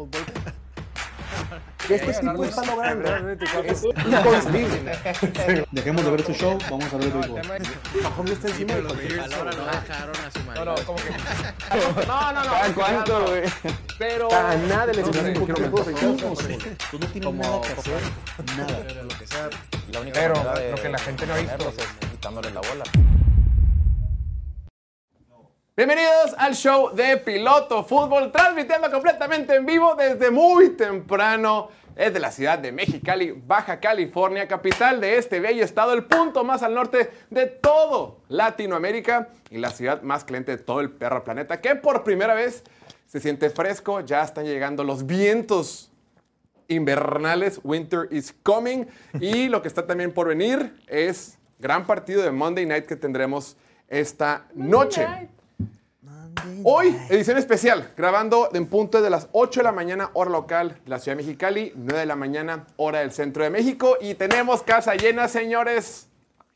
fútbol. 0.00 0.24
Que 1.86 1.94
este 1.96 2.12
tipo 2.12 2.44
está 2.44 2.64
logrando. 2.64 3.30
Es 3.64 3.84
inconcebible. 3.84 4.98
Dejemos 5.72 6.04
de 6.04 6.10
ver 6.10 6.24
su 6.24 6.32
show, 6.32 6.58
vamos 6.70 6.92
a 6.92 6.96
ver 6.96 7.06
el 7.06 8.32
está 8.32 8.48
encima 8.48 8.74
de 8.74 8.82
cualquier 8.84 9.16
no 9.16 9.26
No, 10.54 10.64
no, 10.64 10.74
como 10.84 10.98
que. 10.98 11.10
No, 12.06 12.32
no, 12.32 12.44
no. 12.44 12.50
¿Cada 12.50 12.74
cuánto, 12.74 13.26
güey? 13.26 13.42
Pero. 13.98 14.32
A 14.32 14.56
nada 14.56 14.92
le 14.92 15.02
un 15.02 15.10
mentir. 15.10 16.76
Tú 16.90 16.98
no 16.98 17.06
tienes 17.06 17.34
nada 17.34 17.60
que 17.60 17.72
hacer. 17.72 18.02
Nada. 18.56 18.84
Pero 18.86 19.02
lo 19.02 19.18
que 19.18 19.26
sea. 19.26 19.50
La 19.92 20.00
única 20.00 20.20
Pero 20.20 20.34
manera 20.36 20.54
de 20.54 20.70
lo 20.70 20.76
que 20.76 20.88
la 20.88 20.98
gente 20.98 21.26
no 21.26 21.34
ha 21.34 21.38
visto. 21.38 21.68
es 21.68 22.08
quitándole 22.10 22.50
la 22.50 22.60
bola. 22.60 23.09
Bienvenidos 25.80 26.34
al 26.36 26.54
show 26.54 26.94
de 26.94 27.16
Piloto 27.16 27.82
Fútbol, 27.84 28.30
transmitiendo 28.30 28.90
completamente 28.90 29.54
en 29.54 29.64
vivo 29.64 29.94
desde 29.94 30.30
muy 30.30 30.76
temprano. 30.76 31.70
Desde 31.94 32.20
la 32.20 32.30
ciudad 32.30 32.58
de 32.58 32.70
Mexicali, 32.70 33.30
Baja 33.30 33.80
California, 33.80 34.46
capital 34.46 35.00
de 35.00 35.16
este 35.16 35.40
bello 35.40 35.64
estado, 35.64 35.94
el 35.94 36.04
punto 36.04 36.44
más 36.44 36.62
al 36.62 36.74
norte 36.74 37.10
de 37.30 37.46
todo 37.46 38.20
Latinoamérica 38.28 39.30
y 39.48 39.56
la 39.56 39.70
ciudad 39.70 40.02
más 40.02 40.22
caliente 40.24 40.54
de 40.54 40.62
todo 40.62 40.80
el 40.80 40.90
perro 40.90 41.24
planeta, 41.24 41.62
que 41.62 41.74
por 41.76 42.04
primera 42.04 42.34
vez 42.34 42.62
se 43.06 43.18
siente 43.18 43.48
fresco, 43.48 44.00
ya 44.00 44.22
están 44.22 44.44
llegando 44.44 44.84
los 44.84 45.06
vientos 45.06 45.90
invernales, 46.68 47.58
winter 47.64 48.06
is 48.10 48.34
coming, 48.42 48.84
y 49.18 49.48
lo 49.48 49.62
que 49.62 49.68
está 49.68 49.86
también 49.86 50.12
por 50.12 50.28
venir 50.28 50.78
es 50.88 51.38
gran 51.58 51.86
partido 51.86 52.22
de 52.22 52.32
Monday 52.32 52.66
Night 52.66 52.84
que 52.84 52.96
tendremos 52.96 53.56
esta 53.88 54.46
noche. 54.54 55.08
Hoy, 56.64 56.96
edición 57.08 57.38
especial, 57.38 57.92
grabando 57.96 58.50
en 58.52 58.66
punto 58.66 59.00
de 59.00 59.10
las 59.10 59.28
8 59.32 59.60
de 59.60 59.64
la 59.64 59.72
mañana, 59.72 60.10
hora 60.12 60.30
local 60.30 60.78
de 60.84 60.90
la 60.90 60.98
Ciudad 60.98 61.16
de 61.16 61.22
Mexicali, 61.22 61.72
9 61.74 62.00
de 62.00 62.06
la 62.06 62.16
mañana, 62.16 62.66
hora 62.76 63.00
del 63.00 63.12
centro 63.12 63.44
de 63.44 63.50
México. 63.50 63.96
Y 64.00 64.14
tenemos 64.14 64.62
casa 64.62 64.94
llena, 64.94 65.28
señores. 65.28 66.08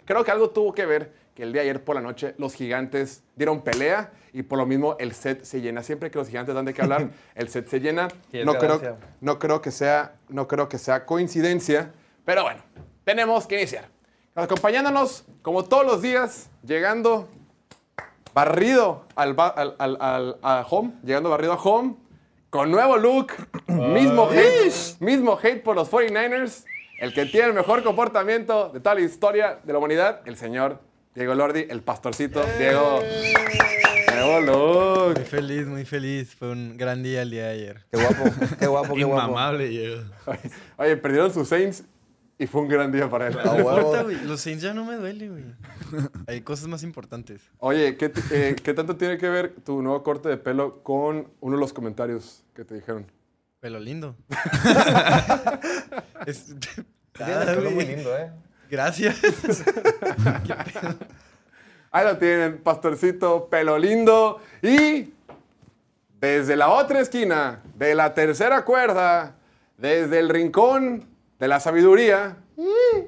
Creo 0.05 0.25
que 0.25 0.31
algo 0.31 0.51
tuvo 0.51 0.75
que 0.75 0.85
ver 0.85 1.13
que 1.35 1.43
el 1.43 1.53
día 1.53 1.63
de 1.63 1.71
ayer 1.71 1.85
por 1.85 1.97
la 1.97 2.03
noche 2.03 2.35
los 2.39 2.55
gigantes 2.55 3.23
dieron 3.35 3.63
pelea 3.63 4.13
y 4.33 4.43
por 4.43 4.59
lo 4.59 4.67
mismo 4.67 4.97
el 4.99 5.15
set 5.15 5.45
se 5.45 5.61
llena. 5.61 5.83
Siempre 5.83 6.11
que 6.11 6.19
los 6.19 6.29
gigantes 6.29 6.55
dan 6.55 6.65
de 6.65 6.75
qué 6.75 6.83
hablar, 6.83 7.11
el 7.35 7.49
set 7.49 7.69
se 7.69 7.81
llena. 7.81 8.09
No 8.45 8.55
creo, 8.59 8.99
no, 9.21 9.39
creo 9.39 9.61
que 9.61 9.71
sea, 9.71 10.17
no 10.29 10.47
creo 10.47 10.69
que 10.69 10.79
sea 10.79 11.07
coincidencia, 11.07 11.93
pero 12.25 12.43
bueno, 12.43 12.63
tenemos 13.05 13.47
que 13.47 13.57
iniciar. 13.57 13.89
Acompañándonos, 14.35 15.25
como 15.43 15.65
todos 15.65 15.87
los 15.87 16.03
días, 16.03 16.49
llegando 16.65 17.29
barrido 18.35 19.07
al, 19.17 19.35
ba- 19.35 19.49
al- 19.49 19.77
al- 19.79 19.97
al- 20.01 20.37
a 20.43 20.67
home, 20.69 20.93
llegando 21.05 21.31
barrido 21.31 21.53
a 21.53 21.57
home, 21.57 21.95
con 22.51 22.71
nuevo 22.71 22.97
look, 22.97 23.33
mismo 23.69 24.29
hate, 24.31 24.73
mismo 25.01 25.39
hate 25.43 25.63
por 25.63 25.77
los 25.77 25.91
49ers, 25.91 26.65
el 27.01 27.13
que 27.15 27.27
tiene 27.27 27.49
el 27.49 27.55
mejor 27.55 27.83
comportamiento 27.83 28.69
de 28.71 28.81
toda 28.81 28.95
la 28.97 29.01
historia 29.03 29.59
de 29.65 29.73
la 29.73 29.79
humanidad, 29.79 30.21
el 30.27 30.37
señor 30.37 30.81
Diego 31.15 31.35
Lordi, 31.35 31.67
el 31.69 31.81
pastorcito. 31.83 32.43
Diego, 32.59 33.01
nuevo 34.15 34.41
look. 34.41 35.17
Muy 35.17 35.25
feliz, 35.25 35.67
muy 35.67 35.85
feliz. 35.85 36.35
Fue 36.35 36.51
un 36.51 36.77
gran 36.77 37.03
día 37.03 37.23
el 37.23 37.31
día 37.31 37.45
de 37.47 37.51
ayer. 37.53 37.85
Qué 37.91 37.99
guapo, 38.01 38.25
qué 38.59 38.67
guapo, 38.67 38.95
qué 38.95 39.05
guapo. 39.05 39.29
Inmamable 39.29 39.69
Diego. 39.69 40.03
Oye, 40.77 40.97
perdieron 40.97 41.33
sus 41.33 41.49
Saints 41.49 41.85
y 42.39 42.47
fue 42.47 42.63
un 42.63 42.69
gran 42.69 42.91
día 42.93 43.09
para 43.09 43.29
él. 43.29 43.37
No 43.45 43.59
importa, 43.59 44.03
güey. 44.03 44.17
Los 44.25 44.41
Saints 44.41 44.63
ya 44.63 44.75
no 44.75 44.85
me 44.85 44.97
duele, 44.97 45.29
güey. 45.29 45.45
Hay 46.27 46.41
cosas 46.43 46.67
más 46.69 46.83
importantes. 46.83 47.43
Oye, 47.59 47.97
¿qué, 47.97 48.13
eh, 48.33 48.57
¿qué 48.63 48.75
tanto 48.75 48.97
tiene 48.97 49.19
que 49.19 49.29
ver 49.29 49.55
tu 49.65 49.81
nuevo 49.83 50.03
corte 50.03 50.29
de 50.29 50.37
pelo 50.37 50.83
con 50.83 51.29
uno 51.41 51.57
de 51.57 51.61
los 51.61 51.73
comentarios 51.73 52.45
que 52.55 52.65
te 52.65 52.75
dijeron? 52.75 53.07
Pelo 53.61 53.79
lindo. 53.79 54.17
Es- 56.27 56.55
Ah, 57.21 57.43
pelo 57.55 57.71
muy 57.71 57.85
lindo, 57.87 58.17
¿eh? 58.19 58.29
Gracias. 58.69 59.17
Ahí 61.93 62.05
lo 62.05 62.19
tienen, 62.19 62.59
pastorcito, 62.59 63.49
pelo 63.49 63.79
lindo. 63.79 64.41
Y 64.63 65.13
desde 66.21 66.57
la 66.57 66.71
otra 66.71 66.99
esquina, 67.01 67.63
de 67.77 67.95
la 67.95 68.15
tercera 68.15 68.65
cuerda, 68.65 69.37
desde 69.79 70.19
el 70.19 70.29
rincón 70.29 71.05
de 71.39 71.49
la 71.49 71.61
sabiduría, 71.61 72.37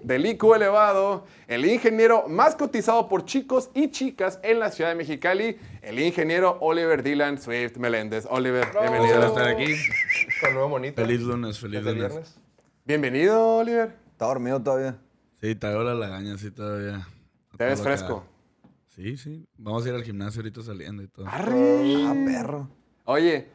del 0.03 0.26
IQ 0.26 0.54
elevado, 0.54 1.26
el 1.47 1.64
ingeniero 1.64 2.28
más 2.28 2.56
cotizado 2.56 3.09
por 3.09 3.25
chicos 3.25 3.70
y 3.75 3.91
chicas 3.91 4.41
en 4.42 4.59
la 4.59 4.70
ciudad 4.70 4.91
de 4.91 4.97
Mexicali, 4.97 5.59
el 5.82 5.98
ingeniero 5.98 6.59
Oliver 6.60 7.03
Dylan 7.03 7.41
Swift 7.41 7.76
Meléndez. 7.76 8.26
Oliver, 8.28 8.66
bienvenido. 8.81 9.26
estar 9.26 9.48
aquí. 9.48 9.75
Con 10.41 10.54
nuevo 10.54 10.69
monito. 10.70 11.00
Feliz 11.00 11.20
lunes, 11.20 11.59
feliz 11.59 11.82
lunes. 11.82 11.94
viernes. 11.94 12.37
Bienvenido, 12.84 13.59
Oliver. 13.59 13.94
Está 14.12 14.26
dormido 14.26 14.62
todavía. 14.62 14.98
Sí, 15.41 15.54
traigo 15.54 15.82
la 15.82 15.94
lagaña, 15.94 16.37
sí, 16.38 16.50
todavía. 16.50 17.06
Te 17.56 17.64
ves 17.64 17.81
fresco. 17.81 18.25
Sí, 18.88 19.16
sí. 19.16 19.47
Vamos 19.56 19.84
a 19.84 19.88
ir 19.91 19.94
al 19.94 20.03
gimnasio 20.03 20.41
ahorita 20.41 20.62
saliendo 20.62 21.03
y 21.03 21.08
todo. 21.08 21.26
Ah, 21.28 22.14
perro. 22.25 22.69
Oye, 23.04 23.47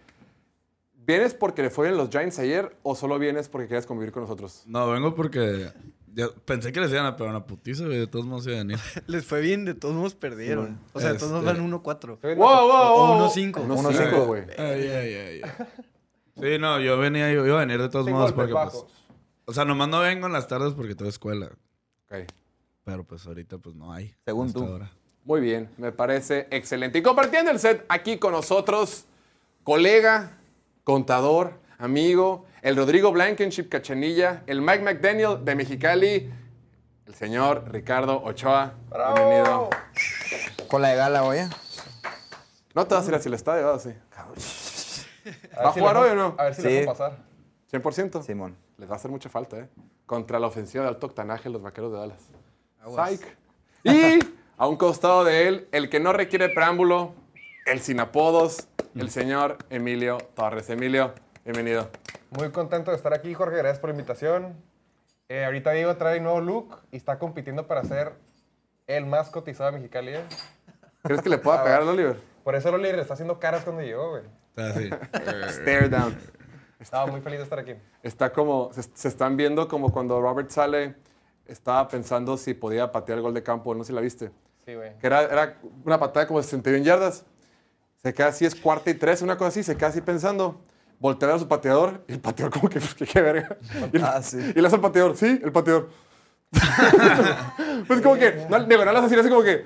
¿vienes 1.06 1.34
porque 1.34 1.62
le 1.64 1.70
fue 1.70 1.88
bien 1.88 1.98
los 1.98 2.10
Giants 2.10 2.40
ayer 2.40 2.76
o 2.84 2.96
solo 2.96 3.20
vienes 3.20 3.50
porque 3.50 3.68
quieres 3.68 3.86
convivir 3.86 4.12
con 4.12 4.24
nosotros? 4.24 4.64
No, 4.66 4.90
vengo 4.90 5.16
porque 5.16 5.72
ya 6.14 6.28
pensé 6.46 6.72
que 6.72 6.80
les 6.82 6.92
iban 6.92 7.06
a 7.06 7.16
pegar 7.16 7.32
una 7.32 7.46
putiza, 7.46 7.86
güey. 7.86 8.00
De 8.00 8.08
todos 8.08 8.26
modos 8.26 8.48
iban 8.48 8.70
a 8.70 8.74
ir. 8.74 8.80
Les 9.08 9.26
fue 9.26 9.42
bien, 9.42 9.64
de 9.66 9.74
todos 9.74 9.96
modos 9.96 10.14
perdieron. 10.16 10.80
O 10.94 11.00
sea, 11.00 11.14
de 11.14 11.20
todos 11.20 11.32
modos 11.32 11.48
Este- 11.48 11.62
van 11.62 11.72
1-4. 11.72 12.20
¡Wow, 12.36 12.36
wow, 12.36 12.70
O 12.70 13.18
wow! 13.18 13.30
1-5. 13.30 13.54
1-5, 13.66 14.26
güey. 14.26 14.44
Ay, 14.58 14.88
ay, 14.88 15.14
ay, 15.16 15.42
ay. 15.44 15.52
Sí, 16.40 16.58
no, 16.60 16.80
yo 16.80 16.98
venía, 16.98 17.32
yo 17.32 17.46
iba 17.46 17.58
a 17.58 17.60
venir 17.66 17.82
de 17.82 17.90
todos 17.90 18.06
Sin 18.06 18.14
modos 18.16 18.34
porque, 18.34 18.54
pues, 18.54 18.86
o 19.46 19.54
sea, 19.54 19.66
nomás 19.66 19.90
no 19.90 20.00
vengo 20.00 20.28
en 20.28 20.34
las 20.34 20.48
tardes 20.48 20.74
porque 20.74 20.96
tengo 20.96 21.10
escuela. 21.10 21.48
Ok. 22.06 22.26
Pero 22.84 23.04
pues 23.04 23.26
ahorita 23.28 23.58
pues 23.60 23.76
no 23.76 23.94
hay. 23.94 24.14
Según 24.26 24.52
tú. 24.52 24.64
ahora. 24.66 24.92
Muy 25.24 25.40
bien, 25.40 25.70
me 25.78 25.92
parece 25.92 26.48
excelente. 26.50 26.98
Y 26.98 27.02
compartiendo 27.04 27.52
el 27.52 27.60
set 27.60 27.86
aquí 27.90 28.18
con 28.18 28.32
nosotros, 28.34 29.06
colega, 29.64 30.38
contador, 30.84 31.54
amigo, 31.78 32.46
el 32.62 32.76
Rodrigo 32.76 33.12
Blankenship 33.12 33.70
Cachanilla, 33.70 34.44
el 34.48 34.62
Mike 34.62 34.80
McDaniel 34.84 35.44
de 35.44 35.56
Mexicali, 35.56 36.32
el 37.06 37.16
señor 37.16 37.66
Ricardo 37.72 38.22
Ochoa. 38.24 38.74
Bienvenido. 39.16 39.70
Con 40.68 40.82
la 40.82 40.90
de 40.90 40.96
gala, 40.96 41.24
oye. 41.24 41.48
No 42.74 42.88
te 42.88 42.96
vas 42.96 43.06
a 43.06 43.10
ir 43.10 43.16
hacia 43.16 43.30
el 43.30 43.34
estadio, 43.36 43.66
¿verdad? 43.66 43.82
Sí. 43.82 43.94
A 45.56 45.64
¿Va 45.64 45.70
a 45.70 45.74
si 45.74 45.80
jugar 45.80 45.96
le- 45.96 46.02
hoy 46.02 46.10
o 46.12 46.16
no? 46.16 46.36
A 46.38 46.46
ver 46.46 46.56
si 46.56 46.62
Sí. 46.62 46.68
le 46.68 46.74
dejo 46.76 46.92
pasar. 46.92 47.18
100%. 47.70 48.24
Simón. 48.24 48.58
Les 48.78 48.90
va 48.90 48.94
a 48.94 48.96
hacer 48.98 49.12
mucha 49.12 49.30
falta, 49.30 49.58
¿eh? 49.60 49.70
Contra 50.06 50.40
la 50.40 50.48
ofensiva 50.48 50.84
de 50.84 50.90
alto 50.90 51.06
octanaje, 51.08 51.50
los 51.50 51.62
vaqueros 51.62 51.92
de 51.92 52.00
Dallas. 52.00 52.30
Psych. 52.86 53.38
Y 53.84 54.20
a 54.58 54.68
un 54.68 54.76
costado 54.78 55.24
de 55.24 55.48
él, 55.48 55.68
el 55.72 55.90
que 55.90 56.00
no 56.00 56.12
requiere 56.14 56.50
preámbulo, 56.50 57.14
el 57.66 57.82
sin 57.82 58.00
apodos, 58.00 58.68
el 58.96 59.10
señor 59.10 59.58
Emilio 59.70 60.18
Torres. 60.36 60.70
Emilio, 60.70 61.14
bienvenido. 61.44 61.90
Muy 62.32 62.52
contento 62.52 62.92
de 62.92 62.98
estar 62.98 63.14
aquí, 63.14 63.34
Jorge. 63.34 63.58
Gracias 63.58 63.80
por 63.80 63.90
la 63.90 63.96
invitación. 63.96 64.56
Eh, 65.30 65.46
ahorita 65.46 65.72
Diego 65.72 65.96
trae 65.96 66.18
un 66.18 66.26
nuevo 66.26 66.42
look 66.42 66.80
y 66.92 66.98
está 66.98 67.18
compitiendo 67.18 67.68
para 67.68 67.84
ser 67.84 68.14
el 68.88 69.06
más 69.06 69.30
cotizado 69.30 69.72
de 69.72 69.78
Mexicali. 69.78 70.14
¿eh? 70.16 70.24
¿Crees 71.04 71.22
que 71.22 71.30
le 71.30 71.38
pueda 71.38 71.64
pegar 71.64 71.82
al 71.82 71.90
Oliver? 71.90 72.18
Por 72.44 72.56
eso 72.56 72.72
Loli 72.72 72.92
le 72.92 73.02
está 73.02 73.14
haciendo 73.14 73.40
caras 73.40 73.64
cuando 73.64 73.82
llegó, 73.82 74.10
güey. 74.12 74.24
Está 74.56 74.70
así. 74.70 74.90
Stare 75.62 75.90
down. 75.90 76.18
Estaba 76.80 77.06
muy 77.06 77.22
feliz 77.22 77.38
de 77.40 77.44
estar 77.44 77.60
aquí. 77.60 77.76
Está 78.02 78.34
como, 78.34 78.74
se, 78.74 78.82
se 78.82 79.08
están 79.08 79.38
viendo 79.38 79.68
como 79.68 79.94
cuando 79.94 80.20
Robert 80.20 80.50
sale, 80.50 80.96
estaba 81.46 81.88
pensando 81.88 82.38
si 82.38 82.56
podía 82.56 82.92
patear 82.92 83.20
el 83.20 83.24
gol 83.24 83.34
de 83.34 83.44
campo, 83.44 83.76
no 83.76 83.84
sé 83.84 83.90
si 83.90 83.94
la 83.94 84.02
viste. 84.02 84.32
Sí, 84.66 84.74
güey. 84.74 84.98
Que 84.98 85.08
era, 85.08 85.22
era 85.22 85.58
una 85.86 86.00
patada 86.00 86.28
como 86.28 86.40
de 86.40 86.44
61 86.44 86.84
yardas. 86.84 87.26
Se 88.04 88.14
queda 88.14 88.28
así, 88.28 88.46
es 88.46 88.56
cuarta 88.56 88.90
y 88.90 88.96
tres, 88.96 89.22
una 89.22 89.38
cosa 89.38 89.50
así, 89.50 89.64
se 89.64 89.76
queda 89.78 89.90
así 89.90 90.02
pensando. 90.02 90.62
Voltea 91.00 91.34
a 91.36 91.40
su 91.40 91.48
pateador 91.48 92.04
y 92.08 92.14
el 92.14 92.20
pateador 92.20 92.52
como 92.54 92.70
que, 92.70 92.80
pues, 92.80 92.94
que 92.96 93.06
qué 93.06 93.22
verga. 93.22 93.58
Y, 93.94 93.98
el- 93.98 94.04
Ah, 94.04 94.22
sí. 94.22 94.38
y 94.56 94.60
le 94.62 94.68
hace 94.68 94.76
al 94.76 94.82
pateador, 94.82 95.16
sí, 95.18 95.40
el 95.44 95.52
pateador. 95.52 95.90
pues 97.88 98.02
como 98.02 98.16
que, 98.16 98.46
no, 98.50 98.64
digo, 98.66 98.86
no 98.86 98.92
le 98.92 98.98
hace 98.98 99.06
así, 99.08 99.16
le 99.16 99.22
hace 99.22 99.30
como 99.30 99.44
que, 99.44 99.66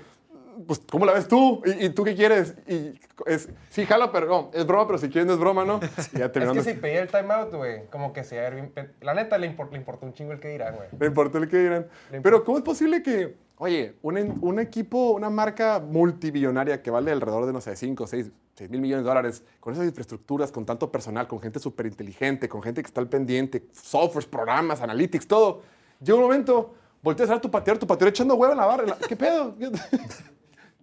pues, 0.68 0.82
¿cómo 0.90 1.06
la 1.06 1.14
ves 1.14 1.28
tú? 1.28 1.62
¿Y, 1.66 1.86
y 1.86 1.90
tú 1.90 2.04
qué 2.04 2.16
quieres? 2.16 2.56
Y 2.68 3.00
es, 3.26 3.50
sí, 3.70 3.86
jalo, 3.86 4.12
pero 4.12 4.28
no, 4.28 4.52
es 4.54 4.66
broma, 4.66 4.88
pero 4.88 4.98
si 5.00 5.10
quieres 5.10 5.26
no 5.28 5.34
es 5.34 5.40
broma, 5.40 5.66
¿no? 5.66 5.80
Y 6.14 6.20
ya 6.20 6.26
Es 6.26 6.32
terminando. 6.32 6.64
que 6.64 6.74
si 6.74 6.78
pedía 6.80 7.02
el 7.02 7.10
timeout, 7.10 7.54
güey, 7.54 7.88
como 7.90 8.14
que 8.14 8.24
se 8.24 8.36
iba 8.36 8.46
a 8.46 8.50
ver 8.50 8.56
bien. 8.56 8.72
pe- 8.72 8.92
La 9.02 9.14
neta 9.14 9.38
le, 9.38 9.56
impor- 9.56 9.72
le 9.72 9.78
importó 9.78 10.06
un 10.06 10.14
chingo 10.14 10.32
el 10.34 10.40
que 10.40 10.50
dirán, 10.50 10.76
güey. 10.76 10.88
Me 11.00 11.08
importa 11.08 11.38
el 11.38 11.48
que 11.48 11.58
dirán. 11.58 11.88
Le 12.12 12.22
Pero 12.22 12.44
¿cómo 12.44 12.58
es 12.58 12.64
posible 12.64 13.02
que, 13.04 13.36
oye, 13.58 13.96
un, 14.02 14.38
un 14.42 14.60
equipo, 14.60 15.12
una 15.12 15.30
marca 15.30 15.80
multibillonaria 15.80 16.82
que 16.82 16.92
vale 16.92 17.12
alrededor 17.12 17.46
de, 17.46 17.54
no 17.54 17.62
sé, 17.62 17.76
5, 17.76 18.08
6, 18.08 18.32
6 18.56 18.70
mil 18.70 18.82
millones 18.82 19.04
de 19.04 19.10
dólares, 19.10 19.44
con 19.60 19.74
esas 19.74 19.86
infraestructuras, 19.86 20.52
con 20.52 20.66
tanto 20.66 20.92
personal, 20.92 21.28
con 21.28 21.40
gente 21.42 21.60
súper 21.60 21.86
inteligente, 21.88 22.48
con 22.48 22.62
gente 22.62 22.82
que 22.82 22.88
está 22.88 23.02
al 23.02 23.10
pendiente, 23.10 23.66
softwares, 23.74 24.28
programas, 24.28 24.82
analytics, 24.82 25.28
todo, 25.28 25.62
llega 26.02 26.16
un 26.18 26.24
momento, 26.24 26.74
volteas 27.02 27.30
a 27.30 27.34
ver 27.34 27.42
tu 27.42 27.52
pateador, 27.52 27.80
tu 27.80 27.86
pateador 27.88 28.10
echando 28.10 28.36
huevo 28.36 28.54
en 28.54 28.58
la 28.60 28.66
barra. 28.66 28.98
¿Qué 29.08 29.16
pedo? 29.16 29.56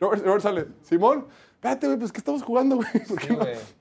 Robert, 0.03 0.25
Robert 0.25 0.43
sale, 0.43 0.67
Simón, 0.83 1.29
espérate, 1.55 1.87
güey, 1.87 1.99
pues 1.99 2.11
¿qué 2.11 2.19
estamos 2.19 2.43
jugando, 2.43 2.77
güey? 2.77 2.89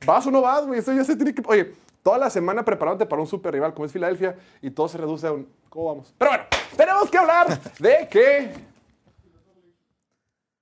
¿Vas 0.05 0.27
o 0.27 0.31
no 0.31 0.41
vas, 0.41 0.67
güey? 0.67 0.79
Eso 0.79 0.93
ya 0.93 1.03
se 1.03 1.15
tiene 1.15 1.33
que... 1.33 1.41
Oye, 1.47 1.73
toda 2.03 2.19
la 2.19 2.29
semana 2.29 2.63
preparándote 2.63 3.07
para 3.07 3.21
un 3.21 3.27
super 3.27 3.51
rival 3.51 3.73
como 3.73 3.87
es 3.87 3.91
Filadelfia 3.91 4.35
y 4.61 4.69
todo 4.69 4.87
se 4.87 4.99
reduce 4.99 5.25
a 5.25 5.31
un 5.31 5.47
¿cómo 5.67 5.85
vamos? 5.87 6.13
Pero 6.17 6.29
bueno, 6.29 6.43
tenemos 6.77 7.09
que 7.09 7.17
hablar 7.17 7.59
de 7.79 8.07
que 8.07 8.51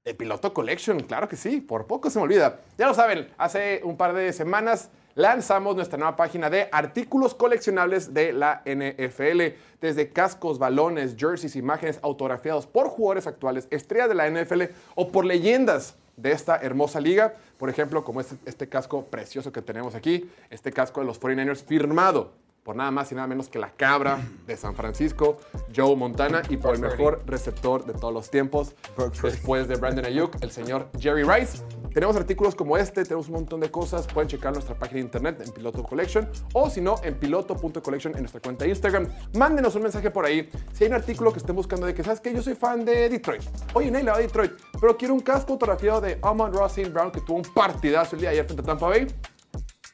el 0.05 0.15
Piloto 0.15 0.53
Collection, 0.53 1.01
claro 1.01 1.27
que 1.27 1.35
sí, 1.35 1.59
por 1.59 1.85
poco 1.87 2.09
se 2.09 2.19
me 2.19 2.23
olvida. 2.23 2.61
Ya 2.77 2.87
lo 2.87 2.93
saben, 2.93 3.27
hace 3.37 3.81
un 3.83 3.97
par 3.97 4.13
de 4.13 4.31
semanas 4.31 4.89
lanzamos 5.15 5.75
nuestra 5.75 5.97
nueva 5.97 6.15
página 6.15 6.49
de 6.49 6.69
artículos 6.71 7.33
coleccionables 7.33 8.13
de 8.13 8.33
la 8.33 8.61
NFL, 8.65 9.55
desde 9.81 10.09
cascos, 10.09 10.59
balones, 10.59 11.15
jerseys, 11.17 11.55
imágenes 11.55 11.99
autografiados 12.01 12.67
por 12.67 12.87
jugadores 12.87 13.27
actuales, 13.27 13.67
estrellas 13.71 14.09
de 14.09 14.15
la 14.15 14.29
NFL 14.29 14.63
o 14.95 15.11
por 15.11 15.25
leyendas 15.25 15.95
de 16.17 16.31
esta 16.31 16.57
hermosa 16.57 16.99
liga. 16.99 17.33
Por 17.57 17.69
ejemplo, 17.69 18.03
como 18.03 18.21
este, 18.21 18.35
este 18.45 18.67
casco 18.69 19.05
precioso 19.05 19.51
que 19.51 19.61
tenemos 19.61 19.95
aquí, 19.95 20.29
este 20.49 20.71
casco 20.71 21.01
de 21.01 21.07
los 21.07 21.19
49ers 21.19 21.63
firmado 21.63 22.33
por 22.63 22.75
nada 22.75 22.91
más 22.91 23.11
y 23.11 23.15
nada 23.15 23.27
menos 23.27 23.49
que 23.49 23.59
la 23.59 23.71
cabra 23.71 24.19
de 24.45 24.57
San 24.57 24.75
Francisco, 24.75 25.37
Joe 25.75 25.95
Montana, 25.95 26.41
y 26.49 26.57
por 26.57 26.75
el 26.75 26.81
mejor 26.81 27.23
receptor 27.25 27.85
de 27.85 27.93
todos 27.93 28.13
los 28.13 28.29
tiempos, 28.29 28.75
después 29.21 29.67
de 29.67 29.75
Brandon 29.75 30.05
Ayuk, 30.05 30.35
el 30.41 30.51
señor 30.51 30.89
Jerry 30.99 31.23
Rice. 31.23 31.63
Tenemos 31.93 32.15
artículos 32.15 32.55
como 32.55 32.77
este, 32.77 33.03
tenemos 33.03 33.27
un 33.27 33.35
montón 33.35 33.59
de 33.59 33.71
cosas. 33.71 34.05
Pueden 34.07 34.29
checar 34.29 34.53
nuestra 34.53 34.75
página 34.75 34.95
de 34.95 35.01
internet 35.01 35.41
en 35.45 35.51
Piloto 35.51 35.83
Collection 35.83 36.29
o 36.53 36.69
si 36.69 36.81
no, 36.81 36.95
en 37.03 37.15
piloto.collection 37.15 38.13
en 38.13 38.21
nuestra 38.21 38.41
cuenta 38.41 38.65
de 38.65 38.69
Instagram. 38.69 39.07
Mándenos 39.37 39.75
un 39.75 39.83
mensaje 39.83 40.11
por 40.11 40.25
ahí. 40.25 40.49
Si 40.73 40.83
hay 40.83 40.89
un 40.89 40.95
artículo 40.95 41.31
que 41.31 41.39
estén 41.39 41.55
buscando 41.55 41.85
de 41.87 41.93
que, 41.93 42.03
¿sabes 42.03 42.19
que 42.19 42.33
Yo 42.33 42.43
soy 42.43 42.55
fan 42.55 42.85
de 42.85 43.09
Detroit. 43.09 43.41
Oye, 43.73 43.89
Neil, 43.89 44.07
va 44.07 44.13
a 44.13 44.19
Detroit, 44.19 44.51
pero 44.79 44.95
quiero 44.97 45.13
un 45.13 45.21
casco 45.21 45.53
autografiado 45.53 46.01
de 46.01 46.19
Amon 46.21 46.53
Rossing 46.53 46.93
Brown 46.93 47.11
que 47.11 47.21
tuvo 47.21 47.37
un 47.37 47.53
partidazo 47.53 48.15
el 48.15 48.21
día 48.21 48.29
de 48.29 48.35
ayer 48.35 48.45
frente 48.45 48.61
a 48.61 48.65
Tampa 48.65 48.87
Bay. 48.87 49.07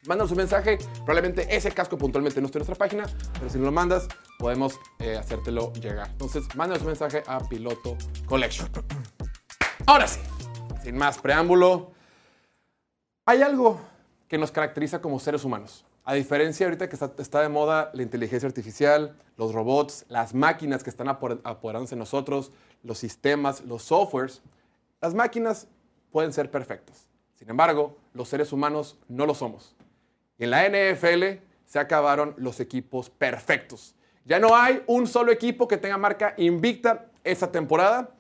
Mándanos 0.08 0.32
un 0.32 0.38
mensaje. 0.38 0.78
Probablemente 0.98 1.56
ese 1.56 1.72
casco 1.72 1.98
puntualmente 1.98 2.40
no 2.40 2.46
esté 2.46 2.60
en 2.60 2.66
nuestra 2.66 2.76
página, 2.76 3.06
pero 3.34 3.50
si 3.50 3.58
no 3.58 3.66
lo 3.66 3.72
mandas, 3.72 4.08
podemos 4.38 4.80
eh, 5.00 5.18
hacértelo 5.18 5.74
llegar. 5.74 6.10
Entonces, 6.12 6.44
mándanos 6.56 6.82
un 6.82 6.90
mensaje 6.90 7.24
a 7.26 7.40
Piloto 7.40 7.98
Collection. 8.28 8.70
Ahora 9.88 10.08
sí, 10.08 10.20
sin 10.84 10.98
más 10.98 11.18
preámbulo, 11.18 11.92
hay 13.26 13.42
algo 13.42 13.80
que 14.28 14.38
nos 14.38 14.52
caracteriza 14.52 15.02
como 15.02 15.20
seres 15.20 15.44
humanos. 15.44 15.86
A 16.04 16.14
diferencia 16.14 16.68
ahorita 16.68 16.88
que 16.88 16.96
está, 16.96 17.42
de 17.42 17.50
moda 17.50 17.90
la 17.94 18.04
inteligencia 18.04 18.48
artificial, 18.48 19.18
los 19.38 19.54
robots, 19.54 20.06
las 20.08 20.36
máquinas 20.36 20.84
que 20.84 20.92
están 20.92 21.08
apoder- 21.08 21.42
apoderándose 21.44 21.96
de 21.96 22.00
nosotros, 22.00 22.52
los 22.84 23.00
sistemas, 23.00 23.62
los 23.62 23.82
softwares, 23.84 24.44
las 25.02 25.16
máquinas 25.16 25.68
pueden 26.12 26.32
ser 26.32 26.52
perfectas. 26.52 27.08
Sin 27.34 27.50
embargo, 27.50 27.98
los 28.14 28.30
seres 28.30 28.54
humanos 28.54 28.98
no 29.08 29.26
lo 29.26 29.34
somos. 29.34 29.75
En 30.38 30.50
la 30.52 30.68
NFL 30.68 31.42
se 31.66 31.80
acabaron 31.80 32.34
los 32.38 32.60
equipos 32.60 33.10
perfectos. 33.10 33.96
Ya 34.26 34.40
no 34.40 34.56
hay 34.56 34.84
un 34.88 35.08
solo 35.08 35.32
equipo 35.32 35.68
que 35.68 35.78
tenga 35.78 35.98
marca 35.98 36.34
invicta 36.38 37.06
esta 37.24 37.52
temporada. 37.52 38.12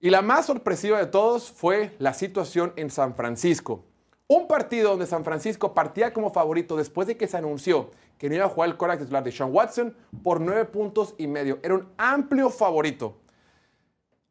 Y 0.00 0.10
la 0.10 0.22
más 0.22 0.46
sorpresiva 0.46 0.98
de 0.98 1.06
todos 1.06 1.50
fue 1.50 1.94
la 1.98 2.14
situación 2.14 2.72
en 2.76 2.90
San 2.90 3.14
Francisco. 3.14 3.84
Un 4.26 4.48
partido 4.48 4.90
donde 4.90 5.06
San 5.06 5.24
Francisco 5.24 5.74
partía 5.74 6.12
como 6.12 6.32
favorito 6.32 6.76
después 6.76 7.06
de 7.06 7.16
que 7.16 7.28
se 7.28 7.36
anunció 7.36 7.90
que 8.22 8.28
no 8.28 8.36
iba 8.36 8.44
a 8.44 8.48
jugar 8.48 8.70
el 8.70 8.76
quarterback 8.76 9.00
titular 9.00 9.24
de 9.24 9.32
Sean 9.32 9.52
Watson 9.52 9.96
por 10.22 10.40
nueve 10.40 10.64
puntos 10.64 11.14
y 11.18 11.26
medio. 11.26 11.58
Era 11.62 11.74
un 11.74 11.88
amplio 11.98 12.50
favorito. 12.50 13.18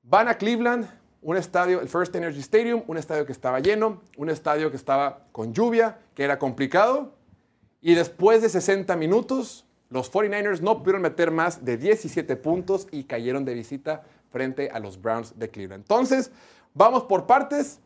Van 0.01 0.29
a 0.29 0.37
Cleveland, 0.37 0.89
un 1.21 1.37
estadio, 1.37 1.81
el 1.81 1.87
First 1.87 2.15
Energy 2.15 2.39
Stadium, 2.39 2.83
un 2.87 2.97
estadio 2.97 3.25
que 3.25 3.31
estaba 3.31 3.59
lleno, 3.59 4.01
un 4.17 4.29
estadio 4.29 4.71
que 4.71 4.77
estaba 4.77 5.27
con 5.31 5.53
lluvia, 5.53 5.99
que 6.15 6.23
era 6.23 6.39
complicado. 6.39 7.13
Y 7.79 7.93
después 7.93 8.41
de 8.41 8.49
60 8.49 8.95
minutos, 8.95 9.65
los 9.89 10.11
49ers 10.11 10.61
no 10.61 10.79
pudieron 10.79 11.01
meter 11.01 11.31
más 11.31 11.63
de 11.63 11.77
17 11.77 12.35
puntos 12.37 12.87
y 12.91 13.03
cayeron 13.03 13.45
de 13.45 13.53
visita 13.53 14.03
frente 14.31 14.69
a 14.69 14.79
los 14.79 14.99
Browns 15.01 15.37
de 15.37 15.49
Cleveland. 15.49 15.83
Entonces, 15.83 16.31
vamos 16.73 17.03
por 17.03 17.27
partes. 17.27 17.79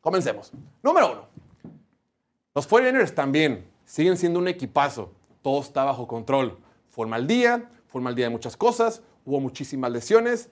Comencemos. 0.00 0.52
Número 0.82 1.12
uno. 1.12 1.28
Los 2.54 2.68
49ers 2.68 3.14
también 3.14 3.64
siguen 3.84 4.16
siendo 4.16 4.38
un 4.38 4.48
equipazo. 4.48 5.12
Todo 5.42 5.60
está 5.60 5.84
bajo 5.84 6.06
control. 6.06 6.58
Fue 6.90 7.06
un 7.06 7.26
día, 7.26 7.70
fue 7.86 8.02
un 8.02 8.14
día 8.14 8.26
de 8.26 8.30
muchas 8.30 8.56
cosas, 8.56 9.02
hubo 9.24 9.40
muchísimas 9.40 9.90
lesiones 9.90 10.50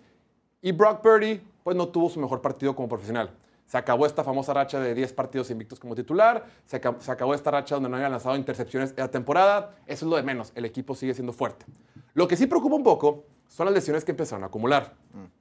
y 0.63 0.73
Brock 0.73 1.03
Purdy 1.03 1.41
pues 1.69 1.77
no 1.77 1.89
tuvo 1.89 2.09
su 2.09 2.19
mejor 2.19 2.41
partido 2.41 2.75
como 2.75 2.89
profesional. 2.89 3.29
Se 3.67 3.77
acabó 3.77 4.07
esta 4.07 4.25
famosa 4.25 4.55
racha 4.55 4.81
de 4.81 4.95
10 4.95 5.13
partidos 5.13 5.51
invictos 5.51 5.79
como 5.79 5.95
titular, 5.95 6.47
se, 6.65 6.77
aca- 6.79 6.97
se 6.99 7.11
acabó 7.11 7.35
esta 7.35 7.51
racha 7.51 7.75
donde 7.75 7.91
no 7.91 7.97
había 7.97 8.09
lanzado 8.09 8.37
intercepciones 8.37 8.93
en 8.93 8.97
la 8.97 9.11
temporada, 9.11 9.77
eso 9.87 10.07
es 10.07 10.11
lo 10.11 10.17
de 10.17 10.23
menos, 10.23 10.51
el 10.55 10.65
equipo 10.65 10.95
sigue 10.95 11.13
siendo 11.13 11.35
fuerte. 11.35 11.67
Lo 12.15 12.27
que 12.27 12.39
sí 12.39 12.47
preocupa 12.47 12.75
un 12.75 12.83
poco 12.83 13.25
son 13.49 13.67
las 13.67 13.75
lesiones 13.75 14.03
que 14.07 14.13
empezaron 14.13 14.45
a 14.45 14.47
acumular, 14.47 14.95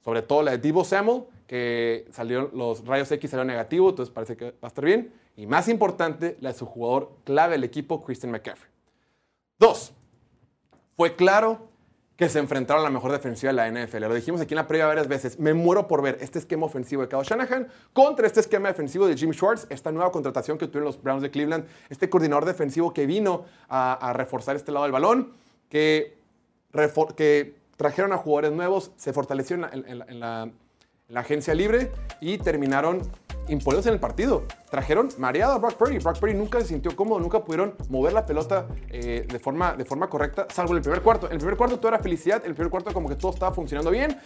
sobre 0.04 0.20
todo 0.20 0.42
la 0.42 0.50
de 0.50 0.58
Divo 0.58 0.84
Samuel, 0.84 1.22
que 1.46 2.06
salieron, 2.12 2.50
los 2.52 2.84
rayos 2.84 3.10
X 3.10 3.30
salieron 3.30 3.46
negativos, 3.46 3.92
entonces 3.92 4.12
parece 4.14 4.36
que 4.36 4.50
va 4.50 4.56
a 4.60 4.66
estar 4.66 4.84
bien, 4.84 5.10
y 5.34 5.46
más 5.46 5.66
importante, 5.66 6.36
la 6.42 6.52
de 6.52 6.58
su 6.58 6.66
jugador 6.66 7.12
clave 7.24 7.52
del 7.52 7.64
equipo, 7.64 8.02
Christian 8.04 8.30
McCaffrey. 8.32 8.70
Dos, 9.58 9.94
fue 10.98 11.16
claro 11.16 11.67
que 12.18 12.28
se 12.28 12.40
enfrentaron 12.40 12.80
a 12.80 12.84
la 12.84 12.90
mejor 12.90 13.12
defensiva 13.12 13.52
de 13.52 13.56
la 13.56 13.70
NFL. 13.70 14.00
Lo 14.00 14.14
dijimos 14.14 14.40
aquí 14.40 14.52
en 14.52 14.56
la 14.56 14.66
previa 14.66 14.86
varias 14.88 15.06
veces. 15.06 15.38
Me 15.38 15.54
muero 15.54 15.86
por 15.86 16.02
ver 16.02 16.18
este 16.20 16.40
esquema 16.40 16.66
ofensivo 16.66 17.02
de 17.02 17.08
Kyle 17.08 17.22
Shanahan 17.22 17.68
contra 17.92 18.26
este 18.26 18.40
esquema 18.40 18.66
defensivo 18.66 19.06
de 19.06 19.16
Jim 19.16 19.32
Schwartz, 19.32 19.68
esta 19.70 19.92
nueva 19.92 20.10
contratación 20.10 20.58
que 20.58 20.66
tuvieron 20.66 20.86
los 20.86 21.00
Browns 21.00 21.22
de 21.22 21.30
Cleveland, 21.30 21.66
este 21.88 22.10
coordinador 22.10 22.44
defensivo 22.44 22.92
que 22.92 23.06
vino 23.06 23.44
a, 23.68 24.12
reforzar 24.16 24.56
este 24.56 24.72
lado 24.72 24.82
del 24.82 24.92
balón, 24.92 25.32
que, 25.70 26.16
trajeron 27.76 28.12
a 28.12 28.16
jugadores 28.16 28.50
nuevos, 28.50 28.90
se 28.96 29.12
fortalecieron 29.12 29.70
en 29.72 30.18
la 30.18 30.50
agencia 31.14 31.54
libre 31.54 31.92
y 32.20 32.38
terminaron 32.38 33.02
imponiéndose 33.48 33.88
en 33.88 33.94
el 33.94 34.00
partido. 34.00 34.44
Trajeron 34.70 35.08
mareado 35.18 35.52
a 35.52 35.58
Brock 35.58 35.74
Purdy. 35.74 35.98
Brock 35.98 36.18
Purdy 36.18 36.34
nunca 36.34 36.60
se 36.60 36.68
sintió 36.68 36.94
cómodo, 36.94 37.20
nunca 37.20 37.44
pudieron 37.44 37.74
mover 37.88 38.12
la 38.12 38.26
pelota 38.26 38.66
eh, 38.88 39.26
de, 39.30 39.38
forma, 39.38 39.74
de 39.74 39.84
forma 39.84 40.08
correcta, 40.08 40.46
salvo 40.50 40.72
en 40.72 40.78
el 40.78 40.82
primer 40.82 41.02
cuarto. 41.02 41.26
En 41.26 41.32
el 41.32 41.38
primer 41.38 41.56
cuarto 41.56 41.78
todo 41.78 41.88
era 41.88 41.98
felicidad, 41.98 42.40
en 42.44 42.50
el 42.50 42.54
primer 42.54 42.70
cuarto 42.70 42.92
como 42.92 43.08
que 43.08 43.16
todo 43.16 43.32
estaba 43.32 43.54
funcionando 43.54 43.90
bien. 43.90 44.18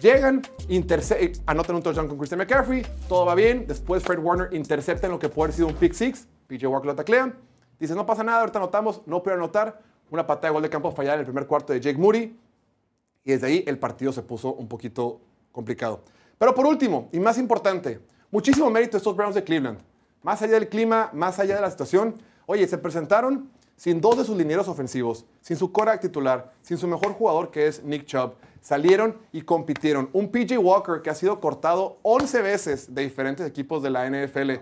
Llegan, 0.00 0.42
eh, 0.68 1.32
anotan 1.46 1.76
un 1.76 1.82
touchdown 1.82 2.08
con 2.08 2.18
Christian 2.18 2.38
McCaffrey, 2.38 2.86
todo 3.08 3.26
va 3.26 3.34
bien. 3.34 3.66
Después 3.66 4.02
Fred 4.02 4.18
Warner 4.18 4.52
intercepta 4.54 5.06
en 5.06 5.12
lo 5.12 5.18
que 5.18 5.28
puede 5.28 5.48
haber 5.48 5.56
sido 5.56 5.68
un 5.68 5.74
pick 5.74 5.92
six. 5.92 6.26
PJ 6.46 6.66
Walker 6.66 6.86
lo 6.86 6.94
taclea. 6.94 7.32
Dice, 7.78 7.94
no 7.94 8.06
pasa 8.06 8.22
nada, 8.22 8.40
ahorita 8.40 8.58
anotamos, 8.58 9.02
no 9.06 9.22
pudieron 9.22 9.42
anotar. 9.42 9.80
Una 10.10 10.26
patada 10.26 10.48
de 10.48 10.52
gol 10.52 10.62
de 10.62 10.70
campo 10.70 10.90
fallada 10.92 11.14
en 11.14 11.20
el 11.20 11.26
primer 11.26 11.46
cuarto 11.46 11.72
de 11.72 11.80
Jake 11.80 11.98
Moody. 11.98 12.38
Y 13.24 13.30
desde 13.30 13.46
ahí 13.46 13.64
el 13.66 13.78
partido 13.78 14.12
se 14.12 14.22
puso 14.22 14.54
un 14.54 14.68
poquito 14.68 15.20
complicado. 15.52 16.02
Pero 16.38 16.54
por 16.54 16.66
último, 16.66 17.08
y 17.12 17.20
más 17.20 17.38
importante, 17.38 18.00
muchísimo 18.32 18.68
mérito 18.70 18.96
a 18.96 18.98
estos 18.98 19.14
Browns 19.14 19.36
de 19.36 19.44
Cleveland. 19.44 19.78
Más 20.22 20.42
allá 20.42 20.54
del 20.54 20.68
clima, 20.68 21.10
más 21.12 21.38
allá 21.38 21.54
de 21.54 21.60
la 21.60 21.70
situación. 21.70 22.16
Oye, 22.46 22.66
se 22.66 22.78
presentaron 22.78 23.50
sin 23.76 24.00
dos 24.00 24.16
de 24.16 24.24
sus 24.24 24.36
linieros 24.36 24.68
ofensivos, 24.68 25.26
sin 25.40 25.56
su 25.56 25.70
cora 25.70 26.00
titular, 26.00 26.52
sin 26.62 26.78
su 26.78 26.88
mejor 26.88 27.12
jugador 27.12 27.50
que 27.50 27.66
es 27.66 27.84
Nick 27.84 28.06
Chubb. 28.06 28.34
Salieron 28.60 29.18
y 29.32 29.42
compitieron. 29.42 30.08
Un 30.12 30.30
PJ 30.30 30.56
Walker 30.58 31.02
que 31.02 31.10
ha 31.10 31.14
sido 31.14 31.40
cortado 31.40 31.98
11 32.02 32.42
veces 32.42 32.94
de 32.94 33.02
diferentes 33.02 33.46
equipos 33.46 33.82
de 33.82 33.90
la 33.90 34.08
NFL. 34.08 34.52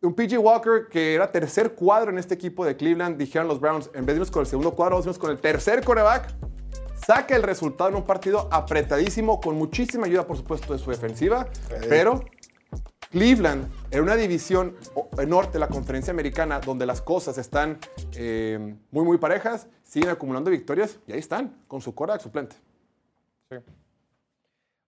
Un 0.00 0.14
PJ 0.14 0.38
Walker 0.38 0.88
que 0.90 1.14
era 1.14 1.30
tercer 1.30 1.74
cuadro 1.74 2.10
en 2.10 2.18
este 2.18 2.34
equipo 2.34 2.64
de 2.64 2.76
Cleveland, 2.76 3.18
dijeron 3.18 3.46
los 3.46 3.60
Browns, 3.60 3.90
en 3.94 4.04
vez 4.04 4.06
de 4.06 4.12
irnos 4.14 4.30
con 4.30 4.40
el 4.40 4.46
segundo 4.46 4.74
cuadro, 4.74 4.98
vamos 4.98 5.18
con 5.18 5.30
el 5.30 5.38
tercer 5.38 5.84
coreback. 5.84 6.34
Saca 7.06 7.36
el 7.36 7.42
resultado 7.42 7.90
en 7.90 7.96
un 7.96 8.04
partido 8.04 8.48
apretadísimo, 8.50 9.38
con 9.38 9.56
muchísima 9.56 10.06
ayuda, 10.06 10.26
por 10.26 10.38
supuesto, 10.38 10.72
de 10.72 10.78
su 10.78 10.90
defensiva, 10.90 11.46
pero 11.90 12.24
Cleveland, 13.14 13.70
en 13.92 14.02
una 14.02 14.16
división 14.16 14.74
norte 15.28 15.52
de 15.52 15.58
la 15.60 15.68
conferencia 15.68 16.10
americana, 16.10 16.58
donde 16.58 16.84
las 16.84 17.00
cosas 17.00 17.38
están 17.38 17.78
eh, 18.16 18.74
muy, 18.90 19.04
muy 19.04 19.18
parejas, 19.18 19.68
siguen 19.84 20.10
acumulando 20.10 20.50
victorias 20.50 20.98
y 21.06 21.12
ahí 21.12 21.20
están, 21.20 21.54
con 21.68 21.80
su 21.80 21.94
coreback 21.94 22.20
suplente. 22.20 22.56
Sí. 23.48 23.58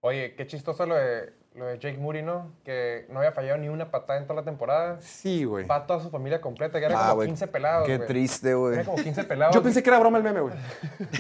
Oye, 0.00 0.34
qué 0.34 0.44
chistoso 0.48 0.84
lo 0.86 0.96
de, 0.96 1.34
lo 1.54 1.66
de 1.66 1.78
Jake 1.78 1.98
Moody, 1.98 2.22
¿no? 2.22 2.50
Que 2.64 3.06
no 3.10 3.20
había 3.20 3.30
fallado 3.30 3.58
ni 3.58 3.68
una 3.68 3.92
patada 3.92 4.18
en 4.18 4.26
toda 4.26 4.40
la 4.40 4.44
temporada. 4.44 5.00
Sí, 5.00 5.44
güey. 5.44 5.64
Va 5.64 5.86
toda 5.86 6.02
su 6.02 6.10
familia 6.10 6.40
completa, 6.40 6.80
que 6.80 6.86
era 6.86 6.98
Ah, 6.98 7.02
como 7.10 7.14
güey. 7.16 7.28
15 7.28 7.46
pelados, 7.46 7.86
Qué 7.86 8.00
triste, 8.00 8.54
güey. 8.54 8.74
Era 8.74 8.84
como 8.84 9.00
15 9.00 9.22
pelados. 9.22 9.54
Yo 9.54 9.62
pensé 9.62 9.84
que 9.84 9.88
era 9.88 10.00
broma 10.00 10.18
el 10.18 10.24
meme, 10.24 10.40
güey. 10.40 10.54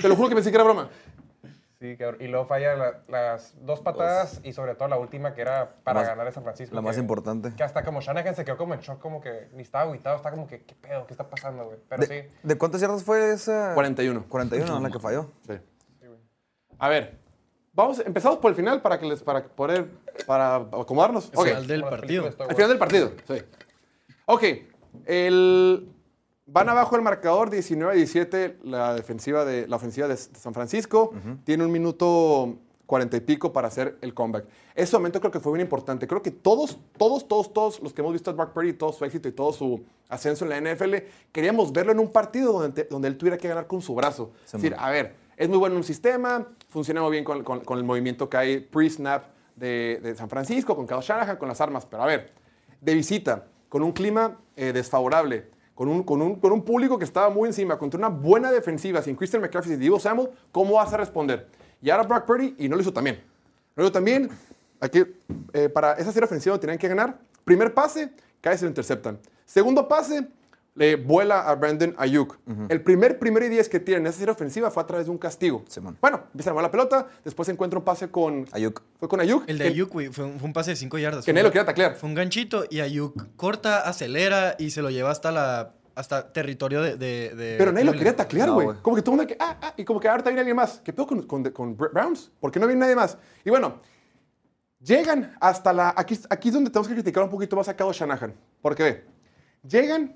Te 0.02 0.08
lo 0.08 0.16
juro 0.16 0.28
que 0.28 0.34
pensé 0.34 0.50
que 0.50 0.56
era 0.56 0.64
broma. 0.64 0.90
Sí, 1.92 1.96
cabrón. 1.96 2.20
Y 2.20 2.26
luego 2.28 2.46
falla 2.46 2.74
la- 2.74 3.00
las 3.08 3.54
dos 3.64 3.80
patadas 3.80 4.40
y 4.42 4.52
sobre 4.52 4.74
todo 4.74 4.88
la 4.88 4.98
última 4.98 5.34
que 5.34 5.42
era 5.42 5.76
para 5.84 6.00
más- 6.00 6.08
ganar 6.08 6.26
a 6.26 6.32
San 6.32 6.42
Francisco. 6.42 6.74
La 6.74 6.80
más 6.82 6.98
importante. 6.98 7.52
Que 7.56 7.62
hasta 7.62 7.84
como 7.84 8.00
Shanahan 8.00 8.34
se 8.34 8.44
quedó 8.44 8.56
como 8.56 8.74
en 8.74 8.80
shock, 8.80 8.98
como 9.00 9.20
que 9.20 9.48
ni 9.52 9.62
estaba 9.62 9.88
aguitado, 9.90 10.16
está 10.16 10.30
como 10.30 10.46
que, 10.46 10.64
¿qué 10.64 10.74
pedo? 10.74 11.06
¿Qué 11.06 11.12
está 11.14 11.28
pasando, 11.28 11.64
güey? 11.66 11.78
Pero 11.88 12.06
¿De, 12.06 12.06
sí. 12.30 12.38
¿De 12.42 12.58
cuántas 12.58 12.80
yardas 12.80 13.04
fue 13.04 13.32
esa? 13.32 13.72
41. 13.74 14.24
41, 14.28 14.80
la 14.80 14.90
que 14.90 14.98
falló. 14.98 15.30
Sí. 15.46 15.54
A 16.78 16.88
ver, 16.88 17.18
vamos, 17.72 18.00
empezamos 18.00 18.38
por 18.38 18.50
el 18.50 18.56
final 18.56 18.82
para 18.82 18.98
que 18.98 19.06
les, 19.06 19.22
para 19.22 19.44
poder, 19.44 19.88
para 20.26 20.56
acomodarnos. 20.56 21.30
Ok. 21.34 21.46
Final 21.46 21.66
del 21.66 21.80
Como 21.80 21.90
las 21.92 22.00
partido. 22.00 22.22
películas 22.24 22.24
de 22.24 22.30
Star 22.30 22.48
Al 22.50 22.56
final 22.56 22.68
del 22.68 22.78
partido, 22.78 23.12
sí. 23.26 23.44
Ok, 24.26 24.42
el 25.06 25.92
Van 26.46 26.68
abajo 26.68 26.94
el 26.96 27.02
marcador 27.02 27.50
19 27.50 27.92
a 27.92 27.96
17 27.96 28.58
la 28.62 28.94
defensiva 28.94 29.44
de 29.44 29.66
la 29.66 29.76
ofensiva 29.76 30.06
de 30.08 30.16
San 30.16 30.54
Francisco. 30.54 31.12
Tiene 31.44 31.64
un 31.64 31.72
minuto 31.72 32.54
40 32.86 33.16
y 33.16 33.20
pico 33.20 33.52
para 33.52 33.66
hacer 33.66 33.98
el 34.00 34.14
comeback. 34.14 34.46
Ese 34.76 34.96
momento 34.96 35.18
creo 35.18 35.32
que 35.32 35.40
fue 35.40 35.52
bien 35.52 35.62
importante. 35.62 36.06
Creo 36.06 36.22
que 36.22 36.30
todos, 36.30 36.78
todos, 36.96 37.26
todos, 37.26 37.52
todos 37.52 37.80
los 37.82 37.92
que 37.92 38.00
hemos 38.00 38.12
visto 38.12 38.30
a 38.30 38.34
Brock 38.34 38.52
Purdy, 38.52 38.74
todo 38.74 38.92
su 38.92 39.04
éxito 39.04 39.28
y 39.28 39.32
todo 39.32 39.52
su 39.52 39.84
ascenso 40.08 40.44
en 40.46 40.50
la 40.64 40.72
NFL, 40.74 40.94
queríamos 41.32 41.72
verlo 41.72 41.90
en 41.90 41.98
un 41.98 42.12
partido 42.12 42.52
donde, 42.52 42.84
donde 42.84 43.08
él 43.08 43.16
tuviera 43.18 43.36
que 43.36 43.48
ganar 43.48 43.66
con 43.66 43.82
su 43.82 43.92
brazo. 43.96 44.30
es 44.44 44.52
decir, 44.52 44.76
a 44.78 44.88
ver, 44.90 45.16
es 45.36 45.48
muy 45.48 45.58
bueno 45.58 45.74
en 45.74 45.78
un 45.78 45.84
sistema, 45.84 46.46
funciona 46.68 47.02
muy 47.02 47.10
bien 47.10 47.24
con, 47.24 47.42
con- 47.42 47.60
con 47.64 47.76
el 47.78 47.82
movimiento 47.84 48.30
que 48.30 48.36
hay 48.36 48.60
pre-snap 48.60 49.24
de, 49.56 49.98
de 50.00 50.14
San 50.14 50.28
Francisco, 50.30 50.76
con 50.76 50.86
Kyle 50.86 51.00
Shanahan, 51.00 51.38
con 51.38 51.48
las 51.48 51.60
armas, 51.60 51.84
pero 51.86 52.04
a 52.04 52.06
ver, 52.06 52.30
de 52.80 52.94
visita, 52.94 53.46
con 53.68 53.82
un 53.82 53.90
clima 53.90 54.38
eh, 54.54 54.72
desfavorable, 54.72 55.48
con 55.76 55.88
un, 55.88 56.02
con, 56.04 56.22
un, 56.22 56.36
con 56.40 56.52
un 56.52 56.62
público 56.62 56.98
que 56.98 57.04
estaba 57.04 57.28
muy 57.28 57.48
encima, 57.48 57.78
contra 57.78 57.98
una 57.98 58.08
buena 58.08 58.50
defensiva, 58.50 59.02
sin 59.02 59.14
Christian 59.14 59.42
McCaffrey 59.42 59.74
y 59.74 59.76
Divo 59.76 60.00
Samuel, 60.00 60.30
¿cómo 60.50 60.76
vas 60.76 60.90
a 60.94 60.96
responder? 60.96 61.48
Y 61.82 61.90
ahora 61.90 62.04
Brock 62.04 62.24
Purdy, 62.24 62.54
y 62.56 62.66
no 62.66 62.76
lo 62.76 62.80
hizo 62.80 62.94
también. 62.94 63.16
No 63.76 63.82
lo 63.82 63.84
hizo 63.84 63.92
también. 63.92 64.30
Aquí, 64.80 65.04
eh, 65.52 65.68
para 65.68 65.92
esa 65.92 66.12
serie 66.12 66.24
ofensiva 66.24 66.58
tenían 66.58 66.78
que 66.78 66.88
ganar. 66.88 67.18
Primer 67.44 67.74
pase, 67.74 68.10
cae 68.40 68.56
se 68.56 68.64
lo 68.64 68.70
interceptan. 68.70 69.18
Segundo 69.44 69.86
pase, 69.86 70.26
le 70.76 70.96
vuela 70.96 71.40
a 71.48 71.54
Brandon 71.56 71.94
Ayuk. 71.98 72.38
El 72.68 72.82
primer 72.82 73.18
primero 73.18 73.44
y 73.44 73.48
diez 73.48 73.68
que 73.68 73.80
tienen 73.80 74.02
en 74.04 74.10
esa 74.10 74.18
serie 74.18 74.32
ofensiva 74.32 74.70
fue 74.70 74.82
a 74.82 74.86
través 74.86 75.06
de 75.06 75.10
un 75.12 75.18
castigo. 75.18 75.64
Simón. 75.68 75.96
Bueno, 76.00 76.20
empieza 76.26 76.50
a 76.50 76.52
mover 76.52 76.64
la 76.64 76.70
pelota, 76.70 77.08
después 77.24 77.48
encuentra 77.48 77.78
un 77.78 77.84
pase 77.84 78.08
con 78.10 78.46
Ayuk. 78.52 78.82
Fue 78.98 79.08
con 79.08 79.20
Ayuk. 79.20 79.44
El 79.48 79.58
de 79.58 79.64
que- 79.64 79.70
Ayuk, 79.70 79.90
güey, 79.90 80.08
fue, 80.08 80.24
un- 80.26 80.38
fue 80.38 80.46
un 80.46 80.52
pase 80.52 80.70
de 80.70 80.76
5 80.76 80.98
yardas. 80.98 81.24
Que 81.24 81.32
Fue 81.32 81.32
nadie 81.32 81.42
un- 81.44 81.46
lo 81.48 81.52
quería 81.52 81.66
taclear. 81.66 81.96
Fue 81.96 82.08
un 82.08 82.14
ganchito 82.14 82.64
y 82.70 82.80
Ayuk 82.80 83.26
corta, 83.36 83.88
acelera 83.88 84.54
y 84.58 84.70
se 84.70 84.82
lo 84.82 84.90
lleva 84.90 85.10
hasta 85.10 85.32
la 85.32 85.72
hasta 85.94 86.30
territorio 86.30 86.82
de. 86.82 86.96
de- 86.98 87.34
de 87.34 87.54
Pero 87.56 87.72
nadie 87.72 87.86
lo 87.86 87.92
quería 87.92 88.14
taclear, 88.14 88.50
güey. 88.50 88.68
como 88.82 88.96
que 88.96 89.00
todo 89.00 89.14
el 89.14 89.16
mundo 89.16 89.26
que, 89.26 89.38
ah, 89.40 89.56
ah, 89.62 89.74
y 89.78 89.84
como 89.86 89.98
que 89.98 90.06
ahorita 90.08 90.28
viene 90.28 90.40
alguien 90.40 90.56
más. 90.56 90.82
¿Qué 90.84 90.92
pedo 90.92 91.06
con, 91.06 91.22
con, 91.22 91.42
con 91.44 91.74
Br- 91.74 91.90
Browns? 91.90 92.30
¿Por 92.38 92.52
qué 92.52 92.60
no 92.60 92.66
viene 92.66 92.80
nadie 92.80 92.94
más? 92.94 93.16
Y 93.46 93.48
bueno, 93.48 93.80
llegan 94.80 95.34
hasta 95.40 95.72
la. 95.72 95.94
Aquí, 95.96 96.18
aquí 96.28 96.48
es 96.48 96.54
donde 96.54 96.70
tenemos 96.70 96.88
que 96.88 96.94
criticar 96.94 97.22
un 97.22 97.30
poquito 97.30 97.56
más 97.56 97.68
a 97.68 97.74
Kyle 97.76 97.92
Shanahan. 97.92 98.34
Porque 98.60 98.82
ve, 98.82 99.04
llegan, 99.66 100.14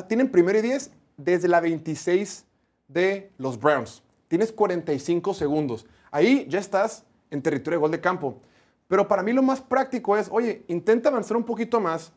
tienen 0.00 0.30
primero 0.30 0.58
y 0.58 0.62
10 0.62 0.90
desde 1.18 1.48
la 1.48 1.60
26 1.60 2.46
de 2.88 3.30
los 3.36 3.58
Browns. 3.60 4.02
Tienes 4.28 4.50
45 4.52 5.34
segundos. 5.34 5.84
Ahí 6.10 6.46
ya 6.48 6.58
estás 6.58 7.04
en 7.30 7.42
territorio 7.42 7.78
de 7.78 7.80
gol 7.82 7.90
de 7.90 8.00
campo. 8.00 8.40
Pero 8.88 9.06
para 9.08 9.22
mí 9.22 9.32
lo 9.32 9.42
más 9.42 9.60
práctico 9.60 10.16
es, 10.16 10.28
oye, 10.30 10.64
intenta 10.68 11.08
avanzar 11.10 11.36
un 11.36 11.44
poquito 11.44 11.80
más, 11.80 12.12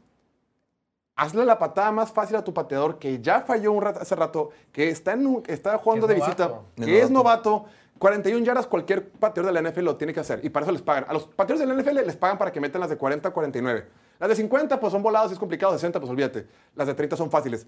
hazle 1.16 1.46
la 1.46 1.58
patada 1.58 1.92
más 1.92 2.12
fácil 2.12 2.36
a 2.36 2.44
tu 2.44 2.54
pateador 2.54 3.00
que 3.00 3.22
ya 3.22 3.42
falló 3.42 3.72
un 3.72 3.82
rato, 3.82 4.00
hace 4.02 4.16
rato, 4.16 4.50
que 4.72 4.90
está, 4.90 5.14
en 5.14 5.26
un- 5.28 5.44
está 5.48 5.78
jugando 5.78 6.08
de 6.08 6.16
visita, 6.16 6.48
novato. 6.48 6.66
que 6.86 7.02
es 7.02 7.10
novato. 7.10 7.66
41 7.98 8.44
yardas 8.46 8.68
cualquier 8.68 9.10
pateador 9.10 9.54
de 9.54 9.62
la 9.62 9.70
NFL 9.70 9.82
lo 9.82 9.96
tiene 9.96 10.14
que 10.14 10.20
hacer 10.20 10.44
y 10.44 10.50
para 10.50 10.66
eso 10.66 10.72
les 10.74 10.82
pagan. 10.82 11.06
A 11.08 11.14
los 11.14 11.28
pateadores 11.28 11.68
de 11.68 11.74
la 11.74 11.82
NFL 11.82 12.06
les 12.06 12.18
pagan 12.18 12.38
para 12.38 12.52
que 12.52 12.60
metan 12.60 12.82
las 12.82 12.90
de 12.90 12.98
40 12.98 13.30
a 13.30 13.32
49. 13.32 13.86
Las 14.20 14.30
de 14.30 14.36
50 14.36 14.80
pues 14.80 14.92
son 14.92 15.02
volados, 15.02 15.32
es 15.32 15.40
complicado, 15.40 15.74
60 15.74 16.00
pues 16.00 16.10
olvídate. 16.10 16.48
Las 16.76 16.88
de 16.88 16.94
30 16.94 17.16
son 17.16 17.32
fáciles. 17.32 17.66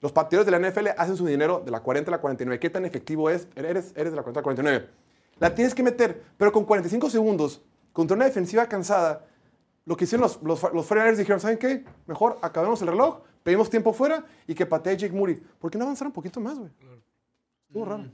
Los 0.00 0.12
pateadores 0.12 0.50
de 0.50 0.58
la 0.58 0.70
NFL 0.70 0.88
hacen 0.96 1.16
su 1.16 1.26
dinero 1.26 1.62
de 1.64 1.70
la 1.70 1.80
40 1.80 2.10
a 2.10 2.12
la 2.12 2.20
49. 2.20 2.58
¿Qué 2.58 2.70
tan 2.70 2.84
efectivo 2.84 3.30
es? 3.30 3.48
Eres, 3.54 3.92
eres 3.96 4.12
de 4.12 4.16
la 4.16 4.22
40 4.22 4.30
a 4.30 4.40
la 4.40 4.42
49. 4.42 4.88
La 5.38 5.54
tienes 5.54 5.74
que 5.74 5.82
meter, 5.82 6.22
pero 6.36 6.52
con 6.52 6.64
45 6.64 7.08
segundos, 7.08 7.62
contra 7.92 8.14
una 8.14 8.26
defensiva 8.26 8.66
cansada, 8.66 9.24
lo 9.86 9.96
que 9.96 10.04
hicieron 10.04 10.22
los, 10.22 10.42
los, 10.42 10.62
los 10.74 10.90
49ers 10.90 11.16
dijeron, 11.16 11.40
¿saben 11.40 11.58
qué? 11.58 11.84
Mejor 12.06 12.38
acabemos 12.42 12.80
el 12.82 12.88
reloj, 12.88 13.20
pedimos 13.42 13.70
tiempo 13.70 13.92
fuera 13.92 14.24
y 14.46 14.54
que 14.54 14.66
patee 14.66 14.96
Jake 14.96 15.14
Moody. 15.14 15.34
¿Por 15.34 15.70
qué 15.70 15.78
no 15.78 15.84
avanzaron 15.84 16.10
un 16.10 16.14
poquito 16.14 16.40
más, 16.40 16.58
güey? 16.58 16.70
Estuvo 17.66 17.84
raro. 17.84 18.04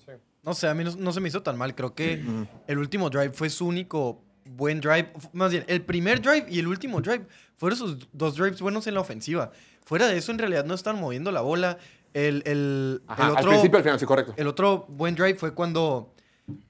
No 0.46 0.54
sé, 0.54 0.68
a 0.68 0.74
mí 0.74 0.84
no, 0.84 0.94
no 0.96 1.12
se 1.12 1.20
me 1.20 1.28
hizo 1.28 1.42
tan 1.42 1.58
mal. 1.58 1.74
Creo 1.74 1.94
que 1.94 2.22
el 2.68 2.78
último 2.78 3.10
drive 3.10 3.30
fue 3.30 3.50
su 3.50 3.66
único 3.66 4.22
buen 4.44 4.80
drive. 4.80 5.12
Más 5.32 5.50
bien, 5.50 5.64
el 5.66 5.82
primer 5.82 6.22
drive 6.22 6.46
y 6.48 6.60
el 6.60 6.68
último 6.68 7.00
drive 7.00 7.26
fueron 7.56 7.76
sus 7.76 8.08
dos 8.12 8.36
drives 8.36 8.60
buenos 8.60 8.86
en 8.86 8.94
la 8.94 9.00
ofensiva. 9.00 9.50
Fuera 9.84 10.06
de 10.06 10.16
eso, 10.16 10.30
en 10.32 10.38
realidad 10.38 10.64
no 10.64 10.74
están 10.74 11.00
moviendo 11.00 11.32
la 11.32 11.40
bola. 11.40 11.78
El, 12.14 12.42
el, 12.46 13.02
Ajá, 13.08 13.24
el 13.24 13.28
al 13.30 13.36
otro, 13.38 13.50
principio 13.50 13.76
al 13.78 13.82
final, 13.82 13.98
sí, 14.00 14.06
correcto. 14.06 14.34
el 14.36 14.46
otro 14.46 14.86
buen 14.88 15.14
drive 15.16 15.34
fue 15.34 15.52
cuando, 15.52 16.14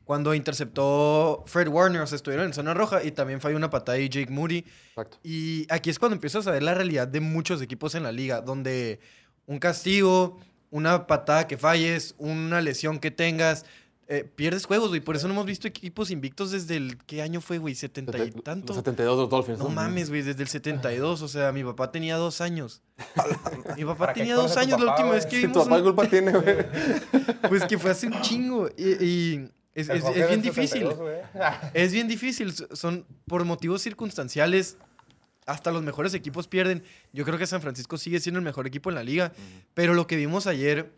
cuando 0.04 0.34
interceptó 0.34 1.44
Fred 1.46 1.68
Warner. 1.68 2.00
O 2.00 2.06
sea, 2.06 2.16
estuvieron 2.16 2.46
en 2.46 2.54
zona 2.54 2.72
roja 2.72 3.04
y 3.04 3.12
también 3.12 3.40
falló 3.42 3.56
una 3.56 3.68
patada 3.70 3.98
de 3.98 4.08
Jake 4.08 4.32
Moody. 4.32 4.64
Exacto. 4.88 5.18
Y 5.22 5.66
aquí 5.70 5.90
es 5.90 5.98
cuando 5.98 6.14
empiezas 6.14 6.46
a 6.46 6.50
ver 6.50 6.62
la 6.62 6.74
realidad 6.74 7.06
de 7.06 7.20
muchos 7.20 7.60
equipos 7.60 7.94
en 7.94 8.02
la 8.02 8.12
liga, 8.12 8.40
donde 8.40 9.00
un 9.46 9.58
castigo, 9.58 10.40
una 10.70 11.06
patada 11.06 11.46
que 11.46 11.56
falles, 11.56 12.14
una 12.18 12.60
lesión 12.60 12.98
que 12.98 13.10
tengas, 13.10 13.64
eh, 14.08 14.22
pierdes 14.36 14.66
juegos, 14.66 14.90
güey. 14.90 15.00
Por 15.00 15.16
eso 15.16 15.26
no 15.26 15.34
hemos 15.34 15.46
visto 15.46 15.66
equipos 15.66 16.10
invictos 16.12 16.52
desde 16.52 16.76
el... 16.76 16.96
¿Qué 17.06 17.22
año 17.22 17.40
fue, 17.40 17.58
güey? 17.58 17.74
¿70 17.74 18.14
y 18.28 18.30
Los 18.30 18.44
tanto? 18.44 18.72
72 18.72 19.16
de 19.16 19.22
los 19.22 19.30
Dolphins. 19.30 19.58
No 19.58 19.68
mames, 19.68 20.10
güey, 20.10 20.22
desde 20.22 20.42
el 20.42 20.48
72. 20.48 21.22
O 21.22 21.28
sea, 21.28 21.50
mi 21.50 21.64
papá 21.64 21.90
tenía 21.90 22.16
dos 22.16 22.40
años. 22.40 22.82
Mi 23.76 23.84
papá 23.84 23.98
¿Para 23.98 24.12
qué 24.14 24.20
tenía 24.20 24.36
dos 24.36 24.56
años 24.56 24.78
la 24.80 24.86
papá, 24.86 24.92
última 24.92 25.08
güey? 25.08 25.18
vez 25.18 25.26
que 25.26 25.36
Si 25.36 25.42
tu 25.42 25.48
vimos 25.48 25.64
papá 25.64 25.76
un- 25.78 25.82
culpa 25.82 26.06
tiene, 26.08 26.32
güey. 26.32 26.56
Pues 27.48 27.64
que 27.64 27.78
fue 27.78 27.90
hace 27.90 28.06
un 28.06 28.20
chingo. 28.22 28.68
Y, 28.76 29.04
y 29.04 29.50
es, 29.74 29.88
bien 29.88 30.40
difícil. 30.40 30.82
72, 30.88 30.96
güey. 30.98 31.16
Es 31.74 31.92
bien 31.92 32.06
difícil. 32.08 32.54
Son 32.72 33.04
por 33.26 33.44
motivos 33.44 33.82
circunstanciales. 33.82 34.76
Hasta 35.46 35.70
los 35.70 35.82
mejores 35.82 36.12
equipos 36.14 36.48
pierden. 36.48 36.82
Yo 37.12 37.24
creo 37.24 37.38
que 37.38 37.46
San 37.46 37.62
Francisco 37.62 37.96
sigue 37.98 38.20
siendo 38.20 38.38
el 38.40 38.44
mejor 38.44 38.66
equipo 38.66 38.90
en 38.90 38.96
la 38.96 39.04
liga. 39.04 39.32
Pero 39.74 39.94
lo 39.94 40.06
que 40.06 40.16
vimos 40.16 40.46
ayer, 40.46 40.92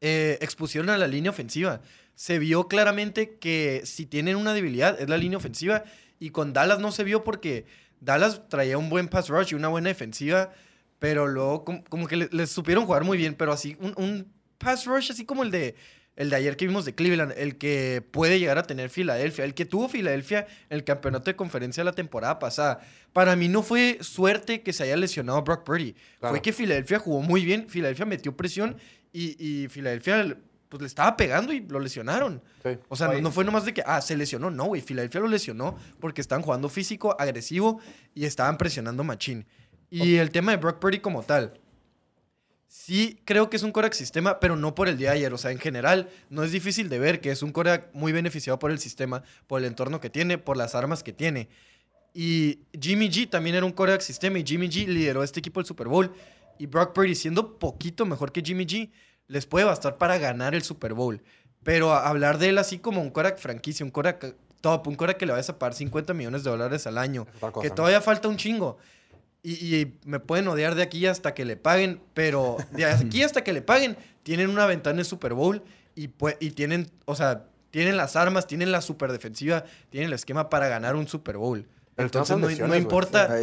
eh, 0.00 0.38
expusieron 0.40 0.90
a 0.90 0.98
la 0.98 1.06
línea 1.08 1.30
ofensiva. 1.30 1.80
Se 2.14 2.38
vio 2.38 2.68
claramente 2.68 3.36
que 3.38 3.82
si 3.84 4.04
tienen 4.06 4.36
una 4.36 4.52
debilidad 4.54 5.00
es 5.00 5.08
la 5.08 5.16
línea 5.16 5.38
ofensiva. 5.38 5.84
Y 6.20 6.30
con 6.30 6.52
Dallas 6.52 6.78
no 6.80 6.92
se 6.92 7.02
vio 7.04 7.24
porque 7.24 7.64
Dallas 8.00 8.48
traía 8.48 8.76
un 8.78 8.90
buen 8.90 9.08
pass 9.08 9.28
rush 9.28 9.52
y 9.52 9.54
una 9.54 9.68
buena 9.68 9.88
defensiva. 9.88 10.52
Pero 10.98 11.26
luego 11.26 11.64
com- 11.64 11.82
como, 11.88 12.06
que 12.08 12.16
le- 12.16 12.28
les 12.32 12.50
supieron 12.50 12.84
jugar 12.86 13.04
muy 13.04 13.16
bien. 13.16 13.34
Pero 13.34 13.52
así, 13.52 13.76
un, 13.80 13.94
un 13.96 14.32
pass 14.58 14.84
rush 14.84 15.12
así 15.12 15.24
como 15.24 15.42
el 15.44 15.50
de, 15.50 15.76
el 16.18 16.30
de 16.30 16.36
ayer 16.36 16.56
que 16.56 16.66
vimos 16.66 16.84
de 16.84 16.96
Cleveland. 16.96 17.32
El 17.36 17.58
que 17.58 18.02
puede 18.10 18.40
llegar 18.40 18.58
a 18.58 18.64
tener 18.64 18.90
Filadelfia. 18.90 19.44
El 19.44 19.54
que 19.54 19.64
tuvo 19.64 19.88
Filadelfia 19.88 20.48
en 20.68 20.78
el 20.78 20.84
campeonato 20.84 21.26
de 21.26 21.36
conferencia 21.36 21.84
la 21.84 21.92
temporada 21.92 22.40
pasada. 22.40 22.80
Para 23.12 23.36
mí 23.36 23.46
no 23.46 23.62
fue 23.62 23.98
suerte 24.00 24.62
que 24.62 24.72
se 24.72 24.82
haya 24.82 24.96
lesionado 24.96 25.40
Brock 25.42 25.62
Purdy. 25.62 25.94
Claro. 26.18 26.34
Fue 26.34 26.42
que 26.42 26.52
Filadelfia 26.52 26.98
jugó 26.98 27.22
muy 27.22 27.44
bien. 27.44 27.68
Filadelfia 27.68 28.04
metió 28.04 28.36
presión 28.36 28.76
y, 29.12 29.36
y 29.38 29.68
Filadelfia 29.68 30.36
pues, 30.68 30.80
le 30.80 30.88
estaba 30.88 31.16
pegando 31.16 31.52
y 31.52 31.60
lo 31.60 31.78
lesionaron. 31.78 32.42
Sí. 32.64 32.70
O 32.88 32.96
sea, 32.96 33.06
no, 33.06 33.20
no 33.20 33.30
fue 33.30 33.44
nomás 33.44 33.64
de 33.64 33.72
que, 33.72 33.84
ah, 33.86 34.00
se 34.00 34.16
lesionó. 34.16 34.50
No, 34.50 34.64
güey. 34.64 34.82
Filadelfia 34.82 35.20
lo 35.20 35.28
lesionó 35.28 35.78
porque 36.00 36.20
estaban 36.20 36.42
jugando 36.42 36.68
físico, 36.68 37.14
agresivo 37.16 37.80
y 38.16 38.24
estaban 38.24 38.58
presionando 38.58 39.04
machín. 39.04 39.46
Y 39.88 40.16
el 40.16 40.30
tema 40.32 40.50
de 40.50 40.56
Brock 40.56 40.80
Purdy 40.80 40.98
como 40.98 41.22
tal. 41.22 41.54
Sí, 42.68 43.18
creo 43.24 43.48
que 43.48 43.56
es 43.56 43.62
un 43.62 43.72
Korak 43.72 43.94
sistema, 43.94 44.40
pero 44.40 44.54
no 44.54 44.74
por 44.74 44.88
el 44.88 44.98
día 44.98 45.10
de 45.10 45.16
ayer. 45.16 45.32
O 45.32 45.38
sea, 45.38 45.50
en 45.50 45.58
general, 45.58 46.10
no 46.28 46.44
es 46.44 46.52
difícil 46.52 46.90
de 46.90 46.98
ver 46.98 47.20
que 47.20 47.30
es 47.30 47.42
un 47.42 47.50
Korak 47.50 47.88
muy 47.94 48.12
beneficiado 48.12 48.58
por 48.58 48.70
el 48.70 48.78
sistema, 48.78 49.22
por 49.46 49.60
el 49.60 49.66
entorno 49.66 50.00
que 50.00 50.10
tiene, 50.10 50.36
por 50.36 50.58
las 50.58 50.74
armas 50.74 51.02
que 51.02 51.14
tiene. 51.14 51.48
Y 52.12 52.60
Jimmy 52.78 53.08
G 53.08 53.28
también 53.28 53.56
era 53.56 53.64
un 53.64 53.72
Korak 53.72 54.02
sistema 54.02 54.38
y 54.38 54.44
Jimmy 54.44 54.68
G 54.68 54.86
lideró 54.86 55.22
este 55.22 55.40
equipo 55.40 55.60
del 55.60 55.66
Super 55.66 55.88
Bowl. 55.88 56.12
Y 56.58 56.66
Brock 56.66 56.92
Purdy, 56.92 57.14
siendo 57.14 57.58
poquito 57.58 58.04
mejor 58.04 58.32
que 58.32 58.42
Jimmy 58.42 58.66
G, 58.66 58.90
les 59.28 59.46
puede 59.46 59.64
bastar 59.64 59.96
para 59.96 60.18
ganar 60.18 60.54
el 60.54 60.62
Super 60.62 60.92
Bowl. 60.92 61.22
Pero 61.62 61.94
hablar 61.94 62.38
de 62.38 62.50
él 62.50 62.58
así 62.58 62.78
como 62.78 63.00
un 63.00 63.10
Korak 63.10 63.38
franquicia, 63.38 63.84
un 63.84 63.90
Korak 63.90 64.34
top, 64.60 64.88
un 64.88 64.94
Korak 64.94 65.16
que 65.16 65.26
le 65.26 65.32
vayas 65.32 65.48
a 65.48 65.58
pagar 65.58 65.74
50 65.74 66.12
millones 66.12 66.44
de 66.44 66.50
dólares 66.50 66.86
al 66.86 66.98
año, 66.98 67.26
cosa, 67.40 67.60
que 67.62 67.68
¿no? 67.68 67.74
todavía 67.74 68.00
falta 68.00 68.28
un 68.28 68.36
chingo. 68.36 68.78
Y, 69.42 69.74
y 69.74 69.94
me 70.04 70.20
pueden 70.20 70.48
odiar 70.48 70.74
de 70.74 70.82
aquí 70.82 71.06
hasta 71.06 71.32
que 71.32 71.44
le 71.44 71.56
paguen, 71.56 72.00
pero 72.14 72.56
de 72.72 72.84
aquí 72.86 73.22
hasta 73.22 73.44
que 73.44 73.52
le 73.52 73.62
paguen, 73.62 73.96
tienen 74.22 74.50
una 74.50 74.66
ventana 74.66 75.00
en 75.00 75.04
Super 75.04 75.34
Bowl 75.34 75.62
y, 75.94 76.50
tienen, 76.50 76.90
o 77.06 77.16
sea, 77.16 77.46
tienen 77.70 77.96
las 77.96 78.14
armas, 78.14 78.46
tienen 78.46 78.70
la 78.70 78.80
super 78.82 79.10
defensiva, 79.10 79.64
tienen 79.90 80.08
el 80.08 80.14
esquema 80.14 80.48
para 80.48 80.68
ganar 80.68 80.94
un 80.94 81.08
Super 81.08 81.36
Bowl. 81.36 81.66
Pero 81.96 82.06
Entonces 82.06 82.60
no, 82.60 82.76
importa. 82.76 83.36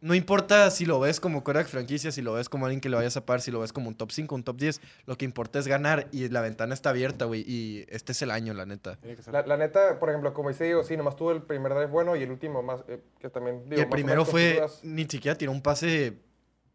No 0.00 0.14
importa 0.14 0.70
si 0.70 0.86
lo 0.86 0.98
ves 1.00 1.20
como 1.20 1.44
Korak 1.44 1.66
franquicia, 1.68 2.10
si 2.10 2.22
lo 2.22 2.32
ves 2.32 2.48
como 2.48 2.66
alguien 2.66 2.80
que 2.80 2.88
le 2.88 2.96
vayas 2.96 3.16
a 3.16 3.26
pagar, 3.26 3.40
si 3.42 3.50
lo 3.50 3.60
ves 3.60 3.72
como 3.72 3.88
un 3.88 3.94
top 3.94 4.10
5, 4.12 4.34
un 4.34 4.42
top 4.42 4.56
10, 4.56 4.80
lo 5.06 5.16
que 5.18 5.24
importa 5.24 5.58
es 5.58 5.66
ganar 5.66 6.08
y 6.10 6.28
la 6.28 6.40
ventana 6.40 6.72
está 6.74 6.90
abierta, 6.90 7.26
güey, 7.26 7.42
y 7.46 7.84
este 7.88 8.12
es 8.12 8.22
el 8.22 8.30
año, 8.30 8.54
la 8.54 8.64
neta. 8.66 8.98
La, 9.30 9.46
la 9.46 9.56
neta, 9.56 9.98
por 9.98 10.08
ejemplo, 10.08 10.32
como 10.32 10.48
dice 10.48 10.64
Diego, 10.64 10.82
sí, 10.84 10.96
nomás 10.96 11.16
tuvo 11.16 11.32
el 11.32 11.42
primer 11.42 11.72
drive 11.74 11.86
bueno 11.88 12.16
y 12.16 12.22
el 12.22 12.30
último 12.30 12.62
más, 12.62 12.82
eh, 12.88 13.00
que 13.18 13.28
también, 13.28 13.64
digo, 13.64 13.76
y 13.76 13.80
el 13.80 13.86
más 13.88 13.90
primero 13.92 14.24
fue, 14.24 14.62
ni 14.82 15.04
siquiera 15.04 15.36
tiró 15.36 15.52
un 15.52 15.60
pase 15.62 16.18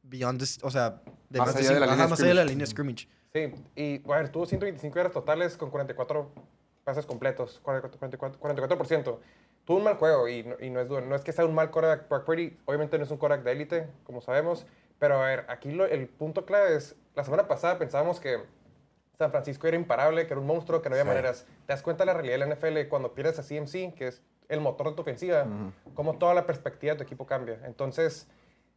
beyond, 0.03 0.39
this- 0.39 0.59
o 0.61 0.69
sea, 0.69 1.01
de 1.29 1.39
Más 1.39 1.47
más, 1.47 1.55
de 1.55 1.61
allá 1.61 1.73
de 1.73 1.79
la 1.79 1.85
cinco- 1.87 1.91
línea 1.93 2.03
ajá, 2.05 2.07
más 2.09 2.19
allá 2.19 2.29
de 2.29 2.33
la 2.35 2.41
scrimmage. 2.43 2.53
línea 2.53 2.67
scrimmage. 2.67 3.07
Sí, 3.33 3.65
y 3.75 4.11
a 4.11 4.15
ver, 4.17 4.29
tuvo 4.29 4.45
125 4.45 4.95
yardas 4.97 5.13
totales 5.13 5.57
con 5.57 5.69
44 5.71 6.31
pases 6.83 7.05
completos, 7.07 7.59
44%. 7.63 8.37
44%. 8.39 9.19
Tuvo 9.65 9.77
un 9.77 9.83
mal 9.83 9.95
juego 9.95 10.27
y 10.27 10.43
no, 10.43 10.55
y 10.59 10.69
no 10.69 10.79
es, 10.79 10.87
no 10.89 11.15
es 11.15 11.23
que 11.23 11.31
sea 11.31 11.45
un 11.45 11.55
mal 11.55 11.71
quarterback. 11.71 12.07
Brock 12.07 12.25
Purdy 12.25 12.57
obviamente 12.65 12.97
no 12.97 13.03
es 13.03 13.11
un 13.11 13.17
quarterback 13.17 13.45
de 13.45 13.51
élite, 13.51 13.87
como 14.03 14.21
sabemos, 14.21 14.65
Pero 14.99 15.21
a 15.21 15.25
ver, 15.27 15.45
aquí 15.49 15.71
lo- 15.71 15.85
el 15.85 16.07
punto 16.07 16.45
clave 16.45 16.75
es, 16.75 16.95
la 17.15 17.23
semana 17.25 17.47
pasada 17.49 17.77
pensábamos 17.77 18.19
que 18.21 18.37
San 19.17 19.29
Francisco 19.31 19.67
era 19.67 19.75
imparable, 19.75 20.25
que 20.27 20.33
era 20.33 20.39
un 20.39 20.47
monstruo, 20.47 20.81
que 20.81 20.89
no 20.89 20.95
había 20.95 21.03
maneras. 21.05 21.45
Te 21.65 21.73
das 21.73 21.81
cuenta 21.81 22.03
de 22.03 22.07
la 22.07 22.13
realidad 22.13 22.33
de 22.35 22.45
la 22.45 22.45
NFL 22.55 22.87
cuando 22.89 23.13
pierdes 23.13 23.37
a 23.39 23.43
CMC, 23.43 23.93
que 23.93 24.07
es 24.07 24.21
el 24.47 24.61
motor 24.61 24.89
de 24.89 24.93
tu 24.95 25.01
ofensiva, 25.01 25.45
cómo 25.95 26.17
toda 26.17 26.33
la 26.33 26.45
perspectiva 26.45 26.93
de 26.93 26.97
tu 26.99 27.03
equipo 27.03 27.25
cambia. 27.25 27.59
Entonces, 27.65 28.27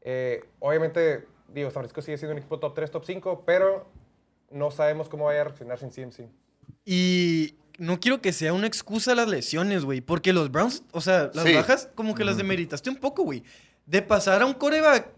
eh, 0.00 0.42
obviamente, 0.61 1.26
digo, 1.49 1.68
San 1.71 1.83
Francisco 1.83 2.02
sigue 2.02 2.16
siendo 2.18 2.33
un 2.33 2.38
equipo 2.38 2.59
top 2.59 2.75
3, 2.75 2.90
top 2.90 3.04
5, 3.04 3.42
pero 3.45 3.87
no 4.50 4.71
sabemos 4.71 5.09
cómo 5.09 5.26
vaya 5.26 5.42
a 5.42 5.45
reaccionar 5.45 5.78
sin 5.78 5.90
CMC. 5.92 6.28
Y 6.85 7.59
no 7.78 7.99
quiero 8.00 8.20
que 8.20 8.32
sea 8.32 8.52
una 8.52 8.66
excusa 8.66 9.14
las 9.14 9.28
lesiones, 9.28 9.85
güey. 9.85 10.00
Porque 10.02 10.32
los 10.32 10.50
Browns, 10.50 10.82
o 10.92 11.00
sea, 11.00 11.30
las 11.32 11.44
Sí. 11.47 11.54
bajas, 11.54 11.88
como 11.94 12.14
que 12.14 12.25
las 12.25 12.37
demeritaste 12.37 12.90
un 12.90 12.97
poco, 12.97 13.23
güey. 13.23 13.42
De 13.87 14.02
pasar 14.02 14.42
a 14.42 14.47
un 14.47 14.52
coreback. 14.52 15.08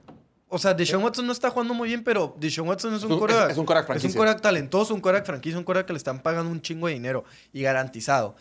O 0.53 0.59
sea, 0.59 0.75
Deshaun 0.75 1.03
Watson 1.05 1.27
no 1.27 1.33
está 1.33 1.49
jugando 1.51 1.75
muy 1.75 1.89
bien, 1.89 2.03
pero 2.05 2.37
Deshaun 2.39 2.69
Watson 2.69 2.93
es 2.95 3.03
un 3.05 3.19
coreback. 3.19 3.47
es- 3.47 3.53
es 3.53 3.59
un 3.59 3.67
quarterback 3.67 3.97
Es 3.97 4.05
un 4.05 4.13
coreback 4.13 4.41
talentoso, 4.41 4.95
un 4.95 5.01
coreback 5.01 5.27
franquicia, 5.27 5.59
un 5.59 5.65
coreback 5.65 5.87
que 5.87 5.93
le 5.93 5.97
están 5.99 6.21
pagando 6.23 6.51
un 6.51 6.61
chingo 6.61 6.87
de 6.89 6.95
dinero 6.95 7.25
y 7.53 7.63
garantizado. 7.63 8.37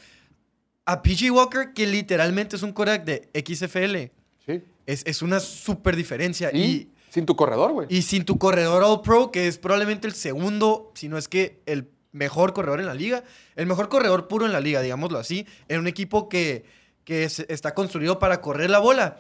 A 0.86 1.02
PG 1.04 1.30
Walker, 1.32 1.72
que 1.74 1.86
literalmente 1.86 2.56
es 2.56 2.64
un 2.64 2.74
coreback 2.74 3.04
de 3.06 3.30
XFL, 3.34 4.12
Sí. 4.46 4.64
es, 4.88 5.04
es 5.06 5.22
una 5.22 5.40
súper 5.40 5.96
diferencia. 5.96 6.50
Y, 6.52 6.60
y 6.60 6.90
sin 7.12 7.26
tu 7.28 7.36
corredor, 7.36 7.74
güey. 7.74 7.88
y 7.92 8.02
sin 8.02 8.26
tu 8.26 8.40
corredor 8.40 8.84
All 8.84 9.02
Pro, 9.04 9.30
que 9.32 9.48
es 9.48 9.60
probablemente 9.60 10.08
el 10.08 10.14
segundo, 10.14 10.92
si 10.96 11.08
no 11.10 11.18
es 11.18 11.28
que 11.28 11.62
el 11.68 11.88
mejor 12.12 12.54
corredor 12.54 12.80
en 12.80 12.86
la 12.88 12.94
liga, 12.94 13.24
el 13.56 13.66
mejor 13.68 13.90
corredor 13.90 14.28
puro 14.28 14.46
en 14.46 14.52
la 14.52 14.60
liga, 14.60 14.82
digámoslo 14.82 15.20
así, 15.20 15.46
en 15.68 15.80
un 15.80 15.88
equipo 15.88 16.28
que, 16.30 16.66
que 17.04 17.24
es- 17.24 17.46
está 17.50 17.74
construido 17.74 18.18
para 18.20 18.42
correr 18.42 18.70
la 18.70 18.80
bola. 18.80 19.18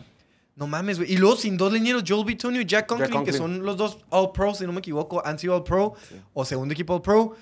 No 0.55 0.67
mames, 0.67 0.97
güey. 0.97 1.11
Y 1.13 1.17
luego 1.17 1.35
sin 1.37 1.55
dos 1.55 1.71
linieros, 1.71 2.03
Joel 2.05 2.25
Bitonio 2.25 2.59
y 2.61 2.65
Jack 2.65 2.87
Conklin, 2.87 3.09
que 3.09 3.13
Conklin. 3.15 3.37
son 3.37 3.63
los 3.65 3.77
dos 3.77 3.99
All 4.09 4.31
Pro, 4.33 4.53
si 4.53 4.65
no 4.65 4.73
me 4.73 4.79
equivoco, 4.79 5.25
han 5.25 5.39
sido 5.39 5.55
All 5.55 5.63
Pro 5.63 5.93
o 6.33 6.43
segundo 6.45 6.73
equipo 6.73 6.95
All 6.95 7.01
Pro. 7.01 7.35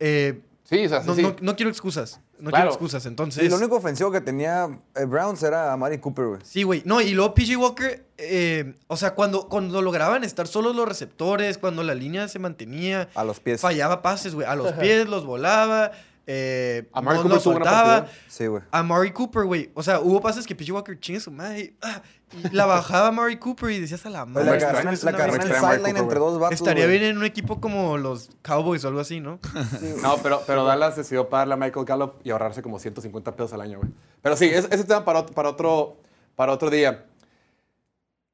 Eh, 0.00 0.40
Sí, 0.64 0.84
o 0.84 0.88
sea, 0.88 1.00
sí, 1.00 1.06
no, 1.06 1.14
sí. 1.14 1.22
no- 1.22 1.36
no 1.40 1.54
quiero 1.54 1.70
excusas. 1.70 2.20
No 2.38 2.50
Claro. 2.50 2.64
quiero 2.64 2.70
excusas. 2.70 3.06
Entonces. 3.06 3.42
Sí, 3.42 3.48
lo 3.48 3.56
único 3.56 3.76
ofensivo 3.76 4.10
que 4.10 4.20
tenía 4.20 4.68
eh, 4.94 5.04
Browns 5.04 5.42
era 5.42 5.72
a 5.72 5.76
Mari 5.76 5.98
Cooper, 5.98 6.26
güey. 6.26 6.40
Sí, 6.44 6.62
güey. 6.62 6.82
No, 6.84 7.00
y 7.00 7.12
luego 7.12 7.34
PG 7.34 7.56
Walker, 7.58 8.04
eh, 8.18 8.74
o 8.88 8.96
sea, 8.96 9.14
cuando, 9.14 9.48
cuando 9.48 9.80
lograban 9.82 10.24
estar 10.24 10.46
solos 10.46 10.76
los 10.76 10.86
receptores, 10.88 11.58
cuando 11.58 11.82
la 11.82 11.94
línea 11.94 12.28
se 12.28 12.38
mantenía, 12.38 13.08
A 13.14 13.24
los 13.24 13.40
pies. 13.40 13.60
fallaba 13.60 14.02
pases, 14.02 14.34
güey. 14.34 14.46
A 14.46 14.54
los 14.54 14.72
pies 14.72 15.08
los 15.08 15.24
volaba, 15.24 15.92
eh, 16.28 16.88
Amari 16.92 17.18
no 17.18 17.22
Cooper 17.24 17.40
tuvo 17.40 17.56
una 17.56 17.64
soltaba. 17.64 17.94
partida. 18.02 18.18
Sí, 18.28 18.46
güey. 18.46 18.62
A 18.72 18.82
Mari 18.82 19.12
Cooper, 19.12 19.44
güey. 19.44 19.70
O 19.74 19.82
sea, 19.82 20.00
hubo 20.00 20.20
pases 20.20 20.44
que 20.46 20.54
PG 20.56 20.72
Walker 20.72 20.98
chingue 20.98 21.20
su 21.20 21.30
madre. 21.30 21.74
ah, 21.82 22.02
y 22.32 22.48
la 22.54 22.66
bajaba 22.66 23.12
Mari 23.12 23.36
Cooper 23.38 23.70
y 23.70 23.78
decías 23.80 24.04
a 24.06 24.10
la 24.10 24.24
Pues 24.24 24.34
madre. 24.44 24.46
la 24.50 24.56
agarran 24.68 24.82
en 24.86 24.90
bestia". 24.90 25.10
extrema 25.10 25.70
de 25.70 25.76
sideline 25.76 25.96
entre 25.98 26.18
dos 26.18 26.38
vatos, 26.40 26.58
Estaría 26.58 26.86
bien 26.86 27.04
en 27.04 27.18
un 27.18 27.24
equipo 27.24 27.60
como 27.60 27.96
los 27.96 28.30
Cowboys 28.42 28.84
o 28.84 28.88
algo 28.88 29.00
así, 29.00 29.20
¿no? 29.20 29.38
No, 30.02 30.16
pero, 30.22 30.42
pero 30.46 30.64
Dallas 30.64 30.96
decidió 30.96 31.28
pagarle 31.28 31.54
a 31.54 31.56
Michael 31.56 31.86
Gallup 31.86 32.14
y 32.24 32.30
ahorrarse 32.30 32.60
como 32.62 32.78
150 32.80 33.36
pesos 33.36 33.52
al 33.52 33.60
año, 33.60 33.78
güey. 33.78 33.90
Pero 34.22 34.36
sí, 34.36 34.46
es- 34.46 34.66
ese 34.70 34.82
tema 34.84 35.04
para, 35.04 35.24
para, 35.26 35.50
otro, 35.50 35.96
para 36.34 36.52
otro 36.52 36.70
día. 36.70 37.04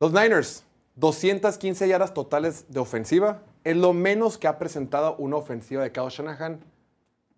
Los 0.01 0.13
Niners, 0.13 0.65
215 0.97 1.87
yardas 1.89 2.15
totales 2.15 2.65
de 2.69 2.81
ofensiva. 2.81 3.43
Es 3.65 3.77
lo 3.77 3.93
menos 3.93 4.39
que 4.39 4.49
ha 4.49 4.59
presentado 4.59 5.15
una 5.17 5.37
ofensiva 5.37 5.83
de 5.83 5.93
Kyle 5.93 6.09
Shanahan 6.09 6.61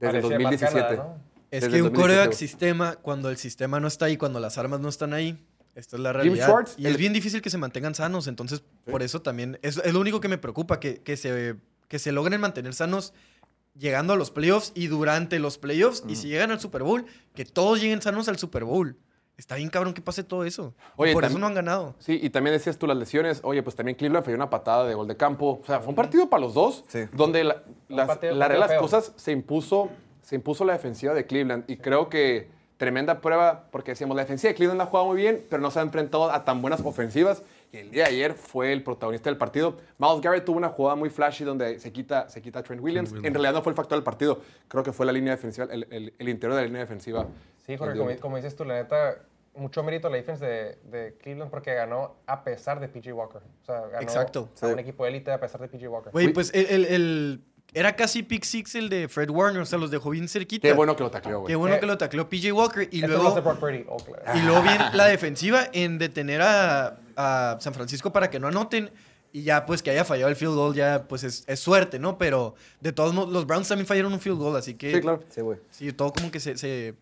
desde 0.00 0.18
el 0.18 0.22
Parecía 0.22 0.38
Matt 0.38 0.52
2017. 0.60 0.74
Canada, 0.96 0.96
¿no? 1.18 1.34
Es 1.50 1.60
Desde 1.62 1.76
que 1.76 1.82
un 1.82 1.88
2017, 1.92 2.02
coreback 2.02 2.32
sistema, 2.36 2.96
cuando 2.96 3.30
el 3.30 3.36
sistema 3.36 3.78
no 3.80 3.86
está 3.86 4.06
ahí, 4.06 4.16
cuando 4.16 4.40
las 4.40 4.58
armas 4.58 4.80
no 4.80 4.88
están 4.88 5.12
ahí, 5.12 5.38
esta 5.76 5.96
es 5.96 6.02
la 6.02 6.12
realidad. 6.12 6.46
Schwartz, 6.48 6.74
y 6.78 6.86
el- 6.86 6.92
es 6.92 6.98
bien 6.98 7.12
difícil 7.12 7.40
que 7.42 7.50
se 7.50 7.58
mantengan 7.58 7.94
sanos, 7.94 8.26
entonces 8.26 8.62
por 8.90 9.02
eso 9.02 9.22
también 9.22 9.58
es, 9.62 9.76
es 9.78 9.92
lo 9.92 10.00
único 10.00 10.20
que 10.20 10.28
me 10.28 10.38
preocupa, 10.38 10.80
que, 10.80 11.00
que, 11.02 11.16
se, 11.16 11.56
que 11.88 11.98
se 11.98 12.10
logren 12.12 12.40
mantener 12.40 12.74
sanos 12.74 13.12
llegando 13.78 14.12
a 14.12 14.16
los 14.16 14.30
playoffs 14.30 14.72
y 14.74 14.86
durante 14.88 15.38
los 15.38 15.58
playoffs, 15.58 16.02
y 16.08 16.16
si 16.16 16.28
llegan 16.28 16.50
al 16.50 16.60
Super 16.60 16.82
Bowl, 16.82 17.06
que 17.34 17.44
todos 17.44 17.80
lleguen 17.80 18.02
sanos 18.02 18.28
al 18.28 18.38
Super 18.38 18.64
Bowl. 18.64 18.96
Está 19.36 19.56
bien 19.56 19.68
cabrón 19.68 19.94
que 19.94 20.00
pase 20.00 20.22
todo 20.22 20.44
eso. 20.44 20.74
Oye, 20.96 21.12
por 21.12 21.24
eso 21.24 21.38
no 21.38 21.46
han 21.46 21.54
ganado. 21.54 21.96
Sí, 21.98 22.20
y 22.22 22.30
también 22.30 22.54
decías 22.54 22.78
tú 22.78 22.86
las 22.86 22.96
lesiones. 22.96 23.40
Oye, 23.42 23.62
pues 23.64 23.74
también 23.74 23.96
Cleveland 23.96 24.24
falló 24.24 24.36
una 24.36 24.48
patada 24.50 24.86
de 24.86 24.94
gol 24.94 25.08
de 25.08 25.16
campo. 25.16 25.60
O 25.62 25.66
sea, 25.66 25.80
fue 25.80 25.88
un 25.88 25.96
partido 25.96 26.28
para 26.30 26.40
los 26.42 26.54
dos. 26.54 26.84
Sí. 26.88 27.00
Donde 27.12 27.42
la, 27.42 27.62
las, 27.88 28.06
partido- 28.06 28.34
la 28.36 28.48
de 28.48 28.58
las 28.58 28.72
cosas 28.74 29.12
se 29.16 29.32
impuso, 29.32 29.90
se 30.22 30.36
impuso 30.36 30.64
la 30.64 30.74
defensiva 30.74 31.14
de 31.14 31.26
Cleveland. 31.26 31.64
Y 31.68 31.78
creo 31.78 32.08
que 32.08 32.48
tremenda 32.76 33.20
prueba, 33.20 33.66
porque 33.72 33.92
decíamos, 33.92 34.14
la 34.16 34.22
defensiva 34.22 34.50
de 34.50 34.54
Cleveland 34.56 34.78
la 34.78 34.84
ha 34.84 34.86
jugado 34.86 35.06
muy 35.08 35.16
bien, 35.16 35.44
pero 35.50 35.60
no 35.62 35.70
se 35.72 35.80
ha 35.80 35.82
enfrentado 35.82 36.30
a 36.30 36.44
tan 36.44 36.62
buenas 36.62 36.80
ofensivas. 36.82 37.42
Y 37.72 37.78
el 37.78 37.90
día 37.90 38.04
de 38.04 38.10
ayer 38.10 38.34
fue 38.34 38.72
el 38.72 38.84
protagonista 38.84 39.30
del 39.30 39.36
partido. 39.36 39.78
Miles 39.98 40.20
Garrett 40.20 40.44
tuvo 40.44 40.58
una 40.58 40.68
jugada 40.68 40.94
muy 40.94 41.10
flashy 41.10 41.42
donde 41.42 41.80
se 41.80 41.92
quita, 41.92 42.28
se 42.28 42.40
quita 42.40 42.60
a 42.60 42.62
Trent 42.62 42.80
Williams. 42.80 43.12
En 43.12 43.34
realidad 43.34 43.52
no 43.52 43.62
fue 43.62 43.70
el 43.72 43.76
factor 43.76 43.96
del 43.98 44.04
partido. 44.04 44.40
Creo 44.68 44.84
que 44.84 44.92
fue 44.92 45.06
la 45.06 45.12
línea 45.12 45.32
defensiva, 45.32 45.66
el, 45.72 45.88
el- 45.90 46.14
el 46.16 46.28
interior 46.28 46.54
de 46.54 46.62
la 46.62 46.66
línea 46.68 46.82
defensiva. 46.82 47.26
Sí, 47.66 47.76
Jorge, 47.76 48.18
como, 48.18 48.36
dices 48.36 48.54
tú, 48.56 48.64
la 48.64 48.74
neta, 48.74 49.18
mucho 49.56 49.82
mérito 49.82 50.08
a 50.08 50.10
la 50.10 50.16
defense 50.16 50.44
de, 50.44 50.78
de 50.84 51.14
Cleveland 51.22 51.50
porque 51.50 51.72
ganó 51.74 52.16
a 52.26 52.44
pesar 52.44 52.80
de 52.80 52.88
PG 52.88 53.12
Walker. 53.14 53.40
O 53.62 53.64
sea, 53.64 53.80
ganó 53.86 54.00
Exacto. 54.02 54.48
a 54.60 54.66
un 54.66 54.78
equipo 54.78 55.04
de 55.04 55.10
élite 55.10 55.30
a 55.32 55.40
pesar 55.40 55.60
de 55.60 55.68
PG 55.68 55.88
Walker. 55.90 56.12
Güey, 56.12 56.32
pues 56.32 56.50
el, 56.54 56.66
el- 56.66 56.84
el- 56.86 57.40
era 57.72 57.96
casi 57.96 58.22
pick 58.22 58.44
six 58.44 58.74
el 58.76 58.88
de 58.88 59.08
Fred 59.08 59.30
Warner, 59.30 59.60
o 59.62 59.66
sea, 59.66 59.78
los 59.78 59.90
dejó 59.90 60.10
bien 60.10 60.28
cerquita. 60.28 60.68
Qué 60.68 60.74
bueno 60.74 60.94
que 60.94 61.02
lo 61.02 61.10
tacleó, 61.10 61.40
güey. 61.40 61.48
Qué 61.50 61.56
bueno 61.56 61.74
Eh, 61.74 61.80
que 61.80 61.86
lo 61.86 61.98
tacleó 61.98 62.28
PJ 62.28 62.52
Walker 62.52 62.88
y 62.92 63.00
luego... 63.04 63.28
Oh, 63.88 63.96
claro. 63.96 64.38
Y 64.38 64.42
luego 64.42 64.62
viene 64.62 64.84
la 64.92 65.06
defensiva 65.06 65.64
en 65.72 65.98
detener 65.98 66.40
a, 66.42 66.98
a 67.16 67.56
San 67.60 67.74
Francisco 67.74 68.12
para 68.12 68.30
que 68.30 68.38
no 68.38 68.46
anoten. 68.46 68.90
Y 69.32 69.42
ya, 69.42 69.66
pues, 69.66 69.82
que 69.82 69.90
haya 69.90 70.04
fallado 70.04 70.28
el 70.30 70.36
field 70.36 70.54
goal, 70.54 70.74
ya, 70.76 71.06
pues, 71.08 71.24
es, 71.24 71.42
es 71.48 71.58
suerte, 71.58 71.98
¿no? 71.98 72.16
Pero, 72.18 72.54
de 72.80 72.92
todos 72.92 73.12
modos, 73.12 73.32
los 73.32 73.44
Browns 73.44 73.66
también 73.66 73.84
fallaron 73.88 74.12
un 74.12 74.20
field 74.20 74.38
goal, 74.38 74.54
así 74.56 74.74
que... 74.74 74.92
Sí, 74.94 75.00
claro. 75.00 75.24
Sí, 75.28 75.40
güey. 75.40 75.58
Sí, 75.70 75.92
todo 75.92 76.12
como 76.12 76.30
que 76.30 76.38
se, 76.38 76.56
se 76.56 76.94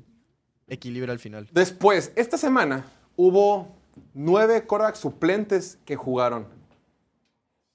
equilibra 0.73 1.13
al 1.13 1.19
final. 1.19 1.49
Después, 1.53 2.13
esta 2.17 2.39
semana 2.39 2.87
hubo 3.17 3.69
nueve 4.15 4.67
quarterbacks 4.67 4.99
suplentes 4.99 5.79
que 5.85 5.97
jugaron 5.97 6.47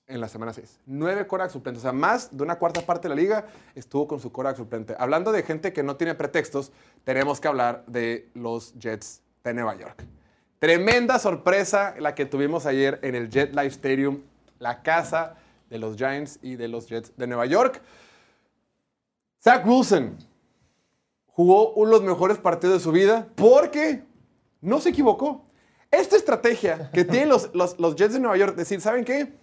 en 0.07 0.21
la 0.21 0.27
semana 0.27 0.53
6. 0.53 0.79
Nueve 0.85 1.27
quarterbacks 1.27 1.53
suplentes. 1.53 1.83
O 1.83 1.85
sea, 1.85 1.91
más 1.91 2.35
de 2.35 2.43
una 2.43 2.57
cuarta 2.57 2.81
parte 2.81 3.07
de 3.07 3.15
la 3.15 3.21
liga 3.21 3.45
estuvo 3.75 4.07
con 4.07 4.19
su 4.19 4.31
quarterback 4.31 4.57
suplente. 4.57 4.95
Hablando 4.97 5.31
de 5.31 5.43
gente 5.43 5.73
que 5.73 5.83
no 5.83 5.95
tiene 5.95 6.15
pretextos, 6.15 6.71
tenemos 7.03 7.39
que 7.39 7.47
hablar 7.47 7.83
de 7.87 8.29
los 8.33 8.73
Jets 8.79 9.21
de 9.43 9.53
Nueva 9.53 9.75
York. 9.75 10.03
Tremenda 10.59 11.19
sorpresa 11.19 11.93
la 11.99 12.15
que 12.15 12.25
tuvimos 12.25 12.65
ayer 12.65 12.99
en 13.03 13.13
el 13.13 13.29
Jet 13.29 13.51
Life 13.51 13.75
Stadium, 13.75 14.21
la 14.57 14.81
casa 14.81 15.35
de 15.69 15.77
los 15.77 15.97
Giants 15.97 16.39
y 16.41 16.55
de 16.55 16.67
los 16.67 16.87
Jets 16.87 17.15
de 17.15 17.27
Nueva 17.27 17.45
York. 17.45 17.79
Zach 19.43 19.65
Wilson 19.67 20.17
jugó 21.37 21.73
uno 21.73 21.91
de 21.91 21.97
los 21.97 22.01
mejores 22.01 22.39
partidos 22.39 22.77
de 22.77 22.83
su 22.83 22.91
vida 22.91 23.27
porque 23.35 24.01
no 24.59 24.81
se 24.81 24.89
equivocó. 24.89 25.45
Esta 25.91 26.15
estrategia 26.15 26.89
que 26.91 27.05
tienen 27.05 27.29
los, 27.29 27.51
los, 27.53 27.79
los 27.79 27.95
Jets 27.95 28.13
de 28.13 28.19
Nueva 28.19 28.37
York, 28.37 28.55
decir, 28.55 28.81
¿saben 28.81 29.05
qué? 29.05 29.33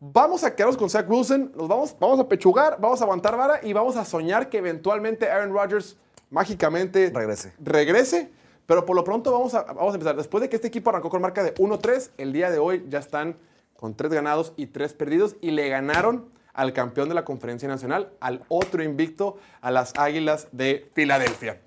Vamos 0.00 0.42
a 0.42 0.52
quedarnos 0.56 0.76
con 0.76 0.90
Zach 0.90 1.08
Wilson, 1.08 1.52
nos 1.56 1.68
vamos, 1.68 1.96
vamos 2.00 2.18
a 2.18 2.28
pechugar, 2.28 2.78
vamos 2.80 3.00
a 3.00 3.04
aguantar 3.04 3.36
vara 3.36 3.60
y 3.62 3.72
vamos 3.72 3.96
a 3.96 4.04
soñar 4.04 4.50
que 4.50 4.58
eventualmente 4.58 5.30
Aaron 5.30 5.52
Rodgers 5.52 5.96
mágicamente 6.28 7.12
Regrese. 7.14 7.52
regrese. 7.62 8.32
Pero 8.66 8.84
por 8.84 8.96
lo 8.96 9.04
pronto 9.04 9.30
vamos 9.30 9.54
a, 9.54 9.62
vamos 9.62 9.92
a 9.92 9.94
empezar. 9.94 10.16
Después 10.16 10.42
de 10.42 10.48
que 10.48 10.56
este 10.56 10.66
equipo 10.66 10.90
arrancó 10.90 11.08
con 11.08 11.22
marca 11.22 11.44
de 11.44 11.54
1-3, 11.54 12.10
el 12.18 12.32
día 12.32 12.50
de 12.50 12.58
hoy 12.58 12.84
ya 12.88 12.98
están 12.98 13.36
con 13.76 13.94
3 13.94 14.12
ganados 14.12 14.54
y 14.56 14.66
3 14.66 14.92
perdidos 14.94 15.36
y 15.40 15.52
le 15.52 15.68
ganaron 15.68 16.33
al 16.54 16.72
campeón 16.72 17.08
de 17.08 17.14
la 17.14 17.24
conferencia 17.24 17.68
nacional, 17.68 18.12
al 18.20 18.44
otro 18.48 18.82
invicto, 18.82 19.38
a 19.60 19.70
las 19.70 19.92
Águilas 19.96 20.48
de 20.52 20.88
Filadelfia. 20.94 21.60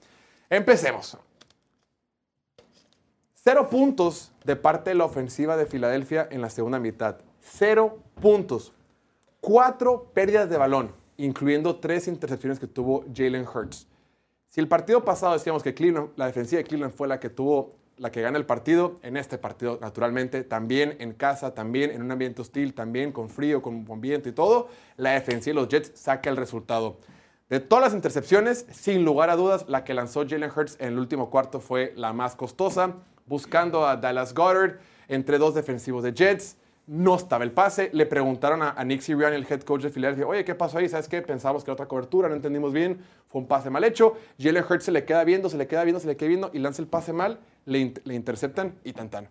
Empecemos. 0.49 1.17
Cero 3.33 3.69
puntos 3.69 4.31
de 4.43 4.55
parte 4.55 4.89
de 4.89 4.95
la 4.95 5.05
ofensiva 5.05 5.55
de 5.55 5.65
Filadelfia 5.65 6.27
en 6.31 6.41
la 6.41 6.49
segunda 6.49 6.79
mitad. 6.79 7.17
Cero 7.39 7.99
puntos. 8.19 8.73
Cuatro 9.39 10.11
pérdidas 10.13 10.49
de 10.49 10.57
balón, 10.57 10.91
incluyendo 11.15 11.77
tres 11.77 12.07
intercepciones 12.07 12.59
que 12.59 12.67
tuvo 12.67 13.05
Jalen 13.13 13.45
Hurts. 13.47 13.87
Si 14.49 14.59
el 14.59 14.67
partido 14.67 15.05
pasado 15.05 15.33
decíamos 15.33 15.63
que 15.63 15.73
Cleveland, 15.73 16.09
la 16.15 16.25
defensiva 16.25 16.57
de 16.57 16.67
Cleveland 16.67 16.93
fue 16.93 17.07
la 17.07 17.19
que 17.19 17.29
tuvo, 17.29 17.76
la 17.97 18.11
que 18.11 18.21
gana 18.21 18.37
el 18.37 18.45
partido, 18.45 18.95
en 19.03 19.17
este 19.17 19.37
partido, 19.37 19.79
naturalmente, 19.81 20.43
también 20.43 20.95
en 20.99 21.13
casa, 21.13 21.53
también 21.53 21.91
en 21.91 22.01
un 22.01 22.11
ambiente 22.11 22.41
hostil, 22.41 22.73
también 22.73 23.11
con 23.11 23.29
frío, 23.29 23.61
con, 23.61 23.85
con 23.85 24.01
viento 24.01 24.29
y 24.29 24.31
todo, 24.31 24.69
la 24.97 25.11
defensiva 25.11 25.55
de 25.55 25.61
los 25.61 25.69
Jets 25.69 25.91
saca 25.99 26.29
el 26.29 26.37
resultado. 26.37 26.97
De 27.49 27.61
todas 27.61 27.85
las 27.85 27.93
intercepciones, 27.93 28.65
sin 28.71 29.05
lugar 29.05 29.29
a 29.29 29.37
dudas, 29.37 29.65
la 29.69 29.85
que 29.85 29.93
lanzó 29.93 30.27
Jalen 30.27 30.51
Hurts 30.53 30.75
en 30.79 30.89
el 30.89 30.99
último 30.99 31.29
cuarto 31.29 31.61
fue 31.61 31.93
la 31.95 32.11
más 32.11 32.35
costosa, 32.35 32.95
buscando 33.25 33.87
a 33.87 33.95
Dallas 33.95 34.33
Goddard 34.33 34.79
entre 35.07 35.37
dos 35.37 35.55
defensivos 35.55 36.03
de 36.03 36.13
Jets. 36.13 36.57
No 36.87 37.15
estaba 37.15 37.43
el 37.43 37.51
pase. 37.51 37.89
Le 37.93 38.05
preguntaron 38.05 38.61
a, 38.61 38.71
a 38.71 38.83
Nick 38.85 39.01
Sirianni, 39.01 39.35
el 39.35 39.45
head 39.49 39.61
coach 39.61 39.81
de 39.83 39.89
Filadelfia, 39.89 40.25
oye, 40.25 40.45
¿qué 40.45 40.55
pasó 40.55 40.77
ahí? 40.77 40.87
¿Sabes 40.87 41.07
qué? 41.09 41.21
Pensábamos 41.21 41.63
que 41.63 41.69
era 41.69 41.73
otra 41.73 41.85
cobertura, 41.87 42.29
no 42.29 42.35
entendimos 42.35 42.71
bien. 42.71 43.01
Fue 43.27 43.41
un 43.41 43.47
pase 43.47 43.69
mal 43.69 43.83
hecho. 43.83 44.15
Jalen 44.39 44.63
Hurts 44.67 44.85
se 44.85 44.91
le 44.93 45.03
queda 45.03 45.23
viendo, 45.25 45.49
se 45.49 45.57
le 45.57 45.67
queda 45.67 45.83
viendo, 45.83 45.99
se 45.99 46.07
le 46.07 46.15
queda 46.15 46.29
viendo 46.29 46.49
y 46.53 46.59
lanza 46.59 46.81
el 46.81 46.87
pase 46.87 47.11
mal. 47.11 47.39
Le, 47.65 47.79
in- 47.79 47.93
le 48.05 48.15
interceptan 48.15 48.75
y 48.85 48.93
tan 48.93 49.09
tan. 49.09 49.27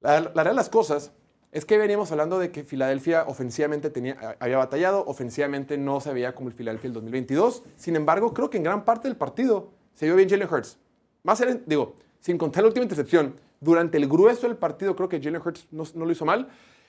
La, 0.00 0.20
la 0.20 0.28
realidad 0.28 0.50
de 0.52 0.54
las 0.54 0.68
cosas 0.68 1.12
es 1.50 1.64
que 1.64 1.78
veníamos 1.78 2.12
hablando 2.12 2.38
de 2.38 2.52
que 2.52 2.62
Filadelfia 2.64 3.24
ofensivamente 3.26 3.90
tenía, 3.90 4.36
había 4.38 4.58
batallado, 4.58 5.04
ofensivamente 5.06 5.78
no 5.78 6.00
se 6.00 6.12
veía 6.12 6.34
como 6.34 6.48
el 6.48 6.54
Filadelfia 6.54 6.88
del 6.88 6.94
2022. 6.94 7.62
Sin 7.76 7.96
embargo, 7.96 8.32
creo 8.32 8.48
que 8.50 8.58
en 8.58 8.62
gran 8.62 8.84
parte 8.84 9.08
del 9.08 9.16
partido 9.16 9.70
se 9.94 10.06
vio 10.06 10.14
bien 10.14 10.28
Jalen 10.28 10.48
Hurts. 10.52 10.78
Más 11.24 11.40
allá, 11.40 11.58
digo, 11.66 11.94
sin 12.20 12.38
contar 12.38 12.62
la 12.62 12.68
última 12.68 12.84
intercepción, 12.84 13.34
durante 13.60 13.98
el 13.98 14.08
grueso 14.08 14.46
del 14.46 14.56
partido 14.56 14.94
creo 14.96 15.08
que 15.08 15.20
Jalen 15.20 15.42
Hurts 15.44 15.66
no, 15.70 15.84
no 15.94 16.04
lo 16.04 16.12
hizo 16.12 16.24
mal. 16.24 16.48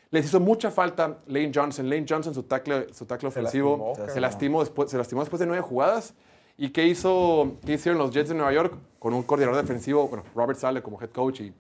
Les 0.10 0.26
hizo 0.26 0.40
mucha 0.40 0.72
falta 0.72 1.20
Lane 1.28 1.52
Johnson. 1.54 1.90
Lane 1.90 2.06
Johnson, 2.08 2.34
su 2.34 2.44
tackle, 2.44 2.94
su 2.94 3.06
tackle 3.06 3.28
ofensivo, 3.28 3.94
lastimó, 3.98 4.14
se, 4.14 4.22
lastimó 4.22 4.60
después, 4.62 4.90
se 4.90 4.98
lastimó 4.98 5.22
después 5.22 5.40
de 5.40 5.46
nueve 5.46 5.62
jugadas. 5.62 6.14
¿Y 6.58 6.70
qué, 6.70 6.88
hizo, 6.88 7.58
qué 7.66 7.74
hicieron 7.74 8.00
los 8.00 8.12
Jets 8.12 8.30
de 8.30 8.36
Nueva 8.36 8.52
York 8.52 8.74
con 9.00 9.14
un 9.14 9.24
coordinador 9.24 9.62
defensivo? 9.62 10.08
Bueno, 10.08 10.24
Robert 10.34 10.58
Sale 10.58 10.82
como 10.82 11.00
head 11.00 11.12
coach 11.12 11.42
y 11.42 11.54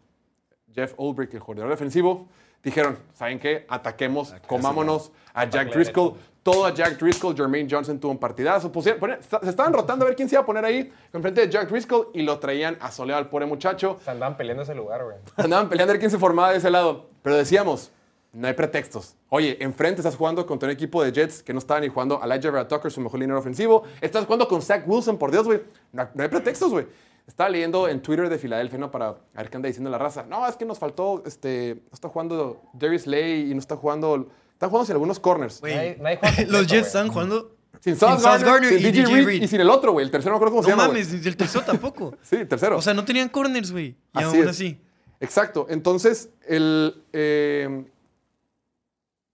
Jeff 0.73 0.93
Ulbrich, 0.97 1.33
el 1.33 1.39
coordinador 1.39 1.71
defensivo, 1.71 2.27
dijeron, 2.69 2.97
¿saben 3.13 3.39
qué? 3.39 3.65
Ataquemos, 3.69 4.33
comámonos 4.47 5.11
a 5.33 5.45
Jack 5.45 5.73
Driscoll. 5.73 6.13
Todo 6.43 6.65
a 6.65 6.73
Jack 6.73 6.97
Driscoll, 6.97 7.35
Jermaine 7.35 7.67
Johnson 7.69 7.99
tuvo 7.99 8.11
un 8.13 8.17
partidazo. 8.17 8.71
Pusieron- 8.71 8.99
ponían- 8.99 9.19
se 9.21 9.49
estaban 9.49 9.73
rotando 9.73 10.05
a 10.05 10.07
ver 10.07 10.15
quién 10.15 10.29
se 10.29 10.35
iba 10.35 10.43
a 10.43 10.45
poner 10.45 10.63
ahí 10.63 10.91
enfrente 11.11 11.41
de 11.41 11.49
Jack 11.49 11.69
Driscoll 11.69 12.07
y 12.13 12.21
lo 12.21 12.39
traían 12.39 12.77
a 12.79 12.89
solear 12.89 13.17
al 13.17 13.29
pobre 13.29 13.45
muchacho. 13.45 13.97
Se 14.03 14.11
andaban 14.11 14.37
peleando 14.37 14.63
ese 14.63 14.73
lugar, 14.73 15.03
güey. 15.03 15.17
Andaban 15.35 15.67
peleando 15.67 15.91
a 15.91 15.93
ver 15.93 15.99
quién 15.99 16.09
se 16.11 16.17
formaba 16.17 16.51
de 16.51 16.57
ese 16.59 16.69
lado. 16.69 17.09
Pero 17.21 17.35
decíamos, 17.35 17.91
no 18.31 18.47
hay 18.47 18.53
pretextos. 18.53 19.15
Oye, 19.27 19.57
enfrente 19.59 19.99
estás 19.99 20.15
jugando 20.15 20.45
contra 20.45 20.67
un 20.67 20.73
equipo 20.73 21.03
de 21.03 21.11
Jets 21.11 21.43
que 21.43 21.51
no 21.51 21.59
estaba 21.59 21.81
ni 21.81 21.89
jugando 21.89 22.21
a 22.21 22.25
Elijah 22.25 22.49
Vera 22.51 22.65
Tucker, 22.67 22.91
su 22.91 23.01
mejor 23.01 23.19
línea 23.19 23.35
ofensivo. 23.37 23.83
Estás 23.99 24.23
jugando 24.23 24.47
con 24.47 24.61
Zach 24.61 24.83
Wilson, 24.87 25.17
por 25.17 25.31
Dios, 25.31 25.43
güey. 25.45 25.61
No, 25.91 26.07
no 26.13 26.23
hay 26.23 26.29
pretextos, 26.29 26.71
güey. 26.71 26.87
Estaba 27.27 27.49
leyendo 27.49 27.87
en 27.89 28.01
Twitter 28.01 28.29
de 28.29 28.37
Filadelfia, 28.39 28.79
¿no? 28.79 28.89
Para 28.89 29.17
ver 29.35 29.49
qué 29.49 29.57
anda 29.57 29.67
diciendo 29.67 29.89
la 29.89 29.97
raza. 29.97 30.23
No, 30.23 30.47
es 30.47 30.55
que 30.55 30.63
nos 30.65 30.79
faltó, 30.79 31.23
este, 31.25 31.75
no 31.91 31.93
está 31.93 32.07
jugando 32.07 32.61
Darius 32.73 33.03
Slay 33.03 33.51
y 33.51 33.53
no 33.53 33.59
está 33.59 33.75
jugando, 33.75 34.29
están 34.53 34.69
jugando 34.69 34.85
sin 34.85 34.93
algunos 34.93 35.19
corners. 35.19 35.59
Güey, 35.59 35.97
Los 36.47 36.67
Jets 36.67 36.87
están 36.87 37.09
jugando 37.09 37.53
Sin 37.81 37.95
Sauce 37.97 38.23
sin 38.69 38.79
y 38.79 38.91
DJ 38.91 39.05
Reed 39.05 39.25
Reed. 39.25 39.41
y 39.43 39.47
sin 39.47 39.59
el 39.59 39.69
otro, 39.69 39.91
güey. 39.91 40.05
El 40.05 40.11
tercero 40.11 40.33
no 40.35 40.39
creo 40.39 40.51
cómo 40.51 40.63
se 40.63 40.69
No 40.69 40.75
llama, 40.77 40.87
güey. 40.87 41.03
mames, 41.03 41.21
ni 41.21 41.27
el 41.27 41.35
tercero 41.37 41.65
tampoco. 41.65 42.15
Sí, 42.23 42.37
el 42.37 42.47
tercero. 42.47 42.77
O 42.77 42.81
sea, 42.81 42.93
no 42.93 43.03
tenían 43.03 43.27
corners, 43.29 43.71
güey. 43.73 43.87
Y 43.87 43.95
Así 44.13 44.23
aún 44.25 44.37
es. 44.43 44.47
así. 44.47 44.81
Exacto. 45.19 45.67
Entonces, 45.69 46.29
el 46.47 47.03
eh, 47.11 47.85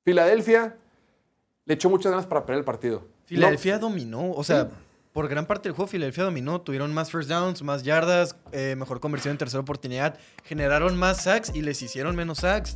Filadelfia 0.03 0.75
le 1.65 1.73
echó 1.75 1.89
muchas 1.89 2.11
ganas 2.11 2.25
para 2.25 2.45
perder 2.45 2.59
el 2.59 2.65
partido. 2.65 3.07
Filadelfia 3.25 3.79
dominó. 3.79 4.31
O 4.31 4.43
sea, 4.43 4.69
por 5.13 5.27
gran 5.27 5.45
parte 5.45 5.69
del 5.69 5.75
juego, 5.75 5.87
Filadelfia 5.87 6.23
dominó. 6.23 6.61
Tuvieron 6.61 6.91
más 6.93 7.11
first 7.11 7.29
downs, 7.29 7.61
más 7.61 7.83
yardas, 7.83 8.35
eh, 8.51 8.75
mejor 8.77 8.99
conversión 8.99 9.33
en 9.33 9.37
tercera 9.37 9.61
oportunidad. 9.61 10.17
Generaron 10.43 10.97
más 10.97 11.23
sacks 11.23 11.51
y 11.53 11.61
les 11.61 11.81
hicieron 11.83 12.15
menos 12.15 12.39
sacks. 12.39 12.75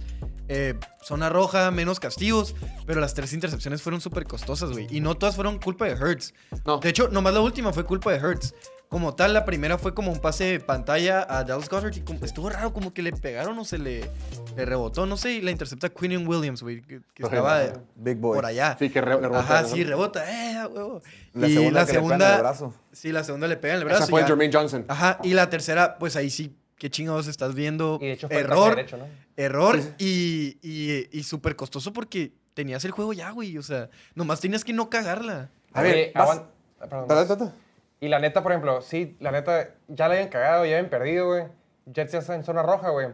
Eh, 0.50 0.76
zona 1.02 1.30
roja, 1.30 1.72
menos 1.72 2.00
castigos. 2.00 2.56
Pero 2.86 3.02
las 3.02 3.14
tres 3.14 3.34
intercepciones 3.34 3.82
fueron 3.82 4.02
súper 4.02 4.26
costosas, 4.26 4.72
güey. 4.72 4.88
Y 4.90 5.02
no 5.02 5.16
todas 5.16 5.36
fueron 5.36 5.60
culpa 5.60 5.86
de 5.86 5.94
Hurts. 5.96 6.34
No. 6.66 6.78
De 6.80 6.90
hecho, 6.90 7.10
nomás 7.10 7.34
la 7.34 7.42
última 7.42 7.74
fue 7.74 7.84
culpa 7.86 8.12
de 8.12 8.26
Hurts. 8.26 8.54
Como 8.90 9.14
tal, 9.16 9.34
la 9.34 9.44
primera 9.44 9.78
fue 9.78 9.94
como 9.94 10.14
un 10.14 10.20
pase 10.20 10.46
de 10.46 10.60
pantalla 10.62 11.28
a 11.30 11.44
Dallas 11.44 11.68
Goddard 11.68 11.94
y 11.98 12.00
como- 12.00 12.24
estuvo 12.24 12.50
raro, 12.50 12.72
como 12.72 12.94
que 12.94 13.02
le 13.02 13.12
pegaron 13.12 13.60
o 13.60 13.66
se 13.66 13.78
le, 13.78 14.10
le 14.56 14.66
rebotó, 14.66 15.06
no 15.06 15.18
sé, 15.18 15.34
y 15.34 15.42
la 15.42 15.52
intercepta 15.52 15.90
Quinn 15.90 16.26
Williams, 16.26 16.64
güey, 16.64 16.82
que, 16.84 17.02
que 17.14 17.24
estaba 17.24 17.60
de- 17.60 17.74
Big 17.98 18.16
boy. 18.18 18.38
por 18.38 18.46
allá. 18.46 18.78
Sí, 18.80 18.90
que 18.90 19.02
re- 19.02 19.18
rebota, 19.18 19.40
Ajá, 19.42 19.66
sí, 19.66 19.84
rebota, 19.84 20.24
eh, 20.32 20.66
huevo. 20.68 21.02
La 21.34 21.50
y 21.50 21.54
segunda 21.56 21.80
la 21.82 21.86
que 21.86 21.92
le 21.92 21.98
segunda, 22.00 22.28
en 22.30 22.36
el 22.36 22.40
brazo. 22.42 22.74
sí, 22.94 23.12
la 23.12 23.24
segunda 23.26 23.48
le 23.50 23.58
pega 23.58 23.74
en 23.74 23.80
el 23.80 23.86
brazo. 23.86 24.04
Esa 24.04 24.10
fue 24.10 24.22
ya. 24.22 24.28
Jermaine 24.28 24.54
Johnson. 24.54 24.86
Ajá, 24.88 25.20
y 25.22 25.34
la 25.34 25.50
tercera, 25.50 25.98
pues 25.98 26.16
ahí 26.16 26.30
sí, 26.30 26.56
qué 26.78 26.90
chingados 26.90 27.28
estás 27.28 27.54
viendo. 27.56 27.98
Y 28.02 28.06
de 28.08 28.12
hecho 28.14 28.28
fue 28.28 28.38
el 28.38 28.44
error, 28.46 28.76
derecho, 28.76 28.98
¿no? 28.98 29.06
error 29.36 29.80
y, 29.98 30.58
y, 30.62 31.08
y 31.12 31.24
súper 31.24 31.56
costoso 31.56 31.94
porque 31.94 32.32
tenías 32.54 32.84
el 32.86 32.92
juego 32.92 33.14
ya, 33.14 33.32
güey, 33.32 33.58
o 33.58 33.64
sea, 33.64 33.90
nomás 34.16 34.40
tenías 34.40 34.64
que 34.64 34.74
no 34.74 34.90
cagarla. 34.90 35.50
A 35.74 35.82
ver, 35.82 35.94
Oye, 35.94 36.12
vas- 36.16 36.30
aguan- 36.30 36.46
ah, 36.80 37.06
perdón. 37.06 37.54
Y 38.00 38.08
la 38.10 38.20
neta, 38.20 38.44
por 38.44 38.52
ejemplo, 38.52 38.82
sí, 38.82 39.16
la 39.20 39.32
neta, 39.32 39.70
ya 39.88 40.08
la 40.08 40.14
habían 40.16 40.30
cagado, 40.30 40.66
ya 40.66 40.78
habían 40.78 40.90
perdido, 40.90 41.28
güey. 41.28 41.44
Jets 41.92 42.12
ya 42.12 42.20
está 42.20 42.36
en 42.36 42.44
zona 42.44 42.62
roja, 42.64 42.90
güey. 42.90 43.08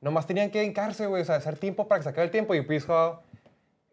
Nomás 0.00 0.26
tenían 0.26 0.50
que 0.50 0.62
hincarse, 0.62 1.06
güey, 1.06 1.22
o 1.22 1.24
sea, 1.24 1.36
hacer 1.36 1.56
tiempo 1.58 1.88
para 1.88 2.00
que 2.00 2.02
se 2.04 2.08
acabe 2.10 2.26
el 2.26 2.30
tiempo 2.30 2.54
y 2.54 2.58
Hall 2.88 3.18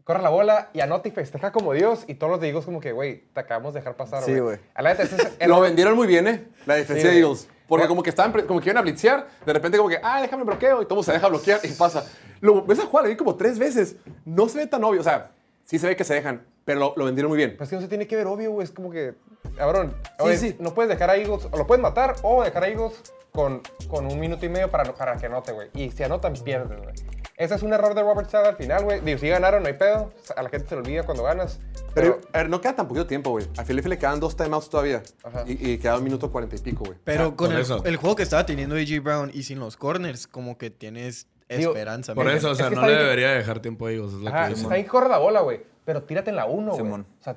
corre 0.03 0.21
la 0.21 0.29
bola 0.29 0.69
y 0.73 0.81
anota 0.81 1.07
y 1.07 1.11
festeja 1.11 1.51
como 1.53 1.71
Dios 1.73 2.03
y 2.07 2.15
todos 2.15 2.31
los 2.31 2.41
de 2.41 2.47
Eagles 2.49 2.65
como 2.65 2.81
que, 2.81 2.91
güey, 2.91 3.23
te 3.33 3.39
acabamos 3.39 3.73
de 3.73 3.79
dejar 3.79 3.95
pasar, 3.95 4.21
Sí, 4.23 4.37
güey. 4.37 4.57
Es 4.77 5.13
el 5.39 5.49
Lo 5.49 5.61
vendieron 5.61 5.95
muy 5.95 6.07
bien, 6.07 6.27
¿eh? 6.27 6.43
La 6.65 6.75
defensa 6.75 7.01
Sí, 7.01 7.07
de 7.07 7.13
güey. 7.13 7.21
Eagles. 7.23 7.47
Porque 7.67 7.87
como 7.87 8.03
que 8.03 8.09
estaban, 8.09 8.31
como 8.45 8.59
que 8.59 8.67
iban 8.69 8.77
a 8.77 8.81
blitzear, 8.81 9.27
de 9.45 9.53
repente 9.53 9.77
como 9.77 9.89
que, 9.89 9.99
ah, 10.03 10.21
déjame 10.21 10.43
bloqueo, 10.43 10.81
y 10.81 10.85
todo 10.85 11.01
se 11.03 11.13
deja 11.13 11.27
bloquear 11.27 11.59
y 11.63 11.69
pasa. 11.69 12.05
Lo 12.41 12.63
ves 12.63 12.79
a 12.79 12.85
jugar, 12.85 13.07
vi 13.07 13.15
como 13.15 13.35
tres 13.35 13.57
veces. 13.57 13.95
No 14.25 14.49
se 14.49 14.57
ve 14.59 14.67
tan 14.67 14.83
obvio, 14.83 15.01
o 15.01 15.03
sea, 15.03 15.31
sí 15.63 15.79
se 15.79 15.87
ve 15.87 15.95
que 15.95 16.03
se 16.03 16.13
dejan, 16.13 16.45
pero 16.65 16.79
lo, 16.79 16.93
lo 16.97 17.05
vendieron 17.05 17.29
muy 17.29 17.37
bien. 17.37 17.55
Pues 17.57 17.69
que 17.69 17.75
no 17.75 17.81
se 17.81 17.87
tiene 17.87 18.05
que 18.07 18.15
ver 18.15 18.27
obvio, 18.27 18.51
güey. 18.51 18.65
Es 18.65 18.71
como 18.71 18.91
que, 18.91 19.13
cabrón, 19.55 19.95
Sí, 20.29 20.37
sí. 20.37 20.55
no 20.59 20.73
puedes 20.73 20.89
dejar 20.89 21.09
a 21.09 21.15
Eagles, 21.15 21.47
o 21.51 21.57
lo 21.57 21.65
puedes 21.65 21.81
matar 21.81 22.15
o 22.21 22.43
dejar 22.43 22.63
a 22.63 22.67
Eagles 22.67 22.93
con, 23.31 23.61
con 23.89 24.05
un 24.05 24.19
minuto 24.19 24.45
y 24.45 24.49
medio 24.49 24.69
para, 24.69 24.93
para 24.93 25.15
que 25.17 25.25
anote, 25.27 25.51
güey. 25.53 25.69
Y 25.73 25.89
si 25.91 26.03
anotan, 26.03 26.33
pierdes, 26.33 26.79
güey. 26.81 26.93
Ese 27.35 27.55
es 27.55 27.63
un 27.63 27.73
error 27.73 27.95
de 27.95 28.01
Robert 28.03 28.29
Sala 28.29 28.49
al 28.49 28.55
final, 28.57 28.83
güey. 28.83 28.99
Digo, 29.01 29.17
si 29.17 29.27
ganaron, 29.27 29.63
no 29.63 29.67
hay 29.67 29.73
pedo. 29.73 30.11
A 30.35 30.43
la 30.43 30.49
gente 30.49 30.67
se 30.67 30.75
le 30.75 30.81
olvida 30.81 31.03
cuando 31.03 31.23
ganas. 31.23 31.59
Pero, 31.95 32.19
Pero, 32.19 32.21
a 32.31 32.37
ver, 32.39 32.49
no 32.49 32.61
queda 32.61 32.75
tan 32.75 32.87
poquito 32.87 33.07
tiempo, 33.07 33.31
güey. 33.31 33.45
A 33.57 33.63
Philadelphia 33.63 33.89
le 33.89 33.97
quedan 33.97 34.19
dos 34.19 34.35
timeouts 34.35 34.69
todavía. 34.69 35.01
Ajá. 35.23 35.43
Y, 35.47 35.71
y 35.71 35.77
queda 35.79 35.97
un 35.97 36.03
minuto 36.03 36.31
cuarenta 36.31 36.55
y 36.55 36.59
pico, 36.59 36.83
güey. 36.85 36.97
Pero 37.03 37.23
Ah, 37.23 37.35
con 37.35 37.47
por 37.47 37.55
el, 37.55 37.61
eso. 37.61 37.83
el 37.85 37.95
juego 37.97 38.15
que 38.15 38.23
estaba 38.23 38.45
teniendo 38.45 38.75
AJ 38.75 38.99
Brown 39.01 39.31
y 39.33 39.43
sin 39.43 39.59
los 39.59 39.77
corners, 39.77 40.27
como 40.27 40.57
que 40.59 40.69
tienes 40.69 41.27
Digo, 41.49 41.71
esperanza. 41.71 42.13
Por 42.15 42.25
mira. 42.25 42.37
eso, 42.37 42.49
o 42.49 42.51
Es 42.51 42.57
sea, 42.59 42.69
que 42.69 42.75
no 42.75 42.81
le 42.85 42.93
que- 42.93 42.99
debería 42.99 43.31
dejar 43.31 43.59
tiempo 43.61 43.87
a 43.87 43.91
ellos. 43.91 44.13
Es 44.13 44.19
lo 44.19 44.29
ajá, 44.29 44.47
que 44.47 44.53
está 44.53 44.73
ahí 44.75 44.83
que 44.83 44.89
corre 44.89 45.09
la 45.09 45.17
bola, 45.17 45.41
güey. 45.41 45.61
Pero 45.85 46.03
tírate 46.03 46.29
en 46.29 46.35
la 46.35 46.45
1, 46.45 46.71
güey. 46.77 46.91
O 46.91 47.05
sea, 47.19 47.35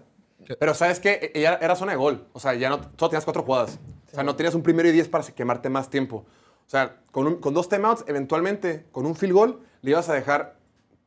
Pero 0.61 0.75
¿sabes 0.75 1.01
qué? 1.01 1.33
Era, 1.35 1.55
era 1.61 1.75
zona 1.75 1.93
de 1.93 1.99
gol. 1.99 2.27
O 2.35 2.39
sea, 2.41 2.55
ya 2.55 2.69
no, 2.69 2.77
solo 2.97 3.11
tenías 3.11 3.25
cuatro 3.25 3.43
jugadas. 3.43 3.79
O 4.13 4.15
sea, 4.15 4.23
no 4.23 4.37
tenías 4.37 4.55
un 4.55 4.63
primero 4.63 4.89
y 4.89 4.93
diez 4.93 5.09
para 5.09 5.25
quemarte 5.25 5.69
más 5.71 5.91
tiempo. 5.91 6.25
O 6.67 6.69
sea, 6.71 6.97
con, 7.11 7.27
un- 7.27 7.37
con 7.41 7.53
dos 7.55 7.69
timeouts, 7.69 8.05
eventualmente, 8.07 8.85
con 8.93 9.07
un 9.07 9.15
field 9.17 9.33
goal, 9.35 9.61
le 9.83 9.91
ibas 9.91 10.09
a 10.09 10.15
dejar 10.15 10.57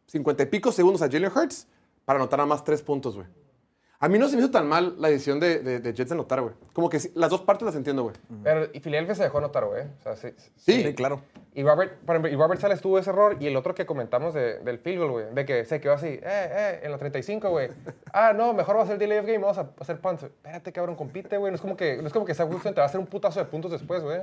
cincuenta 0.08 0.44
y 0.44 0.48
pico 0.48 0.72
segundos 0.72 1.02
a 1.02 1.10
Jalen 1.10 1.32
Hurts 1.36 1.68
para 2.06 2.18
anotar 2.20 2.40
a 2.42 2.46
más 2.46 2.64
tres 2.64 2.82
puntos, 2.82 3.16
güey. 3.16 3.28
A 4.02 4.08
mí 4.08 4.18
no 4.18 4.30
se 4.30 4.38
me 4.38 4.42
hizo 4.42 4.50
tan 4.50 4.66
mal 4.66 4.96
la 4.98 5.10
decisión 5.10 5.42
de, 5.42 5.60
de, 5.60 5.80
de 5.82 5.94
Jets 5.94 6.08
de 6.08 6.14
anotar, 6.16 6.40
güey. 6.40 6.54
Como 6.72 6.88
que 6.90 7.02
sí, 7.02 7.12
las 7.16 7.30
dos 7.30 7.42
partes 7.42 7.66
las 7.66 7.76
entiendo, 7.76 8.04
güey. 8.04 8.16
pero 8.44 8.68
y 8.72 8.80
Philadelphia 8.80 9.14
se 9.14 9.24
dejó 9.24 9.40
anotar, 9.40 9.66
güey. 9.66 9.84
O 9.84 10.02
sea, 10.02 10.16
sí. 10.16 10.30
Sí. 10.56 10.84
Sí, 10.84 10.94
claro. 10.96 11.22
Y 11.54 11.64
Robert, 11.64 11.98
por 12.06 12.16
ejemplo, 12.16 12.32
y 12.32 12.36
Robert 12.38 12.62
Sales 12.62 12.80
tuvo 12.80 12.98
ese 12.98 13.10
error 13.10 13.36
y 13.42 13.48
el 13.48 13.58
otro 13.58 13.76
que 13.76 13.86
comentamos 13.86 14.34
de- 14.34 14.60
del 14.60 14.80
field 14.80 15.00
goal, 15.00 15.12
güey, 15.12 15.26
de 15.34 15.46
que 15.46 15.66
se 15.66 15.82
quedó 15.82 15.94
así, 15.96 16.08
eh, 16.08 16.22
eh, 16.24 16.80
en 16.84 16.92
la 16.92 16.98
35, 16.98 17.50
güey. 17.50 17.72
Ah, 18.14 18.32
no, 18.34 18.54
mejor 18.54 18.78
va 18.78 18.84
a 18.84 18.88
ser 18.88 18.98
delay 19.00 19.18
of 19.18 19.26
game, 19.26 19.40
vamos 19.40 19.58
a 19.58 19.70
hacer 19.82 20.00
punt. 20.00 20.24
Espérate, 20.24 20.72
cabrón, 20.72 20.96
compite, 20.96 21.36
güey. 21.38 21.52
No 21.52 21.56
es 21.56 21.62
como 21.62 21.76
que, 21.76 21.98
no 21.98 22.08
es 22.08 22.14
como 22.14 22.26
que 22.26 22.34
Zach 22.34 22.50
Wilson 22.50 22.74
te 22.74 22.80
va 22.80 22.86
a 22.86 22.88
hacer 22.88 23.02
un 23.02 23.06
putazo 23.08 23.40
de 23.42 23.48
puntos 23.48 23.70
después, 23.70 24.02
güey. 24.02 24.22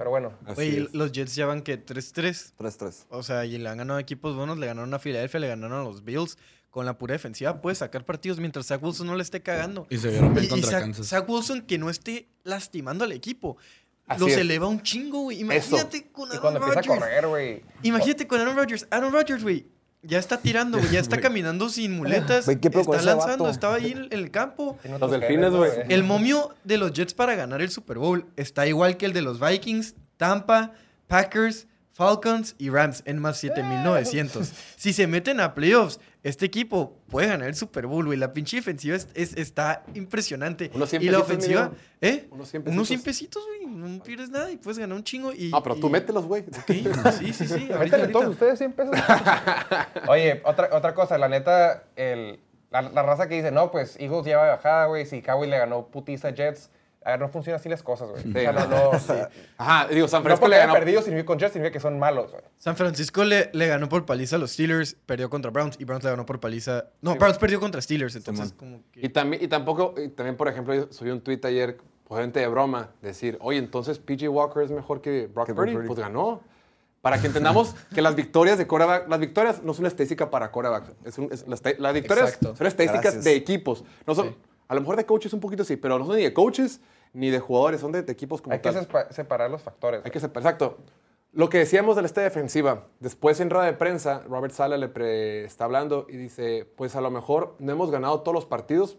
Pero 0.00 0.08
bueno. 0.08 0.32
Así 0.46 0.54
Güey, 0.54 0.78
es. 0.84 0.94
los 0.94 1.12
Jets 1.12 1.34
ya 1.34 1.44
van 1.44 1.60
que 1.60 1.76
3-3. 1.84 2.54
3-3. 2.56 3.04
O 3.10 3.22
sea, 3.22 3.44
y 3.44 3.58
le 3.58 3.68
han 3.68 3.76
ganado 3.76 3.98
equipos 3.98 4.34
buenos, 4.34 4.56
le 4.56 4.66
ganaron 4.66 4.94
a 4.94 4.98
Filadelfia, 4.98 5.38
le 5.40 5.48
ganaron 5.48 5.78
a 5.78 5.84
los 5.84 6.04
Bills. 6.04 6.38
Con 6.70 6.86
la 6.86 6.96
pura 6.96 7.12
defensiva 7.12 7.60
puede 7.60 7.74
sacar 7.76 8.06
partidos 8.06 8.38
mientras 8.40 8.64
Zach 8.68 8.82
Wilson 8.82 9.06
no 9.08 9.14
le 9.14 9.22
esté 9.22 9.42
cagando. 9.42 9.86
Y 9.90 9.98
se 9.98 10.08
vieron 10.08 10.32
bien 10.32 10.44
Y- 10.44 10.46
y 10.46 10.50
contra 10.50 10.70
Zach, 10.70 10.80
Kansas. 10.80 11.06
Zach 11.08 11.28
Wilson 11.28 11.60
que 11.66 11.76
no 11.76 11.90
esté 11.90 12.28
lastimando 12.44 13.04
al 13.04 13.12
equipo. 13.12 13.58
Así 14.06 14.20
los 14.20 14.30
es. 14.30 14.38
eleva 14.38 14.68
un 14.68 14.82
chingo, 14.82 15.20
güey. 15.24 15.38
Imagínate 15.40 16.10
con 16.10 16.28
Y 16.28 16.30
Aaron 16.30 16.40
cuando 16.40 16.60
empieza 16.60 16.78
a 16.78 16.82
Rodgers. 16.82 16.98
correr, 17.04 17.26
güey. 17.26 17.62
Imagínate 17.82 18.26
con 18.26 18.40
Aaron 18.40 18.56
Rodgers. 18.56 18.86
Aaron 18.90 19.12
Rodgers, 19.12 19.42
güey. 19.42 19.66
Ya 20.02 20.18
está 20.18 20.38
tirando, 20.38 20.78
güey. 20.78 20.90
Ya 20.92 21.00
está 21.00 21.20
caminando 21.20 21.68
sin 21.68 21.92
muletas. 21.92 22.46
Güey, 22.46 22.58
¿qué 22.58 22.70
pedo 22.70 22.84
con 22.84 22.96
está 22.96 23.14
lanzando. 23.14 23.44
vato? 23.44 23.54
Estaba 23.54 23.74
ahí 23.76 23.92
en 23.92 24.08
el 24.10 24.30
campo. 24.30 24.78
Los 24.98 25.10
delfines, 25.10 25.52
güey. 25.52 25.70
El 25.88 26.04
momio 26.04 26.54
de 26.64 26.78
los 26.78 26.92
Jets 26.92 27.12
para 27.12 27.34
ganar 27.34 27.60
el 27.60 27.70
Super 27.70 27.98
Bowl 27.98 28.26
está 28.36 28.66
igual 28.66 28.96
que 28.96 29.06
el 29.06 29.12
de 29.12 29.22
los 29.22 29.38
Vikings, 29.38 29.94
Tampa, 30.16 30.72
Packers, 31.06 31.66
Falcons 32.04 32.54
y 32.56 32.70
Rams 32.70 33.02
en 33.04 33.18
más 33.18 33.36
7900. 33.36 34.50
Si 34.76 34.94
se 34.94 35.06
meten 35.06 35.38
a 35.38 35.52
playoffs, 35.52 36.00
este 36.22 36.46
equipo 36.46 36.96
puede 37.10 37.28
ganar 37.28 37.46
el 37.48 37.54
Super 37.54 37.86
Bowl, 37.86 38.06
güey. 38.06 38.16
La 38.18 38.32
pinche 38.32 38.56
defensiva 38.56 38.96
es, 38.96 39.08
es- 39.12 39.36
está 39.36 39.82
impresionante. 39.94 40.70
Unos 40.72 40.88
100 40.88 41.02
y 41.02 41.04
la 41.10 41.18
pesitos, 41.18 41.28
ofensiva. 41.36 41.72
¿eh? 42.00 42.26
Unos 42.30 42.48
100 42.48 42.62
Unos 42.68 42.88
100 42.88 43.02
pesitos. 43.02 43.42
pesitos, 43.44 43.66
güey. 43.68 43.90
No 43.96 44.02
pierdes 44.02 44.30
nada 44.30 44.50
y 44.50 44.56
puedes 44.56 44.78
ganar 44.78 44.96
un 44.96 45.04
chingo. 45.04 45.30
Y, 45.30 45.50
Ah, 45.52 45.62
pero 45.62 45.76
tú 45.76 45.90
mételos, 45.90 46.24
güey. 46.24 46.40
Ok, 46.42 47.12
Sí, 47.18 47.34
sí, 47.34 47.46
sí. 47.46 47.68
Ahorita, 47.70 47.98
Métele 47.98 48.08
todos 48.08 48.28
ustedes 48.28 48.56
100 48.58 48.72
pesos. 48.72 48.96
Oye, 50.08 50.40
otra, 50.46 50.70
otra 50.72 50.94
cosa, 50.94 51.18
la 51.18 51.28
neta, 51.28 51.84
el, 51.96 52.40
la, 52.70 52.80
la 52.80 53.02
raza 53.02 53.28
que 53.28 53.34
dice, 53.34 53.50
no, 53.50 53.70
pues 53.70 53.96
Eagles 54.00 54.24
lleva 54.24 54.46
bajada, 54.48 54.86
güey, 54.86 55.04
si 55.04 55.20
Cowboys 55.20 55.50
le 55.50 55.58
ganó 55.58 55.88
putiza 55.88 56.30
Jets. 56.30 56.70
A 57.02 57.12
ver, 57.12 57.20
no 57.20 57.28
funcionan 57.30 57.58
así 57.58 57.68
las 57.70 57.82
cosas, 57.82 58.10
güey. 58.10 58.28
O 58.28 58.32
sea, 58.32 58.52
no, 58.52 58.66
no, 58.92 58.98
sí. 58.98 59.12
Ajá, 59.56 59.88
digo, 59.88 60.06
San 60.06 60.20
No 60.20 60.24
Francisco 60.24 60.40
porque 60.46 60.54
le 60.56 60.58
ganó. 60.58 60.72
perdido 60.74 61.00
significa 61.00 61.26
con 61.26 61.38
Jets, 61.38 61.52
significa 61.54 61.72
que 61.72 61.80
son 61.80 61.98
malos, 61.98 62.30
güey. 62.30 62.42
San 62.58 62.76
Francisco 62.76 63.24
le, 63.24 63.48
le 63.54 63.66
ganó 63.68 63.88
por 63.88 64.04
paliza 64.04 64.36
a 64.36 64.38
los 64.38 64.50
Steelers, 64.52 64.96
perdió 65.06 65.30
contra 65.30 65.50
Browns 65.50 65.76
y 65.80 65.84
Browns 65.84 66.04
le 66.04 66.10
ganó 66.10 66.26
por 66.26 66.40
paliza. 66.40 66.90
No, 67.00 67.14
Browns 67.16 67.38
perdió 67.38 67.58
contra 67.58 67.80
Steelers, 67.80 68.16
entonces 68.16 68.52
como 68.52 68.82
que. 68.92 69.00
Y 69.06 69.08
también, 69.08 69.42
y 69.42 69.48
tampoco, 69.48 69.94
y 69.96 70.08
también, 70.08 70.36
por 70.36 70.48
ejemplo, 70.48 70.92
subí 70.92 71.10
un 71.10 71.22
tweet 71.22 71.40
ayer, 71.44 71.78
gente 72.10 72.40
de 72.40 72.48
broma, 72.48 72.90
decir, 73.00 73.38
oye, 73.40 73.58
entonces 73.58 73.98
PJ 73.98 74.28
Walker 74.28 74.62
es 74.62 74.70
mejor 74.70 75.00
que 75.00 75.26
Brock 75.26 75.46
Que 75.46 75.54
Purdy. 75.54 75.72
Purdy. 75.72 75.86
Pues 75.86 75.98
ganó. 76.00 76.42
Para 77.00 77.18
que 77.18 77.28
entendamos 77.28 77.74
que 77.94 78.02
las 78.02 78.14
victorias 78.14 78.58
de 78.58 78.66
quarterback, 78.66 79.08
las 79.08 79.20
victorias 79.20 79.62
no 79.62 79.72
son 79.72 79.84
una 79.84 79.88
estadística 79.88 80.28
para 80.30 80.50
quarterback. 80.50 80.92
Es 81.06 81.16
un- 81.16 81.30
es- 81.32 81.48
las, 81.48 81.62
las 81.78 81.94
victorias 81.94 82.26
Exacto. 82.34 82.56
son 82.56 82.66
estadísticas 82.66 83.04
Gracias. 83.04 83.24
de 83.24 83.34
equipos. 83.36 83.84
No 84.06 84.14
son, 84.14 84.28
Sí. 84.28 84.36
A 84.70 84.74
lo 84.74 84.80
mejor 84.82 84.94
de 84.96 85.04
coaches 85.04 85.32
un 85.32 85.40
poquito 85.40 85.64
sí, 85.64 85.76
pero 85.76 85.98
no 85.98 86.06
son 86.06 86.16
ni 86.16 86.22
de 86.22 86.32
coaches 86.32 86.80
ni 87.12 87.28
de 87.30 87.40
jugadores, 87.40 87.80
son 87.80 87.90
de, 87.90 88.02
de 88.02 88.12
equipos 88.12 88.40
como 88.40 88.52
Hay 88.54 88.60
que 88.60 88.70
tal. 88.70 88.86
sespa- 88.86 89.10
separar 89.10 89.50
los 89.50 89.62
factores. 89.62 90.00
Hay 90.04 90.12
que 90.12 90.20
separar. 90.20 90.44
Exacto. 90.52 90.78
Lo 91.32 91.48
que 91.48 91.58
decíamos 91.58 91.96
de 91.96 92.02
esta 92.06 92.20
defensiva, 92.20 92.86
después 93.00 93.40
en 93.40 93.50
rueda 93.50 93.64
de 93.66 93.72
prensa, 93.72 94.22
Robert 94.28 94.52
Sala 94.54 94.76
le 94.78 94.88
pre- 94.88 95.44
está 95.44 95.64
hablando 95.64 96.06
y 96.08 96.16
dice, 96.16 96.68
pues 96.76 96.94
a 96.94 97.00
lo 97.00 97.10
mejor 97.10 97.56
no 97.58 97.72
hemos 97.72 97.90
ganado 97.90 98.20
todos 98.20 98.34
los 98.34 98.46
partidos 98.46 98.96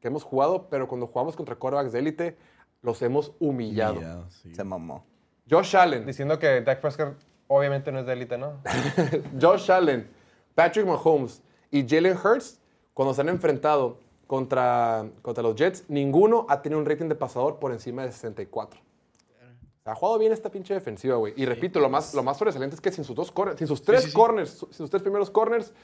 que 0.00 0.08
hemos 0.08 0.22
jugado, 0.22 0.68
pero 0.70 0.88
cuando 0.88 1.06
jugamos 1.06 1.36
contra 1.36 1.56
quarterbacks 1.56 1.92
de 1.92 1.98
élite, 1.98 2.36
los 2.80 3.00
hemos 3.02 3.32
humillado. 3.38 3.94
Humillado, 3.96 4.30
sí. 4.30 4.54
Se 4.54 4.64
mamó. 4.64 5.04
Josh 5.50 5.76
Allen, 5.76 6.06
Diciendo 6.06 6.38
que 6.38 6.60
Dak 6.62 6.80
Prescott 6.80 7.16
obviamente 7.48 7.92
no 7.92 7.98
es 8.00 8.06
de 8.06 8.12
élite, 8.14 8.38
¿no? 8.38 8.60
Josh 9.40 9.70
Allen, 9.70 10.08
Patrick 10.54 10.86
Mahomes 10.86 11.42
y 11.70 11.86
Jalen 11.86 12.16
Hurts, 12.16 12.60
cuando 12.94 13.12
se 13.14 13.20
han 13.20 13.28
enfrentado 13.28 13.98
contra, 14.32 15.04
contra 15.20 15.42
los 15.42 15.54
Jets, 15.54 15.84
ninguno 15.88 16.46
ha 16.48 16.62
tenido 16.62 16.80
un 16.80 16.86
rating 16.86 17.06
de 17.06 17.14
pasador 17.14 17.58
por 17.58 17.70
encima 17.70 18.02
de 18.06 18.12
64. 18.12 18.80
O 18.80 19.82
sea, 19.82 19.92
ha 19.92 19.94
jugado 19.94 20.18
bien 20.18 20.32
esta 20.32 20.50
pinche 20.50 20.72
defensiva, 20.72 21.16
güey. 21.16 21.34
Y 21.36 21.44
repito, 21.44 21.78
lo 21.80 21.90
más, 21.90 22.14
lo 22.14 22.22
más 22.22 22.38
sobresaliente 22.38 22.74
es 22.74 22.80
que 22.80 22.90
sin 22.90 23.04
sus 23.04 23.14
dos 23.14 23.30
corners, 23.30 23.58
sin 23.58 23.66
sus 23.66 23.82
tres 23.82 24.04
sí, 24.04 24.08
sí. 24.08 24.14
corners, 24.14 24.64
sin 24.70 24.72
sus 24.72 24.88
tres 24.88 25.02
primeros 25.02 25.28
corners, 25.28 25.74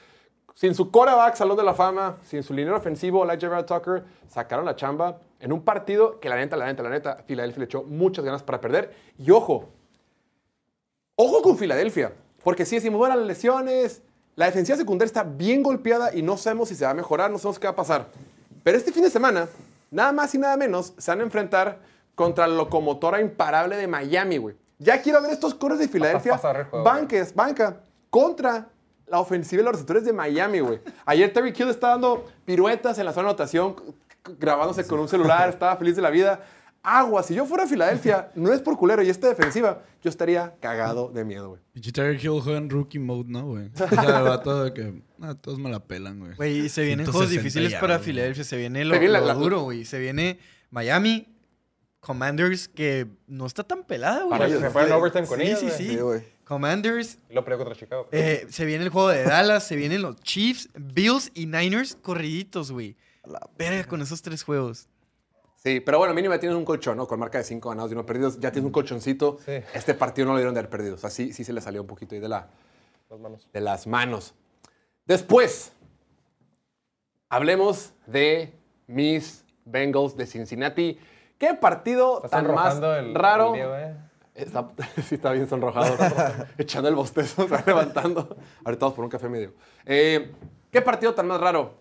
sin 0.55 0.73
su 0.73 0.89
quarterback, 0.89 1.35
Salón 1.35 1.57
de 1.57 1.63
la 1.63 1.75
Fama, 1.75 2.17
sin 2.23 2.41
su 2.41 2.55
liniero 2.55 2.75
ofensivo, 2.75 3.23
Elijah 3.23 3.49
Vera 3.49 3.65
Tucker, 3.67 4.03
sacaron 4.27 4.65
la 4.65 4.75
chamba 4.75 5.19
en 5.39 5.53
un 5.53 5.61
partido 5.61 6.19
que 6.19 6.27
la 6.27 6.37
neta, 6.37 6.57
la 6.57 6.65
neta, 6.65 6.81
la 6.81 6.89
neta, 6.89 7.17
Filadelfia 7.27 7.59
le 7.59 7.65
echó 7.65 7.83
muchas 7.83 8.25
ganas 8.25 8.41
para 8.41 8.59
perder. 8.59 8.95
Y 9.19 9.29
ojo, 9.29 9.69
Ojo 11.21 11.41
con 11.41 11.55
Filadelfia, 11.55 12.13
porque 12.43 12.65
si 12.65 12.77
decimos, 12.77 12.97
bueno, 12.97 13.15
las 13.15 13.27
lesiones, 13.27 14.01
la 14.37 14.45
defensiva 14.45 14.77
secundaria 14.77 15.07
está 15.07 15.23
bien 15.23 15.61
golpeada 15.61 16.15
y 16.15 16.21
no 16.21 16.37
sabemos 16.37 16.69
si 16.69 16.75
se 16.75 16.85
va 16.85 16.91
a 16.91 16.93
mejorar, 16.93 17.29
no 17.29 17.37
sabemos 17.37 17.59
qué 17.59 17.67
va 17.67 17.73
a 17.73 17.75
pasar. 17.75 18.07
Pero 18.63 18.77
este 18.77 18.91
fin 18.91 19.03
de 19.03 19.09
semana, 19.09 19.47
nada 19.91 20.11
más 20.11 20.33
y 20.35 20.37
nada 20.37 20.57
menos, 20.57 20.93
se 20.97 21.11
van 21.11 21.21
a 21.21 21.23
enfrentar 21.23 21.79
contra 22.15 22.47
la 22.47 22.55
locomotora 22.55 23.21
imparable 23.21 23.77
de 23.77 23.87
Miami, 23.87 24.37
güey. 24.37 24.55
Ya 24.77 25.01
quiero 25.01 25.21
ver 25.21 25.31
estos 25.31 25.53
coros 25.53 25.79
de 25.79 25.87
Filadelfia, 25.89 26.37
juego, 26.37 26.83
banques, 26.83 27.33
banca, 27.33 27.81
contra 28.09 28.67
la 29.07 29.19
ofensiva 29.19 29.59
de 29.59 29.65
los 29.65 29.73
receptores 29.73 30.05
de 30.05 30.13
Miami, 30.13 30.59
güey. 30.59 30.79
Ayer 31.05 31.31
Terry 31.33 31.53
Kill 31.53 31.69
está 31.69 31.89
dando 31.89 32.25
piruetas 32.45 32.97
en 32.99 33.05
la 33.05 33.13
zona 33.13 33.25
de 33.25 33.29
anotación, 33.31 33.75
grabándose 34.37 34.85
con 34.85 34.99
un 34.99 35.07
celular, 35.07 35.49
estaba 35.49 35.75
feliz 35.77 35.95
de 35.95 36.01
la 36.01 36.09
vida. 36.09 36.41
Agua, 36.81 37.23
si 37.23 37.35
yo 37.35 37.45
fuera 37.45 37.65
a 37.65 37.67
Filadelfia, 37.67 38.31
no 38.35 38.53
es 38.53 38.61
por 38.61 38.77
culero 38.77 39.03
y 39.03 39.09
esta 39.09 39.27
defensiva, 39.27 39.83
yo 40.01 40.09
estaría 40.09 40.55
cagado 40.61 41.09
de 41.09 41.25
miedo, 41.25 41.49
güey. 41.49 41.61
Pinche 41.73 41.91
Tyreek 41.91 42.23
Hill 42.23 42.39
juega 42.41 42.57
en 42.57 42.69
rookie 42.69 42.99
mode, 42.99 43.25
¿no, 43.29 43.45
güey? 43.47 43.69
O 43.75 43.87
sea, 43.89 44.21
va 44.21 44.41
todo 44.41 44.63
de 44.63 44.73
que... 44.73 45.01
Ah, 45.21 45.35
todos 45.35 45.59
me 45.59 45.69
la 45.69 45.79
pelan, 45.83 46.19
güey. 46.19 46.35
Güey, 46.35 46.59
y 46.65 46.69
se 46.69 46.83
vienen 46.83 47.05
juegos 47.05 47.27
160 47.29 47.41
difíciles 47.59 47.79
para 47.81 47.95
güey. 47.97 48.05
Filadelfia. 48.05 48.43
Se 48.45 48.55
viene 48.55 48.85
lo, 48.85 48.93
Se 48.93 48.99
viene 48.99 49.11
la- 49.13 49.19
lo 49.19 49.25
la- 49.27 49.33
duro, 49.33 49.61
güey. 49.63 49.83
Se 49.83 49.99
viene 49.99 50.39
Miami, 50.71 51.27
Commanders, 51.99 52.69
que 52.69 53.07
no 53.27 53.45
está 53.45 53.63
tan 53.63 53.83
pelada, 53.83 54.19
güey. 54.23 54.29
Para 54.39 54.47
que 54.47 54.59
se 54.59 54.69
fueran 54.69 54.91
overtime 54.93 55.27
con 55.27 55.39
sí, 55.39 55.45
ellos, 55.47 55.59
Sí, 55.59 55.65
güey. 55.65 55.77
sí, 55.77 55.87
Sí, 55.89 55.95
güey. 55.97 56.23
Commanders. 56.45 57.19
Y 57.29 57.33
lo 57.33 57.43
perdió 57.43 57.57
contra 57.59 57.75
Chicago. 57.75 58.07
eh, 58.11 58.47
se 58.49 58.65
viene 58.65 58.85
el 58.85 58.89
juego 58.89 59.09
de 59.09 59.23
Dallas, 59.23 59.67
se 59.67 59.75
vienen 59.75 60.01
los 60.01 60.15
Chiefs, 60.21 60.69
Bills 60.73 61.29
y 61.35 61.45
Niners 61.45 61.97
corriditos, 62.01 62.71
güey. 62.71 62.95
Verga 63.57 63.83
con 63.87 64.01
esos 64.01 64.21
tres 64.21 64.43
juegos. 64.43 64.87
Sí, 65.61 65.81
pero 65.81 65.97
bueno, 65.97 66.13
mínimo 66.13 66.33
ya 66.33 66.39
tienes 66.39 66.57
un 66.57 66.63
colchón, 66.63 66.95
¿no? 66.95 67.05
Con 67.05 67.19
marca 67.19 67.37
de 67.37 67.43
5 67.43 67.69
ganados 67.69 67.91
y 67.91 67.93
1 67.93 68.05
perdidos, 68.05 68.39
ya 68.39 68.49
tienes 68.51 68.65
un 68.65 68.71
colchoncito. 68.71 69.39
Sí. 69.43 69.51
Este 69.73 69.93
partido 69.93 70.25
no 70.27 70.31
lo 70.33 70.37
dieron 70.37 70.53
de 70.53 70.61
haber 70.61 70.69
perdido. 70.69 70.95
O 70.95 70.97
sea, 70.97 71.09
sí, 71.09 71.33
sí 71.33 71.43
se 71.43 71.51
le 71.51 71.59
salió 71.59 71.81
un 71.81 71.87
poquito 71.87 72.15
ahí 72.15 72.21
de, 72.21 72.29
la, 72.29 72.47
Las 73.09 73.19
manos. 73.19 73.49
de 73.51 73.61
las 73.61 73.85
manos. 73.87 74.33
Después, 75.05 75.73
hablemos 77.27 77.91
de 78.07 78.53
mis 78.87 79.43
Bengals 79.65 80.15
de 80.15 80.25
Cincinnati. 80.27 80.97
¿Qué 81.37 81.53
partido 81.55 82.23
Estás 82.23 82.31
tan 82.31 82.53
más 82.53 82.77
el, 82.77 83.13
raro? 83.15 83.53
el 83.55 83.61
¿eh? 83.61 83.95
Está, 84.35 84.69
sí, 85.07 85.15
está 85.15 85.31
bien 85.33 85.49
sonrojado. 85.49 85.97
Echando 86.57 86.87
el 86.87 86.95
bostezo, 86.95 87.47
va 87.51 87.61
levantando. 87.65 88.37
Ahorita 88.63 88.85
vamos 88.85 88.95
por 88.95 89.03
un 89.03 89.11
café 89.11 89.27
medio. 89.27 89.53
Eh, 89.85 90.31
¿Qué 90.71 90.81
partido 90.81 91.13
tan 91.13 91.27
más 91.27 91.41
raro? 91.41 91.73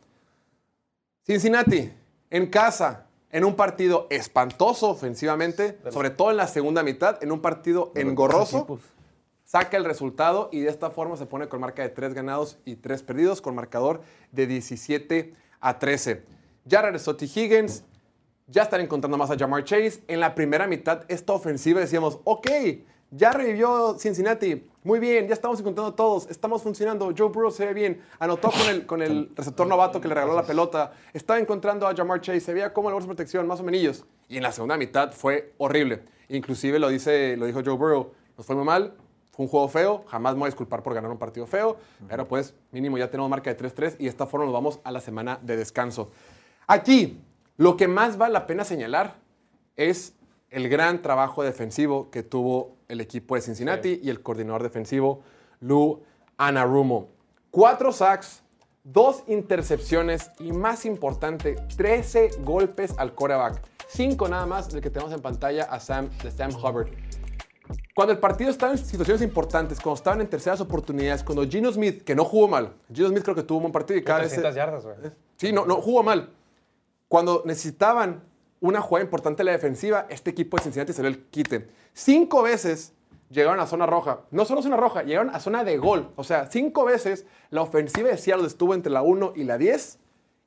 Cincinnati, 1.24 1.92
en 2.30 2.46
casa, 2.46 3.07
en 3.30 3.44
un 3.44 3.54
partido 3.56 4.06
espantoso 4.10 4.90
ofensivamente, 4.90 5.78
sobre 5.90 6.10
todo 6.10 6.30
en 6.30 6.36
la 6.36 6.46
segunda 6.46 6.82
mitad, 6.82 7.22
en 7.22 7.32
un 7.32 7.40
partido 7.40 7.92
engorroso, 7.94 8.78
saca 9.44 9.76
el 9.76 9.84
resultado 9.84 10.48
y 10.52 10.60
de 10.60 10.70
esta 10.70 10.90
forma 10.90 11.16
se 11.16 11.26
pone 11.26 11.48
con 11.48 11.60
marca 11.60 11.82
de 11.82 11.88
3 11.90 12.14
ganados 12.14 12.58
y 12.64 12.76
3 12.76 13.02
perdidos, 13.02 13.40
con 13.40 13.54
marcador 13.54 14.02
de 14.32 14.46
17 14.46 15.34
a 15.60 15.78
13. 15.78 16.22
Ya 16.64 16.82
regresó 16.82 17.16
T. 17.16 17.26
Higgins, 17.26 17.84
ya 18.46 18.62
están 18.62 18.80
encontrando 18.80 19.18
más 19.18 19.30
a 19.30 19.38
Jamar 19.38 19.64
Chase. 19.64 20.02
En 20.08 20.20
la 20.20 20.34
primera 20.34 20.66
mitad, 20.66 21.04
esta 21.08 21.32
ofensiva 21.32 21.80
decíamos, 21.80 22.20
ok, 22.24 22.50
ya 23.10 23.32
revivió 23.32 23.96
Cincinnati. 23.98 24.66
Muy 24.84 24.98
bien, 24.98 25.26
ya 25.26 25.34
estamos 25.34 25.58
encontrando 25.60 25.94
todos. 25.94 26.28
Estamos 26.30 26.62
funcionando. 26.62 27.12
Joe 27.16 27.28
Burrow 27.28 27.50
se 27.50 27.66
ve 27.66 27.74
bien. 27.74 28.02
Anotó 28.18 28.50
con 28.50 28.68
el, 28.68 28.86
con 28.86 29.02
el 29.02 29.30
receptor 29.34 29.66
novato 29.66 30.00
que 30.00 30.08
le 30.08 30.14
regaló 30.14 30.34
la 30.34 30.44
pelota. 30.44 30.92
Estaba 31.12 31.38
encontrando 31.38 31.86
a 31.86 31.94
Jamar 31.94 32.20
Chase. 32.20 32.40
Se 32.40 32.52
veía 32.52 32.72
como 32.72 32.88
la 32.88 32.94
bolsa 32.94 33.06
de 33.06 33.14
protección, 33.14 33.46
más 33.46 33.60
o 33.60 33.64
menos. 33.64 34.04
Y 34.28 34.36
en 34.36 34.42
la 34.42 34.52
segunda 34.52 34.76
mitad 34.76 35.12
fue 35.12 35.54
horrible. 35.58 36.02
Inclusive 36.28 36.78
lo, 36.78 36.88
dice, 36.88 37.36
lo 37.36 37.46
dijo 37.46 37.60
Joe 37.64 37.74
Burrow. 37.74 38.12
Nos 38.36 38.46
fue 38.46 38.56
muy 38.56 38.64
mal. 38.64 38.94
Fue 39.32 39.44
un 39.44 39.50
juego 39.50 39.68
feo. 39.68 40.04
Jamás 40.08 40.34
me 40.34 40.40
voy 40.40 40.46
a 40.46 40.50
disculpar 40.50 40.82
por 40.82 40.94
ganar 40.94 41.10
un 41.10 41.18
partido 41.18 41.46
feo. 41.46 41.76
Pero 42.08 42.28
pues 42.28 42.54
mínimo 42.72 42.98
ya 42.98 43.10
tenemos 43.10 43.30
marca 43.30 43.52
de 43.52 43.58
3-3 43.58 43.96
y 43.98 44.04
de 44.04 44.10
esta 44.10 44.26
forma 44.26 44.46
nos 44.46 44.54
vamos 44.54 44.80
a 44.84 44.90
la 44.90 45.00
semana 45.00 45.38
de 45.42 45.56
descanso. 45.56 46.10
Aquí, 46.66 47.20
lo 47.56 47.76
que 47.76 47.88
más 47.88 48.18
vale 48.18 48.34
la 48.34 48.46
pena 48.46 48.64
señalar 48.64 49.16
es 49.76 50.14
el 50.50 50.68
gran 50.68 51.02
trabajo 51.02 51.42
defensivo 51.42 52.11
que 52.11 52.22
tuvo 52.22 52.76
el 52.88 53.00
equipo 53.00 53.34
de 53.34 53.42
Cincinnati 53.42 54.00
y 54.02 54.11
el 54.11 54.22
coordinador 54.22 54.62
defensivo 54.62 55.22
Lou 55.61 56.02
Anarumo. 56.37 57.08
Cuatro 57.50 57.92
sacks, 57.92 58.42
dos 58.84 59.24
intercepciones 59.26 60.30
y 60.38 60.52
más 60.52 60.84
importante, 60.84 61.56
13 61.76 62.30
golpes 62.40 62.94
al 62.98 63.14
quarterback. 63.14 63.62
Cinco 63.88 64.28
nada 64.28 64.46
más 64.46 64.70
del 64.70 64.80
que 64.80 64.90
tenemos 64.90 65.12
en 65.12 65.20
pantalla 65.20 65.64
a 65.64 65.80
Sam, 65.80 66.11
de 66.22 66.30
Sam 66.30 66.54
Hubbard. 66.54 66.88
Cuando 67.94 68.12
el 68.12 68.20
partido 68.20 68.50
estaba 68.50 68.72
en 68.72 68.78
situaciones 68.78 69.22
importantes, 69.22 69.80
cuando 69.80 69.96
estaban 69.96 70.20
en 70.20 70.28
terceras 70.28 70.61
oportunidades, 70.61 71.24
cuando 71.24 71.44
Gino 71.44 71.72
Smith, 71.72 72.04
que 72.04 72.14
no 72.14 72.24
jugó 72.24 72.46
mal, 72.48 72.74
Gino 72.92 73.08
Smith 73.08 73.22
creo 73.22 73.34
que 73.34 73.42
tuvo 73.42 73.58
un 73.58 73.62
buen 73.64 73.72
partido 73.72 73.98
y 73.98 74.04
cada 74.04 74.20
vez... 74.20 74.28
300 74.28 74.54
yardas, 74.54 74.84
güey. 74.84 74.96
Sí, 75.37 75.52
no, 75.52 75.66
no 75.66 75.80
jugó 75.80 76.02
mal. 76.02 76.30
Cuando 77.08 77.42
necesitaban 77.44 78.22
una 78.60 78.80
jugada 78.80 79.04
importante 79.04 79.42
en 79.42 79.46
la 79.46 79.52
defensiva, 79.52 80.06
este 80.08 80.30
equipo 80.30 80.56
de 80.56 80.64
Cincinnati 80.64 80.92
dio 80.92 81.06
el 81.06 81.24
quite. 81.26 81.68
Cinco 81.92 82.42
veces 82.42 82.92
llegaron 83.30 83.60
a 83.60 83.66
zona 83.66 83.86
roja. 83.86 84.20
No 84.30 84.44
solo 84.44 84.62
zona 84.62 84.76
roja, 84.76 85.02
llegaron 85.02 85.34
a 85.34 85.40
zona 85.40 85.64
de 85.64 85.78
gol. 85.78 86.10
O 86.16 86.24
sea, 86.24 86.50
cinco 86.50 86.84
veces 86.84 87.26
la 87.50 87.62
ofensiva 87.62 88.08
de 88.08 88.16
Seattle 88.16 88.46
estuvo 88.46 88.74
entre 88.74 88.92
la 88.92 89.02
1 89.02 89.32
y 89.36 89.44
la 89.44 89.58
10 89.58 89.98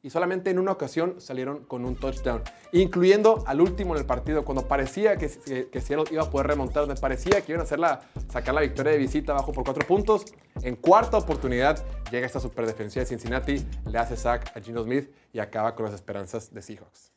y 0.03 0.09
solamente 0.09 0.49
en 0.49 0.57
una 0.57 0.71
ocasión 0.71 1.21
salieron 1.21 1.63
con 1.65 1.85
un 1.85 1.95
touchdown, 1.95 2.41
incluyendo 2.71 3.43
al 3.45 3.61
último 3.61 3.93
en 3.93 3.99
el 3.99 4.07
partido, 4.07 4.43
cuando 4.43 4.67
parecía 4.67 5.15
que, 5.15 5.29
Seattle 5.29 6.05
iba 6.11 6.23
a 6.23 6.29
poder 6.29 6.47
remontar, 6.47 6.87
donde 6.87 6.99
parecía 6.99 7.41
que 7.41 7.51
iban 7.51 7.61
a 7.61 7.63
hacer 7.65 7.79
la, 7.79 8.01
sacar 8.29 8.55
la 8.55 8.61
victoria 8.61 8.93
de 8.93 8.97
visita 8.97 9.33
abajo 9.33 9.51
por 9.51 9.63
cuatro 9.63 9.85
puntos. 9.85 10.25
En 10.63 10.75
cuarta 10.75 11.17
oportunidad 11.17 11.83
llega 12.09 12.25
esta 12.25 12.39
super 12.39 12.65
defensiva 12.65 13.01
de 13.01 13.09
Cincinnati, 13.09 13.65
le 13.85 13.97
hace 13.99 14.17
sack 14.17 14.57
a 14.57 14.59
Gino 14.59 14.83
Smith 14.83 15.11
y 15.33 15.39
acaba 15.39 15.75
con 15.75 15.85
las 15.85 15.93
esperanzas 15.93 16.51
de 16.51 16.61
Seahawks. 16.63 17.10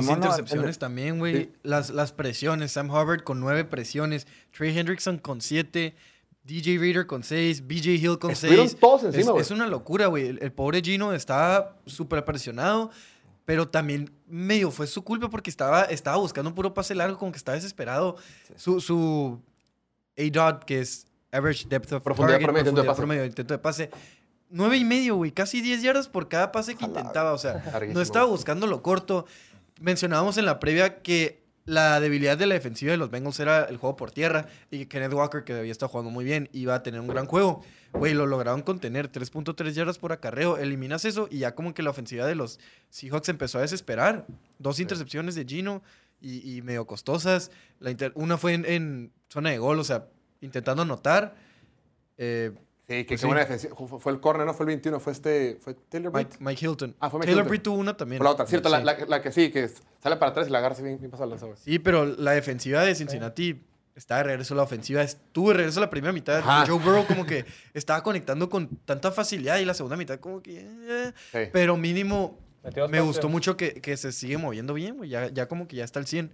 Dos 0.00 0.08
intercepciones 0.08 0.78
también, 0.78 1.18
güey. 1.18 1.50
Las, 1.62 1.90
las 1.90 2.12
presiones. 2.12 2.72
Sam 2.72 2.90
Hubbard 2.90 3.22
con 3.22 3.40
nueve 3.40 3.64
presiones. 3.64 4.26
Trey 4.56 4.76
Hendrickson 4.76 5.18
con 5.18 5.40
siete. 5.40 5.94
DJ 6.44 6.78
Reader 6.78 7.06
con 7.06 7.22
seis. 7.22 7.66
BJ 7.66 7.92
Hill 7.96 8.18
con 8.18 8.32
Estuvieron 8.32 8.68
seis. 8.68 8.78
todos 8.80 9.04
encima, 9.04 9.20
es, 9.22 9.28
güey. 9.30 9.42
es 9.42 9.50
una 9.50 9.66
locura, 9.66 10.06
güey. 10.08 10.26
El, 10.28 10.38
el 10.42 10.52
pobre 10.52 10.82
Gino 10.82 11.12
estaba 11.12 11.76
súper 11.86 12.24
presionado. 12.24 12.90
Pero 13.46 13.68
también 13.68 14.10
medio 14.26 14.70
fue 14.70 14.86
su 14.86 15.04
culpa 15.04 15.28
porque 15.28 15.50
estaba, 15.50 15.82
estaba 15.84 16.16
buscando 16.16 16.48
un 16.48 16.54
puro 16.54 16.72
pase 16.72 16.94
largo, 16.94 17.18
como 17.18 17.30
que 17.32 17.36
estaba 17.38 17.56
desesperado. 17.56 18.16
Su, 18.56 18.80
su 18.80 19.38
A-Dot, 20.16 20.64
que 20.64 20.80
es 20.80 21.06
Average 21.30 21.66
Depth 21.68 21.92
of 21.92 22.02
Profundidad 22.02 22.36
Target, 22.36 22.44
promedio, 22.46 22.64
profundidad 22.72 22.96
promedio, 22.96 23.24
intento 23.26 23.52
de 23.52 23.58
pase. 23.58 23.90
Nueve 24.48 24.78
y 24.78 24.84
medio, 24.84 25.16
güey. 25.16 25.30
Casi 25.32 25.60
10 25.60 25.82
yardas 25.82 26.08
por 26.08 26.28
cada 26.28 26.52
pase 26.52 26.74
que 26.74 26.84
intentaba. 26.84 27.32
O 27.32 27.38
sea, 27.38 27.62
no 27.92 28.00
estaba 28.00 28.24
buscando 28.26 28.66
lo 28.66 28.82
corto. 28.82 29.26
Mencionábamos 29.80 30.38
en 30.38 30.46
la 30.46 30.60
previa 30.60 31.02
que 31.02 31.42
la 31.66 31.98
debilidad 31.98 32.36
de 32.36 32.46
la 32.46 32.54
defensiva 32.54 32.92
de 32.92 32.98
los 32.98 33.10
Bengals 33.10 33.40
era 33.40 33.64
el 33.64 33.78
juego 33.78 33.96
por 33.96 34.10
tierra 34.10 34.46
y 34.70 34.78
que 34.80 34.88
Kenneth 34.88 35.14
Walker, 35.14 35.44
que 35.44 35.54
había 35.54 35.72
estado 35.72 35.88
jugando 35.88 36.10
muy 36.10 36.24
bien, 36.24 36.48
iba 36.52 36.74
a 36.74 36.82
tener 36.82 37.00
un 37.00 37.08
gran 37.08 37.24
juego. 37.26 37.64
Güey, 37.92 38.12
lo 38.12 38.26
lograron 38.26 38.60
contener. 38.62 39.10
3.3 39.10 39.70
yardas 39.72 39.98
por 39.98 40.12
acarreo. 40.12 40.58
Eliminas 40.58 41.04
eso 41.06 41.26
y 41.30 41.38
ya 41.38 41.54
como 41.54 41.72
que 41.74 41.82
la 41.82 41.90
ofensiva 41.90 42.26
de 42.26 42.34
los 42.34 42.60
Seahawks 42.90 43.28
empezó 43.30 43.58
a 43.58 43.62
desesperar. 43.62 44.26
Dos 44.58 44.78
intercepciones 44.78 45.34
de 45.36 45.44
Gino 45.46 45.82
y, 46.20 46.56
y 46.56 46.60
medio 46.62 46.86
costosas. 46.86 47.50
La 47.80 47.90
inter- 47.90 48.12
una 48.14 48.36
fue 48.36 48.52
en, 48.54 48.64
en 48.66 49.12
zona 49.28 49.50
de 49.50 49.58
gol, 49.58 49.78
o 49.78 49.84
sea, 49.84 50.06
intentando 50.42 50.82
anotar. 50.82 51.34
Eh, 52.18 52.52
Sí, 52.86 52.96
que 52.96 53.04
Pues 53.04 53.08
qué 53.08 53.18
sí. 53.18 53.26
buena 53.26 53.40
defensiva. 53.40 53.74
Fue, 53.74 54.12
el 54.12 54.20
corner, 54.20 54.46
no 54.46 54.52
fue 54.52 54.64
el 54.64 54.68
21, 54.68 55.00
fue 55.00 55.12
este. 55.12 55.58
Fue 55.60 55.74
Taylor 55.88 56.12
Britt. 56.12 56.28
Mike, 56.32 56.44
Mike 56.44 56.66
Hilton. 56.66 56.94
Ah, 57.00 57.08
fue 57.08 57.18
Mike 57.20 57.26
Taylor 57.28 57.42
Hilton. 57.44 57.48
Britt 57.50 57.62
tuvo 57.62 57.76
una 57.78 57.96
también. 57.96 58.18
Fue 58.18 58.24
la 58.24 58.30
otra, 58.32 58.46
cierto, 58.46 58.68
la, 58.68 58.78
Sí. 58.80 58.84
la- 58.84 59.06
la 59.06 59.22
que 59.22 59.32
sí, 59.32 59.50
que 59.50 59.68
sale 60.02 60.16
para 60.16 60.32
atrás 60.32 60.48
y 60.48 60.50
la 60.50 60.58
agarra 60.58 60.76
bien, 60.82 60.98
bien 60.98 61.10
pasada. 61.10 61.34
Sí, 61.56 61.78
pero 61.78 62.04
la 62.04 62.32
defensiva 62.32 62.82
de 62.82 62.94
Cincinnati 62.94 63.62
está 63.94 64.18
de 64.18 64.24
regreso. 64.24 64.54
La 64.54 64.64
ofensiva 64.64 65.02
estuvo 65.02 65.48
de 65.48 65.54
regreso 65.58 65.80
la 65.80 65.88
primera 65.88 66.12
mitad. 66.12 66.38
Ajá. 66.38 66.66
Joe 66.66 66.78
Burrow 66.78 67.06
como 67.06 67.24
que 67.24 67.46
estaba 67.74 68.02
conectando 68.02 68.50
con 68.50 68.68
tanta 68.84 69.10
facilidad 69.12 69.58
y 69.58 69.64
la 69.64 69.72
segunda 69.72 69.96
mitad 69.96 70.18
como 70.20 70.42
que... 70.42 70.60
eh. 70.60 71.12
Sí. 71.32 71.38
Pero 71.52 71.76
mínimo 71.78 72.38
me 72.90 73.00
gustó 73.00 73.28
mucho 73.30 73.56
que, 73.56 73.80
que 73.80 73.96
se 73.96 74.12
sigue 74.12 74.36
moviendo 74.36 74.74
bien, 74.74 74.96
güey. 74.98 75.08
Ya, 75.10 75.28
ya 75.30 75.48
como 75.48 75.66
que 75.68 75.76
ya 75.76 75.84
está 75.84 76.00
al 76.00 76.06
100. 76.06 76.30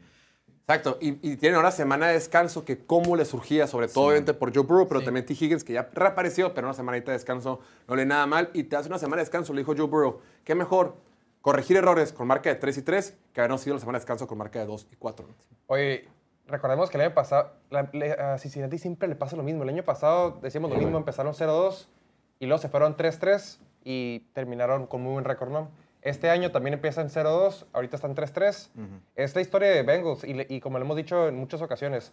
Exacto, 0.69 0.99
y, 1.01 1.09
y 1.29 1.37
tienen 1.37 1.57
ahora 1.57 1.73
semana 1.73 2.07
de 2.07 2.13
descanso 2.13 2.65
que 2.65 2.79
cómo 2.87 3.17
le 3.17 3.25
surgía, 3.25 3.67
sobre 3.67 3.89
todo 3.89 4.05
obviamente 4.05 4.35
por 4.35 4.55
Joe 4.55 4.63
Burrow, 4.63 4.87
pero 4.87 5.01
Sí. 5.01 5.07
también 5.07 5.27
T. 5.27 5.33
Higgins, 5.33 5.65
que 5.65 5.73
ya 5.73 5.89
reapareció, 5.93 6.55
pero 6.55 6.69
una 6.69 6.75
semanita 6.75 7.11
de 7.11 7.19
descanso 7.19 7.59
no 7.89 7.97
le 7.97 8.07
nada 8.07 8.25
mal. 8.27 8.51
Y 8.53 8.63
te 8.65 8.77
hace 8.77 8.89
una 8.89 8.99
semana 8.99 9.17
de 9.17 9.23
descanso, 9.23 9.53
le 9.53 9.63
dijo 9.63 9.75
Joe 9.77 9.87
Burrow, 9.89 10.21
qué 10.45 10.55
mejor 10.55 10.95
corregir 11.41 11.77
errores 11.77 12.13
con 12.13 12.29
marca 12.29 12.51
de 12.51 12.55
3 12.57 12.79
y 12.79 12.83
3 12.83 13.17
que 13.33 13.41
habernos 13.41 13.63
sido 13.63 13.75
la 13.75 13.81
semana 13.81 13.99
de 13.99 14.03
descanso 14.03 14.29
con 14.29 14.39
marca 14.39 14.61
de 14.61 14.67
2 14.67 14.87
y 14.93 14.97
4. 14.97 15.27
Oye, 15.67 16.07
recordemos 16.47 16.89
que 16.89 16.99
el 16.99 17.03
año 17.05 17.15
pasado, 17.15 17.51
la- 17.71 17.89
le- 17.93 18.13
a 18.13 18.39
Cincinnati 18.39 18.79
siempre 18.79 19.09
le 19.09 19.17
pasa 19.17 19.35
lo 19.37 19.43
mismo. 19.43 19.65
El 19.65 19.71
año 19.71 19.83
pasado 19.83 20.39
decíamos 20.41 20.71
lo 20.71 20.77
mismo, 20.77 20.97
empezaron 20.99 21.35
0-2 21.35 21.89
y 22.39 22.47
luego 22.47 22.61
se 22.63 22.69
fueron 22.69 22.97
3-3 22.97 23.59
y 23.83 24.21
terminaron 24.35 24.87
con 24.87 25.01
muy 25.03 25.15
buen 25.15 25.25
récord, 25.25 25.51
¿no? 25.51 25.69
Este 26.03 26.31
año 26.31 26.51
también 26.51 26.75
empiezan 26.75 27.09
0-2, 27.09 27.67
ahorita 27.73 27.97
están 27.97 28.15
3-3. 28.15 28.69
Es 29.17 29.35
la 29.35 29.41
historia 29.41 29.69
de 29.69 29.83
Bengals 29.83 30.25
y, 30.25 30.47
y 30.49 30.61
como 30.61 30.79
lo 30.79 30.85
hemos 30.85 30.97
dicho 30.97 31.29
en 31.29 31.37
muchas 31.37 31.61
ocasiones, 31.61 32.13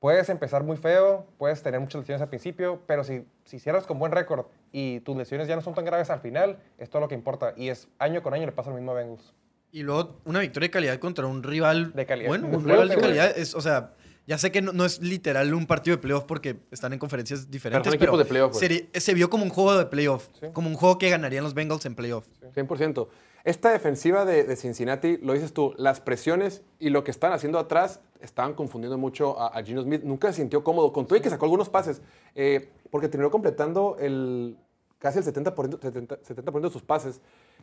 puedes 0.00 0.28
empezar 0.28 0.64
muy 0.64 0.76
feo, 0.76 1.24
puedes 1.38 1.62
tener 1.62 1.78
muchas 1.80 2.00
lesiones 2.00 2.20
al 2.20 2.28
principio, 2.28 2.80
pero 2.86 3.04
si, 3.04 3.24
si 3.44 3.60
cierras 3.60 3.86
con 3.86 3.98
buen 3.98 4.10
récord 4.10 4.46
y 4.72 4.98
tus 5.00 5.16
lesiones 5.16 5.46
ya 5.46 5.54
no 5.54 5.62
son 5.62 5.74
tan 5.74 5.84
graves 5.84 6.10
al 6.10 6.20
final, 6.20 6.58
es 6.76 6.90
todo 6.90 7.00
lo 7.00 7.08
que 7.08 7.14
importa. 7.14 7.54
Y 7.56 7.68
es 7.68 7.88
año 7.98 8.20
con 8.22 8.34
año 8.34 8.44
le 8.44 8.52
pasa 8.52 8.70
lo 8.70 8.76
mismo 8.76 8.90
a 8.90 8.94
Bengals. 8.94 9.32
Y 9.70 9.84
luego 9.84 10.16
una 10.24 10.40
victoria 10.40 10.66
de 10.66 10.70
calidad 10.72 10.98
contra 10.98 11.26
un 11.26 11.42
rival... 11.42 11.92
De 11.94 12.04
calidad. 12.04 12.28
Bueno, 12.28 12.48
un 12.48 12.64
rival 12.64 12.88
de 12.88 12.96
calidad. 12.96 13.32
Es, 13.38 13.54
o 13.54 13.60
sea, 13.60 13.94
ya 14.26 14.38
sé 14.38 14.52
que 14.52 14.62
no, 14.62 14.72
no 14.72 14.84
es 14.84 15.00
literal 15.00 15.52
un 15.54 15.66
partido 15.66 15.96
de 15.96 16.02
playoff 16.02 16.24
porque 16.24 16.56
están 16.70 16.92
en 16.92 16.98
conferencias 16.98 17.50
diferentes, 17.50 17.90
pero, 17.90 17.96
equipos 18.04 18.18
de 18.18 18.24
playoff, 18.24 18.52
güey. 18.52 18.60
sería- 18.60 18.86
se 19.00 19.14
vio 19.14 19.28
como 19.30 19.44
un 19.44 19.50
juego 19.50 19.76
de 19.76 19.86
playoff. 19.86 20.28
Sí. 20.40 20.46
Como 20.52 20.68
un 20.68 20.74
juego 20.76 20.98
que 20.98 21.10
ganarían 21.10 21.42
los 21.44 21.54
Bengals 21.54 21.84
en 21.86 21.94
playoff. 21.94 22.26
100%. 22.54 23.08
Esta 23.44 23.70
defensiva 23.72 24.24
de, 24.24 24.44
de 24.44 24.54
Cincinnati, 24.54 25.16
lo 25.16 25.32
dices 25.32 25.52
tú, 25.52 25.74
las 25.76 26.00
presiones 26.00 26.62
y 26.78 26.90
lo 26.90 27.02
que 27.02 27.10
están 27.10 27.32
haciendo 27.32 27.58
atrás 27.58 27.98
estaban 28.20 28.54
confundiendo 28.54 28.96
mucho 28.98 29.38
a, 29.40 29.48
a 29.48 29.62
Gino 29.64 29.82
Smith. 29.82 30.02
Nunca 30.04 30.28
se 30.32 30.36
sintió 30.42 30.62
cómodo 30.62 30.92
con 30.92 31.06
todo 31.08 31.18
y 31.18 31.20
que 31.22 31.28
sacó 31.28 31.46
algunos 31.46 31.68
pases, 31.68 32.02
eh, 32.36 32.68
porque 32.90 33.08
terminó 33.08 33.32
completando 33.32 33.96
el, 33.98 34.56
casi 35.00 35.18
el 35.18 35.24
70%, 35.24 35.80
70, 35.82 36.20
70% 36.20 36.60
de 36.60 36.70
sus 36.70 36.82
pases. 36.82 37.20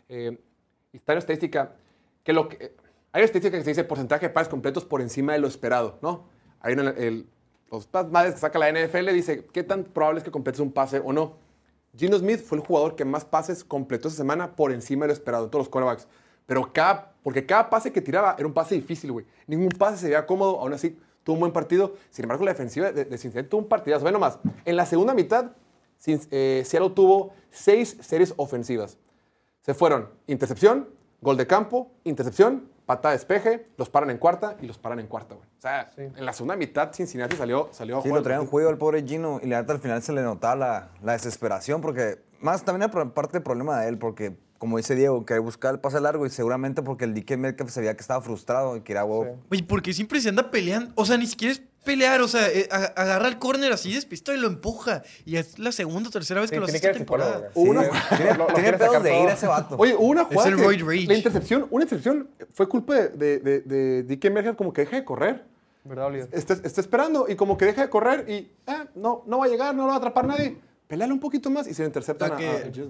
Eh, 0.10 0.38
y 0.91 0.98
está 0.98 1.13
en 1.13 1.19
estadística 1.19 1.72
que 2.26 2.34
lo 2.34 2.50
que... 2.50 2.74
Hay 3.13 3.22
una 3.22 3.26
estadística 3.26 3.58
que 3.58 3.63
se 3.63 3.69
dice 3.69 3.84
porcentaje 3.86 4.28
de 4.28 4.34
pases 4.34 4.50
completos 4.50 4.84
por 4.84 5.00
encima 5.02 5.32
de 5.32 5.39
lo 5.39 5.48
esperado, 5.48 5.98
¿no? 6.02 6.26
Hay 6.62 6.74
una- 6.74 6.91
el, 6.91 7.28
los 7.72 7.88
padres 7.88 8.34
que 8.34 8.39
saca 8.39 8.58
la 8.60 8.69
NFL 8.69 9.12
dice 9.13 9.45
qué 9.54 9.63
tan 9.63 9.84
probable 9.84 10.19
es 10.19 10.24
que 10.24 10.32
completes 10.32 10.60
un 10.60 10.72
pase 10.72 11.00
o 11.04 11.13
no. 11.13 11.34
Gino 11.95 12.17
Smith 12.17 12.41
fue 12.43 12.58
el 12.58 12.63
jugador 12.63 12.95
que 12.95 13.06
más 13.06 13.26
pases 13.26 13.63
completó 13.63 14.08
esa 14.08 14.17
semana 14.17 14.56
por 14.56 14.72
encima 14.72 15.04
de 15.06 15.08
lo 15.08 15.13
esperado 15.13 15.45
en 15.45 15.50
todos 15.52 15.65
los 15.65 15.69
quarterbacks. 15.69 16.08
Pero 16.45 16.72
cada, 16.74 17.13
porque 17.24 17.45
cada 17.45 17.69
pase 17.69 17.91
que 17.91 18.02
tiraba 18.02 18.36
era 18.38 18.48
un 18.48 18.54
pase 18.54 18.76
difícil, 18.76 19.12
güey. 19.12 19.26
Ningún 19.48 19.69
pase 19.69 19.98
se 19.98 20.06
veía 20.08 20.26
cómodo, 20.26 20.60
aún 20.60 20.74
así 20.74 20.98
tuvo 21.24 21.36
un 21.36 21.39
buen 21.41 21.52
partido. 21.52 21.93
Sin 22.10 22.26
embargo, 22.26 22.43
la 22.45 22.52
defensiva 22.52 22.91
de, 22.91 23.06
de 23.06 23.17
Cincinnati 23.17 23.50
tuvo 23.50 23.62
un 23.62 23.67
partidazo. 23.67 24.04
Ve 24.06 24.12
nomás, 24.12 24.39
en 24.65 24.76
la 24.76 24.86
segunda 24.86 25.13
mitad, 25.13 25.52
eh, 26.06 26.63
Seattle 26.65 26.91
tuvo 26.91 27.34
seis 27.52 27.98
series 28.02 28.34
ofensivas. 28.38 28.98
Se 29.62 29.74
fueron 29.74 30.10
intercepción, 30.28 30.89
gol 31.22 31.38
de 31.38 31.45
campo, 31.45 31.91
intercepción, 32.04 32.67
patada 32.89 33.12
de 33.12 33.19
despeje, 33.19 33.67
los 33.78 33.88
paran 33.88 34.10
en 34.10 34.17
cuarta 34.17 34.56
y 34.63 34.65
los 34.65 34.80
paran 34.80 34.99
en 34.99 35.06
cuarta, 35.06 35.36
güey. 35.36 35.47
O 35.47 35.62
sea, 35.62 35.91
en 35.95 36.25
la 36.25 36.34
segunda 36.34 36.56
mitad 36.56 36.91
Cincinnati 36.91 37.36
salió, 37.36 37.69
salió 37.71 37.99
a 37.99 38.02
Sí, 38.02 38.08
jugar 38.10 38.19
lo 38.19 38.23
traían 38.23 38.41
el 38.41 38.45
partido. 38.47 38.52
juego 38.52 38.69
al 38.69 38.78
pobre 38.80 39.04
Gino 39.04 39.39
y 39.43 39.45
la 39.47 39.62
neta 39.62 39.73
al 39.73 39.80
final 39.80 40.02
se 40.02 40.12
le 40.12 40.23
notaba 40.23 40.56
la, 40.56 40.88
la 41.04 41.12
desesperación 41.12 41.82
porque 41.82 42.17
más 42.41 42.63
también 42.63 42.89
era 42.91 43.13
parte 43.13 43.34
del 43.34 43.43
problema 43.43 43.80
de 43.82 43.89
él 43.89 43.97
porque 43.97 44.36
como 44.58 44.75
dice 44.75 44.93
Diego, 44.93 45.25
que 45.25 45.39
buscaba 45.39 45.73
el 45.73 45.80
pase 45.80 46.02
largo 46.02 46.25
y 46.25 46.30
seguramente 46.30 46.82
porque 46.82 47.06
el 47.06 47.13
DK 47.13 47.38
Metcalf 47.38 47.71
se 47.71 47.80
veía 47.80 47.93
que 47.95 48.02
estaba 48.02 48.19
frustrado 48.21 48.75
y 48.75 48.82
quería 48.82 49.06
huevo. 49.06 49.38
Oye, 49.49 49.63
porque 49.63 49.93
siempre 49.93 50.19
se 50.19 50.28
anda 50.28 50.52
peleando. 50.52 50.91
O 50.95 51.06
sea, 51.06 51.15
ni 51.17 51.28
siquiera 51.28 51.54
es 51.54 51.62
pelear. 51.86 52.19
O 52.19 52.28
sea, 52.28 52.49
eh, 52.49 52.67
agarra 52.97 53.30
el 53.30 53.39
córner 53.39 53.71
así 53.71 53.93
despistado 53.93 54.38
y 54.38 54.41
lo 54.41 54.47
empuja. 54.49 55.02
Y 55.25 55.38
es 55.38 55.58
la 55.60 55.71
segunda 55.71 56.10
o 56.10 56.12
tercera 56.12 56.41
vez 56.41 56.49
Sí, 56.49 56.56
que 56.56 56.60
lo 56.60 56.65
hace 56.65 56.73
que 56.82 56.88
esta 56.88 56.97
temporada. 56.97 57.49
güey. 57.56 57.69
Una- 57.69 57.84
Sí, 57.84 57.89
Tiene, 58.17 58.34
lo- 58.38 58.47
lo 58.49 58.54
tiene 58.54 58.73
pedos 58.73 59.02
de 59.02 59.10
todo. 59.12 59.23
ir 59.23 59.30
a 59.30 59.34
ese 59.34 59.47
vato. 59.47 59.75
Oye, 59.80 59.95
una 59.95 60.25
jugada 60.25 60.49
el 60.49 60.56
que 60.58 60.63
roid 60.63 60.84
rage. 60.84 61.06
La 61.08 61.13
intercepción, 61.15 61.67
una 61.69 61.84
intercepción 61.86 62.30
fue 62.52 62.67
culpa 62.67 62.95
de, 62.95 63.08
de, 63.12 63.39
de, 63.39 63.62
de 63.62 64.04
DK 64.17 64.30
Metcalf 64.30 64.58
como 64.58 64.73
que 64.73 64.82
deja 64.82 64.97
de 64.97 65.06
correr. 65.06 65.45
¿Verdad, 65.86 66.08
Oliver? 66.08 66.28
Está, 66.34 66.56
está 66.56 66.82
esperando 66.82 67.28
y 67.30 67.38
como 67.38 67.58
que 67.58 67.63
deja 67.63 67.82
de 67.84 67.89
correr 67.89 68.30
y 68.30 68.52
ah, 68.67 68.88
no, 68.93 69.23
no 69.25 69.38
va 69.39 69.45
a 69.45 69.47
llegar, 69.47 69.73
no 69.73 69.84
lo 69.84 69.88
va 69.88 69.93
a 69.93 69.97
atrapar 69.99 70.28
nadie. 70.28 70.58
Peleale 70.89 71.13
un 71.13 71.19
poquito 71.19 71.52
más 71.52 71.67
y 71.67 71.73
se 71.75 71.84
le 71.84 71.86
interceptan 71.88 72.30
La 72.32 72.36
a- 72.36 72.38
que-. 72.39 72.89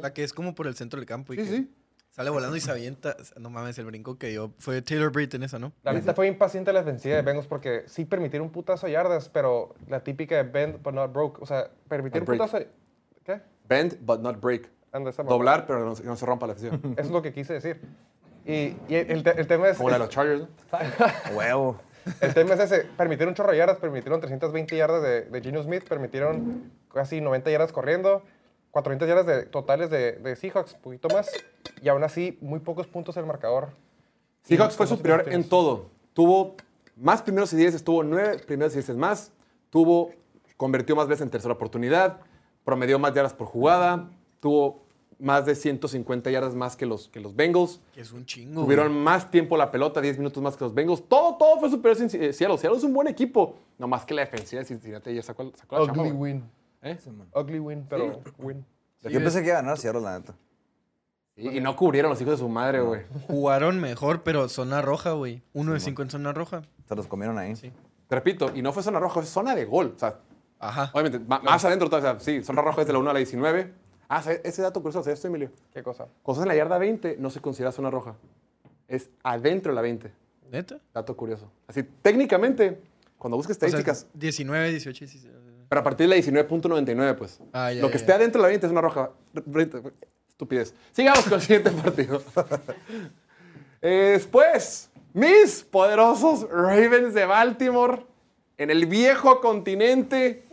La 0.00 0.08
es 0.16 0.32
como 0.32 0.54
por 0.54 0.66
el 0.66 0.74
centro 0.74 0.98
del 0.98 1.06
campo. 1.06 1.34
Y 1.34 1.36
Sí, 1.36 1.42
que 1.44 1.50
sí. 1.50 1.74
Sale 2.10 2.30
volando 2.30 2.56
y 2.56 2.60
se 2.60 2.70
avienta. 2.70 3.16
No 3.38 3.50
mames, 3.50 3.76
el 3.78 3.84
brinco 3.84 4.16
que 4.18 4.28
dio. 4.28 4.52
Fue 4.58 4.80
Taylor 4.82 5.10
Britt 5.12 5.34
en 5.34 5.42
esa, 5.42 5.58
¿no? 5.58 5.72
La 5.82 5.92
neta 5.92 6.14
fue 6.14 6.26
impaciente 6.26 6.72
la 6.72 6.80
defensiva 6.82 7.16
de 7.16 7.22
Bengals 7.22 7.46
porque 7.46 7.82
sí 7.86 8.04
permitieron 8.06 8.46
un 8.46 8.52
putazo 8.52 8.86
de 8.86 8.92
yardas, 8.92 9.28
pero 9.28 9.74
la 9.88 10.02
típica 10.02 10.36
de 10.36 10.44
bend 10.44 10.82
but 10.82 10.94
not 10.94 11.12
broke. 11.12 11.42
O 11.42 11.46
sea, 11.46 11.70
permitir 11.88 12.22
un 12.22 12.26
putazo 12.26 12.58
de... 12.60 12.68
¿Qué? 13.24 13.40
Bend 13.68 13.98
but 14.00 14.20
not 14.20 14.40
break. 14.40 14.70
Doblar, 15.28 15.66
pero 15.66 15.84
no, 15.84 15.94
se- 15.96 16.04
no 16.04 16.16
se 16.16 16.24
rompa 16.24 16.46
la 16.46 16.54
decisión. 16.54 16.80
Eso 16.96 17.00
es 17.08 17.10
lo 17.10 17.20
que 17.20 17.32
quise 17.32 17.52
decir. 17.54 17.80
Y, 18.46 18.76
y 18.88 18.94
el, 18.94 19.22
te- 19.24 19.38
el 19.40 19.46
tema 19.46 19.68
es... 19.68 19.76
Como 19.76 19.90
la 19.90 19.96
de 19.96 19.98
los 20.04 20.08
Chargers. 20.08 20.42
¿no? 20.42 20.48
Huevo. 21.36 21.80
El 22.20 22.34
tema 22.34 22.54
es 22.54 22.60
ese. 22.60 22.86
Permitieron 22.96 23.34
chorro 23.34 23.52
de 23.52 23.58
yardas, 23.58 23.78
permitieron 23.78 24.20
320 24.20 24.76
yardas 24.76 25.02
de, 25.02 25.22
de 25.22 25.40
Geno 25.40 25.62
Smith, 25.62 25.84
permitieron 25.88 26.72
casi 26.92 27.20
90 27.20 27.50
yardas 27.50 27.72
corriendo, 27.72 28.22
400 28.70 29.08
yardas 29.08 29.26
de, 29.26 29.42
totales 29.46 29.90
de, 29.90 30.12
de 30.12 30.36
Seahawks, 30.36 30.74
poquito 30.74 31.08
más. 31.08 31.30
Y 31.82 31.88
aún 31.88 32.04
así, 32.04 32.38
muy 32.40 32.60
pocos 32.60 32.86
puntos 32.86 33.16
en 33.16 33.22
el 33.22 33.26
marcador. 33.26 33.68
Seahawks 34.42 34.76
fue 34.76 34.86
superior 34.86 35.24
en 35.28 35.48
todo. 35.48 35.90
Tuvo 36.12 36.56
más 36.96 37.22
primeros 37.22 37.52
y 37.52 37.56
dieces, 37.56 37.82
tuvo 37.82 38.02
nueve 38.02 38.38
primeros 38.46 38.72
y 38.74 38.76
dieces 38.76 38.96
más. 38.96 39.32
Tuvo, 39.70 40.12
convirtió 40.56 40.94
más 40.94 41.08
veces 41.08 41.22
en 41.22 41.30
tercera 41.30 41.54
oportunidad. 41.54 42.20
Promedió 42.64 42.98
más 42.98 43.14
yardas 43.14 43.32
por 43.32 43.46
jugada. 43.46 44.10
Tuvo 44.40 44.83
más 45.18 45.46
de 45.46 45.54
150 45.54 46.30
yardas 46.30 46.54
más 46.54 46.76
que 46.76 46.86
los, 46.86 47.08
que 47.08 47.20
los 47.20 47.34
Bengals. 47.36 47.80
Que 47.92 48.00
es 48.00 48.12
un 48.12 48.24
chingo. 48.26 48.62
güey. 48.62 48.64
Tuvieron 48.76 49.02
más 49.02 49.30
tiempo 49.30 49.56
la 49.56 49.70
pelota, 49.70 50.00
10 50.00 50.18
minutos 50.18 50.42
más 50.42 50.56
que 50.56 50.64
los 50.64 50.74
Bengals. 50.74 51.08
Todo, 51.08 51.36
todo 51.36 51.58
fue 51.60 51.70
superior 51.70 52.00
a 52.00 52.04
Cinci- 52.04 52.20
eh, 52.20 52.32
Seattle. 52.32 52.58
Seattle 52.58 52.78
es 52.78 52.84
un 52.84 52.92
buen 52.92 53.08
equipo. 53.08 53.56
No 53.78 53.86
más 53.88 54.04
que 54.04 54.14
la 54.14 54.22
defensiva 54.22 54.60
de 54.60 54.66
Cincinnati 54.66 55.14
ya 55.14 55.22
sacó, 55.22 55.50
sacó 55.56 55.78
la 55.78 55.86
chamba, 55.86 56.02
Ugly 56.02 56.12
win. 56.12 56.44
¿Eh? 56.82 56.98
Ugly 57.34 57.58
win, 57.60 57.86
pero 57.88 58.20
win. 58.38 58.64
Yo 59.02 59.20
pensé 59.20 59.40
que 59.42 59.48
iba 59.48 59.58
a 59.58 59.62
ganar 59.62 59.78
Seattle, 59.78 60.00
la 60.02 60.18
neta. 60.18 60.34
Y, 61.36 61.58
y 61.58 61.60
no 61.60 61.74
cubrieron 61.74 62.10
los 62.10 62.20
hijos 62.20 62.34
de 62.34 62.38
su 62.38 62.48
madre, 62.48 62.80
güey. 62.80 63.02
Jugaron 63.26 63.80
mejor, 63.80 64.22
pero 64.22 64.48
zona 64.48 64.82
roja, 64.82 65.12
güey. 65.12 65.42
Uno 65.52 65.72
de 65.72 65.80
cinco 65.80 66.02
en 66.02 66.10
zona 66.10 66.32
roja. 66.32 66.62
Se 66.88 66.94
los 66.94 67.06
comieron 67.08 67.38
ahí. 67.38 67.56
Sí. 67.56 67.72
Te 68.06 68.14
repito, 68.14 68.52
y 68.54 68.62
no 68.62 68.72
fue 68.72 68.82
zona 68.82 69.00
roja, 69.00 69.14
fue 69.14 69.24
zona 69.26 69.54
de 69.54 69.64
gol. 69.64 69.94
O 69.96 69.98
sea, 69.98 70.20
Ajá. 70.60 70.90
obviamente, 70.92 71.18
más 71.18 71.64
adentro, 71.64 71.88
o 71.90 72.00
sea, 72.00 72.20
sí, 72.20 72.42
zona 72.44 72.62
roja 72.62 72.82
es 72.82 72.86
de 72.86 72.92
la 72.92 72.98
1 73.00 73.10
a 73.10 73.12
la 73.14 73.18
19. 73.18 73.72
Ah, 74.08 74.22
ese 74.44 74.62
dato 74.62 74.80
curioso, 74.82 75.02
¿sabes 75.02 75.18
esto, 75.18 75.28
Emilio? 75.28 75.50
¿Qué 75.72 75.82
cosa? 75.82 76.06
Cosas 76.22 76.42
en 76.42 76.48
la 76.48 76.54
yarda 76.56 76.78
20 76.78 77.16
no 77.18 77.30
se 77.30 77.40
considera 77.40 77.72
zona 77.72 77.90
roja. 77.90 78.16
Es 78.88 79.08
adentro 79.22 79.72
de 79.72 79.76
la 79.76 79.82
20. 79.82 80.12
¿Neta? 80.50 80.78
Dato 80.92 81.16
curioso. 81.16 81.50
Así, 81.66 81.82
técnicamente, 82.02 82.78
cuando 83.18 83.36
busques 83.36 83.56
O 83.56 83.60
sea, 83.60 83.66
estadísticas, 83.68 84.06
19, 84.14 84.70
18, 84.70 84.98
16. 85.06 85.32
pero 85.68 85.80
a 85.80 85.84
partir 85.84 86.08
de 86.08 86.14
la 86.16 86.22
19.99, 86.22 87.16
pues. 87.16 87.40
Ah, 87.52 87.72
ya, 87.72 87.80
lo 87.80 87.88
que 87.88 87.94
ya, 87.94 87.98
esté 88.00 88.08
ya. 88.10 88.16
adentro 88.16 88.40
de 88.40 88.42
la 88.42 88.48
20 88.48 88.66
es 88.66 88.72
una 88.72 88.80
roja. 88.82 89.10
Estupidez. 90.28 90.74
Sigamos 90.92 91.24
con 91.24 91.34
el 91.34 91.40
siguiente 91.40 91.70
partido. 91.82 92.22
Después, 93.80 94.90
mis 95.12 95.62
poderosos 95.62 96.48
Ravens 96.50 97.14
de 97.14 97.24
Baltimore 97.24 98.04
en 98.58 98.70
el 98.70 98.86
viejo 98.86 99.40
continente 99.40 100.44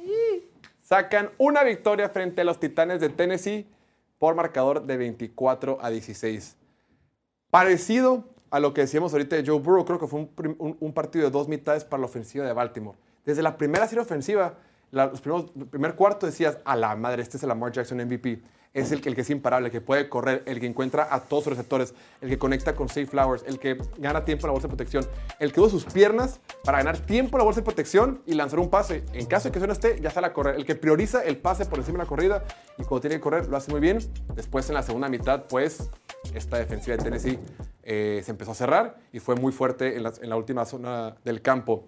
sacan 0.92 1.30
una 1.38 1.64
victoria 1.64 2.10
frente 2.10 2.42
a 2.42 2.44
los 2.44 2.60
Titanes 2.60 3.00
de 3.00 3.08
Tennessee 3.08 3.66
por 4.20 4.36
marcador 4.36 4.86
de 4.86 4.98
24 4.98 5.78
a 5.82 5.90
16. 5.90 6.58
Parecido 7.50 8.26
a 8.50 8.60
lo 8.60 8.74
que 8.74 8.82
decíamos 8.82 9.14
ahorita 9.14 9.38
de 9.38 9.46
Joe 9.46 9.58
Burrow, 9.62 9.86
creo 9.86 10.00
que 10.00 10.08
fue 10.08 10.20
un, 10.20 10.76
un- 10.82 10.94
partido 10.94 11.24
de 11.24 11.32
dos 11.32 11.48
mitades 11.48 11.86
para 11.86 12.02
la 12.02 12.08
ofensiva 12.08 12.46
de 12.46 12.52
Baltimore. 12.52 12.98
Desde 13.24 13.42
la 13.42 13.56
primera 13.56 13.88
serie 13.88 14.02
ofensiva, 14.02 14.56
los 14.92 15.22
primeros, 15.22 15.54
el 15.58 15.68
primer 15.68 15.96
cuarto 15.96 16.26
decías, 16.26 16.58
a 16.66 16.76
la 16.76 16.94
madre, 16.98 17.22
este 17.22 17.38
es 17.38 17.44
el 17.44 17.48
Lamar 17.48 17.72
Jackson 17.72 17.98
MVP. 18.00 18.42
Es 18.74 18.92
el 18.92 19.02
que, 19.02 19.10
el 19.10 19.16
que 19.16 19.22
es 19.22 19.30
imparable, 19.30 19.68
el 19.68 19.72
que 19.72 19.82
puede 19.82 20.08
correr, 20.08 20.44
el 20.46 20.60
que 20.60 20.66
encuentra 20.66 21.08
a 21.12 21.22
todos 21.22 21.44
sus 21.44 21.52
receptores, 21.52 21.94
el 22.22 22.30
que 22.30 22.38
conecta 22.38 22.74
con 22.74 22.88
Safe 22.88 23.06
Flowers, 23.06 23.44
el 23.46 23.60
que 23.60 23.78
gana 23.98 24.24
tiempo 24.24 24.46
en 24.46 24.50
la 24.50 24.54
bolsa 24.54 24.68
de 24.68 24.76
protección, 24.76 25.06
el 25.40 25.52
que 25.52 25.60
usa 25.60 25.72
sus 25.72 25.86
piernas 25.86 26.40
para 26.64 26.78
ganar 26.78 26.98
tiempo 27.00 27.38
en 27.38 27.40
la 27.40 27.44
bolsa 27.44 27.60
de 27.60 27.66
protección 27.66 28.22
y 28.26 28.34
lanzar 28.34 28.60
un 28.60 28.70
pase. 28.70 29.04
En 29.14 29.26
caso 29.26 29.50
de 29.50 29.52
que 29.52 29.60
eso 29.60 29.68
no 29.68 29.74
esté, 29.74 30.00
ya 30.00 30.10
sale 30.10 30.28
a 30.28 30.34
correr. 30.34 30.56
El 30.56 30.66
que 30.66 30.76
prioriza 30.76 31.24
el 31.24 31.38
pase 31.38 31.66
por 31.66 31.80
encima 31.80 31.98
de 31.98 32.04
la 32.06 32.08
corrida 32.08 32.44
y 32.78 32.84
cuando 32.84 33.02
tiene 33.02 33.16
que 33.18 33.22
correr 33.22 33.48
lo 33.48 33.58
hace 33.58 33.72
muy 33.72 33.82
bien. 33.82 34.00
Después 34.36 34.70
en 34.70 34.76
la 34.76 34.84
segunda 34.84 35.10
mitad, 35.10 35.46
pues, 35.48 35.90
esta 36.34 36.58
defensiva 36.58 36.96
de 36.96 37.04
Tennessee 37.04 37.40
eh, 37.84 38.22
se 38.24 38.32
empezó 38.32 38.52
a 38.52 38.56
cerrar 38.56 38.98
y 39.12 39.20
fue 39.20 39.36
muy 39.36 39.52
fuerte 39.52 39.98
en 39.98 40.04
la, 40.04 40.14
en 40.22 40.30
la 40.30 40.38
última 40.38 40.66
zona 40.66 41.18
del 41.26 41.42
campo. 41.42 41.86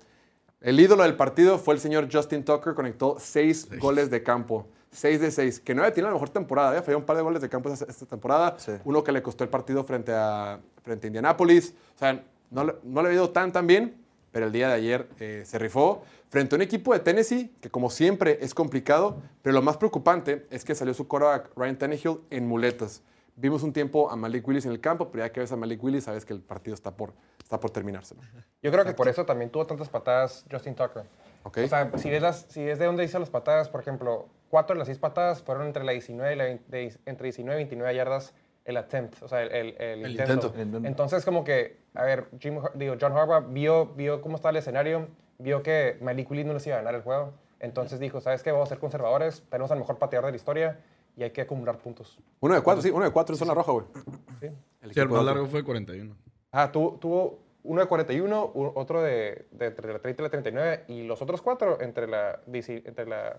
El 0.59 0.79
ídolo 0.79 1.03
del 1.03 1.15
partido 1.15 1.59
fue 1.59 1.75
el 1.75 1.79
señor 1.79 2.07
Justin 2.11 2.43
Tucker, 2.43 2.73
conectó 2.73 3.17
seis 3.19 3.67
goles 3.79 4.09
de 4.09 4.23
campo. 4.23 4.67
6 4.93 5.19
de 5.19 5.31
6, 5.31 5.59
que 5.59 5.75
no 5.75 5.81
había 5.81 5.93
tenido 5.93 6.07
la 6.09 6.13
mejor 6.13 6.29
temporada, 6.29 6.69
había 6.69 6.81
fallado 6.81 6.99
un 6.99 7.05
par 7.05 7.17
de 7.17 7.23
goles 7.23 7.41
de 7.41 7.49
campo 7.49 7.71
esta, 7.73 8.05
temporada. 8.05 8.55
Sí. 8.57 8.71
Uno 8.85 9.03
que 9.03 9.11
le 9.11 9.21
costó 9.21 9.43
el 9.43 9.49
partido 9.49 9.83
frente 9.83 10.13
a, 10.13 10.59
frente 10.83 11.05
a 11.05 11.09
Indianapolis. 11.09 11.73
O 11.95 11.99
sea, 11.99 12.23
no, 12.51 12.63
le- 12.63 12.75
no 12.83 13.01
le 13.01 13.07
había 13.09 13.17
ido 13.19 13.29
tan, 13.31 13.51
tan 13.51 13.67
bien, 13.67 13.97
pero 14.31 14.45
el 14.45 14.51
día 14.51 14.67
de 14.69 14.73
ayer 14.75 15.07
eh, 15.19 15.43
se 15.45 15.59
rifó 15.59 16.03
frente 16.29 16.55
a 16.55 16.57
un 16.57 16.61
equipo 16.61 16.93
de 16.93 16.99
Tennessee 16.99 17.51
que, 17.61 17.69
como 17.69 17.89
siempre, 17.89 18.37
es 18.41 18.53
complicado. 18.53 19.17
Pero 19.41 19.53
lo 19.53 19.61
más 19.61 19.77
preocupante 19.77 20.47
es 20.49 20.63
que 20.63 20.73
salió 20.75 20.93
su 20.93 21.07
quarterback 21.07 21.51
Ryan 21.57 21.77
Tannehill 21.77 22.19
en 22.29 22.47
muletas. 22.47 23.01
Vimos 23.35 23.63
un 23.63 23.73
tiempo 23.73 24.11
a 24.11 24.15
Malik 24.15 24.47
Willis 24.47 24.65
en 24.65 24.71
el 24.71 24.79
campo, 24.79 25.09
pero 25.09 25.25
ya 25.25 25.31
que 25.31 25.39
ves 25.39 25.51
a 25.51 25.55
Malik 25.55 25.83
Willis, 25.83 26.03
sabes 26.03 26.23
que 26.23 26.33
el 26.33 26.39
partido 26.41 26.75
está 26.75 26.91
por, 26.91 27.13
está 27.41 27.59
por 27.59 27.71
terminarse. 27.71 28.13
¿no? 28.13 28.21
Yo 28.61 28.71
creo 28.71 28.85
que 28.85 28.93
por 28.93 29.07
eso 29.07 29.25
también 29.25 29.49
tuvo 29.49 29.65
tantas 29.65 29.89
patadas 29.89 30.45
Justin 30.51 30.75
Tucker. 30.75 31.03
Ok. 31.43 31.59
O 31.63 31.67
sea, 31.67 31.91
si 31.97 32.09
ves, 32.09 32.21
las, 32.21 32.45
si 32.49 32.63
ves 32.63 32.79
de 32.79 32.85
dónde 32.85 33.03
hizo 33.03 33.19
las 33.19 33.29
patadas, 33.29 33.69
por 33.69 33.81
ejemplo, 33.81 34.27
cuatro 34.49 34.75
de 34.75 34.79
las 34.79 34.87
seis 34.87 34.97
patadas 34.99 35.41
fueron 35.43 35.67
entre, 35.67 35.83
la 35.83 35.91
19 35.91 36.33
y 36.33 36.35
la 36.37 36.43
20 36.45 36.71
de- 36.77 36.97
entre 37.05 37.25
19 37.25 37.55
y 37.55 37.63
29 37.65 37.95
yardas 37.95 38.33
el 38.65 38.77
attempt, 38.77 39.21
o 39.21 39.27
sea, 39.27 39.41
el, 39.43 39.51
el- 39.51 39.75
el 39.81 40.05
El 40.05 40.11
intento. 40.11 40.47
intento. 40.57 40.87
Entonces, 40.87 41.25
como 41.25 41.43
que, 41.43 41.77
a 41.95 42.03
ver, 42.03 42.27
Jim, 42.39 42.59
digo, 42.75 42.95
John 42.99 43.11
Harbaugh 43.11 43.45
vio, 43.51 43.87
vio 43.87 44.21
cómo 44.21 44.37
estaba 44.37 44.51
el 44.51 44.55
escenario, 44.57 45.07
vio 45.37 45.61
que 45.63 45.97
Malik 46.01 46.31
Willis 46.31 46.45
no 46.45 46.53
les 46.53 46.65
iba 46.67 46.77
a 46.77 46.79
ganar 46.79 46.95
el 46.95 47.01
juego. 47.01 47.33
Entonces 47.59 47.99
dijo, 47.99 48.21
¿sabes 48.21 48.41
qué? 48.41 48.51
Vamos 48.51 48.67
a 48.67 48.69
ser 48.69 48.79
conservadores, 48.79 49.43
tenemos 49.49 49.69
al 49.71 49.79
mejor 49.79 49.97
pateador 49.97 50.27
de 50.27 50.31
la 50.31 50.37
historia 50.37 50.79
y 51.17 51.23
hay 51.23 51.31
que 51.31 51.41
acumular 51.41 51.77
puntos. 51.77 52.17
Uno 52.39 52.55
de 52.55 52.61
cuatro, 52.61 52.81
sí, 52.81 52.89
uno 52.89 53.03
de 53.05 53.11
cuatro 53.11 53.35
en 53.35 53.39
zona 53.39 53.53
roja, 53.53 53.71
güey. 53.73 53.85
¿sí? 54.39 54.47
El 54.81 54.93
Sí, 54.93 54.99
el 54.99 55.09
más 55.09 55.23
largo 55.25 55.45
fue 55.47 55.63
41. 55.63 56.15
Ah, 56.51 56.71
tuvo, 56.71 56.93
tuvo 56.99 57.39
uno 57.64 57.82
de 57.82 57.88
41, 57.88 58.51
u- 58.53 58.72
otro 58.76 59.01
de, 59.01 59.45
de 59.51 59.66
entre 59.68 59.91
la 59.93 59.99
30 59.99 60.22
y 60.22 60.24
la 60.24 60.30
39 60.30 60.84
y 60.89 61.03
los 61.03 61.22
otros 61.22 61.41
cuatro 61.41 61.80
entre 61.82 62.07
la, 62.07 62.39
10 62.47 62.70
entre 62.70 63.05
la, 63.07 63.38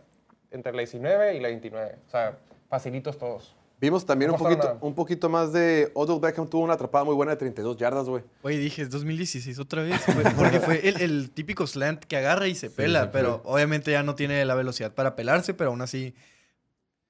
entre 0.51 0.73
la 0.73 0.79
19 0.79 1.35
y 1.37 1.41
la 1.41 1.49
29. 1.49 1.97
O 2.07 2.11
sea, 2.11 2.39
facilitos 2.69 3.19
todos. 3.19 3.55
Vimos 3.81 4.07
también 4.07 4.31
un 4.31 4.39
No 4.39 4.43
poquito, 4.43 4.63
nada. 4.63 4.79
un 4.81 4.95
poquito 4.95 5.29
más 5.29 5.53
de 5.53 5.91
Odell 5.95 6.21
Beckham. 6.21 6.49
Tuvo 6.49 6.63
una 6.63 6.73
atrapada 6.75 7.05
muy 7.05 7.15
buena 7.15 7.33
de 7.33 7.37
32 7.37 7.77
yardas, 7.77 8.09
güey. 8.09 8.23
Oye, 8.43 8.57
dije, 8.57 8.81
es 8.83 8.89
2016 8.89 9.59
otra 9.59 9.83
vez. 9.83 10.01
Fue- 10.01 10.25
porque 10.37 10.61
fue 10.61 10.89
el, 10.89 11.03
el 11.03 11.31
típico 11.33 11.67
slant 11.67 12.05
que 12.05 12.17
agarra 12.17 12.47
y 12.47 12.55
se 12.55 12.71
pela, 12.71 13.03
sí, 13.05 13.09
pero 13.13 13.43
obviamente 13.45 13.91
ya 13.91 14.03
no 14.03 14.15
tiene 14.15 14.43
la 14.47 14.55
velocidad 14.55 14.93
para 14.95 15.17
pelarse, 15.17 15.53
pero 15.53 15.71
aún 15.71 15.83
así. 15.83 16.15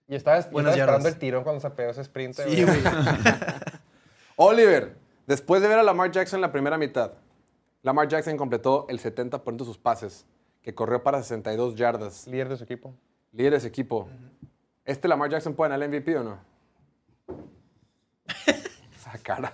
Y 0.08 0.16
estaba, 0.16 0.38
y 0.38 0.40
estaba 0.40 0.60
esperando 0.70 0.76
yardas. 0.76 1.04
el 1.04 1.18
tirón 1.18 1.44
cuando 1.44 1.60
se 1.60 1.70
pegó 1.70 1.90
ese 1.92 2.00
sprint. 2.00 2.34
Sí, 2.34 2.64
güey. 2.64 2.80
Oliver, 4.36 4.96
después 5.26 5.62
de 5.62 5.68
ver 5.68 5.78
a 5.78 5.82
Lamar 5.82 6.10
Jackson 6.10 6.38
en 6.38 6.42
la 6.42 6.52
primera 6.52 6.78
mitad, 6.78 7.12
Lamar 7.82 8.08
Jackson 8.08 8.36
completó 8.36 8.86
el 8.88 8.98
70% 9.00 9.56
de 9.58 9.64
sus 9.64 9.78
pases, 9.78 10.26
que 10.62 10.74
corrió 10.74 11.02
para 11.02 11.22
62 11.22 11.74
yardas. 11.74 12.26
Líder 12.26 12.48
de 12.48 12.56
su 12.56 12.64
equipo. 12.64 12.94
Líder 13.32 13.52
de 13.52 13.56
ese 13.58 13.68
equipo. 13.68 14.08
¿Este 14.84 15.08
Lamar 15.08 15.30
Jackson 15.30 15.54
puede 15.54 15.70
ganar 15.70 15.82
el 15.84 15.90
MVP 16.00 16.16
o 16.18 16.24
no? 16.24 16.38
Esa 18.96 19.18
cara. 19.22 19.52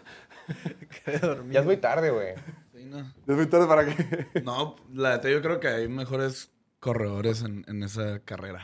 Ya 1.51 1.61
es 1.61 1.65
muy 1.67 1.77
tarde, 1.77 2.11
güey. 2.11 2.35
Sí, 2.75 2.85
no. 2.85 2.99
Es 3.01 3.37
muy 3.37 3.47
tarde 3.47 3.67
para 3.67 3.85
que... 3.87 4.27
No, 4.43 4.77
la 4.93 5.13
neta, 5.17 5.29
yo 5.29 5.41
creo 5.43 5.61
que 5.61 5.69
hay 5.69 5.89
mejores 5.89 6.51
corredores 6.81 7.43
en, 7.43 7.65
en 7.69 7.83
esa 7.83 8.21
carrera 8.21 8.61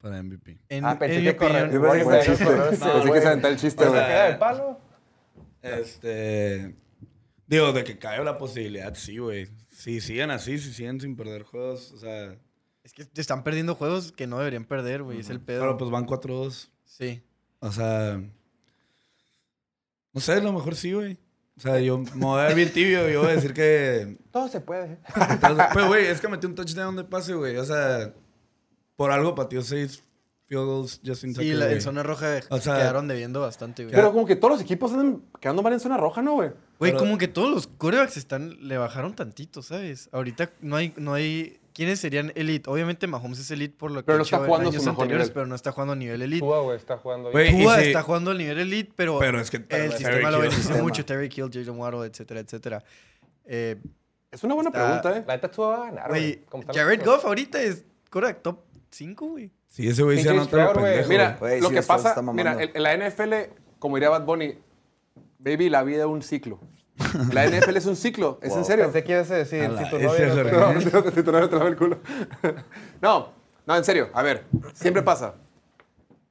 para 0.00 0.22
MVP. 0.22 0.58
En, 0.68 0.84
Ah, 0.84 0.98
pensé 0.98 1.18
en 1.18 1.24
que 1.24 1.36
correr- 1.36 1.64
opinión, 1.68 1.82
Yo 2.00 2.08
pensé 2.10 2.30
que 2.30 2.36
chiste. 2.36 2.44
güey. 3.06 3.22
se 3.22 3.32
el 3.32 3.56
chiste, 3.56 3.84
¿Se 3.84 3.90
güey. 3.90 4.06
queda 4.06 4.28
el 4.28 4.38
palo? 4.38 4.78
Este. 5.62 6.74
Digo, 7.46 7.72
de 7.72 7.84
que 7.84 7.98
caiga 7.98 8.22
la 8.24 8.38
posibilidad, 8.38 8.94
sí, 8.94 9.18
güey. 9.18 9.48
Si 9.70 10.00
siguen 10.00 10.30
así, 10.30 10.58
si 10.58 10.72
siguen 10.72 11.00
sin 11.00 11.16
perder 11.16 11.42
juegos, 11.42 11.92
o 11.92 11.98
sea. 11.98 12.36
es 12.84 12.92
que 12.92 13.04
te 13.04 13.20
están 13.20 13.42
perdiendo 13.42 13.74
juegos 13.74 14.12
que 14.12 14.26
no 14.26 14.38
deberían 14.38 14.64
perder, 14.64 15.02
güey. 15.02 15.20
Es 15.20 15.30
el 15.30 15.40
pedo. 15.40 15.60
Pero 15.60 15.76
pues 15.76 15.90
van 15.90 16.06
4-2. 16.06 16.70
Sí. 16.84 17.22
O 17.58 17.72
sea. 17.72 18.22
No 20.12 20.20
sé, 20.20 20.32
a 20.32 20.40
lo 20.40 20.52
mejor 20.52 20.76
sí, 20.76 20.92
güey. 20.92 21.18
O 21.56 21.60
sea, 21.60 21.78
yo 21.78 21.98
me 21.98 22.06
voy 22.14 22.40
a 22.40 22.44
ver 22.46 22.54
bien 22.54 22.72
tibio. 22.72 23.08
Yo 23.08 23.20
voy 23.20 23.30
a 23.30 23.34
decir 23.34 23.52
que. 23.52 24.16
Todo 24.30 24.48
se 24.48 24.60
puede. 24.60 24.98
Pero, 25.74 25.88
güey, 25.88 26.06
es 26.06 26.20
que 26.20 26.28
metí 26.28 26.46
un 26.46 26.54
touchdown 26.54 26.96
de 26.96 27.04
pase, 27.04 27.34
güey. 27.34 27.56
O 27.56 27.64
sea, 27.64 28.14
por 28.96 29.10
algo 29.10 29.34
pateó 29.34 29.60
seis 29.62 30.02
field 30.50 30.66
goals 30.66 31.00
Justin 31.06 31.30
Sí, 31.30 31.36
Tucker, 31.40 31.54
la, 31.56 31.72
en 31.72 31.80
zona 31.80 32.02
roja 32.02 32.40
O 32.50 32.58
sea, 32.58 32.74
quedaron 32.76 33.06
debiendo 33.08 33.40
bastante, 33.40 33.84
güey. 33.84 33.94
Pero 33.94 34.12
como 34.12 34.26
que 34.26 34.34
todos 34.36 34.54
los 34.54 34.60
equipos 34.62 34.92
andan 34.92 35.22
quedando 35.40 35.62
mal 35.62 35.72
en 35.72 35.80
zona 35.80 35.96
roja, 35.96 36.20
¿no, 36.22 36.34
güey? 36.34 36.50
Güey, 36.80 36.96
como 36.96 37.16
que 37.18 37.28
todos 37.28 37.50
los 37.50 37.66
corebacks 37.68 38.16
están, 38.16 38.56
le 38.66 38.76
bajaron 38.76 39.14
tantito, 39.14 39.62
¿sabes? 39.62 40.08
Ahorita 40.12 40.50
no 40.60 40.76
hay, 40.76 40.92
no 40.96 41.14
hay. 41.14 41.56
¿Quiénes 41.72 42.00
serían 42.00 42.32
elite? 42.34 42.68
Obviamente 42.68 43.06
Mahomes 43.06 43.38
es 43.38 43.50
elite 43.52 43.76
por 43.78 43.92
lo 43.92 44.00
que 44.00 44.06
Pero 44.06 44.18
no 44.18 44.24
ha 44.24 44.26
hecho 44.26 44.36
está 44.36 44.46
jugando 44.46 44.68
en 44.70 44.74
años 44.74 44.86
anteriores, 44.88 45.26
nivel. 45.28 45.32
pero 45.34 45.46
no 45.46 45.54
está 45.54 45.70
jugando 45.72 45.92
a 45.92 45.96
nivel 45.96 46.20
elite. 46.22 46.40
Tua, 46.40 46.60
güey, 46.62 46.76
está 46.76 46.96
jugando. 46.98 47.30
Güey, 47.30 47.56
y 47.60 47.62
Tua 47.62 47.78
si- 47.78 47.86
está 47.86 48.02
jugando 48.02 48.30
al 48.32 48.38
nivel 48.38 48.58
elite, 48.58 48.92
pero, 48.96 49.18
Pero 49.20 49.40
es 49.40 49.50
que 49.50 49.64
el 49.68 49.92
sistema 49.92 50.30
lo 50.32 50.40
beneficia 50.40 50.82
mucho. 50.82 51.04
Terry 51.04 51.28
Kill, 51.28 51.48
Jalen 51.50 51.78
Waddle, 51.78 52.06
etcétera, 52.08 52.40
etcétera. 52.40 52.82
Eh, 53.46 53.76
Es 54.32 54.42
una 54.44 54.54
buena 54.54 54.70
Está- 54.70 54.84
pregunta, 55.00 55.18
¿eh? 55.18 55.24
La 55.26 55.34
neta 55.36 55.50
Tua 55.50 55.68
va 55.68 55.76
a 55.76 55.90
ganar, 55.90 56.08
güey. 56.08 56.44
Jared 56.74 57.04
Goff 57.04 57.24
ahorita 57.24 57.62
es 57.62 57.84
coreback 58.10 58.42
top 58.42 58.60
5, 58.90 59.26
güey. 59.28 59.50
Sí, 59.70 59.88
ese 59.88 60.02
güey 60.02 60.20
se 60.20 60.28
anota 60.28 60.64
lo 60.64 60.72
pendejo. 60.74 61.08
Mira, 61.08 61.38
lo 61.60 61.70
que 61.70 61.82
pasa, 61.82 62.20
mira, 62.20 62.58
en, 62.60 62.82
la 62.82 62.96
NFL, 62.96 63.34
como 63.78 63.96
diría 63.96 64.10
Bad 64.10 64.24
Bunny, 64.24 64.58
baby, 65.38 65.70
la 65.70 65.84
vida 65.84 66.00
es 66.00 66.08
un 66.08 66.22
ciclo. 66.22 66.58
La 67.32 67.46
NFL 67.46 67.76
es 67.76 67.86
un 67.86 67.96
ciclo, 67.96 68.38
¿es 68.42 68.54
en 68.54 68.64
serio? 68.64 68.84
Pensé 68.84 69.04
que 69.04 69.12
ibas 69.12 69.30
a 69.30 69.36
decir, 69.36 69.70
si 69.78 69.90
tu 69.90 69.96
si 69.96 70.04
novio 70.04 71.48
te 71.48 71.56
lava 71.56 71.68
el 71.68 71.76
culo. 71.76 71.98
No, 73.00 73.28
no, 73.64 73.76
en 73.76 73.84
serio. 73.84 74.10
A 74.12 74.22
ver, 74.22 74.44
siempre 74.74 75.02
pasa. 75.02 75.36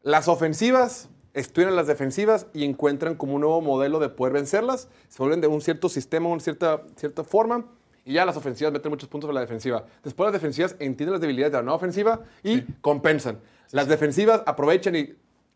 Las 0.04 0.28
ofensivas 0.28 1.10
estudian 1.34 1.76
las 1.76 1.88
defensivas 1.88 2.48
y 2.54 2.66
encuentran 2.66 3.16
como 3.16 3.36
un 3.36 3.42
nuevo 3.42 3.62
modelo 3.62 4.00
de 4.00 4.10
poder 4.10 4.34
vencerlas. 4.34 4.90
Se 5.08 5.18
vuelven 5.20 5.42
de 5.42 5.48
un 5.48 5.62
cierto 5.62 5.88
sistema, 5.88 6.30
una 6.30 6.42
cierta, 6.42 6.84
cierta 6.98 7.24
forma. 7.24 7.66
Y 8.10 8.14
ya 8.14 8.26
las 8.26 8.36
ofensivas 8.36 8.74
meten 8.74 8.90
muchos 8.90 9.08
puntos 9.08 9.28
sobre 9.28 9.36
la 9.36 9.42
defensiva. 9.42 9.86
Después 10.04 10.26
las 10.26 10.34
defensivas 10.34 10.76
entienden 10.80 11.12
las 11.12 11.22
debilidades 11.22 11.52
de 11.52 11.60
la 11.60 11.62
nueva 11.62 11.76
ofensiva 11.76 12.22
y 12.42 12.62
compensan. 12.82 13.38
Las 13.70 13.88
defensivas 13.88 14.42
aprovechan 14.48 14.96
y, 14.96 15.14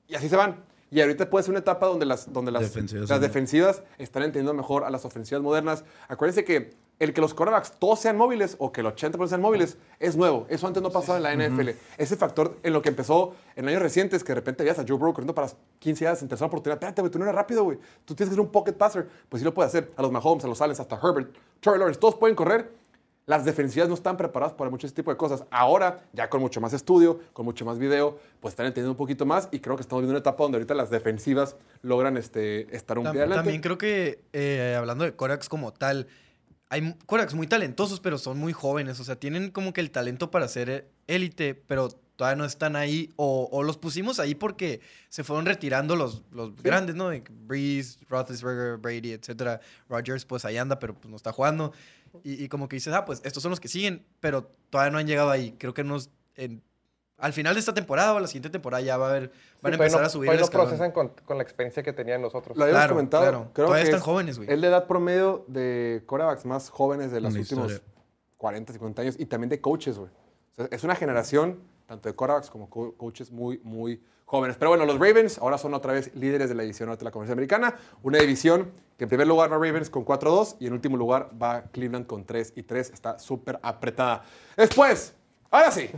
y 0.07 0.13
así 0.13 0.29
se 0.29 0.35
van. 0.35 0.63
Y 0.91 1.01
ahorita 1.01 1.27
puede 1.27 1.41
ser 1.41 1.49
una 1.49 1.61
etapa 1.61 1.87
donde 1.87 2.05
las, 2.05 2.31
donde 2.31 2.51
las, 2.51 2.61
Defensivas, 2.61 3.09
las 3.09 3.17
sí. 3.17 3.23
defensivas 3.23 3.81
están 3.97 4.21
entendiendo 4.21 4.53
mejor 4.53 4.83
a 4.83 4.91
las 4.91 5.03
ofensivas 5.03 5.41
modernas. 5.41 5.83
Acuérdense 6.07 6.45
que 6.45 6.75
el 6.99 7.13
que 7.13 7.21
los 7.21 7.33
quarterbacks 7.33 7.71
todos 7.79 7.99
sean 7.99 8.17
móviles 8.17 8.55
o 8.59 8.71
que 8.71 8.81
el 8.81 8.87
80% 8.87 9.27
sean 9.27 9.41
móviles 9.41 9.77
es 9.99 10.15
nuevo. 10.15 10.45
Eso 10.49 10.67
antes 10.67 10.83
no 10.83 10.91
pasaba 10.91 11.17
en 11.17 11.23
la 11.23 11.35
NFL. 11.35 11.69
Ese 11.97 12.15
factor 12.15 12.59
en 12.61 12.73
lo 12.73 12.83
que 12.83 12.89
empezó 12.89 13.33
en 13.55 13.67
años 13.67 13.81
recientes, 13.81 14.23
que 14.23 14.29
de 14.29 14.35
repente 14.35 14.63
veías 14.63 14.77
a 14.77 14.85
Joe 14.87 14.97
Burrow 14.97 15.13
corriendo 15.13 15.33
para 15.33 15.47
15 15.79 16.03
yardas 16.03 16.21
en 16.21 16.27
tercera 16.27 16.45
oportunidad. 16.45 16.75
Espérate, 16.75 17.01
güey, 17.01 17.11
tú 17.11 17.17
no 17.17 17.25
eres 17.25 17.35
rápido, 17.35 17.63
güey. 17.63 17.79
Tú 18.05 18.13
tienes 18.13 18.29
que 18.29 18.35
ser 18.35 18.41
un 18.41 18.51
pocket 18.51 18.73
passer. 18.73 19.09
Pues 19.27 19.41
sí 19.41 19.45
lo 19.45 19.53
puede 19.55 19.67
hacer. 19.67 19.91
A 19.97 20.01
los 20.03 20.11
Mahomes, 20.11 20.45
a 20.45 20.47
los 20.47 20.61
Allen, 20.61 20.77
hasta 20.79 20.95
Herbert, 20.95 21.35
Trevor 21.63 21.79
Lawrence, 21.79 21.99
todos 21.99 22.15
pueden 22.15 22.35
correr. 22.35 22.71
Las 23.25 23.45
defensivas 23.45 23.87
no 23.87 23.95
están 23.95 24.17
preparadas 24.17 24.53
para 24.53 24.69
mucho 24.69 24.85
ese 24.85 24.93
tipo 24.95 25.09
de 25.09 25.15
cosas. 25.15 25.45
Ahora, 25.49 26.01
ya 26.11 26.29
con 26.29 26.41
mucho 26.41 26.59
más 26.59 26.73
estudio, 26.73 27.21
con 27.31 27.45
mucho 27.45 27.63
más 27.63 27.79
video, 27.79 28.19
pues 28.41 28.51
están 28.51 28.65
entendiendo 28.65 28.91
un 28.91 28.97
poquito 28.97 29.25
más 29.25 29.47
y 29.49 29.59
creo 29.59 29.77
que 29.77 29.81
estamos 29.81 30.01
viendo 30.01 30.11
una 30.11 30.19
etapa 30.19 30.43
donde 30.43 30.57
ahorita 30.57 30.73
las 30.75 30.89
defensivas 30.89 31.55
logran 31.81 32.17
este, 32.17 32.75
estar 32.75 32.99
un 32.99 33.05
Tam- 33.05 33.11
pie 33.13 33.21
adelante. 33.21 33.43
También 33.43 33.61
creo 33.61 33.77
que, 33.77 34.19
eh, 34.33 34.75
hablando 34.77 35.05
de 35.05 35.15
corebacks 35.15 35.47
como 35.47 35.71
tal, 35.71 36.07
hay 36.67 36.97
corebacks 37.05 37.33
muy 37.33 37.47
talentosos, 37.47 38.01
pero 38.01 38.17
son 38.17 38.37
muy 38.39 38.51
jóvenes. 38.51 38.99
O 38.99 39.05
sea, 39.05 39.15
tienen 39.15 39.51
como 39.51 39.71
que 39.71 39.79
el 39.79 39.89
talento 39.89 40.29
para 40.29 40.49
ser 40.49 40.69
eh, 40.69 40.87
élite, 41.07 41.55
pero 41.55 41.87
todavía 42.23 42.37
no 42.37 42.45
están 42.45 42.75
ahí. 42.77 43.11
O, 43.17 43.49
o 43.51 43.63
los 43.63 43.77
pusimos 43.77 44.19
ahí 44.19 44.33
porque 44.33 44.79
se 45.09 45.23
fueron 45.25 45.45
retirando 45.45 45.95
los, 45.97 46.23
los 46.31 46.55
grandes, 46.63 46.95
¿no? 46.95 47.09
De 47.09 47.21
Breeze, 47.29 47.99
Roethlisberger, 48.09 48.77
Brady, 48.77 49.11
etcétera. 49.11 49.59
Rodgers, 49.89 50.23
pues 50.25 50.45
ahí 50.45 50.57
anda, 50.57 50.79
pero 50.79 50.93
pues 50.93 51.09
no 51.09 51.17
está 51.17 51.31
jugando. 51.33 51.73
Y, 52.23 52.41
y 52.43 52.47
como 52.47 52.69
que 52.69 52.77
dices, 52.77 52.93
ah, 52.93 53.03
pues 53.05 53.21
estos 53.25 53.43
son 53.43 53.49
los 53.49 53.59
que 53.59 53.67
siguen, 53.67 54.05
pero 54.21 54.49
todavía 54.69 54.91
no 54.91 54.97
han 54.99 55.07
llegado 55.07 55.29
ahí. 55.31 55.53
Creo 55.59 55.73
que 55.73 55.81
unos... 55.81 56.09
en- 56.35 56.61
al 57.19 57.31
final 57.31 57.53
de 57.53 57.59
esta 57.61 57.73
temporada 57.73 58.13
o 58.13 58.19
la 58.19 58.27
siguiente 58.27 58.49
temporada 58.49 58.81
ya 58.81 58.97
va 58.97 59.07
a 59.07 59.09
haber... 59.11 59.31
Van 59.61 59.71
a 59.73 59.75
Sí, 59.75 59.77
pues 59.77 59.79
empezar 59.79 60.01
no- 60.01 60.07
a 60.07 60.09
subir 60.09 60.27
pues 60.29 60.39
el 60.39 60.45
no 60.45 60.49
procesan 60.51 60.91
con, 60.91 61.09
con 61.25 61.37
la 61.37 61.43
experiencia 61.43 61.81
que 61.83 61.93
tenían 61.93 62.21
los 62.21 62.35
otros. 62.35 62.57
Lo 62.57 62.63
habíamos 62.63 62.81
Claro, 62.81 62.95
comentado. 62.95 63.23
claro. 63.23 63.51
Creo 63.53 63.67
Todavía 63.67 63.83
que 63.83 63.89
están 63.89 63.99
es- 63.99 64.05
jóvenes, 64.05 64.37
güey. 64.37 64.51
Es 64.51 64.59
la 64.59 64.67
edad 64.67 64.87
promedio 64.87 65.45
de 65.47 66.03
quarterbacks 66.05 66.45
más 66.45 66.69
jóvenes 66.69 67.11
de 67.11 67.21
los 67.21 67.33
últimos 67.35 67.71
historia. 67.71 67.93
40, 68.37 68.73
50 68.73 69.01
años 69.03 69.15
y 69.19 69.25
también 69.25 69.49
de 69.49 69.61
coaches, 69.61 69.97
güey. 69.97 70.09
O 70.09 70.55
sea, 70.55 70.67
es 70.69 70.83
una 70.83 70.95
generación, 70.95 71.59
tanto 71.93 72.09
de 72.09 72.15
quarterbacks 72.15 72.49
como 72.49 72.69
co- 72.69 72.93
coaches 72.95 73.31
muy, 73.31 73.59
muy 73.63 74.01
jóvenes. 74.25 74.57
Pero 74.57 74.69
bueno, 74.71 74.85
los 74.85 74.95
Ravens 74.99 75.37
ahora 75.37 75.57
son 75.57 75.73
otra 75.73 75.93
vez 75.93 76.13
líderes 76.15 76.49
de 76.49 76.55
la 76.55 76.63
división 76.63 76.87
norte 76.89 77.01
de 77.01 77.05
la 77.05 77.11
Conferencia 77.11 77.33
Americana. 77.33 77.75
Una 78.01 78.17
división 78.17 78.71
que 78.97 79.03
en 79.05 79.09
primer 79.09 79.27
lugar 79.27 79.51
va 79.51 79.55
Ravens 79.57 79.89
con 79.89 80.03
4-2 80.05 80.55
y 80.59 80.67
en 80.67 80.73
último 80.73 80.97
lugar 80.97 81.29
va 81.41 81.63
Cleveland 81.71 82.07
con 82.07 82.25
3 82.25 82.53
y 82.55 82.63
3. 82.63 82.89
Está 82.91 83.19
súper 83.19 83.59
apretada. 83.61 84.23
Después, 84.57 85.13
ahora 85.51 85.69
sí, 85.71 85.89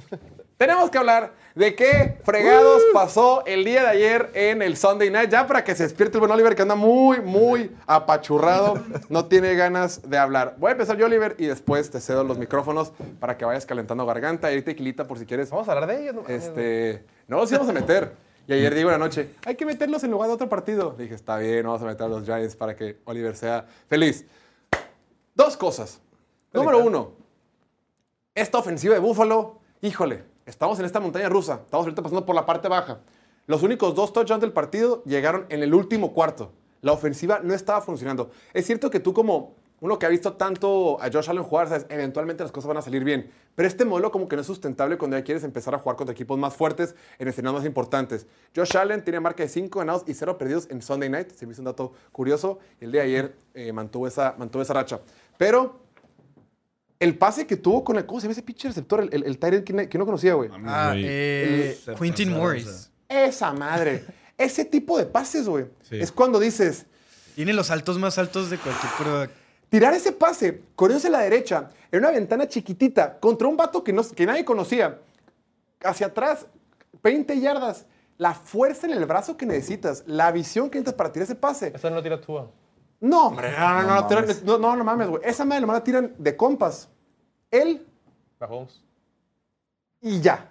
tenemos 0.58 0.90
que 0.90 0.98
hablar 0.98 1.34
de 1.54 1.76
qué 1.76 2.18
fregados 2.24 2.82
pasó 2.94 3.46
el 3.46 3.64
día 3.64 3.82
de 3.84 3.88
ayer 3.88 4.32
en 4.34 4.62
el 4.62 4.78
Sunday 4.78 5.10
Night. 5.10 5.30
Ya 5.30 5.48
para 5.48 5.64
que 5.64 5.76
se 5.76 5.84
despierte 5.84 6.18
el 6.18 6.20
buen 6.20 6.32
Oliver, 6.32 6.56
que 6.56 6.62
anda 6.62 6.76
muy, 6.76 7.22
muy 7.22 7.76
apachurrado. 7.88 8.76
No 9.10 9.26
tiene 9.26 9.56
ganas 9.56 10.10
de 10.10 10.18
hablar. 10.18 10.56
Voy 10.58 10.70
a 10.70 10.72
empezar 10.74 10.98
yo, 10.98 11.06
Oliver, 11.06 11.36
y 11.38 11.46
después 11.46 11.90
te 11.92 12.00
cedo 12.00 12.24
los 12.24 12.38
micrófonos 12.38 12.92
para 13.20 13.38
que 13.38 13.46
vayas 13.46 13.66
calentando 13.66 14.06
garganta 14.06 14.52
y 14.54 14.62
tequilita 14.62 15.08
por 15.08 15.20
si 15.20 15.26
quieres. 15.26 15.50
Vamos 15.50 15.68
a 15.68 15.74
hablar 15.74 15.90
de 15.90 16.02
ellos. 16.02 16.16
no. 16.16 16.28
Este, 16.28 17.06
no 17.28 17.38
los 17.38 17.52
íbamos 17.52 17.70
a 17.70 17.74
meter. 17.74 18.14
Y 18.48 18.54
ayer 18.54 18.76
digo 18.76 18.90
en 18.90 18.94
la 18.94 19.00
noche, 19.00 19.32
hay 19.46 19.56
que 19.56 19.66
meterlos 19.66 20.04
en 20.04 20.12
lugar 20.12 20.28
de 20.30 20.36
otro 20.36 20.48
partido. 20.48 20.94
Le 20.98 21.04
dije, 21.04 21.16
está 21.16 21.38
bien, 21.38 21.64
vamos 21.66 21.82
a 21.82 21.86
meter 21.86 22.06
a 22.06 22.10
los 22.10 22.24
Giants 22.24 22.56
para 22.56 22.76
que 22.76 23.00
Oliver 23.06 23.36
sea 23.36 23.66
feliz. 23.90 24.26
Dos 25.34 25.58
cosas. 25.58 26.00
Número 26.54 26.78
uno, 26.80 27.12
esta 28.34 28.60
ofensiva 28.60 28.94
de 28.94 29.00
Buffalo, 29.00 29.60
híjole, 29.82 30.24
estamos 30.46 30.80
en 30.80 30.86
esta 30.86 31.00
montaña 31.00 31.30
rusa. 31.30 31.62
Estamos 31.66 31.86
ahorita 31.86 32.02
pasando 32.02 32.26
por 32.26 32.36
la 32.36 32.46
parte 32.46 32.68
baja. 32.68 33.00
Los 33.48 33.64
únicos 33.64 33.94
dos 33.96 34.14
touchdowns 34.14 34.42
del 34.42 34.54
partido 34.54 35.04
llegaron 35.04 35.46
en 35.50 35.64
el 35.64 35.74
último 35.74 36.14
cuarto. 36.14 36.52
La 36.82 36.92
ofensiva 36.92 37.40
no 37.44 37.54
estaba 37.54 37.82
funcionando. 37.82 38.32
Es 38.54 38.66
cierto 38.66 38.90
que 38.90 39.00
tú 39.00 39.14
como 39.14 39.56
uno 39.82 40.00
que 40.00 40.06
ha 40.06 40.10
visto 40.10 40.34
tanto 40.34 41.00
a 41.02 41.12
Josh 41.12 41.30
Allen 41.30 41.44
jugar, 41.44 41.68
sabes, 41.68 41.86
eventualmente 41.90 42.44
las 42.44 42.52
cosas 42.52 42.70
van 42.70 42.78
a 42.78 42.82
salir 42.82 43.04
bien. 43.04 43.30
Pero 43.56 43.68
este 43.68 43.86
modelo 43.86 44.12
como 44.12 44.28
que 44.28 44.36
no 44.36 44.42
es 44.42 44.48
sustentable 44.48 44.98
cuando 44.98 45.18
ya 45.18 45.24
quieres 45.24 45.44
empezar 45.44 45.76
a 45.76 45.80
jugar 45.80 45.96
contra 45.96 46.14
equipos 46.14 46.40
más 46.40 46.56
fuertes 46.56 46.96
en 47.20 47.28
escenarios 47.28 47.62
más 47.62 47.68
importantes. 47.68 48.26
Josh 48.56 48.78
Allen 48.78 49.04
tiene 49.04 49.20
marca 49.20 49.44
de 49.44 49.50
5 49.50 49.78
ganados 49.78 50.04
y 50.08 50.14
0 50.14 50.38
perdidos 50.38 50.68
en 50.72 50.82
Sunday 50.82 51.10
Night. 51.10 51.32
Se 51.32 51.46
me 51.46 51.52
hizo 51.52 51.62
un 51.62 51.66
dato 51.66 51.94
curioso. 52.12 52.60
El 52.80 52.92
de 52.92 53.02
ayer 53.02 53.36
eh, 53.54 53.72
mantuvo, 53.74 54.08
esa, 54.08 54.36
mantuvo 54.38 54.62
esa 54.62 54.74
racha. 54.74 55.02
Pero 55.38 55.85
el 57.06 57.18
pase 57.18 57.46
que 57.46 57.56
tuvo 57.56 57.84
con 57.84 57.98
el... 57.98 58.06
¿Cómo 58.06 58.20
se 58.20 58.26
llama 58.26 58.34
ese 58.34 58.42
pinche 58.42 58.68
receptor? 58.68 59.02
El, 59.02 59.24
el, 59.24 59.38
end 59.42 59.88
que, 59.88 59.98
no 59.98 60.06
conocía, 60.06 60.34
güey. 60.34 60.50
Ah, 60.66 60.94
eh, 60.96 61.78
Quentin 62.00 62.34
Morris. 62.34 62.92
Esa 63.08 63.54
madre. 63.54 64.04
Ese 64.38 64.66
tipo 64.66 64.98
de 64.98 65.06
pases, 65.06 65.48
güey. 65.48 65.66
Sí. 65.84 66.00
Es 66.00 66.12
cuando 66.12 66.40
dices, 66.40 66.88
Tiene 67.36 67.54
los 67.54 67.70
altos 67.70 68.00
más 68.00 68.18
altos 68.18 68.50
de 68.50 68.58
cualquier 68.58 68.92
quarterback. 68.94 69.32
tirar 69.70 69.94
ese 69.94 70.12
pase, 70.12 70.64
corriéndose 70.76 71.08
a 71.08 71.12
la 71.12 71.20
derecha, 71.20 71.70
en 71.92 72.00
una 72.00 72.12
ventana 72.12 72.48
chiquitita, 72.48 73.20
contra 73.20 73.48
un 73.48 73.56
vato 73.56 73.84
que, 73.84 73.94
no, 73.94 74.04
que 74.04 74.26
nadie 74.26 74.44
conocía, 74.44 75.00
hacia 75.84 76.08
atrás, 76.08 76.48
20 77.04 77.40
yardas, 77.40 77.86
la 78.18 78.34
fuerza 78.34 78.88
en 78.88 78.94
el 78.94 79.06
brazo 79.06 79.38
que 79.38 79.46
necesitas, 79.46 80.04
la 80.08 80.32
visión 80.32 80.70
que 80.70 80.80
necesitas 80.80 80.96
para 80.96 81.12
tirar 81.12 81.26
ese 81.26 81.36
pase. 81.36 81.72
Eso 81.76 81.90
no 81.90 82.02
tira 82.02 82.20
tú. 82.20 82.40
No, 83.00 83.28
hombre, 83.28 83.52
no, 83.52 83.74
no, 83.74 83.82
no, 83.84 83.88
No 83.88 84.02
no, 84.02 84.16
mames. 84.22 84.44
no, 84.44 84.58
no, 84.58 84.76
no 84.76 84.84
mames, 84.84 85.08
güey. 85.10 85.22
Esa 85.24 85.46
madre 85.46 85.68
la 85.68 85.84
tiran 85.84 86.16
de 86.18 86.36
compas. 86.36 86.90
Él 87.52 87.86
Mahomes. 88.40 88.82
y 90.02 90.22
ya. 90.22 90.50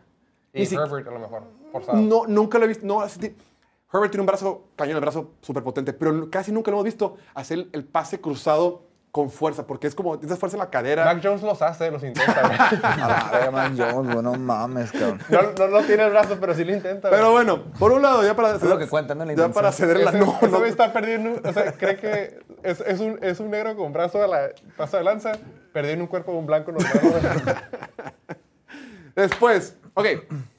Y 0.53 0.66
si- 0.66 0.74
Herbert 0.74 1.07
a 1.09 1.11
lo 1.11 1.18
mejor. 1.18 1.42
Forzado. 1.72 1.99
No, 1.99 2.26
nunca 2.26 2.59
lo 2.59 2.64
he 2.64 2.68
visto. 2.68 2.86
No, 2.86 3.03
Herbert 3.03 4.11
tiene 4.11 4.22
un 4.22 4.26
brazo, 4.26 4.64
cañón, 4.76 4.97
el 4.97 5.01
brazo 5.01 5.34
súper 5.40 5.62
potente, 5.62 5.92
pero 5.92 6.28
casi 6.28 6.51
nunca 6.51 6.70
lo 6.70 6.78
hemos 6.78 6.84
visto 6.84 7.16
hacer 7.34 7.68
el, 7.72 7.84
pase 7.84 8.20
cruzado 8.20 8.82
con 9.12 9.30
fuerza, 9.30 9.64
porque 9.64 9.86
es 9.86 9.95
como, 9.95 10.18
tienes 10.18 10.36
fuerza 10.36 10.57
en 10.57 10.61
la 10.61 10.70
cadera. 10.70 11.05
Mac 11.05 11.20
Jones 11.22 11.42
los 11.42 11.62
hace, 11.62 11.88
los 11.92 12.03
intenta. 12.03 12.40
A 13.28 13.30
verga, 13.30 13.51
man, 13.53 13.76
Jones, 13.78 14.12
güey, 14.12 14.24
no 14.24 14.34
mames, 14.34 14.90
cabrón. 14.90 15.20
no, 15.28 15.42
no, 15.57 15.68
no 15.68 15.86
tiene 15.86 16.03
el 16.07 16.11
brazo, 16.11 16.36
pero 16.40 16.55
sí 16.55 16.64
lo 16.64 16.74
intenta. 16.74 17.09
güey. 17.09 17.20
Pero 17.20 17.30
bueno, 17.30 17.62
por 17.78 17.92
un 17.92 18.03
lado, 18.03 18.24
ya 18.24 18.34
para 18.34 18.59
lo 18.59 18.78
que 18.78 18.88
cuentan, 18.88 19.18
¿no? 19.18 19.24
La 19.24 19.34
ya 19.34 19.49
para 19.51 19.70
ceder 19.70 20.01
la 20.01 20.11
no, 20.11 20.36
no. 20.42 20.64
está 20.64 20.92
perdiendo. 20.92 21.40
O 21.49 21.53
sea, 21.53 21.70
cree 21.72 21.97
que 21.97 22.40
es, 22.64 22.80
es 22.80 22.99
un, 22.99 23.20
es 23.22 23.38
un 23.38 23.51
negro 23.51 23.76
con 23.76 23.92
brazo 23.92 24.18
de 24.18 24.26
la 24.26 24.49
paso 24.76 24.97
de 24.97 25.05
lanza, 25.05 25.32
perdiendo 25.75 26.05
un 26.05 26.09
cuerpo 26.09 26.31
de 26.31 26.39
un 26.39 26.47
blanco 26.47 26.70
normal. 26.70 27.68
Después, 29.16 29.77
ok, 29.95 30.07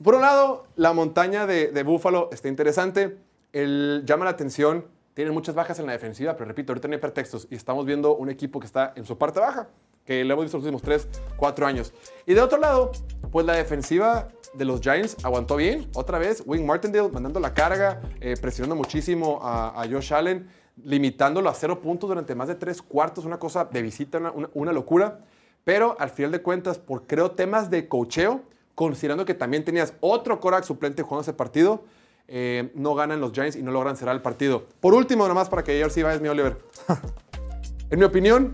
por 0.04 0.16
un 0.16 0.22
lado, 0.22 0.68
la 0.76 0.92
montaña 0.92 1.48
de, 1.48 1.70
de 1.70 1.84
Búfalo 1.84 2.30
está 2.34 2.50
interesante. 2.50 3.18
El, 3.54 4.04
llama 4.06 4.26
la 4.26 4.32
atención. 4.32 4.86
Tienen 5.14 5.34
muchas 5.34 5.56
bajas 5.56 5.80
en 5.80 5.86
la 5.86 5.94
defensiva, 5.94 6.34
pero 6.34 6.50
repito, 6.50 6.74
ahorita 6.74 6.90
no 6.90 6.96
hay 6.96 7.00
pretextos. 7.00 7.48
Y 7.50 7.56
estamos 7.56 7.86
viendo 7.86 8.18
un 8.18 8.30
equipo 8.30 8.60
que 8.60 8.66
está 8.66 8.92
en 8.98 9.06
su 9.06 9.18
parte 9.18 9.40
baja, 9.40 9.70
que 10.04 10.26
lo 10.26 10.34
hemos 10.34 10.46
visto 10.46 10.58
los 10.58 10.66
últimos 10.66 10.82
3, 10.82 11.08
4 11.38 11.66
años. 11.66 11.94
Y 12.26 12.34
de 12.34 12.42
otro 12.42 12.60
lado, 12.60 12.92
pues 13.32 13.46
la 13.46 13.54
defensiva 13.54 14.28
de 14.54 14.66
los 14.66 14.82
Giants 14.82 15.16
aguantó 15.24 15.56
bien. 15.56 15.90
Otra 15.96 16.20
vez, 16.20 16.44
Wing 16.46 16.66
Martindale 16.66 17.08
mandando 17.08 17.40
la 17.40 17.54
carga, 17.54 18.02
eh, 18.20 18.36
presionando 18.42 18.76
muchísimo 18.76 19.40
a, 19.42 19.82
a 19.82 19.88
Josh 19.88 20.14
Allen, 20.14 20.50
limitándolo 20.84 21.50
a 21.50 21.54
cero 21.54 21.82
puntos 21.82 22.10
durante 22.10 22.36
más 22.36 22.48
de 22.48 22.56
tres 22.56 22.82
cuartos. 22.82 23.26
Una 23.26 23.40
cosa 23.40 23.66
de 23.66 23.82
visita, 23.82 24.18
una- 24.18 24.32
una- 24.32 24.50
una 24.54 24.74
locura. 24.74 25.20
Pero 25.64 25.96
al 26.00 26.10
final 26.10 26.32
de 26.32 26.42
cuentas, 26.42 26.78
por 26.78 27.08
creo 27.08 27.32
temas 27.32 27.70
de 27.70 27.88
cocheo, 27.88 28.42
considerando 28.76 29.26
que 29.26 29.34
también 29.34 29.64
tenías 29.64 29.94
otro 30.02 30.40
Korak 30.40 30.64
suplente 30.64 31.02
jugando 31.02 31.22
ese 31.22 31.34
partido, 31.34 31.84
eh, 32.28 32.72
no 32.76 32.94
ganan 32.96 33.22
los 33.22 33.32
Giants 33.32 33.56
y 33.56 33.62
no 33.64 33.72
logran 33.72 33.96
cerrar 33.98 34.16
el 34.16 34.22
partido. 34.22 34.66
Por 34.80 34.94
último, 34.94 35.24
nada 35.24 35.34
más 35.36 35.50
para 35.50 35.64
que 35.64 35.80
yo 35.80 35.90
sí 35.90 36.04
vayas, 36.04 36.22
mi 36.22 36.28
Oliver. 36.28 36.58
en 37.90 38.00
mi 38.00 38.06
opinión, 38.06 38.52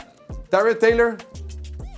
Tyrell 0.49 0.78
Taylor, 0.78 1.17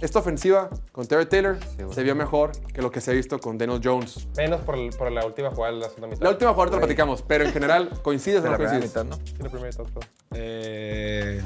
esta 0.04 0.20
ofensiva 0.20 0.70
con 0.92 1.08
Tyrell 1.08 1.28
Taylor 1.28 1.58
se 1.92 2.04
vio 2.04 2.14
mejor 2.16 2.52
que 2.74 2.82
lo 2.82 2.92
que 2.92 3.02
se 3.02 3.12
ha 3.12 3.14
visto 3.14 3.40
con 3.40 3.58
Daniel 3.58 3.80
Jones. 3.84 4.28
Menos 4.38 4.62
por, 4.62 4.76
el- 4.78 4.90
por 4.92 5.12
la 5.12 5.26
última 5.26 5.50
jugada 5.52 5.74
de 5.74 5.80
la 5.80 5.88
segunda 5.88 6.08
mitad. 6.08 6.22
La 6.24 6.30
última 6.30 6.54
jugada 6.54 6.72
la 6.74 6.78
platicamos, 6.80 7.22
pero 7.22 7.46
en 7.46 7.52
general, 7.54 7.90
¿coincides 8.02 8.42
o 8.42 8.46
no 8.46 8.52
la 8.52 8.58
primera 8.58 8.80
coincides? 8.80 9.06
mitad, 9.06 9.18
¿no? 9.18 9.26
Sí, 9.26 9.34
la 9.44 9.50
primera 9.50 9.70
mitad, 9.70 9.86
Eh, 10.34 11.42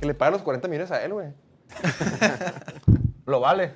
Que 0.00 0.06
le 0.06 0.14
pagan 0.14 0.32
los 0.34 0.42
40 0.42 0.68
millones 0.68 0.90
a 0.90 1.04
él, 1.04 1.12
güey. 1.12 1.28
Lo 3.26 3.40
vale. 3.40 3.72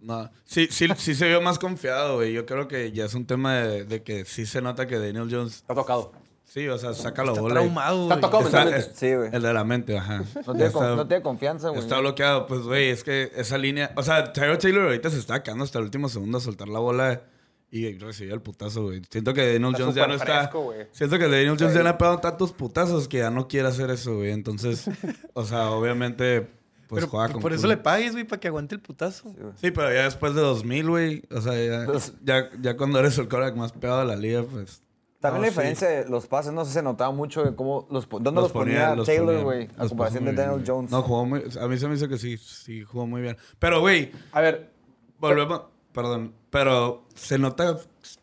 no. 0.00 0.30
Sí, 0.44 0.68
sí, 0.70 0.88
sí 0.96 1.14
se 1.14 1.26
vio 1.28 1.40
más 1.40 1.58
confiado, 1.58 2.16
güey. 2.16 2.32
Yo 2.32 2.46
creo 2.46 2.68
que 2.68 2.92
ya 2.92 3.04
es 3.04 3.14
un 3.14 3.26
tema 3.26 3.56
de, 3.56 3.84
de 3.84 4.02
que 4.02 4.24
sí 4.24 4.46
se 4.46 4.62
nota 4.62 4.86
que 4.86 4.98
Daniel 4.98 5.28
Jones, 5.30 5.56
Está 5.56 5.74
tocado. 5.74 6.12
Sí, 6.48 6.66
o 6.68 6.76
sea, 6.78 6.94
saca 6.94 7.22
bola. 7.22 7.40
y- 7.42 7.52
traumado, 7.52 8.02
Está 8.04 8.14
güey. 8.16 8.20
tocado 8.20 8.44
Está- 8.46 8.64
mentalmente. 8.64 8.94
Sí, 8.96 9.14
güey. 9.14 9.30
El 9.32 9.42
de 9.42 9.52
la 9.54 9.64
mente, 9.64 9.98
ajá. 9.98 10.18
No 10.46 10.52
tiene, 10.54 10.66
Está- 10.66 10.78
con- 10.78 10.96
no 10.96 11.06
tiene 11.08 11.22
confianza, 11.22 11.68
güey. 11.68 11.80
Está 11.80 12.00
bloqueado, 12.00 12.46
pues, 12.46 12.62
güey, 12.62 12.88
es 12.90 13.04
que 13.04 13.30
esa 13.36 13.58
línea. 13.58 13.92
O 13.96 14.02
sea, 14.02 14.32
Tyrell 14.32 14.58
Taylor 14.58 14.84
ahorita 14.84 15.10
se 15.10 15.18
está 15.18 15.42
quedando 15.42 15.64
hasta 15.64 15.78
el 15.78 15.84
último 15.84 16.08
segundo 16.08 16.38
a 16.38 16.40
soltar 16.40 16.68
la 16.68 16.78
bola 16.80 17.22
y 17.70 17.98
recibió 17.98 18.32
el 18.34 18.40
putazo, 18.40 18.84
güey. 18.84 19.02
Siento 19.10 19.34
que 19.34 19.42
Daniel 19.52 19.72
Está 19.72 19.78
Jones 19.82 19.94
ya 19.94 20.06
no 20.06 20.12
súper 20.14 20.26
está. 20.28 20.38
fresco, 20.40 20.62
güey. 20.62 20.86
siento 20.92 21.18
que 21.18 21.24
Daniel 21.24 21.56
Jones 21.58 21.74
ya 21.74 21.82
le 21.82 21.88
ha 21.90 21.98
pegado 21.98 22.18
tantos 22.18 22.52
putazos 22.52 23.08
que 23.08 23.18
ya 23.18 23.30
no 23.30 23.46
quiere 23.46 23.68
hacer 23.68 23.90
eso, 23.90 24.16
güey. 24.16 24.30
Entonces, 24.30 24.86
o 25.34 25.44
sea, 25.44 25.70
obviamente, 25.72 26.48
pues 26.88 27.00
Pero 27.04 27.08
juega 27.08 27.28
con. 27.30 27.42
por 27.42 27.52
eso 27.52 27.64
culo. 27.64 27.74
le 27.74 27.76
pagues, 27.76 28.12
güey, 28.12 28.24
para 28.24 28.40
que 28.40 28.48
aguante 28.48 28.74
el 28.74 28.80
putazo. 28.80 29.34
Sí, 29.60 29.70
pero 29.70 29.92
ya 29.92 30.04
después 30.04 30.34
de 30.34 30.40
2000, 30.40 30.88
güey. 30.88 31.22
O 31.30 31.42
sea, 31.42 31.52
ya, 31.54 31.86
ya, 32.24 32.48
ya 32.58 32.76
cuando 32.78 32.98
eres 33.00 33.18
el 33.18 33.28
quarterback 33.28 33.56
más 33.56 33.72
pegado 33.72 34.00
de 34.00 34.06
la 34.06 34.16
liga, 34.16 34.42
pues. 34.50 34.80
También 35.20 35.40
no, 35.40 35.46
la 35.46 35.52
sí. 35.52 35.58
diferencia 35.58 35.88
de 35.88 36.08
los 36.08 36.26
pases, 36.26 36.52
no 36.52 36.64
sé, 36.64 36.72
se 36.72 36.82
notaba 36.82 37.12
mucho 37.12 37.44
de 37.44 37.56
cómo 37.56 37.88
los, 37.90 38.08
dónde 38.08 38.40
los, 38.40 38.52
ponía, 38.52 38.94
Taylor, 39.04 39.42
güey, 39.42 39.68
a 39.76 39.88
comparación 39.88 40.24
de 40.24 40.32
Daniel 40.32 40.60
bien. 40.60 40.66
Jones. 40.66 40.90
No, 40.90 41.02
jugó 41.02 41.26
muy. 41.26 41.42
A 41.60 41.66
mí 41.66 41.78
se 41.78 41.88
me 41.88 41.94
hizo 41.96 42.08
que 42.08 42.18
sí, 42.18 42.36
sí, 42.36 42.84
jugó 42.84 43.06
muy 43.06 43.20
bien. 43.20 43.36
Pero, 43.58 43.80
güey, 43.80 44.12
A 44.32 44.40
ver, 44.40 44.70
volvemos. 45.18 45.62
Perdón, 45.92 46.34
pero 46.50 47.06
se 47.16 47.38
nota 47.38 47.76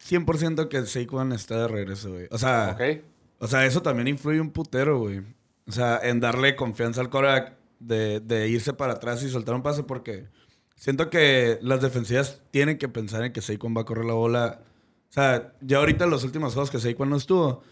100% 0.08 0.70
que 0.70 0.86
Saquon 0.86 1.34
está 1.34 1.62
de 1.62 1.68
regreso, 1.68 2.12
güey. 2.12 2.28
O 2.32 2.38
sea, 2.38 2.72
ok. 2.74 3.04
o 3.39 3.48
sea, 3.48 3.66
eso 3.66 3.82
también 3.82 4.08
influye 4.08 4.39
un 4.39 4.52
putero, 4.52 5.00
güey. 5.00 5.22
O 5.68 5.72
sea, 5.72 6.00
en 6.02 6.20
darle 6.20 6.56
confianza 6.56 7.02
al 7.02 7.10
de, 7.80 8.20
de 8.22 8.48
irse 8.48 8.72
para 8.72 8.93
atrás 8.93 9.24
y 9.24 9.30
soltar 9.30 9.56
un 9.56 9.64
pase 9.64 9.84
porque 9.84 10.28
siento 10.76 11.10
que 11.10 11.60
las 11.62 11.82
defensivas 11.82 12.41
tienen 12.52 12.78
que 12.78 12.88
pensar 12.88 13.24
en 13.24 13.34
que 13.34 13.41
Saquon 13.41 13.76
va 13.76 13.82
a 13.82 13.86
correr 13.86 14.06
la 14.06 14.14
bola. 14.14 14.62
O 15.16 15.22
sea, 15.22 15.53
ya 15.61 15.78
ahorita 15.78 16.03
en 16.03 16.09
los 16.09 16.24
últimos 16.26 16.53
juegos 16.53 16.70
que 16.70 16.78
Saquon 16.80 17.09
no 17.09 17.16
estuvo, 17.16 17.63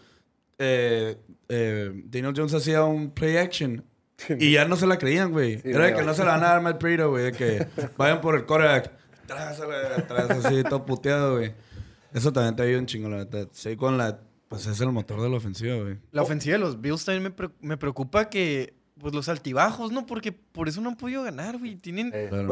eh, 0.58 1.18
eh, 1.48 1.90
Daniel 2.06 2.32
Jones 2.34 2.54
hacía 2.54 2.84
un 2.84 3.10
play 3.10 3.36
action 3.36 3.84
y 4.38 4.52
ya 4.52 4.64
no 4.64 4.76
se 4.76 4.86
la 4.86 4.96
creían, 4.96 5.30
güey. 5.30 5.60
Era 5.62 5.86
de 5.86 5.94
que 5.94 6.02
no 6.02 6.14
se 6.14 6.24
la 6.24 6.32
van 6.32 6.44
a 6.44 6.48
dar 6.48 6.62
mal 6.62 6.78
Prito, 6.78 7.10
güey. 7.10 7.24
De 7.24 7.32
que 7.32 7.66
vayan 7.98 8.20
por 8.22 8.34
el 8.36 8.46
quarterback. 8.46 8.92
Atrás, 9.24 9.60
atrás, 9.60 10.30
así, 10.44 10.62
todo 10.62 10.86
puteado, 10.86 11.36
güey. 11.36 11.52
Eso 12.14 12.32
también 12.32 12.56
te 12.56 12.62
ayuda 12.62 12.78
un 12.78 12.86
chingo, 12.86 13.08
la 13.10 13.16
verdad. 13.18 13.48
Saquon, 13.52 13.98
la, 13.98 14.20
pues 14.48 14.66
es 14.66 14.80
el 14.80 14.90
motor 14.92 15.20
de 15.20 15.28
la 15.28 15.36
ofensiva, 15.36 15.76
güey. 15.76 15.98
La 16.12 16.22
ofensiva 16.22 16.54
de 16.54 16.60
los 16.60 16.80
Bills 16.80 17.04
también 17.04 17.24
me, 17.24 17.30
pre- 17.30 17.50
me 17.60 17.76
preocupa 17.76 18.30
que, 18.30 18.72
pues, 19.00 19.12
los 19.14 19.28
altibajos, 19.28 19.90
¿no? 19.92 20.06
Porque 20.06 20.32
por 20.32 20.68
eso 20.68 20.80
no 20.80 20.88
han 20.90 20.96
podido 20.96 21.22
ganar, 21.22 21.58
güey. 21.58 21.76
Tienen 21.76 22.10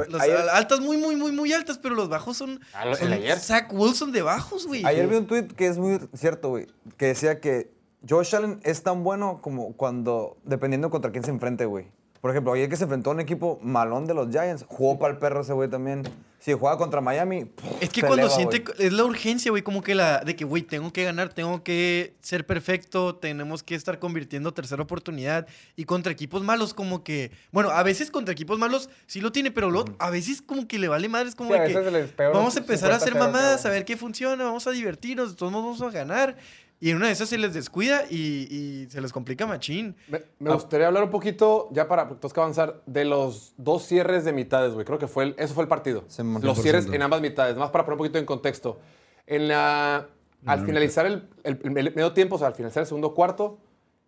las 0.09 0.23
Ayer- 0.23 0.49
altas 0.53 0.81
muy, 0.81 0.97
muy, 0.97 1.17
muy, 1.17 1.33
muy 1.33 1.53
altas, 1.53 1.79
pero 1.79 1.95
los 1.95 2.09
bajos 2.09 2.37
son, 2.37 2.61
Ah, 2.73 2.85
lo- 2.87 2.97
son 2.97 3.13
ayer. 3.13 3.39
Zach 3.39 3.73
Wilson 3.73 4.13
de 4.13 4.23
bajos, 4.23 4.67
güey. 4.67 4.85
Ayer 4.85 5.07
vi 5.07 5.17
un 5.17 5.27
tweet 5.27 5.49
que 5.49 5.67
es 5.67 5.79
muy 5.79 5.99
cierto, 6.15 6.49
güey, 6.49 6.67
que 6.97 7.07
decía 7.07 7.41
que 7.41 7.71
Josh 8.09 8.35
Allen 8.35 8.61
es 8.65 8.83
tan 8.83 9.05
bueno 9.05 9.41
como 9.41 9.75
cuando, 9.77 10.37
dependiendo 10.45 10.91
contra 10.91 11.13
quién 11.13 11.23
se 11.25 11.31
enfrente, 11.31 11.65
güey. 11.67 11.87
Por 12.23 12.31
ejemplo, 12.31 12.53
ayer 12.53 12.69
que 12.69 12.77
se 12.77 12.85
enfrentó 12.85 13.11
a 13.11 13.15
un 13.15 13.21
equipo 13.21 13.59
malón 13.65 14.07
de 14.07 14.15
los 14.15 14.31
Giants, 14.31 14.65
jugó 14.69 14.97
para 14.97 15.13
el 15.13 15.19
perro 15.19 15.41
ese 15.41 15.55
güey 15.55 15.69
también. 15.69 16.05
Si 16.39 16.53
juega 16.53 16.77
contra 16.77 17.01
Miami, 17.01 17.47
pff, 17.47 17.65
Es 17.81 17.89
que 17.91 18.01
se 18.01 18.07
cuando 18.07 18.27
eleva, 18.27 18.37
siente, 18.37 18.61
güey. 18.61 18.87
es 18.87 18.93
la 18.93 19.03
urgencia, 19.05 19.51
güey, 19.51 19.63
como 19.63 19.83
que 19.83 19.97
la, 19.97 20.21
de 20.21 20.37
que, 20.37 20.45
güey, 20.45 20.63
tengo 20.63 20.93
que 20.93 21.03
ganar, 21.03 21.31
tengo 21.31 21.65
que 21.65 22.15
ser 22.21 22.47
perfecto, 22.47 23.17
tenemos 23.17 23.65
que 23.65 23.75
estar 23.75 23.99
convirtiendo 23.99 24.55
tercera 24.55 24.81
oportunidad. 24.85 25.49
Y 25.75 25.85
contra 25.85 26.13
equipos 26.13 26.45
malos, 26.45 26.75
como 26.75 27.03
que, 27.03 27.33
bueno, 27.51 27.71
a 27.71 27.83
veces 27.83 28.13
contra 28.13 28.33
equipos 28.33 28.57
malos 28.57 28.89
sí 29.09 29.21
lo 29.21 29.33
tiene, 29.33 29.51
pero 29.51 29.73
luego, 29.73 29.93
a 29.99 30.11
veces 30.11 30.43
como 30.43 30.69
que 30.69 30.79
le 30.79 30.87
vale 30.87 31.09
madres, 31.09 31.35
como 31.35 31.51
Sí, 31.51 31.57
a 31.57 31.63
de 31.63 32.09
que 32.09 32.29
vamos 32.29 32.55
a 32.55 32.61
empezar 32.61 32.93
a 32.93 32.97
hacer 32.97 33.15
50-0, 33.15 33.19
mamadas, 33.19 33.67
a 33.67 33.71
ver 33.71 33.85
qué 33.85 33.97
funciona, 33.97 34.45
vamos 34.45 34.65
a 34.69 34.71
divertirnos, 34.71 35.31
de 35.31 35.37
todos 35.37 35.51
modos 35.51 35.81
vamos 35.81 35.93
a 35.93 35.99
ganar. 35.99 36.37
Y 36.83 36.91
en 36.91 36.97
una 36.97 37.07
de 37.07 37.13
esas 37.13 37.29
se 37.29 37.39
les 37.39 37.55
descuida 37.55 38.03
y, 38.11 38.49
y 38.51 38.89
se 38.91 39.01
les 39.01 39.13
complica 39.13 39.47
machín. 39.47 39.95
Me, 40.09 40.21
me 40.41 40.53
gustaría 40.53 40.89
hablar 40.89 41.05
un 41.05 41.11
poquito, 41.11 41.69
ya 41.71 41.87
para 41.87 42.09
que 42.09 42.41
avanzar, 42.41 42.83
de 42.87 43.05
los 43.05 43.55
dos 43.57 43.85
cierres 43.87 44.25
de 44.25 44.33
mitades, 44.33 44.73
güey. 44.75 44.85
Creo 44.85 44.99
que 44.99 45.07
fue 45.07 45.23
el, 45.25 45.35
eso 45.39 45.55
fue 45.55 45.63
el 45.63 45.69
partido. 45.69 46.03
Los 46.49 46.61
cierres 46.61 46.89
100%. 46.91 46.95
en 46.97 47.03
ambas 47.03 47.21
mitades, 47.21 47.57
más 47.57 47.71
para 47.71 47.85
poner 47.85 47.95
un 47.95 47.99
poquito 47.99 48.19
en 48.19 48.27
contexto. 48.27 48.81
En 49.29 49.47
la, 49.47 50.09
al 50.45 50.67
finalizar 50.67 51.07
el, 51.07 51.29
el- 51.45 51.61
el 51.63 51.73
medio 51.95 52.13
tiempo, 52.15 52.35
o 52.35 52.39
sea, 52.39 52.49
al 52.49 52.55
finalizar 52.57 52.81
el 52.81 52.87
segundo 52.89 53.15
cuarto, 53.15 53.59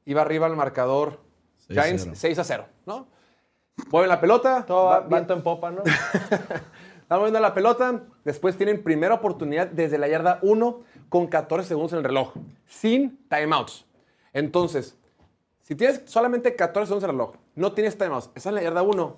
iba 0.04 0.22
arriba 0.22 0.48
el 0.48 0.56
marcador 0.56 1.20
6 1.68 1.78
a 1.78 1.82
Giants 1.84 2.02
0. 2.02 2.14
6 2.16 2.38
a 2.40 2.44
0, 2.44 2.66
¿no? 2.86 3.06
Mueven 3.92 4.08
la 4.08 4.20
pelota. 4.20 4.64
Todo 4.66 4.86
va- 4.86 5.00
viento 5.02 5.32
en 5.32 5.42
popa, 5.44 5.70
¿no? 5.70 5.82
Están 7.02 7.18
moviendo 7.18 7.38
la 7.38 7.54
pelota. 7.54 8.02
Después 8.24 8.56
tienen 8.56 8.82
primera 8.82 9.14
oportunidad 9.14 9.68
desde 9.68 9.98
la 9.98 10.08
yarda 10.08 10.38
1 10.42 10.80
con 11.08 11.26
14 11.26 11.68
segundos 11.68 11.92
en 11.92 11.98
el 11.98 12.04
reloj. 12.04 12.32
Sin 12.66 13.18
timeouts. 13.28 13.84
Entonces, 14.32 14.96
si 15.62 15.74
tienes 15.74 16.02
solamente 16.06 16.54
14 16.54 16.88
segundos 16.88 17.04
en 17.04 17.10
el 17.10 17.16
reloj, 17.16 17.36
no 17.54 17.72
tienes 17.72 17.96
timeouts, 17.96 18.26
estás 18.28 18.46
en 18.46 18.56
la 18.56 18.62
yarda 18.62 18.82
1, 18.82 19.16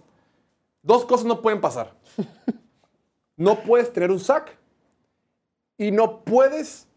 dos 0.83 1.05
cosas 1.05 1.27
no 1.27 1.43
pueden 1.43 1.61
pasar. 1.61 1.95
No 3.39 3.63
puedes 3.65 3.93
tener 3.93 4.11
un 4.11 4.19
sack 4.19 4.57
y 5.77 5.91
no 5.91 6.25
puedes 6.25 6.89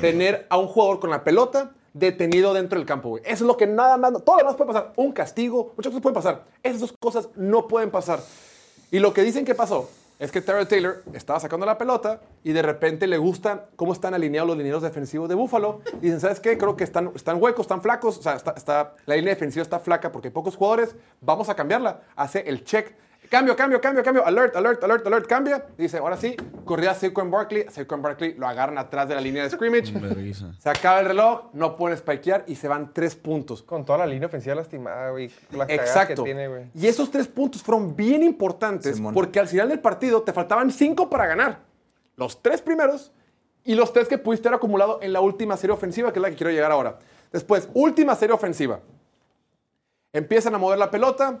tener 0.00 0.46
a 0.48 0.56
un 0.56 0.66
jugador 0.66 0.98
con 0.98 1.10
la 1.10 1.24
pelota 1.24 1.74
detenido 1.92 2.54
dentro 2.54 2.78
del 2.78 2.86
campo, 2.86 3.10
güey. 3.10 3.22
Eso 3.24 3.34
es 3.34 3.40
lo 3.42 3.58
que 3.58 3.66
nada 3.66 3.98
más, 3.98 4.12
todo 4.24 4.36
lo 4.36 4.38
demás 4.38 4.56
puede 4.56 4.72
pasar. 4.72 4.94
Un 4.96 5.12
castigo, 5.12 5.74
muchas 5.76 5.90
cosas 5.90 6.02
pueden 6.02 6.14
pasar. 6.14 6.44
Esas 6.62 6.80
dos 6.80 6.94
cosas 6.98 7.28
no 7.36 7.68
pueden 7.68 7.90
pasar. 7.90 8.20
Y 8.90 8.98
lo 8.98 9.12
que 9.12 9.22
dicen 9.22 9.44
que 9.44 9.54
pasó 9.54 9.90
es 10.18 10.30
que 10.30 10.40
Terry 10.40 10.66
Taylor 10.66 11.02
estaba 11.12 11.40
sacando 11.40 11.66
la 11.66 11.76
pelota 11.76 12.20
y 12.42 12.52
de 12.52 12.62
repente 12.62 13.06
le 13.06 13.18
gusta 13.18 13.66
cómo 13.76 13.92
están 13.92 14.14
alineados 14.14 14.48
los 14.48 14.56
linieros 14.56 14.82
defensivos 14.82 15.28
de 15.28 15.34
Buffalo. 15.34 15.80
Y 15.94 16.06
dicen, 16.06 16.20
¿sabes 16.20 16.40
qué? 16.40 16.56
Creo 16.56 16.76
que 16.76 16.84
están, 16.84 17.10
están 17.14 17.42
huecos, 17.42 17.62
están 17.64 17.82
flacos. 17.82 18.18
O 18.18 18.22
sea, 18.22 18.34
está- 18.34 18.94
la 19.06 19.16
línea 19.16 19.34
defensiva 19.34 19.62
está 19.62 19.80
flaca 19.80 20.12
porque 20.12 20.28
hay 20.28 20.32
pocos 20.34 20.56
jugadores. 20.56 20.94
Vamos 21.20 21.48
a 21.48 21.54
cambiarla. 21.56 22.02
Hace 22.16 22.48
el 22.48 22.64
check. 22.64 22.94
Cambio, 23.34 23.56
cambio, 23.56 23.80
cambio, 23.80 24.04
cambio. 24.04 24.24
Alert, 24.24 24.54
alert, 24.54 24.84
alert, 24.84 25.04
alert. 25.08 25.26
Cambia. 25.26 25.66
Dice, 25.76 25.98
ahora 25.98 26.16
sí, 26.16 26.36
corría 26.64 26.92
a 26.92 26.94
Saquon 26.94 27.32
Barkley. 27.32 27.66
Saquon 27.68 28.00
Barkley 28.00 28.34
lo 28.34 28.46
agarran 28.46 28.78
atrás 28.78 29.08
de 29.08 29.16
la 29.16 29.20
línea 29.20 29.42
de 29.42 29.50
scrimmage. 29.50 29.92
Se 30.60 30.70
acaba 30.70 31.00
el 31.00 31.06
reloj, 31.06 31.46
no 31.52 31.76
pueden 31.76 31.98
spikear 31.98 32.44
y 32.46 32.54
se 32.54 32.68
van 32.68 32.92
tres 32.92 33.16
puntos. 33.16 33.60
Con 33.60 33.84
toda 33.84 33.98
la 33.98 34.06
línea 34.06 34.28
ofensiva 34.28 34.54
lastimada, 34.54 35.10
güey. 35.10 35.32
Exacto. 35.66 36.22
que 36.22 36.28
tiene, 36.28 36.46
güey. 36.46 36.70
y 36.74 36.86
esos 36.86 37.10
tres 37.10 37.26
puntos 37.26 37.60
fueron 37.60 37.96
bien 37.96 38.22
importantes 38.22 38.94
Simón. 38.94 39.12
porque 39.12 39.40
al 39.40 39.48
final 39.48 39.68
del 39.68 39.80
partido 39.80 40.22
te 40.22 40.32
faltaban 40.32 40.70
cinco 40.70 41.10
para 41.10 41.26
ganar. 41.26 41.58
Los 42.14 42.40
tres 42.40 42.62
primeros 42.62 43.10
y 43.64 43.74
los 43.74 43.92
tres 43.92 44.06
que 44.06 44.16
pudiste 44.16 44.46
haber 44.46 44.58
acumulado 44.58 45.00
en 45.02 45.12
la 45.12 45.20
última 45.20 45.56
serie 45.56 45.74
ofensiva, 45.74 46.12
que 46.12 46.20
es 46.20 46.22
la 46.22 46.30
que 46.30 46.36
quiero 46.36 46.52
llegar 46.52 46.70
ahora. 46.70 47.00
Después, 47.32 47.68
última 47.74 48.14
serie 48.14 48.32
ofensiva. 48.32 48.78
Empiezan 50.12 50.54
a 50.54 50.58
mover 50.58 50.78
la 50.78 50.92
pelota, 50.92 51.40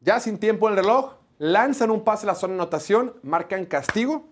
ya 0.00 0.20
sin 0.20 0.38
tiempo 0.38 0.68
en 0.68 0.74
el 0.74 0.84
reloj, 0.84 1.14
lanzan 1.38 1.90
un 1.90 2.04
pase 2.04 2.26
a 2.26 2.28
la 2.28 2.34
zona 2.34 2.54
de 2.54 2.60
anotación, 2.60 3.14
marcan 3.22 3.64
castigo. 3.66 4.24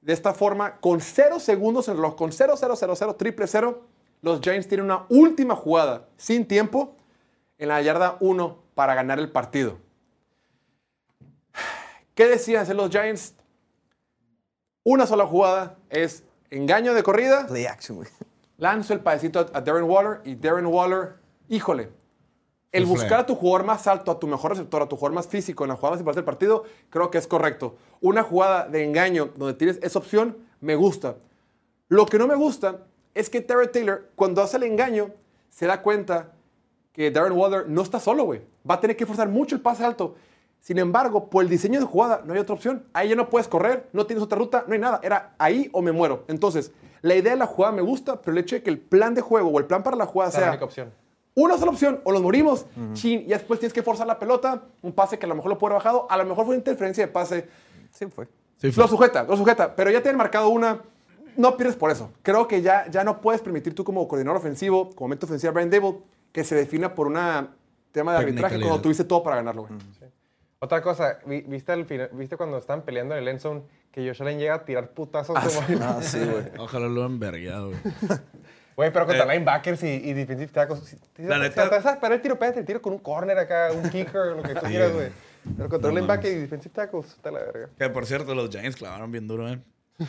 De 0.00 0.12
esta 0.12 0.32
forma, 0.34 0.76
con 0.76 1.00
cero 1.00 1.40
segundos 1.40 1.88
en 1.88 1.92
el 1.92 1.98
reloj, 1.98 2.16
con 2.16 2.30
0, 2.30 2.54
0, 2.56 2.74
0, 2.76 2.94
0, 2.96 3.16
triple 3.16 3.46
0, 3.46 3.82
los 4.22 4.40
Giants 4.40 4.68
tienen 4.68 4.86
una 4.86 5.04
última 5.08 5.56
jugada 5.56 6.08
sin 6.16 6.46
tiempo 6.46 6.96
en 7.58 7.68
la 7.68 7.82
yarda 7.82 8.16
1 8.20 8.58
para 8.74 8.94
ganar 8.94 9.18
el 9.18 9.30
partido. 9.30 9.78
¿Qué 12.14 12.26
decían 12.28 12.62
hacer 12.62 12.76
los 12.76 12.90
Giants? 12.90 13.34
Una 14.84 15.06
sola 15.06 15.26
jugada 15.26 15.76
es 15.90 16.22
engaño 16.50 16.94
de 16.94 17.02
corrida, 17.02 17.46
Play 17.48 17.66
action, 17.66 18.06
lanzo 18.58 18.94
el 18.94 19.00
pasecito 19.00 19.40
a, 19.40 19.58
a 19.58 19.60
Darren 19.60 19.84
Waller 19.84 20.20
y 20.24 20.36
Darren 20.36 20.66
Waller, 20.66 21.16
híjole, 21.48 21.90
el 22.76 22.86
buscar 22.86 23.20
a 23.20 23.26
tu 23.26 23.34
jugador 23.34 23.66
más 23.66 23.86
alto, 23.86 24.10
a 24.10 24.18
tu 24.18 24.26
mejor 24.26 24.52
receptor, 24.52 24.82
a 24.82 24.88
tu 24.88 24.96
jugador 24.96 25.14
más 25.14 25.26
físico 25.26 25.64
en 25.64 25.68
la 25.68 25.76
jugada 25.76 25.92
más 25.92 26.00
importante 26.00 26.20
del 26.20 26.24
partido, 26.24 26.64
creo 26.90 27.10
que 27.10 27.18
es 27.18 27.26
correcto. 27.26 27.76
Una 28.00 28.22
jugada 28.22 28.68
de 28.68 28.84
engaño 28.84 29.30
donde 29.36 29.54
tienes 29.54 29.78
esa 29.82 29.98
opción, 29.98 30.36
me 30.60 30.74
gusta. 30.74 31.16
Lo 31.88 32.06
que 32.06 32.18
no 32.18 32.26
me 32.26 32.34
gusta 32.34 32.86
es 33.14 33.30
que 33.30 33.40
Terry 33.40 33.68
Taylor, 33.68 34.10
cuando 34.14 34.42
hace 34.42 34.56
el 34.56 34.64
engaño, 34.64 35.10
se 35.48 35.66
da 35.66 35.80
cuenta 35.80 36.32
que 36.92 37.10
Darren 37.10 37.32
Waller 37.32 37.68
no 37.68 37.82
está 37.82 38.00
solo, 38.00 38.24
güey. 38.24 38.42
Va 38.68 38.74
a 38.74 38.80
tener 38.80 38.96
que 38.96 39.06
forzar 39.06 39.28
mucho 39.28 39.54
el 39.54 39.60
pase 39.60 39.84
alto. 39.84 40.16
Sin 40.60 40.78
embargo, 40.78 41.30
por 41.30 41.44
el 41.44 41.48
diseño 41.48 41.78
de 41.78 41.86
jugada, 41.86 42.22
no 42.24 42.32
hay 42.32 42.40
otra 42.40 42.54
opción. 42.54 42.84
Ahí 42.92 43.10
ya 43.10 43.14
no 43.14 43.30
puedes 43.30 43.46
correr, 43.46 43.88
no 43.92 44.04
tienes 44.04 44.24
otra 44.24 44.38
ruta, 44.38 44.64
no 44.66 44.74
hay 44.74 44.80
nada. 44.80 45.00
Era 45.02 45.34
ahí 45.38 45.70
o 45.72 45.80
me 45.80 45.92
muero. 45.92 46.24
Entonces, 46.28 46.72
la 47.02 47.14
idea 47.14 47.32
de 47.32 47.38
la 47.38 47.46
jugada 47.46 47.72
me 47.72 47.82
gusta, 47.82 48.20
pero 48.20 48.32
el 48.32 48.38
hecho 48.38 48.56
de 48.56 48.62
que 48.62 48.70
el 48.70 48.78
plan 48.78 49.14
de 49.14 49.20
juego 49.20 49.50
o 49.50 49.58
el 49.58 49.66
plan 49.66 49.82
para 49.82 49.96
la 49.96 50.06
jugada 50.06 50.32
la 50.32 50.38
sea 50.38 50.48
única 50.50 50.64
opción. 50.64 50.92
Una 51.36 51.58
sola 51.58 51.70
opción, 51.70 52.00
o 52.04 52.12
los 52.12 52.22
morimos, 52.22 52.66
chin, 52.94 53.20
y 53.20 53.26
después 53.26 53.60
tienes 53.60 53.72
que 53.74 53.82
forzar 53.82 54.06
la 54.06 54.18
pelota, 54.18 54.62
un 54.82 54.92
pase 54.92 55.18
que 55.18 55.26
a 55.26 55.28
lo 55.28 55.34
mejor 55.34 55.50
lo 55.50 55.58
puede 55.58 55.74
haber 55.74 55.84
bajado, 55.84 56.06
a 56.10 56.16
lo 56.16 56.24
mejor 56.24 56.44
fue 56.46 56.54
una 56.54 56.58
interferencia 56.60 57.06
de 57.06 57.12
pase, 57.12 57.48
Sí, 57.92 58.06
fue. 58.06 58.26
Sí, 58.58 58.72
fue. 58.72 58.82
lo 58.84 58.88
sujeta, 58.88 59.22
lo 59.24 59.36
sujeta, 59.36 59.76
pero 59.76 59.90
ya 59.90 60.00
tienen 60.02 60.16
marcado 60.16 60.48
una, 60.48 60.80
no 61.36 61.56
pierdes 61.58 61.76
por 61.76 61.90
eso. 61.90 62.10
Creo 62.22 62.48
que 62.48 62.62
ya, 62.62 62.90
ya 62.90 63.04
no 63.04 63.20
puedes 63.20 63.42
permitir 63.42 63.74
tú 63.74 63.84
como 63.84 64.08
coordinador 64.08 64.38
ofensivo, 64.40 64.90
como 64.94 65.08
mente 65.08 65.26
ofensiva 65.26 65.52
Brian 65.52 65.68
Dable, 65.70 65.98
que 66.32 66.42
se 66.42 66.54
defina 66.54 66.94
por 66.94 67.06
un 67.06 67.14
tema 67.92 68.12
de 68.12 68.18
arbitraje 68.18 68.58
cuando 68.60 68.80
tuviste 68.80 69.04
todo 69.04 69.22
para 69.22 69.36
ganarlo, 69.36 69.66
güey. 69.66 69.78
Otra 70.58 70.80
cosa, 70.80 71.18
vi- 71.26 71.42
¿viste, 71.42 71.84
final- 71.84 72.08
¿viste 72.14 72.38
cuando 72.38 72.56
estaban 72.56 72.82
peleando 72.82 73.14
en 73.14 73.20
el 73.22 73.28
end 73.28 73.40
zone 73.40 73.62
que 73.92 74.06
Josh 74.08 74.22
Allen 74.22 74.38
llega 74.38 74.54
a 74.54 74.64
tirar 74.64 74.88
putazos 74.90 75.36
como... 75.38 75.80
Ah, 75.82 75.98
sí, 76.00 76.18
güey. 76.18 76.44
Ojalá 76.58 76.88
lo 76.88 77.04
han 77.04 77.18
vergueado, 77.20 77.68
güey. 77.68 77.80
Güey, 78.76 78.92
pero 78.92 79.06
contra 79.06 79.24
Eh, 79.24 79.28
linebackers 79.38 79.82
y, 79.82 79.86
y 79.88 80.12
defensive 80.12 80.52
tackles. 80.52 80.80
Si, 80.80 80.96
si, 81.16 81.22
La 81.22 81.36
si 81.36 81.40
neta- 81.42 81.62
alcanzas 81.62 81.86
a 81.92 81.94
esperar 81.94 82.12
el 82.12 82.20
tiro, 82.22 82.38
pégate 82.38 82.60
el 82.60 82.66
tiro 82.66 82.82
con 82.82 82.92
un 82.92 82.98
corner 82.98 83.38
acá, 83.38 83.70
un 83.72 83.88
kicker, 83.88 84.36
lo 84.36 84.42
que 84.42 84.54
tú 84.54 84.66
quieras, 84.66 84.92
güey. 84.92 85.08
Pero 85.56 85.68
contra 85.68 85.90
No 85.90 85.96
linebacker 85.96 86.24
mames. 86.30 86.38
y 86.38 86.40
defensive 86.42 86.74
tackles, 86.74 87.06
está 87.08 87.30
la 87.30 87.38
verga. 87.38 87.68
Que 87.78 87.88
por 87.88 88.04
cierto, 88.04 88.34
los 88.34 88.50
Giants 88.50 88.76
clavaron 88.76 89.10
bien 89.10 89.26
duro, 89.26 89.48
¿eh? 89.48 89.58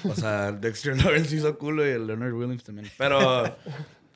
O 0.09 0.15
sea, 0.15 0.51
Dexter 0.51 0.97
Lawrence 1.01 1.33
hizo 1.35 1.57
culo 1.57 1.85
y 1.87 1.91
el 1.91 2.07
Leonard 2.07 2.33
Williams 2.33 2.63
también. 2.63 2.89
Pero, 2.97 3.45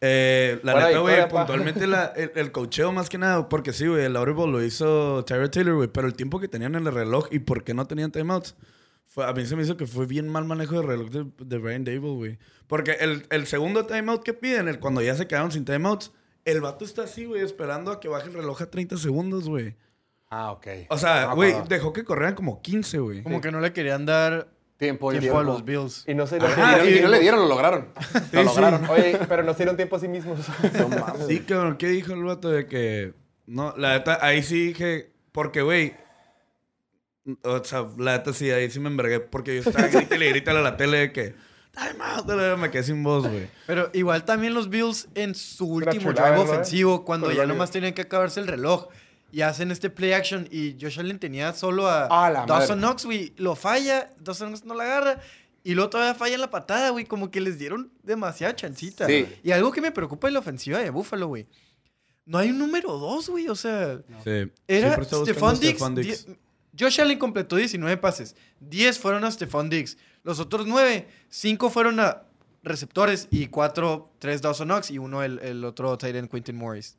eh, 0.01 0.59
la 0.63 0.73
neta, 0.87 0.99
güey, 0.99 1.29
puntualmente 1.29 1.85
la- 1.87 2.07
el, 2.15 2.31
el 2.35 2.51
cocheo 2.51 2.91
más 2.91 3.07
que 3.07 3.17
nada, 3.19 3.47
porque 3.47 3.71
sí, 3.71 3.87
güey, 3.87 4.03
el 4.05 4.15
Audible 4.17 4.47
lo 4.47 4.63
hizo 4.63 5.23
Tyra 5.25 5.49
Taylor, 5.49 5.75
güey, 5.75 5.87
pero 5.87 6.07
el 6.07 6.15
tiempo 6.15 6.39
que 6.39 6.47
tenían 6.47 6.75
en 6.75 6.87
el 6.87 6.93
reloj 6.93 7.27
y 7.31 7.39
por 7.39 7.63
qué 7.63 7.73
no 7.73 7.85
tenían 7.87 8.11
timeouts, 8.11 8.55
fue, 9.11 9.25
a 9.25 9.33
mí 9.33 9.45
se 9.45 9.57
me 9.57 9.63
hizo 9.63 9.75
que 9.75 9.85
fue 9.85 10.05
bien 10.05 10.29
mal 10.29 10.45
manejo 10.45 10.79
de 10.79 10.87
reloj 10.87 11.09
de, 11.09 11.25
de 11.37 11.57
Brian 11.57 11.83
Dable, 11.83 12.11
güey. 12.11 12.37
Porque 12.67 12.91
el, 13.01 13.27
el 13.29 13.45
segundo 13.45 13.85
timeout 13.85 14.23
que 14.23 14.33
piden, 14.33 14.69
el, 14.69 14.79
cuando 14.79 15.01
ya 15.01 15.15
se 15.15 15.27
quedaron 15.27 15.51
sin 15.51 15.65
timeouts, 15.65 16.13
el 16.45 16.61
vato 16.61 16.85
está 16.85 17.03
así, 17.03 17.25
güey, 17.25 17.41
esperando 17.41 17.91
a 17.91 17.99
que 17.99 18.07
baje 18.07 18.29
el 18.29 18.35
reloj 18.35 18.61
a 18.61 18.71
30 18.71 18.95
segundos, 18.95 19.49
güey. 19.49 19.75
Ah, 20.29 20.53
ok. 20.53 20.67
O 20.87 20.97
sea, 20.97 21.33
güey, 21.33 21.53
dejó 21.67 21.91
que 21.91 22.05
corrieran 22.05 22.35
como 22.35 22.61
15, 22.61 22.99
güey. 22.99 23.21
Como 23.21 23.41
que 23.41 23.51
no 23.51 23.59
le 23.59 23.73
querían 23.73 24.05
dar 24.05 24.47
Tiempo, 24.77 25.11
tiempo 25.11 25.37
a 25.37 25.43
los 25.43 25.65
Bills. 25.65 26.05
Y 26.07 26.15
no 26.15 26.25
se, 26.25 26.37
Ajá, 26.37 26.83
y, 26.85 27.01
no 27.01 27.09
le 27.09 27.19
dieron, 27.19 27.41
lo 27.41 27.49
lograron. 27.49 27.89
lo 28.31 28.41
sí. 28.41 28.45
lograron. 28.45 28.89
Oye, 28.89 29.19
pero 29.27 29.43
no 29.43 29.51
se 29.51 29.57
dieron 29.57 29.75
tiempo 29.75 29.97
a 29.97 29.99
sí 29.99 30.07
mismos. 30.07 30.39
No 30.79 30.87
mames. 30.87 31.27
Sí, 31.27 31.41
cabrón, 31.41 31.75
¿qué 31.77 31.89
dijo 31.89 32.13
el 32.13 32.23
vato 32.23 32.49
de 32.49 32.65
que... 32.65 33.13
No, 33.45 33.75
la 33.77 33.97
neta, 33.97 34.25
ahí 34.25 34.41
sí 34.41 34.67
dije... 34.67 35.11
Porque, 35.33 35.61
güey... 35.61 35.95
O 37.43 37.63
sea, 37.63 37.85
la 37.97 38.17
neta 38.17 38.33
sí, 38.33 38.49
ahí 38.49 38.69
sí 38.71 38.79
me 38.79 38.89
envergué. 38.89 39.19
Porque 39.19 39.55
yo 39.55 39.69
estaba 39.69 39.87
grítale 39.87 40.27
y 40.27 40.29
grítale 40.29 40.59
a 40.59 40.63
la 40.63 40.77
tele 40.77 40.97
de 40.97 41.11
que... 41.11 41.35
Time 41.73 42.03
out, 42.03 42.25
dale", 42.25 42.57
me 42.57 42.69
quedé 42.69 42.83
sin 42.83 43.01
voz, 43.01 43.25
güey. 43.27 43.47
Pero 43.65 43.89
igual 43.93 44.25
también 44.25 44.53
los 44.53 44.69
Bills 44.69 45.07
en 45.15 45.33
su 45.35 45.65
último 45.65 46.11
chulada, 46.11 46.31
drive 46.35 46.43
ofensivo, 46.43 47.05
cuando 47.05 47.31
ya 47.31 47.45
nomás 47.45 47.71
tenían 47.71 47.93
que 47.93 48.01
acabarse 48.01 48.41
el 48.41 48.47
reloj 48.47 48.89
y 49.31 49.39
hacen 49.39 49.71
este 49.71 49.89
play 49.89 50.11
action 50.11 50.49
y 50.51 50.75
Josh 50.81 50.99
Allen 50.99 51.17
tenía 51.17 51.53
solo 51.53 51.87
a 51.87 52.07
A 52.07 52.29
la 52.29 52.45
Dawson. 52.45 52.79
Knox, 52.79 53.05
güey, 53.05 53.33
lo 53.37 53.55
falla, 53.55 54.11
Dawson 54.19 54.49
Knox 54.49 54.65
no 54.65 54.73
la 54.73 54.83
agarra 54.83 55.21
y 55.63 55.73
luego 55.73 55.91
todavía 55.91 56.13
falla 56.13 56.35
en 56.35 56.41
la 56.41 56.49
patada, 56.49 56.89
güey, 56.89 57.05
como 57.05 57.31
que 57.31 57.39
les 57.39 57.57
dieron 57.57 57.89
demasiada 58.03 58.53
chancita. 58.53 59.07
Sí. 59.07 59.25
Y 59.41 59.51
algo 59.51 59.71
que 59.71 59.79
me 59.79 59.93
preocupa 59.93 60.27
de 60.27 60.33
la 60.33 60.39
ofensiva 60.39 60.79
de 60.79 60.89
Buffalo, 60.89 61.27
güey. 61.27 61.47
No 62.25 62.37
hay 62.37 62.49
un 62.49 62.59
número 62.59 62.97
dos, 62.97 63.29
güey, 63.29 63.47
o 63.47 63.55
sea, 63.55 64.01
Sí. 64.25 64.51
era 64.67 64.95
Siempre 64.95 65.03
está 65.03 65.17
buscando 65.19 66.01
Josh 66.77 67.01
Allen 67.01 67.19
completó 67.19 67.55
19 67.55 67.97
pases. 67.97 68.35
10 68.61 68.99
fueron 68.99 69.23
a 69.23 69.31
Stephon 69.31 69.69
Diggs. 69.69 69.97
Los 70.23 70.39
otros 70.39 70.67
9, 70.67 71.07
5 71.29 71.69
fueron 71.69 71.99
a 71.99 72.23
receptores 72.63 73.27
y 73.31 73.47
4, 73.47 74.11
3 74.19 74.41
Dawson 74.41 74.67
Knox 74.67 74.91
y 74.91 74.97
uno 74.99 75.23
el, 75.23 75.39
el 75.39 75.65
otro 75.65 75.97
end 76.01 76.29
Quentin 76.29 76.55
Morris. 76.55 76.97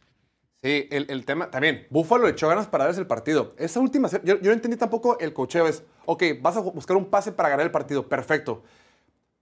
Sí, 0.63 0.89
el, 0.91 1.07
el 1.09 1.25
tema 1.25 1.51
también. 1.51 1.87
Buffalo 1.91 2.29
echó 2.29 2.49
ganas 2.49 2.69
para 2.69 2.85
darse 2.85 3.01
el 3.01 3.07
partido. 3.07 3.55
Esa 3.59 3.81
última, 3.81 4.09
yo, 4.09 4.41
yo 4.41 4.43
no 4.43 4.53
entendí 4.53 4.77
tampoco 4.77 5.19
el 5.19 5.33
cocheo. 5.33 5.67
Es, 5.67 5.83
ok, 6.07 6.23
vas 6.41 6.57
a 6.57 6.61
buscar 6.61 6.97
un 6.97 7.07
pase 7.07 7.33
para 7.33 7.49
ganar 7.49 7.67
el 7.67 7.73
partido. 7.73 8.09
Perfecto. 8.09 8.63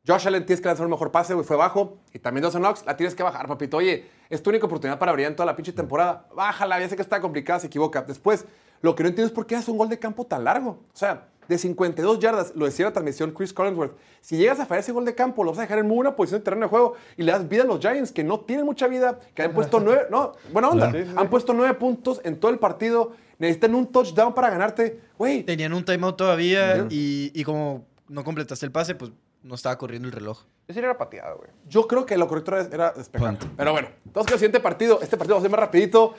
Josh 0.06 0.26
Allen 0.26 0.46
tienes 0.46 0.62
que 0.62 0.68
lanzar 0.68 0.86
un 0.86 0.90
mejor 0.90 1.12
pase, 1.12 1.34
güey, 1.34 1.44
fue 1.46 1.56
bajo. 1.56 1.98
Y 2.14 2.20
también 2.20 2.42
Dawson 2.42 2.62
Knox, 2.62 2.86
la 2.86 2.96
tienes 2.96 3.14
que 3.14 3.22
bajar, 3.22 3.46
papito. 3.46 3.76
Oye, 3.76 4.08
es 4.30 4.42
tu 4.42 4.48
única 4.48 4.64
oportunidad 4.64 4.98
para 4.98 5.12
brillar 5.12 5.32
en 5.32 5.36
toda 5.36 5.46
la 5.46 5.56
pinche 5.56 5.72
temporada. 5.72 6.26
Bájala, 6.34 6.80
ya 6.80 6.88
sé 6.88 6.96
que 6.96 7.02
está 7.02 7.20
complicada, 7.20 7.60
se 7.60 7.66
equivoca. 7.66 8.00
Después, 8.00 8.46
lo 8.82 8.94
que 8.94 9.02
no 9.02 9.08
entiendo 9.08 9.26
es 9.26 9.32
por 9.32 9.46
qué 9.46 9.56
hace 9.56 9.70
un 9.70 9.78
gol 9.78 9.88
de 9.88 9.98
campo 9.98 10.26
tan 10.26 10.44
largo. 10.44 10.70
O 10.92 10.96
sea, 10.96 11.28
de 11.48 11.58
52 11.58 12.20
yardas, 12.20 12.52
lo 12.54 12.64
decía 12.64 12.86
la 12.86 12.92
transmisión 12.92 13.32
Chris 13.32 13.52
Collinsworth. 13.52 13.96
Si 14.20 14.36
llegas 14.36 14.60
a 14.60 14.66
fallar 14.66 14.80
ese 14.80 14.92
gol 14.92 15.04
de 15.04 15.14
campo, 15.14 15.42
lo 15.42 15.50
vas 15.50 15.58
a 15.58 15.62
dejar 15.62 15.78
en 15.80 15.88
muy 15.88 15.96
buena 15.96 16.14
posición 16.14 16.40
de 16.40 16.44
terreno 16.44 16.66
de 16.66 16.70
juego 16.70 16.94
y 17.16 17.22
le 17.24 17.32
das 17.32 17.48
vida 17.48 17.62
a 17.62 17.66
los 17.66 17.80
Giants, 17.80 18.12
que 18.12 18.22
no 18.22 18.40
tienen 18.40 18.64
mucha 18.64 18.86
vida, 18.86 19.18
que 19.34 19.42
han 19.42 19.52
puesto 19.52 19.80
nueve, 19.80 20.06
no, 20.10 20.32
buena 20.52 20.68
onda, 20.68 20.92
han 21.16 21.28
puesto 21.28 21.52
nueve 21.52 21.74
puntos 21.74 22.20
en 22.24 22.38
todo 22.38 22.50
el 22.50 22.58
partido. 22.58 23.12
Necesitan 23.38 23.74
un 23.74 23.86
touchdown 23.86 24.34
para 24.34 24.50
ganarte. 24.50 25.00
Güey, 25.16 25.44
Tenían 25.44 25.72
un 25.72 25.84
timeout 25.84 26.16
todavía 26.16 26.86
y, 26.90 27.32
y 27.34 27.42
como 27.42 27.86
no 28.06 28.22
completaste 28.22 28.66
el 28.66 28.72
pase, 28.72 28.94
pues 28.94 29.10
no 29.42 29.54
estaba 29.54 29.78
corriendo 29.78 30.08
el 30.08 30.12
reloj. 30.12 30.42
Yo 30.68 30.74
sí 30.74 30.78
era 30.78 30.96
pateado, 30.96 31.38
güey. 31.38 31.50
Yo 31.66 31.88
creo 31.88 32.06
que 32.06 32.16
lo 32.16 32.28
correcto 32.28 32.56
era, 32.56 32.92
despejar. 32.92 33.38
Pero 33.56 33.72
bueno, 33.72 33.88
entonces 34.04 34.32
el 34.32 34.38
siguiente 34.38 34.60
partido. 34.60 35.00
Este 35.02 35.16
partido 35.16 35.36
va 35.36 35.40
a 35.40 35.42
ser 35.42 35.50
más 35.50 35.60
rapidito. 35.60 36.14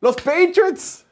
Los 0.00 0.16
Patriots. 0.16 1.06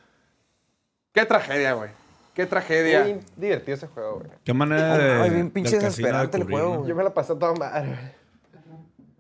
Qué 1.19 1.27
tragedia, 1.27 1.73
güey. 1.73 1.91
Qué 2.33 2.47
tragedia. 2.47 3.03
Bien 3.03 3.21
divertido 3.37 3.75
ese 3.77 3.89
juego, 3.89 4.21
güey. 4.21 4.31
Qué 4.45 4.55
manera 4.55 4.97
de. 4.97 5.13
ay, 5.21 5.31
bien 5.31 5.51
pinche 5.51 5.73
casino 5.73 5.83
de 5.83 5.87
desesperante 5.89 6.37
el 6.37 6.45
juego, 6.45 6.77
güey. 6.77 6.89
Yo 6.89 6.95
me 6.95 7.03
la 7.03 7.13
pasé 7.13 7.35
toda 7.35 7.55
madre, 7.55 7.89
güey. 7.89 8.19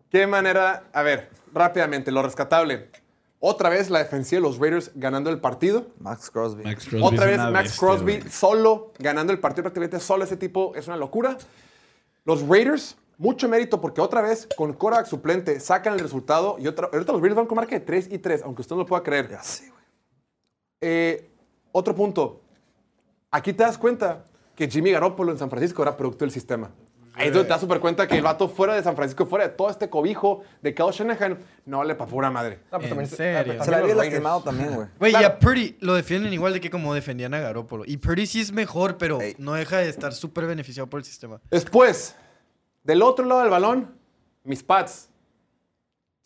Qué 0.08 0.24
manera. 0.28 0.84
A 0.92 1.02
ver, 1.02 1.28
rápidamente, 1.52 2.12
lo 2.12 2.22
rescatable. 2.22 2.88
Otra 3.40 3.68
vez 3.68 3.90
la 3.90 3.98
defensiva 3.98 4.40
de 4.40 4.48
los 4.48 4.58
Raiders 4.58 4.92
ganando 4.94 5.28
el 5.30 5.40
partido. 5.40 5.88
Max 5.98 6.30
Crosby. 6.30 6.62
Max 6.62 6.86
Crosby 6.86 7.04
Otra 7.04 7.26
vez 7.26 7.38
Max 7.38 7.52
bestia, 7.52 7.78
Crosby 7.80 8.22
solo 8.30 8.92
ganando 9.00 9.32
el 9.32 9.40
partido, 9.40 9.64
prácticamente 9.64 9.98
solo 9.98 10.22
ese 10.22 10.36
tipo 10.36 10.76
es 10.76 10.86
una 10.86 10.96
locura. 10.96 11.36
Los 12.24 12.46
Raiders, 12.46 12.96
mucho 13.16 13.48
mérito 13.48 13.80
porque 13.80 14.00
otra 14.00 14.22
vez 14.22 14.48
con 14.56 14.72
Korak 14.72 15.06
suplente 15.06 15.58
sacan 15.58 15.94
el 15.94 16.00
resultado 16.00 16.56
y 16.60 16.68
otra, 16.68 16.88
ahorita 16.92 17.10
los 17.10 17.20
Raiders 17.20 17.36
van 17.36 17.46
con 17.46 17.56
marca 17.56 17.74
de 17.74 17.80
3 17.80 18.08
y 18.12 18.18
3, 18.18 18.42
aunque 18.44 18.62
usted 18.62 18.76
no 18.76 18.82
lo 18.82 18.86
pueda 18.86 19.02
creer. 19.02 19.28
Ya 19.28 19.42
sé, 19.42 19.70
güey. 19.70 19.82
Eh, 20.80 21.30
otro 21.78 21.94
punto. 21.94 22.40
Aquí 23.30 23.52
te 23.52 23.62
das 23.62 23.78
cuenta 23.78 24.24
que 24.54 24.68
Jimmy 24.68 24.90
Garoppolo 24.92 25.32
en 25.32 25.38
San 25.38 25.50
Francisco 25.50 25.82
era 25.82 25.96
producto 25.96 26.24
del 26.24 26.30
sistema. 26.32 26.70
Ahí 27.14 27.28
es 27.28 27.32
donde 27.32 27.46
te 27.46 27.50
das 27.50 27.60
súper 27.60 27.80
cuenta 27.80 28.06
que 28.06 28.14
el 28.16 28.22
vato 28.22 28.48
fuera 28.48 28.74
de 28.76 28.82
San 28.82 28.94
Francisco, 28.94 29.26
fuera 29.26 29.48
de 29.48 29.54
todo 29.54 29.70
este 29.70 29.90
cobijo 29.90 30.42
de 30.62 30.72
Kyle 30.72 30.92
Shanahan, 30.92 31.36
no 31.66 31.78
vale 31.78 31.96
para 31.96 32.08
pura 32.08 32.30
madre. 32.30 32.60
No, 32.70 32.78
pues 32.78 32.84
¿En 32.84 32.88
también- 32.90 33.08
serio? 33.10 33.38
ah, 33.40 33.42
pues 33.56 33.64
Se 33.64 33.70
la 33.72 33.76
también 33.78 33.82
había 33.82 33.94
los 33.94 33.96
Raiders. 34.04 34.12
lastimado 34.12 34.40
también, 34.42 34.74
güey. 34.74 34.86
Güey, 35.00 35.10
Claro. 35.12 35.24
y 35.24 35.26
a 35.26 35.38
Purdy 35.40 35.76
lo 35.80 35.94
defienden 35.94 36.32
igual 36.32 36.52
de 36.52 36.60
que 36.60 36.70
como 36.70 36.94
defendían 36.94 37.34
a 37.34 37.40
Garoppolo. 37.40 37.82
Y 37.86 37.96
Purdy 37.96 38.26
sí 38.26 38.40
es 38.40 38.52
mejor, 38.52 38.98
pero 38.98 39.20
Ey. 39.20 39.34
no 39.38 39.54
deja 39.54 39.78
de 39.78 39.88
estar 39.88 40.12
súper 40.12 40.46
beneficiado 40.46 40.88
por 40.88 41.00
el 41.00 41.04
sistema. 41.04 41.40
Después, 41.50 42.14
del 42.84 43.02
otro 43.02 43.24
lado 43.24 43.40
del 43.40 43.50
balón, 43.50 43.96
mis 44.44 44.62
Pats. 44.62 45.10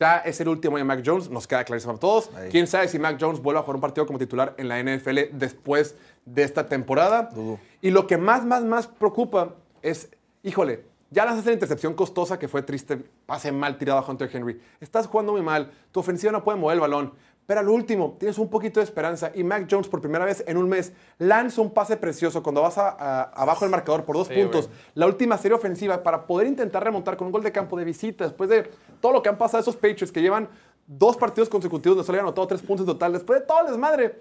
Ya 0.02 0.16
es 0.16 0.40
el 0.40 0.48
último 0.48 0.78
de 0.78 0.82
Mac 0.82 1.00
Jones, 1.06 1.30
nos 1.30 1.46
queda 1.46 1.62
clarísimo 1.62 1.92
a 1.92 1.96
todos. 1.96 2.28
Ahí. 2.34 2.50
Quién 2.50 2.66
sabe 2.66 2.88
si 2.88 2.98
Mac 2.98 3.18
Jones 3.20 3.40
vuelve 3.40 3.60
a 3.60 3.62
jugar 3.62 3.76
un 3.76 3.80
partido 3.80 4.04
como 4.04 4.18
titular 4.18 4.52
en 4.58 4.66
la 4.66 4.82
NFL 4.82 5.30
después 5.30 5.94
de 6.26 6.42
esta 6.42 6.68
temporada. 6.68 7.30
Dudo. 7.32 7.60
Y 7.80 7.90
lo 7.90 8.08
que 8.08 8.18
más, 8.18 8.44
más, 8.44 8.64
más 8.64 8.88
preocupa 8.88 9.54
es, 9.80 10.08
híjole, 10.42 10.86
ya 11.12 11.24
lanzaste 11.24 11.50
la 11.50 11.54
intercepción 11.54 11.94
costosa 11.94 12.36
que 12.36 12.48
fue 12.48 12.62
triste, 12.62 12.96
pase 13.26 13.52
mal 13.52 13.78
tirado 13.78 14.00
a 14.00 14.04
Hunter 14.04 14.28
Henry. 14.32 14.60
Estás 14.80 15.06
jugando 15.06 15.30
muy 15.30 15.42
mal, 15.42 15.70
tu 15.92 16.00
ofensiva 16.00 16.32
no 16.32 16.42
puede 16.42 16.58
mover 16.58 16.74
el 16.74 16.80
balón. 16.80 17.12
Pero 17.46 17.60
al 17.60 17.68
último, 17.68 18.16
tienes 18.18 18.38
un 18.38 18.48
poquito 18.48 18.78
de 18.80 18.84
esperanza 18.84 19.32
y 19.34 19.42
Mac 19.42 19.66
Jones 19.70 19.88
por 19.88 20.00
primera 20.00 20.24
vez 20.24 20.44
en 20.46 20.56
un 20.56 20.68
mes 20.68 20.92
lanza 21.18 21.60
un 21.60 21.70
pase 21.70 21.96
precioso 21.96 22.42
cuando 22.42 22.62
vas 22.62 22.78
a- 22.78 22.90
a- 22.90 23.22
abajo 23.34 23.64
del 23.64 23.70
marcador 23.70 24.04
por 24.04 24.16
dos 24.16 24.28
Sí, 24.28 24.34
puntos. 24.34 24.68
güey. 24.68 24.78
La 24.94 25.06
última 25.06 25.36
serie 25.36 25.56
ofensiva 25.56 26.02
para 26.02 26.26
poder 26.26 26.46
intentar 26.46 26.84
remontar 26.84 27.16
con 27.16 27.26
un 27.26 27.32
gol 27.32 27.42
de 27.42 27.50
campo 27.52 27.76
de 27.76 27.84
visita 27.84 28.24
después 28.24 28.48
de 28.48 28.70
todo 29.00 29.12
lo 29.12 29.22
que 29.22 29.28
han 29.28 29.38
pasado 29.38 29.60
esos 29.60 29.74
Patriots 29.74 30.12
que 30.12 30.22
llevan 30.22 30.48
dos 30.86 31.16
partidos 31.16 31.48
consecutivos 31.48 31.96
donde 31.96 32.06
solo 32.06 32.18
han 32.18 32.24
anotado 32.26 32.46
tres 32.46 32.62
puntos 32.62 32.86
en 32.86 32.92
total. 32.92 33.12
Después 33.12 33.40
de 33.40 33.46
todo 33.46 33.60
el 33.60 33.66
desmadre, 33.66 34.20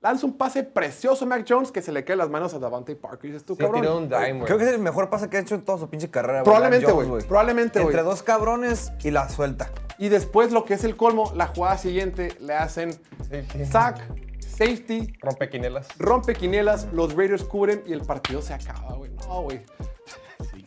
lanza 0.00 0.26
un 0.26 0.36
pase 0.36 0.62
precioso 0.62 1.26
Mac 1.26 1.44
Jones 1.48 1.72
que 1.72 1.82
se 1.82 1.90
le 1.92 2.04
cae 2.04 2.14
en 2.14 2.18
las 2.18 2.30
manos 2.30 2.54
a 2.54 2.58
Davante 2.58 2.94
Parker. 2.96 3.30
Y 3.30 3.32
dices 3.32 3.44
tú, 3.46 3.54
Sí, 3.54 3.60
cabrón. 3.62 3.80
tiró 3.80 3.96
un 3.98 4.08
dime, 4.08 4.32
güey. 4.34 4.44
Creo 4.44 4.58
que 4.58 4.64
es 4.64 4.70
el 4.70 4.78
mejor 4.78 5.10
pase 5.10 5.28
que 5.28 5.36
ha 5.36 5.40
hecho 5.40 5.54
en 5.54 5.62
toda 5.62 5.78
su 5.78 5.88
pinche 5.90 6.10
carrera. 6.10 6.42
Probablemente, 6.44 6.90
güey. 6.92 7.22
Probablemente, 7.26 7.80
güey. 7.80 7.92
Entre 7.92 8.02
dos 8.04 8.22
cabrones 8.22 8.92
y 9.02 9.10
la 9.10 9.28
suelta. 9.28 9.70
Y 9.98 10.08
después 10.10 10.52
lo 10.52 10.64
que 10.64 10.74
es 10.74 10.84
el 10.84 10.96
colmo, 10.96 11.32
la 11.34 11.48
jugada 11.48 11.76
siguiente 11.78 12.36
le 12.40 12.54
hacen 12.54 12.92
Safety. 13.28 13.64
sack, 13.64 14.00
safety, 14.40 15.12
Rompe 15.20 15.48
quinelas. 15.50 15.88
rompe 15.98 16.34
quinielas, 16.34 16.86
los 16.92 17.14
Raiders 17.14 17.42
cubren 17.44 17.82
y 17.86 17.92
el 17.92 18.02
partido 18.02 18.40
se 18.40 18.54
acaba, 18.54 18.94
güey. 18.94 19.10
No, 19.26 19.42
güey. 19.42 19.60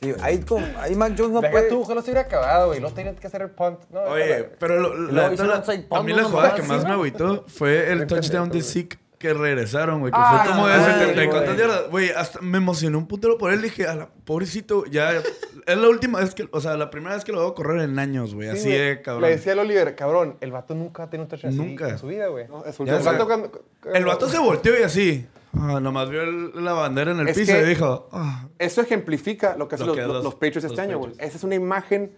Sí, 0.01 0.13
ahí, 0.21 0.39
con- 0.39 0.65
ahí 0.79 0.95
Mac 0.95 1.13
Jones 1.15 1.31
no 1.31 1.41
Deja 1.41 1.51
puede... 1.51 1.69
tú, 1.69 1.81
ojalá 1.81 2.01
se 2.01 2.07
hubiera 2.11 2.21
acabado, 2.21 2.67
güey. 2.69 2.79
No 2.81 2.91
tenían 2.91 3.15
que 3.15 3.27
hacer 3.27 3.43
el 3.43 3.51
punt. 3.51 3.79
No, 3.91 4.01
Oye, 4.01 4.43
pero 4.59 4.79
lo- 4.79 4.95
la, 5.11 5.27
a 5.27 6.03
mí 6.03 6.11
la 6.13 6.23
jugada 6.23 6.55
que 6.55 6.63
más 6.63 6.83
me 6.83 6.91
agüitó 6.91 7.45
fue 7.47 7.91
el 7.91 8.07
touchdown 8.07 8.49
de. 8.49 8.61
Zeke 8.63 8.97
que 9.21 9.33
regresaron, 9.33 9.99
güey. 10.01 10.11
Que 10.11 10.17
Ah, 10.21 10.41
fue 10.43 10.51
como 10.51 10.67
de 10.67 10.77
madre, 10.77 10.93
70 10.93 11.11
y 11.11 11.15
güey. 11.27 11.29
cuántas 11.29 11.57
yardas. 11.57 11.89
Güey, 11.89 12.09
hasta 12.09 12.41
me 12.41 12.57
emocionó 12.57 12.97
un 12.97 13.07
putero 13.07 13.37
por 13.37 13.53
él. 13.53 13.61
Dije, 13.61 13.85
a 13.87 13.95
la, 13.95 14.09
pobrecito, 14.25 14.85
ya. 14.85 15.11
es 15.13 15.77
la 15.77 15.87
última 15.89 16.19
vez 16.19 16.33
que. 16.35 16.47
O 16.51 16.59
sea, 16.59 16.75
la 16.77 16.89
primera 16.89 17.15
vez 17.15 17.23
que 17.23 17.31
lo 17.31 17.39
veo 17.39 17.53
correr 17.55 17.81
en 17.81 17.97
años, 17.99 18.33
güey. 18.35 18.49
Sí, 18.51 18.57
Así 18.57 18.69
de 18.71 19.01
cabrón. 19.01 19.23
Le 19.29 19.35
decía 19.37 19.53
al 19.53 19.59
Oliver, 19.59 19.95
cabrón, 19.95 20.37
el 20.41 20.51
vato 20.51 20.73
nunca 20.75 21.03
ha 21.03 21.09
tenido 21.09 21.25
un 21.25 21.29
touchdown 21.29 21.53
así 21.53 21.69
Nunca. 21.69 21.89
en 21.89 21.97
su 21.99 22.07
vida, 22.07 22.27
güey. 22.27 22.47
No, 22.47 22.63
El 22.65 23.03
vato 23.03 23.25
cuando... 23.25 23.51
El 23.93 24.05
vato 24.05 24.27
se 24.27 24.39
volteó 24.39 24.77
y 24.79 24.83
así. 24.83 25.27
Ah, 25.53 25.79
nomás 25.81 26.09
vio 26.09 26.21
el- 26.21 26.63
la 26.63 26.71
bandera 26.73 27.11
en 27.11 27.19
el 27.19 27.27
Es 27.27 27.37
piso 27.37 27.51
que- 27.53 27.61
y 27.61 27.65
dijo. 27.65 28.07
ah. 28.13 28.47
Eso 28.57 28.81
ejemplifica 28.81 29.57
lo 29.57 29.67
que 29.67 29.75
hacen 29.75 29.87
Lo 29.87 29.95
los, 29.95 30.07
los- 30.07 30.23
los- 30.23 30.33
Patriots 30.35 30.63
los 30.63 30.71
este 30.71 30.81
año, 30.81 30.97
güey. 30.97 31.11
Esa 31.17 31.37
es 31.37 31.43
una 31.43 31.55
imagen 31.55 32.13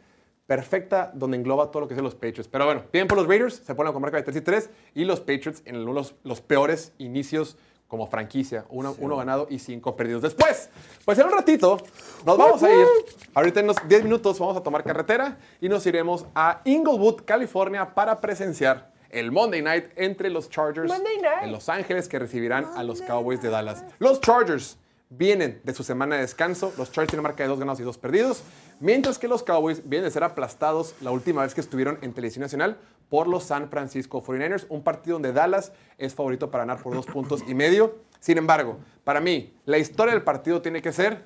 perfecta 0.54 1.10
donde 1.16 1.36
engloba 1.36 1.72
todo 1.72 1.82
lo 1.82 1.88
que 1.88 1.95
hacen 1.95 2.04
los 2.04 2.14
Patriots. 2.14 2.47
Pero 2.47 2.66
bueno, 2.66 2.84
bien 2.93 3.08
por 3.08 3.18
los 3.18 3.28
Raiders, 3.28 3.56
se 3.56 3.74
ponen 3.74 3.91
con 3.91 4.04
marca 4.04 4.18
de 4.18 4.24
3 4.24 4.38
y 4.38 4.41
3 4.41 4.70
y 4.93 5.04
los 5.04 5.20
Patriots 5.20 5.64
en 5.66 5.78
uno 5.78 5.88
de 5.88 5.93
los, 5.95 6.16
los 6.24 6.41
peores 6.41 6.93
inicios 6.99 7.58
como 7.88 8.06
franquicia. 8.06 8.66
Uno, 8.70 8.95
uno 8.99 9.18
ganado 9.18 9.47
y 9.49 9.58
cinco 9.58 9.95
perdidos. 9.95 10.22
Después, 10.22 10.70
pues 11.06 11.18
en 11.18 11.26
un 11.26 11.32
ratito 11.32 11.80
nos 12.24 12.38
vamos 12.38 12.62
a 12.62 12.72
ir. 12.72 12.86
Ahorita 13.34 13.62
en 13.62 13.66
unos 13.66 13.78
10 13.88 14.04
minutos 14.04 14.38
vamos 14.38 14.56
a 14.56 14.62
tomar 14.62 14.84
carretera 14.84 15.39
y 15.60 15.70
nos 15.70 15.84
iremos 15.88 16.28
a 16.36 16.62
Inglewood, 16.66 17.24
California 17.26 17.95
para 17.95 18.22
presenciar 18.22 18.91
el 19.10 19.32
Monday 19.32 19.64
Night 19.64 19.86
entre 19.95 20.30
los 20.30 20.51
Chargers 20.51 20.93
en 21.41 21.51
Los 21.51 21.68
Ángeles 21.68 22.08
que 22.08 22.20
recibirán 22.20 22.66
a 22.76 22.84
los 22.84 23.01
Cowboys 23.01 23.41
de 23.41 23.49
Dallas. 23.49 23.84
Los 23.97 24.22
Chargers 24.22 24.78
vienen 25.18 25.61
de 25.64 25.74
su 25.74 25.84
semana 25.84 26.16
de 26.16 26.22
descanso. 26.22 26.74
Los 26.78 26.91
Chargers 26.91 27.11
tienen 27.11 27.24
marca 27.24 27.43
de 27.43 27.49
dos 27.49 27.59
ganados 27.59 27.80
y 27.80 27.84
dos 27.84 27.97
perdidos. 27.97 28.43
Mientras 28.80 29.18
que 29.20 29.28
los 29.28 29.43
Cowboys 29.43 29.88
vienen 29.88 30.05
de 30.05 30.11
ser 30.11 30.24
aplastados 30.24 30.95
la 31.01 31.11
última 31.11 31.43
vez 31.43 31.53
que 31.53 31.61
estuvieron 31.61 31.97
en 32.01 32.14
televisión 32.14 32.41
nacional 32.41 32.78
por 33.09 33.28
los 33.28 33.43
San 33.43 33.70
Francisco 33.70 34.24
49ers. 34.24 34.66
Un 34.70 34.84
partido 34.84 35.16
donde 35.16 35.34
Dallas 35.34 35.72
es 35.97 36.16
favorito 36.16 36.49
para 36.49 36.66
ganar 36.66 36.82
por 36.84 36.93
dos 36.95 37.05
puntos 37.05 37.43
y 37.47 37.53
medio. 37.53 37.95
Sin 38.20 38.38
embargo, 38.38 38.78
para 39.03 39.20
mí, 39.20 39.53
la 39.66 39.78
historia 39.78 40.14
del 40.14 40.24
partido 40.24 40.61
tiene 40.61 40.82
que 40.82 40.91
ser 40.91 41.24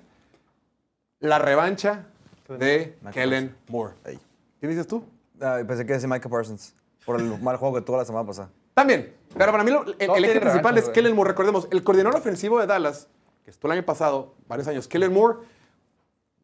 la 1.19 1.39
revancha 1.39 2.05
de 2.47 2.97
Kellen 3.13 3.55
Moore. 3.67 3.93
¿Qué 4.59 4.67
dices 4.67 4.87
tú? 4.87 5.03
Ah, 5.41 5.59
pensé 5.67 5.85
que 5.85 5.93
decía 5.93 6.07
Micah 6.07 6.29
Parsons. 6.29 6.73
Por 7.05 7.19
el 7.21 7.39
mal 7.41 7.57
juego 7.57 7.75
que 7.75 7.81
tuvo 7.81 7.97
la 7.97 8.05
semana 8.05 8.25
pasada. 8.25 8.49
También. 8.73 9.13
Pero 9.35 9.51
para 9.51 9.63
mí 9.63 9.71
lo- 9.71 9.83
el, 9.85 9.95
el 9.99 10.25
eje 10.25 10.39
principal 10.39 10.73
revancha, 10.75 10.79
es. 10.81 10.89
Kellen 10.89 11.15
Moore. 11.15 11.29
Recordemos, 11.29 11.67
el 11.71 11.83
coordinador 11.83 12.19
ofensivo 12.19 12.59
de 12.59 12.65
Dallas, 12.67 13.07
que 13.47 13.51
estuvo 13.51 13.71
el 13.71 13.77
año 13.77 13.85
pasado, 13.85 14.33
varios 14.45 14.67
años, 14.67 14.89
Kellen 14.89 15.13
Moore, 15.13 15.37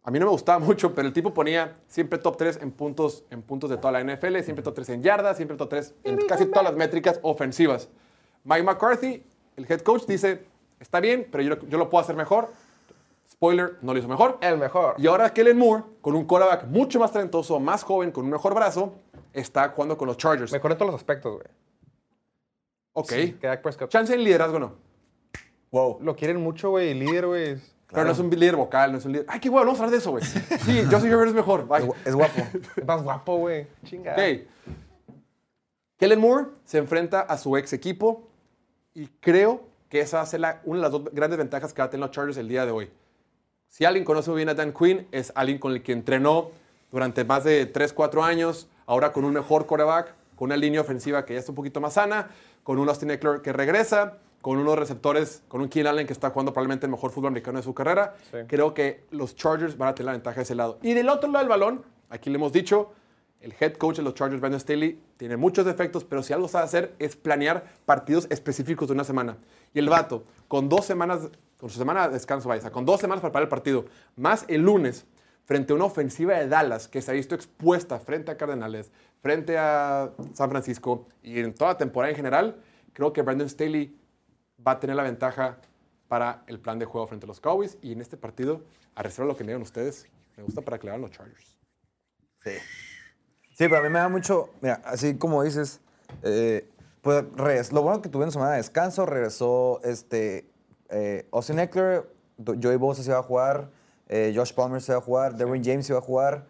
a 0.03 0.09
mí 0.09 0.19
no 0.19 0.25
me 0.25 0.31
gustaba 0.31 0.59
mucho, 0.65 0.95
pero 0.95 1.05
el 1.05 1.13
tipo 1.13 1.33
ponía 1.33 1.73
siempre 1.85 2.17
top 2.17 2.37
3 2.37 2.59
en 2.61 2.71
puntos, 2.71 3.25
en 3.29 3.41
puntos 3.41 3.69
de 3.69 3.75
toda 3.75 3.91
la 3.91 4.01
NFL, 4.01 4.39
siempre 4.39 4.63
top 4.63 4.75
3 4.75 4.89
en 4.89 5.03
yardas, 5.03 5.35
siempre 5.35 5.57
top 5.57 5.67
3 5.67 5.95
en 6.05 6.25
casi 6.27 6.45
todas 6.45 6.63
las 6.63 6.75
métricas 6.75 7.19
ofensivas. 7.21 7.89
Mike 8.45 8.63
McCarthy, 8.63 9.21
el 9.57 9.69
head 9.69 9.81
coach, 9.81 10.05
dice, 10.05 10.45
está 10.79 11.01
bien, 11.01 11.27
pero 11.29 11.43
yo, 11.43 11.59
yo 11.67 11.77
lo 11.77 11.89
puedo 11.89 12.01
hacer 12.01 12.15
mejor. 12.15 12.53
Spoiler, 13.29 13.79
no 13.81 13.91
lo 13.91 13.99
hizo 13.99 14.07
mejor. 14.07 14.37
El 14.39 14.57
mejor. 14.57 14.95
Y 14.97 15.07
ahora 15.07 15.33
Kellen 15.33 15.57
Moore, 15.57 15.83
con 15.99 16.15
un 16.15 16.23
quarterback 16.23 16.67
mucho 16.67 17.01
más 17.01 17.11
talentoso, 17.11 17.59
más 17.59 17.83
joven, 17.83 18.11
con 18.11 18.23
un 18.23 18.31
mejor 18.31 18.55
brazo, 18.55 18.93
está 19.33 19.67
jugando 19.67 19.97
con 19.97 20.07
los 20.07 20.15
Chargers. 20.15 20.53
Mejor 20.53 20.71
en 20.71 20.77
todos 20.77 20.93
los 20.93 21.01
aspectos, 21.01 21.33
güey. 21.33 21.47
Ok. 22.93 23.09
Que 23.41 23.47
Dak 23.47 23.61
Prescott. 23.61 23.89
Chance 23.89 24.13
en 24.13 24.23
liderazgo 24.23 24.57
no. 24.57 24.92
Wow. 25.73 25.97
Lo 26.01 26.15
quieren 26.15 26.39
mucho, 26.39 26.69
güey. 26.69 26.91
El 26.91 26.99
líder, 26.99 27.25
güey. 27.27 27.57
Pero 27.91 28.05
no 28.05 28.11
es 28.11 28.19
un 28.19 28.29
líder 28.29 28.55
vocal, 28.55 28.91
no 28.91 28.99
es 28.99 29.05
un 29.05 29.11
líder. 29.11 29.25
Ay, 29.27 29.39
qué 29.39 29.49
bueno, 29.49 29.65
vamos 29.65 29.79
a 29.79 29.83
hablar 29.83 29.91
de 29.91 29.97
eso, 29.97 30.11
güey. 30.11 30.23
Sí, 30.23 30.83
Justin 30.91 31.11
Herbert 31.11 31.29
es 31.29 31.33
mejor. 31.35 31.67
Bye. 31.67 31.91
Es 32.05 32.15
guapo. 32.15 32.41
Es 32.77 32.85
más 32.87 33.03
guapo, 33.03 33.37
güey. 33.37 33.67
Chinga. 33.83 34.13
Ok. 34.13 34.47
Kellen 35.97 36.19
Moore 36.19 36.45
se 36.65 36.77
enfrenta 36.77 37.21
a 37.21 37.37
su 37.37 37.55
ex 37.57 37.73
equipo 37.73 38.27
y 38.93 39.07
creo 39.19 39.63
que 39.89 39.99
esa 40.01 40.17
va 40.17 40.23
a 40.23 40.25
ser 40.25 40.39
la- 40.39 40.61
una 40.65 40.77
de 40.77 40.81
las 40.83 40.91
dos 40.91 41.03
grandes 41.11 41.37
ventajas 41.37 41.73
que 41.73 41.81
va 41.81 41.85
a 41.87 41.89
tener 41.89 42.01
los 42.05 42.11
Chargers 42.11 42.37
el 42.37 42.47
día 42.47 42.65
de 42.65 42.71
hoy. 42.71 42.89
Si 43.67 43.85
alguien 43.85 44.05
conoce 44.05 44.29
muy 44.29 44.37
bien 44.37 44.49
a 44.49 44.53
Dan 44.53 44.73
Quinn, 44.73 45.07
es 45.11 45.31
alguien 45.35 45.57
con 45.59 45.71
el 45.71 45.81
que 45.81 45.93
entrenó 45.93 46.51
durante 46.91 47.23
más 47.23 47.43
de 47.43 47.65
3, 47.65 47.93
4 47.93 48.23
años, 48.23 48.67
ahora 48.85 49.11
con 49.11 49.25
un 49.25 49.33
mejor 49.33 49.65
quarterback, 49.65 50.13
con 50.35 50.47
una 50.47 50.57
línea 50.57 50.81
ofensiva 50.81 51.25
que 51.25 51.33
ya 51.33 51.39
está 51.39 51.51
un 51.51 51.55
poquito 51.55 51.79
más 51.81 51.93
sana, 51.93 52.29
con 52.63 52.77
un 52.79 52.87
Austin 52.89 53.11
Eckler 53.11 53.41
que 53.41 53.51
regresa, 53.53 54.17
con 54.43 54.57
unos 54.57 54.77
receptores, 54.77 55.41
con 55.47 55.61
un 55.61 55.69
Keenan 55.69 55.93
Allen 55.93 56.05
que 56.05 56.11
está 56.11 56.29
jugando 56.29 56.51
probablemente 56.51 56.85
el 56.85 56.91
mejor 56.91 57.11
fútbol 57.11 57.29
americano 57.29 57.59
de 57.59 57.63
su 57.63 57.73
carrera. 57.73 58.17
Sí. 58.29 58.39
Creo 58.45 58.73
que 58.73 59.05
los 59.09 59.37
Chargers 59.37 59.77
van 59.77 59.87
a 59.87 59.95
tener 59.95 60.07
la 60.07 60.11
ventaja 60.11 60.35
de 60.35 60.41
ese 60.41 60.53
lado. 60.53 60.79
Y 60.81 60.91
del 60.91 61.07
otro 61.07 61.31
lado 61.31 61.45
del 61.45 61.49
balón, 61.49 61.85
aquí 62.09 62.29
le 62.29 62.35
hemos 62.35 62.51
dicho, 62.51 62.91
el 63.39 63.55
head 63.57 63.75
coach 63.75 63.95
de 63.95 64.03
los 64.03 64.15
Chargers, 64.15 64.41
Brandon 64.41 64.59
Staley, 64.59 64.99
tiene 65.15 65.37
muchos 65.37 65.65
defectos, 65.65 66.03
pero 66.03 66.21
si 66.23 66.33
algo 66.33 66.49
sabe 66.49 66.65
hacer 66.65 66.93
es 66.99 67.15
planear 67.15 67.63
partidos 67.85 68.27
específicos 68.29 68.89
de 68.89 68.95
una 68.95 69.05
semana. 69.05 69.37
Y 69.73 69.79
el 69.79 69.87
vato, 69.87 70.25
con 70.49 70.67
dos 70.67 70.83
semanas, 70.83 71.29
con 71.57 71.69
su 71.69 71.79
semana 71.79 72.09
de 72.09 72.15
descanso, 72.15 72.49
vaya, 72.49 72.69
con 72.69 72.85
dos 72.85 72.99
semanas 72.99 73.21
para 73.21 73.31
preparar 73.31 73.45
el 73.45 73.49
partido, 73.49 73.85
más 74.17 74.43
el 74.49 74.63
lunes, 74.63 75.05
frente 75.45 75.71
a 75.71 75.77
una 75.77 75.85
ofensiva 75.85 76.37
de 76.37 76.49
Dallas 76.49 76.89
que 76.89 77.01
se 77.01 77.11
ha 77.11 77.13
visto 77.13 77.33
expuesta 77.33 77.97
frente 77.97 78.29
a 78.29 78.35
Cardenales, 78.35 78.91
frente 79.21 79.57
a 79.57 80.11
San 80.33 80.49
Francisco 80.49 81.07
y 81.21 81.39
en 81.39 81.53
toda 81.53 81.71
la 81.71 81.77
temporada 81.77 82.11
en 82.11 82.17
general, 82.17 82.57
creo 82.91 83.13
que 83.13 83.21
Brandon 83.21 83.47
Staley 83.47 83.95
va 84.65 84.73
a 84.73 84.79
tener 84.79 84.95
la 84.95 85.03
ventaja 85.03 85.57
para 86.07 86.43
el 86.47 86.59
plan 86.59 86.79
de 86.79 86.85
juego 86.85 87.07
frente 87.07 87.25
a 87.25 87.27
los 87.27 87.39
Cowboys. 87.39 87.77
Y 87.81 87.91
en 87.93 88.01
este 88.01 88.17
partido, 88.17 88.61
a 88.95 89.03
reserva 89.03 89.27
lo 89.27 89.37
que 89.37 89.43
me 89.43 89.49
digan 89.51 89.61
ustedes, 89.61 90.07
me 90.37 90.43
gusta 90.43 90.61
para 90.61 90.77
que 90.77 90.85
le 90.85 90.91
hagan 90.91 91.01
los 91.01 91.11
Chargers. 91.11 91.57
Sí. 92.43 92.51
Sí, 93.55 93.65
pero 93.69 93.77
a 93.77 93.81
mí 93.81 93.89
me 93.89 93.99
da 93.99 94.09
mucho. 94.09 94.49
Mira, 94.61 94.81
así 94.85 95.15
como 95.17 95.43
dices, 95.43 95.79
eh, 96.23 96.67
pues 97.01 97.23
regres- 97.35 97.71
lo 97.71 97.81
bueno 97.81 98.01
que 98.01 98.09
tuvieron 98.09 98.31
semana 98.31 98.51
de 98.51 98.57
descanso, 98.57 99.05
regresó 99.05 99.79
este, 99.83 100.49
eh, 100.89 101.27
Austin 101.31 101.59
Eckler, 101.59 102.09
Joey 102.43 102.77
Bosa 102.77 103.03
se 103.03 103.11
va 103.11 103.19
a 103.19 103.23
jugar, 103.23 103.69
eh, 104.09 104.33
Josh 104.35 104.53
Palmer 104.53 104.81
se 104.81 104.91
va 104.93 104.97
a 104.97 105.01
jugar, 105.01 105.35
Derwin 105.35 105.63
James 105.63 105.85
se 105.85 105.93
va 105.93 105.99
a 105.99 106.01
jugar. 106.01 106.47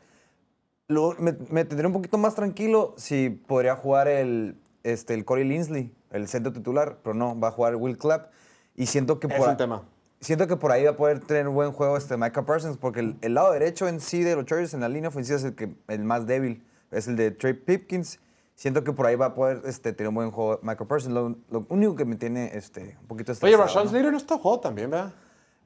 Lo- 0.87 1.15
me, 1.19 1.33
me 1.49 1.65
tendría 1.65 1.87
un 1.87 1.93
poquito 1.93 2.17
más 2.17 2.35
tranquilo 2.35 2.93
si 2.97 3.29
podría 3.29 3.75
jugar 3.75 4.07
el, 4.07 4.57
este, 4.83 5.13
el 5.13 5.25
Corey 5.25 5.43
Linsley, 5.45 5.93
el 6.13 6.27
centro 6.29 6.53
titular, 6.53 6.99
pero 7.03 7.13
no, 7.13 7.37
va 7.37 7.49
a 7.49 7.51
jugar 7.51 7.75
Will 7.75 7.97
Clapp. 7.97 8.31
Y 8.75 8.85
siento 8.85 9.19
que 9.19 9.27
Es 9.27 9.33
por 9.33 9.47
un 9.47 9.53
a- 9.53 9.57
tema. 9.57 9.83
Siento 10.21 10.47
que 10.47 10.55
por 10.55 10.71
ahí 10.71 10.85
va 10.85 10.91
a 10.91 10.95
poder 10.95 11.19
tener 11.19 11.49
un 11.49 11.53
buen 11.55 11.73
juego 11.73 11.97
este 11.97 12.15
Micah 12.15 12.45
Parsons, 12.45 12.77
porque 12.77 13.01
el, 13.01 13.17
el 13.21 13.33
lado 13.33 13.51
derecho 13.51 13.89
en 13.89 13.99
sí 13.99 14.23
de 14.23 14.37
los 14.37 14.45
Chargers 14.45 14.73
en 14.73 14.79
la 14.79 14.87
línea 14.87 15.09
ofensiva 15.09 15.37
es 15.37 15.43
el, 15.43 15.53
que, 15.53 15.75
el 15.89 16.05
más 16.05 16.25
débil, 16.25 16.63
es 16.91 17.09
el 17.09 17.17
de 17.17 17.31
Trey 17.31 17.51
Pipkins. 17.51 18.19
Siento 18.55 18.85
que 18.85 18.93
por 18.93 19.05
ahí 19.05 19.15
va 19.17 19.25
a 19.27 19.33
poder 19.35 19.61
este, 19.65 19.91
tener 19.91 20.07
un 20.07 20.15
buen 20.15 20.31
juego 20.31 20.59
Micah 20.63 20.85
Parsons. 20.85 21.13
Lo, 21.13 21.35
lo 21.49 21.65
único 21.67 21.95
que 21.97 22.05
me 22.05 22.15
tiene 22.15 22.51
este, 22.55 22.95
un 23.01 23.07
poquito 23.07 23.33
Oye, 23.41 23.57
Rashawn 23.57 23.83
¿no? 23.85 23.89
Slater 23.89 24.11
no 24.11 24.17
está 24.17 24.37
jugando 24.37 24.61
también, 24.61 24.89
¿verdad? 24.91 25.11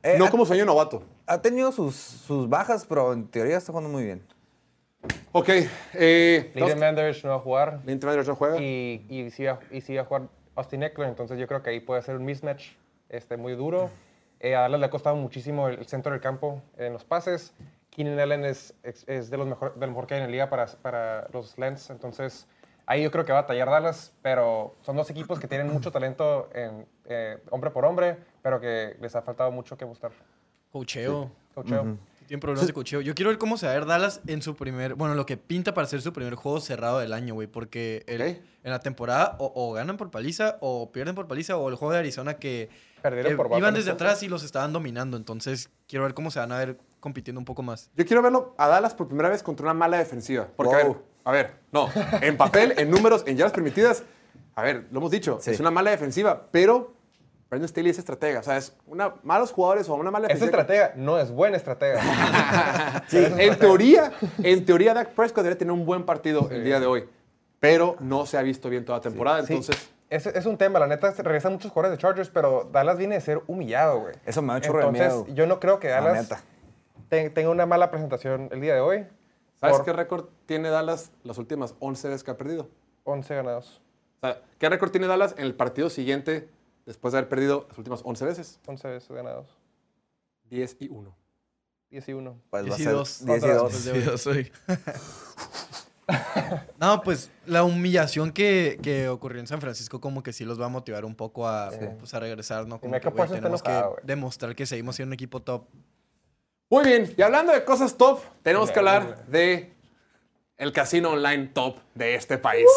Eh, 0.01 0.15
no 0.17 0.25
ha- 0.25 0.31
como 0.31 0.43
sueño 0.45 0.65
novato. 0.65 1.03
Ha 1.27 1.39
tenido 1.39 1.71
sus, 1.71 1.95
sus 1.95 2.49
bajas, 2.49 2.83
pero 2.87 3.13
en 3.13 3.27
teoría 3.27 3.57
está 3.57 3.71
jugando 3.71 3.91
muy 3.91 4.05
bien. 4.05 4.23
Ok. 5.33 5.49
Eh, 5.93 6.51
Linden 6.55 6.79
Manderich 6.79 7.23
no 7.23 7.29
va 7.29 7.35
a 7.35 7.39
jugar. 7.39 7.81
Linton 7.85 8.07
Manderich 8.07 8.27
no 8.27 8.35
juega. 8.35 8.57
Y, 8.59 9.05
y, 9.09 9.29
sí 9.29 9.43
va, 9.43 9.59
y 9.71 9.81
sí 9.81 9.95
va 9.95 10.01
a 10.01 10.05
jugar 10.05 10.29
Austin 10.58 10.84
Eckler, 10.84 11.08
entonces 11.08 11.39
yo 11.39 11.47
creo 11.47 11.64
que 11.64 11.70
ahí 11.70 11.80
puede 11.80 12.01
ser 12.01 12.16
un 12.16 12.26
mismatch 12.26 12.72
este, 13.10 13.38
muy 13.38 13.53
duro. 13.53 13.89
Eh, 14.39 14.55
a 14.55 14.62
Dallas 14.62 14.80
le 14.80 14.86
ha 14.86 14.89
costado 14.89 15.16
muchísimo 15.16 15.68
el, 15.68 15.80
el 15.80 15.86
centro 15.88 16.12
del 16.12 16.22
campo 16.22 16.62
en 16.78 16.93
los 16.93 17.03
pases. 17.03 17.53
Keenan 17.89 18.20
Allen 18.20 18.45
es, 18.45 18.76
es, 18.84 19.03
es 19.08 19.30
de 19.30 19.38
los 19.38 19.47
mejor, 19.47 19.74
de 19.74 19.86
lo 19.86 19.91
mejor 19.91 20.05
que 20.05 20.16
hay 20.16 20.20
en 20.22 20.28
la 20.28 20.32
liga 20.32 20.49
para, 20.49 20.68
para 20.68 21.28
los 21.34 21.51
slants, 21.51 21.89
entonces 21.89 22.47
ahí 22.86 23.01
yo 23.01 23.12
creo 23.12 23.26
que 23.26 23.32
va 23.32 23.39
a 23.39 23.41
batallar 23.41 23.70
Dallas, 23.70 24.14
pero 24.22 24.76
son 24.82 24.95
dos 24.95 25.10
equipos 25.10 25.39
que 25.39 25.47
tienen 25.47 25.68
mucho 25.72 25.91
talento 25.91 26.49
en, 26.53 26.86
eh, 27.05 27.38
hombre 27.49 27.72
por 27.72 27.86
hombre, 27.86 28.18
pero 28.43 28.60
que 28.60 28.95
les 28.99 29.16
ha 29.16 29.22
faltado 29.22 29.51
mucho 29.51 29.78
que 29.78 29.86
mostrar. 29.86 30.12
Cocheo. 30.72 31.32
Coacheo. 31.55 31.97
Tienen 32.28 32.41
problemas 32.41 32.67
de 32.67 32.73
cocheo. 32.73 32.99
Yo 33.01 33.15
quiero 33.15 33.30
ver 33.30 33.38
cómo 33.38 33.57
se 33.57 33.65
va 33.65 33.71
a 33.71 33.75
ver 33.75 33.86
Dallas 33.86 34.21
en 34.28 34.41
su 34.41 34.55
primer. 34.55 34.95
Bueno, 34.95 35.15
lo 35.15 35.25
que 35.25 35.38
pinta 35.38 35.73
para 35.73 35.88
ser 35.88 36.01
su 36.01 36.11
primer 36.13 36.36
juego 36.36 36.59
cerrado 36.59 36.99
del 36.99 37.13
año, 37.13 37.34
güey. 37.34 37.47
Porque 37.47 38.03
el- 38.07 38.21
en 38.21 38.41
la 38.71 38.80
temporada 38.80 39.38
o, 39.39 39.51
o 39.55 39.71
ganan 39.73 39.95
por 39.95 40.11
paliza 40.11 40.57
o 40.59 40.91
pierden 40.91 41.15
por 41.15 41.28
paliza 41.28 41.55
o 41.55 41.69
el 41.69 41.75
juego 41.75 41.93
de 41.93 41.99
Arizona 41.99 42.34
que, 42.36 42.69
Perdieron 43.01 43.32
que 43.32 43.38
por 43.38 43.57
iban 43.57 43.73
desde 43.73 43.91
atrás 43.91 44.21
y 44.23 44.28
los 44.28 44.43
estaban 44.43 44.73
dominando. 44.73 45.15
Entonces 45.15 45.69
quiero 45.88 46.03
ver 46.03 46.13
cómo 46.13 46.30
se 46.32 46.39
van 46.39 46.51
a 46.51 46.57
ver 46.57 46.78
compitiendo 46.99 47.39
un 47.39 47.45
poco 47.45 47.63
más. 47.63 47.89
Yo 47.95 48.05
quiero 48.05 48.21
verlo 48.21 48.53
a 48.57 48.67
Dallas 48.67 48.93
por 48.93 49.07
primera 49.07 49.30
vez 49.30 49.41
contra 49.41 49.63
una 49.63 49.73
mala 49.73 49.97
defensiva. 49.97 50.49
Porque, 50.57 50.75
a 50.75 50.78
ver, 50.80 50.97
a 51.23 51.32
ver, 51.32 51.53
no. 51.71 51.89
En 52.21 52.36
papel, 52.36 52.73
en 52.78 52.89
números, 52.91 53.23
en 53.25 53.38
yardas 53.38 53.53
permitidas, 53.53 54.03
a 54.55 54.63
ver, 54.63 54.88
lo 54.91 54.97
hemos 54.99 55.11
dicho, 55.11 55.38
Sí. 55.41 55.51
es 55.51 55.59
una 55.61 55.71
mala 55.71 55.91
defensiva, 55.91 56.47
pero 56.51 56.93
Brandon 57.49 57.67
Staley 57.67 57.91
es 57.91 57.99
estratega. 57.99 58.41
O 58.41 58.43
sea, 58.43 58.57
es 58.57 58.75
una, 58.85 59.15
malos 59.23 59.51
jugadores 59.51 59.87
o 59.87 59.95
una 59.95 60.11
mala 60.11 60.27
Es 60.27 60.41
estratega, 60.41 60.93
no 60.95 61.17
es 61.17 61.31
buena 61.31 61.55
estratega. 61.57 62.01
en 63.11 63.57
teoría, 63.57 64.11
en 64.43 64.65
teoría, 64.65 64.93
Dak 64.93 65.09
Prescott 65.09 65.43
debería 65.43 65.57
tener 65.57 65.71
un 65.71 65.85
buen 65.85 66.05
partido 66.05 66.49
el 66.51 66.63
día 66.63 66.79
de 66.79 66.85
hoy, 66.85 67.07
pero 67.59 67.95
no 67.99 68.25
se 68.25 68.37
ha 68.37 68.41
visto 68.41 68.69
bien 68.69 68.83
toda 68.83 68.97
la 68.97 69.03
temporada. 69.03 69.45
Sí, 69.45 69.53
Entonces, 69.53 69.89
es, 70.09 70.25
es 70.25 70.45
un 70.45 70.57
tema, 70.57 70.79
la 70.79 70.87
neta, 70.87 71.11
regresan 71.11 71.53
muchos 71.53 71.71
jugadores 71.71 71.97
de 71.97 72.01
Chargers, 72.01 72.29
pero 72.29 72.69
Dallas 72.71 72.97
viene 72.97 73.15
de 73.15 73.21
ser 73.21 73.41
humillado, 73.47 74.01
güey. 74.01 74.15
Eso 74.25 74.41
me 74.41 74.59
chorro 74.59 74.79
de 74.79 74.85
Entonces, 74.87 75.13
miedo. 75.13 75.35
yo 75.35 75.47
no 75.47 75.59
creo 75.59 75.79
que 75.79 75.89
La 75.89 76.01
Dallas 76.01 76.29
tenga 77.09 77.49
una 77.49 77.65
mala 77.65 77.91
presentación 77.91 78.49
el 78.51 78.61
día 78.61 78.73
de 78.73 78.81
hoy. 78.81 79.05
¿sabes 79.59 79.77
por 79.77 79.85
qué 79.85 79.93
récord 79.93 80.25
tiene 80.45 80.69
Dallas 80.69 81.11
las 81.23 81.37
últimas 81.37 81.75
11 81.79 82.09
veces 82.09 82.23
que 82.23 82.31
ha 82.31 82.37
perdido? 82.37 82.69
11 83.05 83.35
ganados. 83.35 83.81
O 84.21 84.27
sea, 84.27 84.41
¿qué 84.59 84.69
récord 84.69 84.91
tiene 84.91 85.07
Dallas 85.07 85.33
en 85.37 85.45
el 85.45 85.55
partido 85.55 85.89
siguiente 85.89 86.47
después 86.88 87.11
de 87.11 87.19
haber 87.19 87.29
perdido 87.29 87.65
las 87.69 87.77
últimas 87.77 88.01
11 88.03 88.25
veces? 88.25 88.59
11 88.65 88.88
veces 88.88 89.11
ganados. 89.11 89.47
10 90.49 90.77
y 90.79 90.89
1. 90.89 91.15
10 91.91 92.09
y 92.09 92.13
1. 92.13 92.41
Pues 92.49 92.63
va 92.63 92.73
a 92.73 92.77
10 92.77 92.79
y 92.79 92.83
ser 92.83 92.93
2. 92.93 93.25
10 93.25 93.43
y 93.43 93.47
2. 93.47 93.73
Sí, 93.73 94.03
yo 94.03 94.17
soy. 94.17 94.51
no, 96.79 97.01
pues 97.03 97.29
la 97.45 97.63
humillación 97.63 98.31
que, 98.31 98.79
que 98.81 99.09
ocurrió 99.09 99.41
en 99.41 99.47
San 99.47 99.59
Francisco 99.59 99.99
como 99.99 100.23
que 100.23 100.31
sí 100.31 100.45
los 100.45 100.59
va 100.59 100.65
a 100.65 100.69
motivar 100.69 101.03
un 101.03 101.15
poco 101.15 101.47
a, 101.47 101.69
pues, 101.99 102.13
a 102.13 102.19
regresar, 102.19 102.65
¿no? 102.65 102.79
Como 102.79 102.93
que, 102.93 103.11
Parsons 103.11 103.23
está 103.23 103.35
tenemos 103.35 103.61
que 103.61 103.69
enojado, 103.69 103.91
güey. 103.91 104.03
demostrar 104.05 104.55
que 104.55 104.65
seguimos 104.65 104.95
siendo 104.95 105.09
un 105.09 105.13
equipo 105.13 105.41
top. 105.41 105.67
Muy 106.69 106.85
bien, 106.85 107.13
y 107.15 107.21
hablando 107.21 107.51
de 107.53 107.63
cosas 107.63 107.95
top, 107.95 108.21
tenemos 108.43 108.71
que 108.71 108.81
Dale, 108.81 108.89
hablar 108.89 109.25
de 109.27 109.73
el 110.57 110.71
casino 110.71 111.11
online 111.11 111.47
top 111.47 111.77
de 111.93 112.15
este 112.15 112.38
país. 112.38 112.67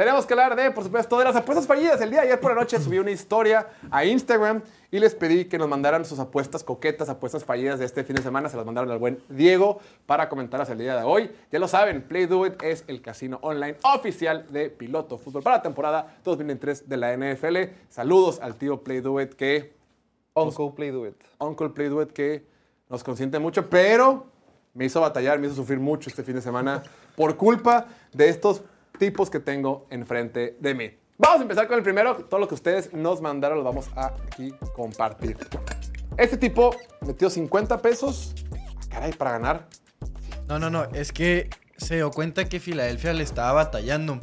Tenemos 0.00 0.24
que 0.24 0.32
hablar 0.32 0.56
de, 0.56 0.70
por 0.70 0.82
supuesto, 0.82 1.18
de 1.18 1.26
las 1.26 1.36
apuestas 1.36 1.66
fallidas. 1.66 2.00
El 2.00 2.08
día 2.08 2.22
de 2.22 2.28
ayer 2.28 2.40
por 2.40 2.54
la 2.54 2.62
noche 2.62 2.80
subí 2.80 2.98
una 2.98 3.10
historia 3.10 3.68
a 3.90 4.02
Instagram 4.02 4.62
y 4.90 4.98
les 4.98 5.14
pedí 5.14 5.44
que 5.44 5.58
nos 5.58 5.68
mandaran 5.68 6.06
sus 6.06 6.18
apuestas 6.18 6.64
coquetas, 6.64 7.10
apuestas 7.10 7.44
fallidas 7.44 7.78
de 7.78 7.84
este 7.84 8.02
fin 8.02 8.16
de 8.16 8.22
semana. 8.22 8.48
Se 8.48 8.56
las 8.56 8.64
mandaron 8.64 8.90
al 8.90 8.96
buen 8.96 9.22
Diego 9.28 9.78
para 10.06 10.30
comentarlas 10.30 10.70
el 10.70 10.78
día 10.78 10.96
de 10.96 11.02
hoy. 11.02 11.30
Ya 11.52 11.58
lo 11.58 11.68
saben, 11.68 12.00
Play 12.00 12.24
Do 12.24 12.46
It 12.46 12.62
es 12.62 12.84
el 12.86 13.02
casino 13.02 13.40
online 13.42 13.76
oficial 13.82 14.46
de 14.50 14.70
Piloto 14.70 15.18
Fútbol 15.18 15.42
para 15.42 15.56
la 15.56 15.62
temporada 15.62 16.16
2023 16.24 16.88
de 16.88 16.96
la 16.96 17.14
NFL. 17.14 17.56
Saludos 17.90 18.40
al 18.40 18.54
tío 18.54 18.82
Play 18.82 19.02
Do 19.02 19.20
It 19.20 19.34
que 19.34 19.74
Uncle 20.32 20.72
Play 20.74 20.92
Do 20.92 21.06
It. 21.08 21.16
Uncle 21.40 21.68
Play 21.68 21.90
Do 21.90 22.00
It 22.00 22.12
que 22.12 22.46
nos 22.88 23.04
consiente 23.04 23.38
mucho, 23.38 23.68
pero 23.68 24.28
me 24.72 24.86
hizo 24.86 24.98
batallar, 25.02 25.38
me 25.38 25.48
hizo 25.48 25.56
sufrir 25.56 25.78
mucho 25.78 26.08
este 26.08 26.22
fin 26.22 26.36
de 26.36 26.40
semana 26.40 26.84
por 27.16 27.36
culpa 27.36 27.86
de 28.14 28.30
estos 28.30 28.62
tipos 29.00 29.30
que 29.30 29.40
tengo 29.40 29.86
enfrente 29.90 30.56
de 30.60 30.74
mí. 30.74 30.90
Vamos 31.18 31.40
a 31.40 31.42
empezar 31.42 31.66
con 31.66 31.78
el 31.78 31.82
primero. 31.82 32.16
Todo 32.16 32.38
lo 32.38 32.46
que 32.46 32.54
ustedes 32.54 32.92
nos 32.92 33.20
mandaron 33.20 33.58
lo 33.58 33.64
vamos 33.64 33.88
a 33.96 34.12
compartir. 34.74 35.36
Este 36.16 36.36
tipo 36.36 36.76
metió 37.00 37.30
50 37.30 37.80
pesos. 37.82 38.34
Ah, 38.52 38.80
Caray, 38.90 39.12
para 39.12 39.32
ganar. 39.32 39.68
No, 40.46 40.58
no, 40.58 40.68
no, 40.68 40.84
es 40.92 41.12
que 41.12 41.48
se 41.78 41.96
dio 41.96 42.10
cuenta 42.10 42.44
que 42.44 42.60
Filadelfia 42.60 43.14
le 43.14 43.22
estaba 43.22 43.52
batallando. 43.52 44.20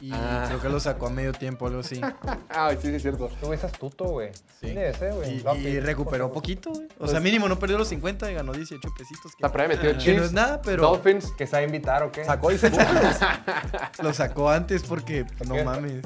Y 0.00 0.12
Ah. 0.12 0.44
creo 0.48 0.60
que 0.60 0.68
lo 0.68 0.78
sacó 0.80 1.06
a 1.06 1.10
medio 1.10 1.32
tiempo, 1.32 1.66
algo 1.66 1.80
así. 1.80 2.00
Ay, 2.48 2.76
sí, 2.80 2.88
sí, 2.88 2.94
es 2.96 3.02
cierto. 3.02 3.28
Tú 3.40 3.48
ves 3.48 3.64
astuto, 3.64 4.04
güey. 4.04 4.30
Sí. 4.60 4.72
Güey. 4.74 5.42
Y, 5.60 5.66
y 5.68 5.80
recuperó 5.80 6.32
poquito, 6.32 6.70
güey. 6.70 6.88
O 6.98 7.08
sea, 7.08 7.20
mínimo 7.20 7.48
no 7.48 7.58
perdió 7.58 7.78
los 7.78 7.88
50 7.88 8.30
y 8.30 8.34
ganó 8.34 8.52
18 8.52 8.80
pesitos. 8.96 9.34
Que, 9.36 9.42
La 9.42 9.48
metió 9.68 9.90
que 9.90 9.94
no 9.94 10.00
Chiefs, 10.00 10.22
es 10.26 10.32
nada, 10.32 10.62
pero 10.62 10.82
Dolphins. 10.82 11.32
¿Que 11.32 11.46
sabe 11.46 11.64
invitar 11.64 12.02
o 12.04 12.12
qué? 12.12 12.24
Sacó 12.24 12.50
18 12.50 12.76
puntos. 12.76 13.16
lo 14.02 14.12
sacó 14.14 14.50
antes 14.50 14.82
porque 14.84 15.24
no 15.46 15.54
qué? 15.54 15.64
mames. 15.64 16.04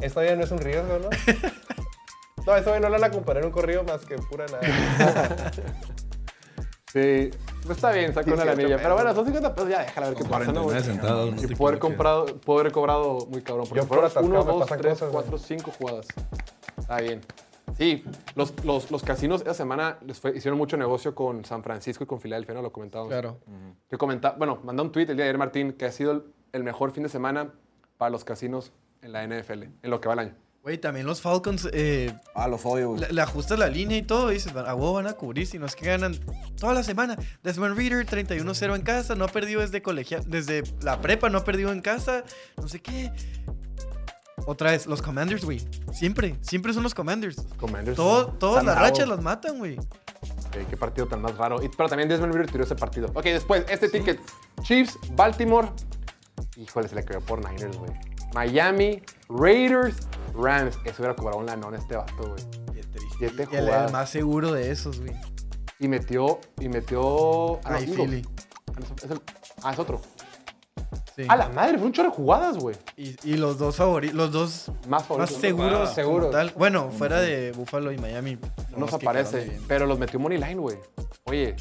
Esto 0.00 0.22
ya 0.22 0.36
no 0.36 0.44
es 0.44 0.50
un 0.50 0.58
riesgo, 0.58 0.98
¿no? 0.98 1.08
no, 2.46 2.56
eso 2.56 2.70
ya 2.74 2.80
no 2.80 2.88
lo 2.88 2.92
van 3.00 3.04
a 3.04 3.10
comparar 3.10 3.42
en 3.42 3.46
un 3.48 3.52
corrido 3.52 3.82
más 3.84 4.04
que 4.04 4.16
pura 4.16 4.44
nada. 4.46 5.52
Sí, 6.92 7.30
pues 7.66 7.78
está 7.78 7.92
bien, 7.92 8.14
sacó 8.14 8.28
una 8.32 8.44
18 8.44 8.56
lanilla. 8.62 8.76
Pero 8.82 8.94
bueno, 8.94 9.14
son 9.14 9.24
50 9.26 9.54
pesos, 9.54 9.70
ya 9.70 9.80
déjala 9.80 10.08
ver 10.08 10.16
qué 10.16 10.24
pasa, 10.24 10.52
¿no, 10.52 10.62
49 10.64 10.72
güey? 10.72 10.82
centavos. 10.82 11.34
no 11.34 11.42
Y 11.52 11.56
poder, 11.56 11.78
comprado, 11.78 12.26
poder 12.40 12.60
haber 12.66 12.72
cobrado 12.72 13.26
muy 13.28 13.42
cabrón. 13.42 13.66
Porque 13.68 13.80
Yo 13.82 13.86
fueron 13.86 14.10
por 14.10 14.24
1, 14.24 14.38
atascado 14.38 14.44
me 14.46 14.52
2, 14.52 14.60
pasan 14.62 14.78
3, 14.80 14.92
cosas, 14.94 15.08
4, 15.12 15.38
5 15.38 15.70
jugadas. 15.78 16.06
Está 16.78 17.00
bien. 17.00 17.20
Sí, 17.76 18.04
los, 18.36 18.54
los, 18.64 18.90
los 18.90 19.02
casinos 19.02 19.42
esa 19.42 19.52
semana 19.54 19.98
les 20.06 20.18
fue- 20.20 20.36
hicieron 20.36 20.56
mucho 20.56 20.76
negocio 20.76 21.14
con 21.14 21.44
San 21.44 21.62
Francisco 21.62 22.04
y 22.04 22.06
con 22.06 22.20
Filadelfia, 22.20 22.54
¿no? 22.54 22.62
Lo 22.62 22.72
comentábamos. 22.72 23.10
Claro. 23.12 23.38
Que 23.90 23.98
comenta, 23.98 24.30
bueno, 24.38 24.60
mandó 24.64 24.82
un 24.82 24.92
tweet 24.92 25.02
el 25.10 25.16
día 25.16 25.24
de 25.24 25.30
ayer, 25.30 25.38
Martín, 25.38 25.72
que 25.72 25.84
ha 25.84 25.92
sido 25.92 26.12
el, 26.12 26.22
el 26.52 26.64
mejor 26.64 26.92
fin 26.92 27.02
de 27.02 27.08
semana 27.08 27.52
para 27.98 28.10
los 28.10 28.24
casinos 28.24 28.72
en 29.02 29.12
la 29.12 29.26
NFL, 29.26 29.62
en 29.64 29.90
lo 29.90 30.00
que 30.00 30.08
va 30.08 30.14
el 30.14 30.20
año. 30.20 30.34
Güey, 30.66 30.78
también 30.78 31.06
los 31.06 31.20
Falcons 31.20 31.68
eh, 31.72 32.12
Ah, 32.34 32.48
los 32.48 32.66
odio, 32.66 32.88
güey. 32.88 33.02
le, 33.02 33.12
le 33.12 33.22
ajustas 33.22 33.56
la 33.56 33.68
línea 33.68 33.98
y 33.98 34.02
todo. 34.02 34.32
Y 34.32 34.34
dices, 34.34 34.52
a 34.56 34.74
huevo 34.74 34.94
van 34.94 35.06
a 35.06 35.12
cubrir. 35.12 35.46
Si 35.46 35.60
no 35.60 35.66
es 35.66 35.76
que 35.76 35.86
ganan 35.86 36.18
toda 36.58 36.74
la 36.74 36.82
semana. 36.82 37.16
Desmond 37.44 37.76
Reader, 37.76 38.04
31-0 38.04 38.74
en 38.74 38.82
casa. 38.82 39.14
No 39.14 39.26
ha 39.26 39.28
perdido 39.28 39.60
desde 39.60 39.80
colegial, 39.80 40.24
desde 40.26 40.64
la 40.82 41.00
prepa, 41.00 41.28
no 41.28 41.38
ha 41.38 41.44
perdido 41.44 41.70
en 41.70 41.80
casa. 41.82 42.24
No 42.56 42.66
sé 42.66 42.80
qué. 42.80 43.12
Otra 44.44 44.72
vez, 44.72 44.86
los 44.88 45.02
Commanders, 45.02 45.44
güey. 45.44 45.62
Siempre, 45.92 46.34
siempre 46.40 46.72
son 46.72 46.82
los 46.82 46.94
Commanders. 46.94 47.36
Commanders. 47.60 47.96
Todo, 47.96 48.26
todas 48.32 48.64
las 48.64 48.76
rachas 48.76 49.06
las 49.06 49.22
matan, 49.22 49.58
güey. 49.58 49.78
Ok, 49.78 50.66
qué 50.68 50.76
partido 50.76 51.06
tan 51.06 51.22
más 51.22 51.36
raro. 51.36 51.62
Y- 51.62 51.68
pero 51.68 51.88
también 51.88 52.08
Desmond 52.08 52.32
Reader 52.34 52.50
tiró 52.50 52.64
ese 52.64 52.74
partido. 52.74 53.06
Ok, 53.14 53.22
después, 53.22 53.64
este 53.68 53.88
ticket. 53.88 54.18
Chiefs, 54.62 54.98
Baltimore. 55.12 55.68
Híjole, 56.56 56.88
se 56.88 56.96
le 56.96 57.04
cayó 57.04 57.20
por 57.20 57.38
Niners, 57.48 57.76
güey. 57.76 57.92
Miami, 58.36 59.02
Raiders, 59.30 59.96
Rams. 60.34 60.78
Eso 60.84 60.96
hubiera 60.98 61.16
cobrado 61.16 61.38
un 61.38 61.46
lanón 61.46 61.74
este 61.74 61.96
vato, 61.96 62.28
güey. 62.28 62.42
Siete 63.18 63.48
Y 63.50 63.56
el, 63.56 63.70
más 63.92 64.10
seguro 64.10 64.52
de 64.52 64.70
esos, 64.70 65.00
güey. 65.00 65.12
Y 65.78 65.88
metió, 65.88 66.38
y 66.60 66.68
metió... 66.68 67.56
ah, 67.64 67.76
Ay. 67.76 67.86
Philly. 67.86 68.22
Ah, 68.68 68.72
no, 68.78 68.94
es 69.04 69.10
el- 69.10 69.22
ah, 69.62 69.72
es 69.72 69.78
otro. 69.78 70.02
Sí. 71.16 71.24
A 71.28 71.36
la 71.36 71.48
madre, 71.48 71.78
fue 71.78 71.86
un 71.86 71.92
chorro 71.94 72.10
de 72.10 72.14
jugadas, 72.14 72.58
güey. 72.58 72.76
Y, 72.98 73.16
y 73.24 73.36
los 73.38 73.56
dos 73.56 73.76
favoritos, 73.76 74.14
los 74.14 74.30
dos 74.32 74.68
Más 74.86 74.88
más 74.90 75.04
favoritos. 75.06 75.40
seguros. 75.40 75.94
Seguros. 75.94 76.26
como 76.26 76.30
tal. 76.32 76.52
Bueno, 76.58 76.90
fuera 76.90 77.22
de 77.22 77.52
Buffalo 77.52 77.90
y 77.90 77.96
Miami. 77.96 78.38
No 78.72 78.78
nos 78.80 78.92
aparece, 78.92 79.58
pero 79.66 79.86
los 79.86 79.98
metió 79.98 80.20
Money 80.20 80.36
Line, 80.36 80.56
güey. 80.56 80.76
Oye, 81.24 81.56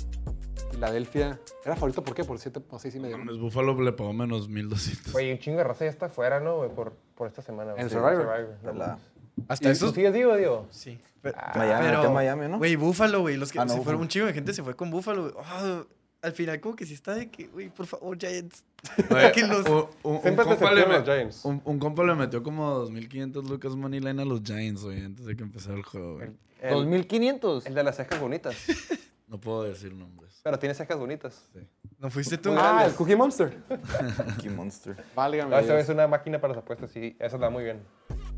Filadelfia. 0.75 1.39
¿Era 1.63 1.75
favorito 1.75 2.03
por 2.03 2.13
qué? 2.15 2.23
Por 2.23 2.37
7 2.39 2.61
o 2.69 2.79
6 2.79 2.95
y 2.95 2.99
medio. 2.99 3.17
Mames, 3.17 3.37
Buffalo 3.37 3.79
le 3.81 3.91
pagó 3.93 4.13
menos 4.13 4.49
1200. 4.49 5.13
Güey, 5.13 5.31
un 5.31 5.39
chingo 5.39 5.57
de 5.57 5.63
raza 5.63 5.85
ya 5.85 5.91
está 5.91 6.09
fuera, 6.09 6.39
¿no, 6.39 6.57
güey? 6.57 6.69
Por, 6.69 6.93
por 7.15 7.27
esta 7.27 7.41
semana. 7.41 7.71
güey. 7.71 7.83
En 7.83 7.89
Sí, 7.89 7.95
Survivor. 7.95 8.55
no 8.63 8.73
La- 8.73 8.87
mames. 8.87 9.03
Hasta 9.49 9.67
¿Y 9.69 9.71
esos. 9.73 9.89
tú 9.89 9.95
sigues 9.95 10.13
digo, 10.13 10.35
digo? 10.35 10.67
Sí. 10.69 10.99
Pe- 11.21 11.33
Miami, 11.55 11.85
metió 11.87 12.07
a 12.07 12.09
Miami, 12.11 12.47
¿no? 12.47 12.57
Güey, 12.57 12.75
Buffalo, 12.75 13.21
güey. 13.21 13.35
Los 13.37 13.51
que 13.51 13.59
Ah, 13.59 13.65
no, 13.65 13.69
se 13.69 13.75
fueron, 13.81 13.83
Buffalo. 13.83 13.99
un 14.01 14.07
chingo 14.07 14.25
de 14.27 14.33
gente 14.33 14.53
se 14.53 14.63
fue 14.63 14.75
con 14.75 14.91
Buffalo. 14.91 15.23
güey. 15.23 15.33
Ah, 15.45 15.83
al 16.21 16.31
final, 16.31 16.59
como 16.61 16.75
que 16.75 16.85
sí 16.85 16.93
está 16.93 17.13
de 17.15 17.29
que, 17.29 17.47
güey, 17.47 17.69
por 17.69 17.85
favor, 17.85 18.17
Giants. 18.17 18.63
Oye, 19.11 19.31
que 19.33 19.41
los- 19.47 19.65
un, 19.67 19.75
un- 20.03 20.15
un 20.15 20.21
Siempre 20.21 20.45
te 20.45 20.49
compa 20.51 20.71
le 20.71 20.75
decepcionan 20.75 20.87
me- 20.89 20.95
los 20.97 21.03
Giants. 21.05 21.45
un- 21.45 21.61
un 21.65 21.79
compa 21.79 22.03
le 22.03 22.15
metió 22.15 22.43
como 22.43 22.69
2500 22.71 23.49
lucas 23.49 23.75
money 23.75 23.99
line 23.99 24.21
a 24.21 24.25
los 24.25 24.41
Giants, 24.43 24.83
güey, 24.83 25.03
antes 25.03 25.25
de 25.25 25.35
que 25.35 25.43
empezara 25.43 25.75
el 25.75 25.83
juego, 25.83 26.15
güey. 26.15 26.29
El, 26.61 26.73
2500. 26.73 27.65
el 27.65 27.73
de 27.75 27.83
las 27.83 27.95
cejas 27.97 28.19
bonitas. 28.19 28.55
No 29.27 29.39
puedo 29.39 29.63
decir 29.63 29.91
nombres. 29.91 30.24
Pero 30.45 30.59
tiene 30.59 30.75
cejas 30.75 30.99
bonitas. 30.99 31.49
¿No 31.97 32.07
fuiste 32.11 32.37
tú? 32.37 32.53
Ah, 32.55 32.83
el 32.85 32.93
Cookie 32.93 33.15
Monster. 33.15 33.57
Qué 34.43 34.47
monster. 34.51 34.95
Válgame. 35.15 35.49
No, 35.49 35.57
esa 35.57 35.79
es 35.79 35.89
una 35.89 36.07
máquina 36.07 36.39
para 36.39 36.53
las 36.53 36.61
apuestas 36.61 36.95
y 36.95 37.17
eso 37.19 37.39
da 37.39 37.49
muy 37.49 37.63
bien. 37.63 37.81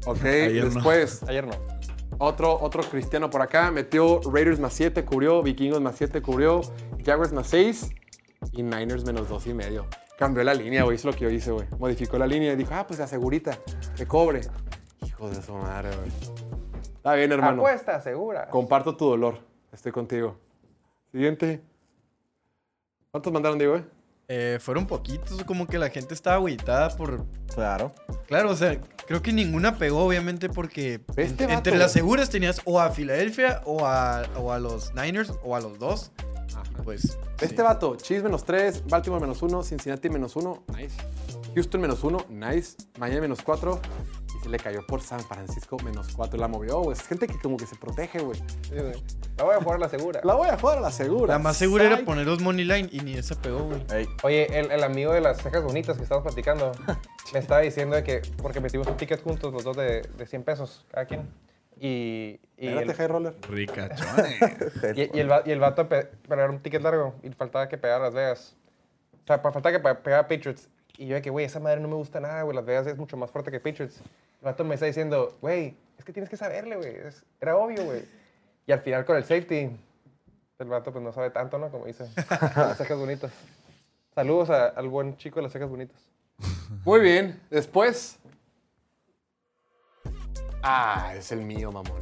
Ok, 0.06 0.24
Ayer 0.24 0.64
no. 0.64 0.70
después, 0.70 1.22
Ayer 1.24 1.46
no. 1.46 1.52
otro, 2.18 2.58
otro 2.62 2.82
cristiano 2.84 3.30
por 3.30 3.42
acá. 3.42 3.72
Metió 3.72 4.22
Raiders 4.22 4.58
más 4.58 4.72
7, 4.72 5.04
cubrió. 5.04 5.44
Vikingos 5.44 5.82
más 5.82 5.96
7, 5.98 6.22
cubrió. 6.22 6.62
Jaguars 7.06 7.34
más 7.34 7.48
6. 7.48 7.90
Y 8.54 8.64
Niners 8.64 9.04
menos 9.04 9.28
2 9.28 9.48
y 9.48 9.54
medio. 9.54 9.86
Cambió 10.18 10.46
la 10.46 10.54
línea, 10.54 10.84
güey. 10.86 10.96
Hizo 10.96 11.10
lo 11.10 11.14
que 11.14 11.26
yo 11.26 11.30
hice, 11.30 11.52
güey. 11.52 11.68
Modificó 11.78 12.18
la 12.18 12.26
línea 12.26 12.54
y 12.54 12.56
dijo, 12.56 12.74
ah, 12.74 12.88
pues 12.88 13.02
la 13.02 13.08
segurita. 13.08 13.58
Que 13.98 14.08
cobre. 14.08 14.40
Hijo 15.06 15.28
de 15.30 15.42
su 15.42 15.54
madre, 15.54 15.90
güey. 15.98 16.10
Está 16.96 17.16
bien, 17.16 17.34
hermano. 17.34 17.64
Apuesta, 17.64 18.00
segura. 18.00 18.48
Comparto 18.48 18.96
tu 18.96 19.10
dolor. 19.10 19.40
Estoy 19.74 19.92
contigo. 19.92 20.40
Siguiente. 21.12 21.62
¿Cuántos 23.18 23.34
mandaron, 23.34 23.58
Diego, 23.58 23.78
eh? 23.78 23.84
Eh, 24.28 24.60
fueron 24.62 24.86
poquitos, 24.86 25.44
como 25.46 25.66
que 25.66 25.80
la 25.80 25.90
gente 25.90 26.14
estaba 26.14 26.36
agüitada 26.36 26.96
por... 26.96 27.26
Claro. 27.52 27.92
Claro, 28.28 28.52
o 28.52 28.56
sea, 28.56 28.80
creo 29.08 29.24
que 29.24 29.34
ninguna 29.34 29.76
pegó, 29.80 30.06
obviamente, 30.06 30.50
porque 30.50 31.02
Este 31.16 31.46
en- 31.46 31.50
vato, 31.50 31.54
entre 31.54 31.78
las 31.80 31.94
seguras 31.94 32.30
tenías 32.30 32.62
o 32.66 32.80
a 32.80 32.92
Filadelfia 32.92 33.64
o 33.66 33.88
a, 33.88 34.22
o 34.38 34.52
a 34.52 34.60
los 34.60 34.94
Niners 34.94 35.34
o 35.44 35.56
a 35.56 35.62
los 35.62 35.80
dos. 35.80 36.12
Y 36.78 36.82
Pues, 36.84 37.18
Este 37.42 37.56
sí. 37.56 37.62
vato, 37.64 37.96
Chiefs 37.96 38.22
menos 38.24 38.46
3, 38.46 38.84
Baltimore 38.86 39.20
menos 39.20 39.42
1, 39.42 39.64
Cincinnati 39.64 40.12
menos 40.12 40.36
1, 40.36 40.64
nice. 40.78 40.96
Houston 41.56 41.82
menos 41.82 42.04
1, 42.04 42.26
nice. 42.30 42.76
Miami 43.00 43.22
menos 43.22 43.42
4. 43.42 43.82
Y 44.38 44.44
se 44.44 44.50
le 44.50 44.58
cayó 44.60 44.86
por 44.86 45.02
San 45.02 45.20
Francisco 45.22 45.78
menos 45.84 46.10
4. 46.16 46.38
La 46.40 46.48
movió, 46.48 46.80
güey. 46.82 46.94
Es 46.98 47.08
gente 47.08 47.28
que 47.28 47.40
como 47.40 47.58
que 47.58 47.66
se 47.66 47.76
protege, 47.76 48.20
güey. 48.20 48.38
Sí, 48.64 48.76
güey. 48.76 48.94
La 49.38 49.44
voy 49.46 49.56
a 49.56 49.58
jugar 49.62 49.78
a 49.78 49.80
la 49.80 49.90
segura. 49.90 50.22
La 50.24 50.34
voy 50.36 50.48
a 50.50 50.58
jugar 50.58 50.78
a 50.78 50.82
la 50.82 50.92
segura. 50.92 51.34
La 51.34 51.40
más 51.40 51.58
segura 51.58 51.86
era 51.86 51.96
Psych. 51.98 52.06
poner 52.06 52.26
los 52.28 52.42
money 52.42 52.66
line 52.66 52.90
y 52.92 53.00
ni 53.00 53.14
esa 53.16 53.36
pegó, 53.42 53.60
güey. 53.64 53.84
Ey, 53.92 54.08
Oye, 54.24 54.60
el, 54.60 54.72
el 54.72 54.84
amigo 54.84 55.14
de 55.14 55.22
las 55.22 55.42
cejas 55.42 55.64
bonitas 55.64 55.98
que 55.98 56.04
estábamos 56.04 56.32
platicando 56.32 56.72
me 57.34 57.40
estaba 57.40 57.62
diciendo 57.62 57.96
de 57.96 58.04
que, 58.04 58.22
porque 58.42 58.60
metimos 58.60 58.88
un 58.88 58.98
ticket 58.98 59.24
juntos, 59.24 59.52
los 59.54 59.64
dos 59.64 59.76
de, 59.78 60.02
de 60.02 60.26
100 60.28 60.44
pesos 60.44 60.86
cada 60.92 61.06
quien. 61.06 61.28
Y, 61.80 62.40
y, 62.58 62.68
Espérate, 62.70 62.92
el, 62.92 62.98
high 62.98 63.08
roller. 63.08 63.36
Ricachones. 63.50 64.40
y, 64.96 65.18
y 65.18 65.20
el, 65.20 65.32
y 65.46 65.52
el 65.52 65.60
vato 65.60 65.88
pe- 65.88 66.06
para 66.28 66.42
dar 66.42 66.50
un 66.52 66.60
ticket 66.60 66.82
largo 66.82 67.14
y 67.24 67.30
faltaba 67.30 67.68
que 67.70 67.78
pegara 67.78 68.06
Las 68.06 68.14
Vegas. 68.14 68.56
O 69.24 69.28
sea, 69.28 69.40
faltaba 69.40 69.72
que 69.72 69.80
pe- 69.80 69.96
pegara 69.96 70.28
Patriots. 70.28 70.70
Y 70.98 71.06
yo 71.06 71.14
de 71.14 71.22
que, 71.22 71.30
güey, 71.30 71.46
esa 71.46 71.60
madre 71.60 71.80
no 71.80 71.88
me 71.88 71.94
gusta 71.94 72.20
nada, 72.20 72.42
güey. 72.42 72.56
Las 72.56 72.66
Vegas 72.66 72.88
es 72.88 72.98
mucho 72.98 73.16
más 73.18 73.30
fuerte 73.30 73.52
que 73.52 73.60
Patriots. 73.60 74.02
El 74.42 74.46
vato 74.46 74.64
me 74.64 74.76
está 74.76 74.86
diciendo, 74.86 75.38
güey, 75.42 75.76
es 75.98 76.06
que 76.06 76.14
tienes 76.14 76.30
que 76.30 76.38
saberle, 76.38 76.76
güey. 76.76 76.96
Era 77.42 77.58
obvio, 77.58 77.84
güey. 77.86 78.04
Y 78.66 78.72
al 78.72 78.82
final 78.82 79.06
con 79.06 79.16
el 79.18 79.24
safety, 79.24 79.70
el 80.60 80.68
vato 80.68 80.92
pues 80.92 81.04
no 81.04 81.12
sabe 81.12 81.30
tanto, 81.32 81.58
¿no? 81.58 81.70
Como 81.72 81.86
dice. 81.86 82.06
Las 82.56 82.78
cejas 82.78 82.98
bonitas. 82.98 83.32
Saludos 84.14 84.50
a- 84.50 84.68
al 84.70 84.88
buen 84.90 85.16
chico 85.18 85.38
de 85.38 85.44
las 85.44 85.52
cejas 85.54 85.70
bonitas. 85.70 85.98
Muy 86.86 87.00
bien. 87.00 87.40
Después. 87.50 88.18
Ah, 90.64 91.14
es 91.16 91.32
el 91.32 91.42
mío, 91.42 91.72
mamón. 91.72 92.02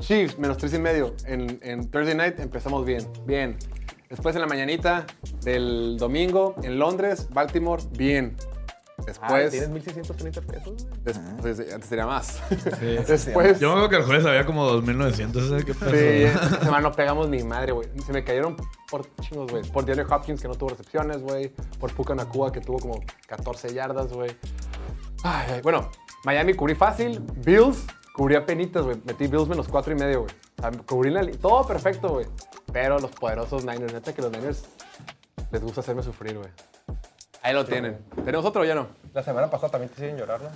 Chiefs, 0.00 0.38
menos 0.38 0.56
3 0.58 0.74
y 0.74 0.78
medio. 0.78 1.14
En, 1.26 1.58
en 1.62 1.90
Thursday 1.90 2.14
night 2.14 2.38
empezamos 2.38 2.84
bien. 2.84 3.06
Bien. 3.26 3.56
Después 4.08 4.34
en 4.34 4.40
la 4.42 4.46
mañanita 4.48 5.06
del 5.42 5.96
domingo 5.98 6.54
en 6.62 6.78
Londres, 6.78 7.28
Baltimore, 7.30 7.82
bien. 7.92 8.36
Después. 9.06 9.50
tienes 9.50 9.68
1630 9.70 10.40
pesos, 10.42 10.74
güey. 10.82 10.94
Después, 11.04 11.60
antes 11.72 11.88
tenía 11.88 12.06
más. 12.06 12.40
Después. 13.06 13.58
Yo 13.60 13.68
me 13.68 13.72
acuerdo 13.72 13.88
que 13.88 13.96
el 13.96 14.02
jueves 14.04 14.26
había 14.26 14.44
como 14.46 14.64
2900, 14.66 15.48
¿sabes 15.48 15.64
qué? 15.64 15.74
Sí, 15.74 15.80
esta 16.44 16.60
semana 16.60 16.80
no 16.80 16.92
pegamos 16.92 17.28
ni 17.28 17.42
madre, 17.42 17.72
güey. 17.72 17.88
Se 18.04 18.12
me 18.12 18.24
cayeron 18.24 18.56
por 18.90 19.06
chingos, 19.20 19.50
güey. 19.50 19.62
Por 19.70 19.84
DeAndre 19.84 20.06
Hopkins, 20.14 20.40
que 20.40 20.48
no 20.48 20.54
tuvo 20.54 20.70
recepciones, 20.70 21.22
güey. 21.22 21.48
Por 21.78 21.92
Puka 21.94 22.14
Nakua, 22.14 22.52
que 22.52 22.60
tuvo 22.60 22.78
como 22.78 23.00
14 23.26 23.72
yardas, 23.74 24.12
güey. 24.12 24.30
Ay, 25.22 25.46
ay, 25.54 25.60
bueno, 25.62 25.90
Miami 26.24 26.54
cubrí 26.54 26.74
fácil. 26.74 27.20
Bills 27.36 27.84
cubrí 28.14 28.34
a 28.36 28.44
penitas, 28.44 28.84
güey. 28.84 28.96
Metí 29.04 29.26
Bills 29.26 29.48
menos 29.48 29.68
4 29.68 29.92
y 29.92 29.96
medio, 29.96 30.22
güey. 30.22 30.34
O 30.58 30.60
sea, 30.62 30.70
cubrí 30.84 31.10
la 31.10 31.22
li- 31.22 31.36
Todo 31.36 31.66
perfecto, 31.66 32.08
güey. 32.10 32.26
Pero 32.72 32.98
los 32.98 33.10
poderosos 33.10 33.64
Niners, 33.64 33.92
neta 33.92 34.12
que 34.12 34.22
los 34.22 34.30
Niners 34.30 34.64
les 35.50 35.62
gusta 35.62 35.80
hacerme 35.80 36.02
sufrir, 36.02 36.36
güey. 36.38 36.48
Ahí 37.42 37.54
lo 37.54 37.64
tienen. 37.64 37.98
¿Tenemos 38.24 38.44
otro 38.44 38.64
ya 38.64 38.74
no? 38.74 38.88
La 39.14 39.22
semana 39.22 39.50
pasada 39.50 39.72
también 39.72 39.88
te 39.88 39.94
hicieron 39.96 40.18
llorar, 40.18 40.40
¿no? 40.42 40.48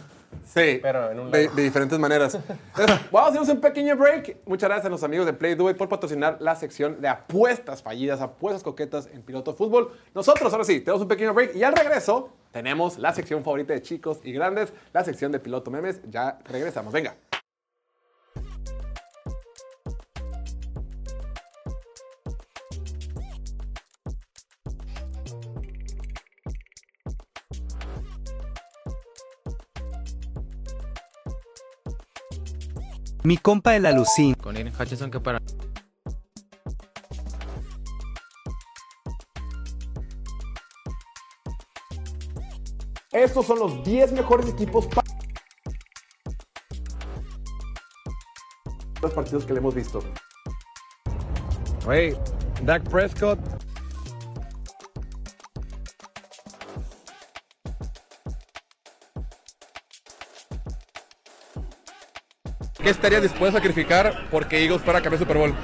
Sí, 0.45 0.79
Pero 0.83 1.11
en 1.11 1.19
un 1.19 1.31
de, 1.31 1.49
de 1.49 1.63
diferentes 1.63 1.99
maneras. 1.99 2.35
Entonces, 2.77 3.01
vamos 3.11 3.29
a 3.29 3.31
hacernos 3.31 3.49
un 3.49 3.61
pequeño 3.61 3.97
break. 3.97 4.39
Muchas 4.45 4.69
gracias 4.69 4.87
a 4.87 4.91
los 4.91 5.03
amigos 5.03 5.27
de 5.27 5.33
Play 5.33 5.55
Do 5.55 5.71
It 5.71 5.77
por 5.77 5.89
patrocinar 5.89 6.37
la 6.41 6.55
sección 6.55 7.01
de 7.01 7.09
apuestas 7.09 7.83
fallidas, 7.83 8.21
apuestas 8.21 8.63
coquetas 8.63 9.09
en 9.13 9.23
Piloto 9.23 9.55
Fútbol. 9.55 9.93
Nosotros, 10.15 10.53
ahora 10.53 10.65
sí, 10.65 10.81
tenemos 10.81 11.03
un 11.03 11.09
pequeño 11.09 11.33
break 11.33 11.57
y 11.57 11.65
al 11.65 11.73
regreso 11.75 12.31
tenemos 12.53 12.99
la 12.99 13.13
sección 13.13 13.43
favorita 13.43 13.73
de 13.73 13.83
chicos 13.83 14.21
y 14.23 14.33
grandes, 14.33 14.73
la 14.93 15.03
sección 15.03 15.33
de 15.33 15.41
Piloto 15.41 15.71
Memes. 15.71 16.01
Ya 16.11 16.39
regresamos, 16.45 16.93
venga. 16.93 17.15
Mi 33.27 33.39
compa 33.39 33.75
el 33.75 33.87
alucín. 33.87 34.35
Con 34.35 34.55
Aiden 34.55 34.75
Hutchinson 34.79 35.11
que 35.11 35.19
para. 35.19 35.41
Estos 43.13 43.47
son 43.47 43.61
los 43.61 43.83
10 43.83 44.13
mejores 44.13 44.49
equipos 44.51 44.87
para 44.89 45.07
los 49.01 49.13
partidos 49.15 49.47
que 49.47 49.55
le 49.55 49.61
hemos 49.61 49.75
visto. 49.75 50.03
Güey, 51.87 52.15
Dak 52.63 52.83
Prescott. 52.91 53.54
¿Qué 62.85 62.91
estarías 62.91 63.23
dispuesto 63.23 63.57
a 63.57 63.61
sacrificar 63.63 64.29
porque 64.31 64.63
Eagles 64.63 64.83
fuera 64.83 64.99
a 64.99 65.03
campeón 65.03 65.21
Super 65.21 65.39
Bowl? 65.39 65.55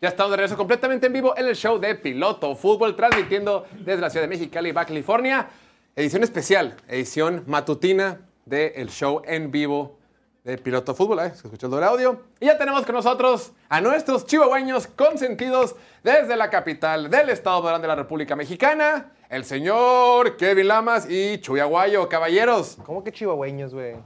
Ya 0.00 0.08
estamos 0.08 0.30
de 0.30 0.36
regreso 0.38 0.56
completamente 0.56 1.06
en 1.06 1.12
vivo 1.12 1.36
en 1.36 1.48
el 1.48 1.54
show 1.54 1.78
de 1.78 1.94
Piloto 1.96 2.56
Fútbol, 2.56 2.96
transmitiendo 2.96 3.66
desde 3.78 4.00
la 4.00 4.08
ciudad 4.08 4.24
de 4.24 4.28
Mexicali, 4.28 4.72
Baja 4.72 4.86
California. 4.86 5.48
Edición 5.94 6.22
especial, 6.22 6.76
edición 6.88 7.44
matutina 7.46 8.22
del 8.46 8.88
show 8.88 9.20
en 9.26 9.50
vivo 9.50 9.98
de 10.44 10.56
Piloto 10.56 10.94
Fútbol. 10.94 11.18
¿eh? 11.18 11.32
Se 11.34 11.46
escuchó 11.46 11.66
el 11.66 11.84
audio. 11.84 12.22
Y 12.40 12.46
ya 12.46 12.56
tenemos 12.56 12.86
con 12.86 12.94
nosotros 12.94 13.52
a 13.68 13.82
nuestros 13.82 14.24
chihuahueños 14.24 14.86
consentidos 14.86 15.76
desde 16.02 16.36
la 16.36 16.48
capital 16.48 17.10
del 17.10 17.28
estado 17.28 17.78
de 17.78 17.86
la 17.86 17.94
República 17.94 18.34
Mexicana, 18.34 19.12
el 19.30 19.44
señor 19.44 20.36
Kevin 20.36 20.68
Lamas 20.68 21.08
y 21.10 21.38
Chuy 21.38 21.60
Aguayo. 21.60 22.08
Caballeros, 22.08 22.78
¿Cómo 22.84 23.02
que 23.04 23.12
chihuahueños, 23.12 23.72
güey? 23.74 23.96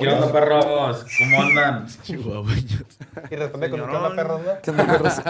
¿Qué 0.00 0.08
onda, 0.08 0.32
perros? 0.32 1.04
¿Cómo 1.18 1.42
andan? 1.42 1.86
Chihuahueños. 2.02 2.84
Y 3.30 3.36
responde 3.36 3.68
con 3.68 3.80
¿qué 3.80 3.86
onda, 3.86 4.14
perros, 4.16 4.40
no? 4.40 4.52
¿Qué 4.62 4.70
onda, 4.70 4.86
perros? 4.86 5.20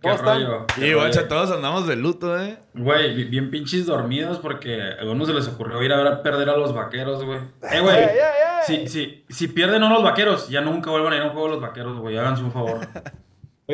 ¿Qué 0.00 0.08
¿Cómo 0.08 0.14
están? 0.14 0.40
Y 0.78 0.92
guacha, 0.94 1.26
todos 1.26 1.50
andamos 1.50 1.86
de 1.88 1.96
luto, 1.96 2.40
¿eh? 2.40 2.58
Güey, 2.74 3.12
bi- 3.14 3.24
bien 3.24 3.50
pinches 3.50 3.86
dormidos 3.86 4.38
porque 4.38 4.80
a 4.80 5.00
algunos 5.00 5.26
se 5.26 5.34
les 5.34 5.48
ocurrió 5.48 5.82
ir 5.82 5.92
a 5.92 5.96
ver 5.96 6.06
a 6.06 6.22
perder 6.22 6.48
a 6.48 6.56
los 6.56 6.72
vaqueros, 6.72 7.24
güey. 7.24 7.40
Eh, 7.72 7.80
güey. 7.80 7.96
¡Ey, 7.96 8.04
ey, 8.04 8.18
ey! 8.18 8.86
Si, 8.86 8.88
si, 8.88 9.24
si 9.28 9.48
pierden 9.48 9.82
uno 9.82 9.94
los 9.96 10.04
vaqueros, 10.04 10.48
ya 10.48 10.60
nunca 10.60 10.90
vuelvan 10.90 11.12
a 11.12 11.16
ir 11.16 11.22
a 11.22 11.26
un 11.26 11.32
juego 11.32 11.48
de 11.48 11.52
los 11.54 11.60
vaqueros, 11.60 11.98
güey. 11.98 12.16
Háganse 12.16 12.44
un 12.44 12.52
favor. 12.52 12.78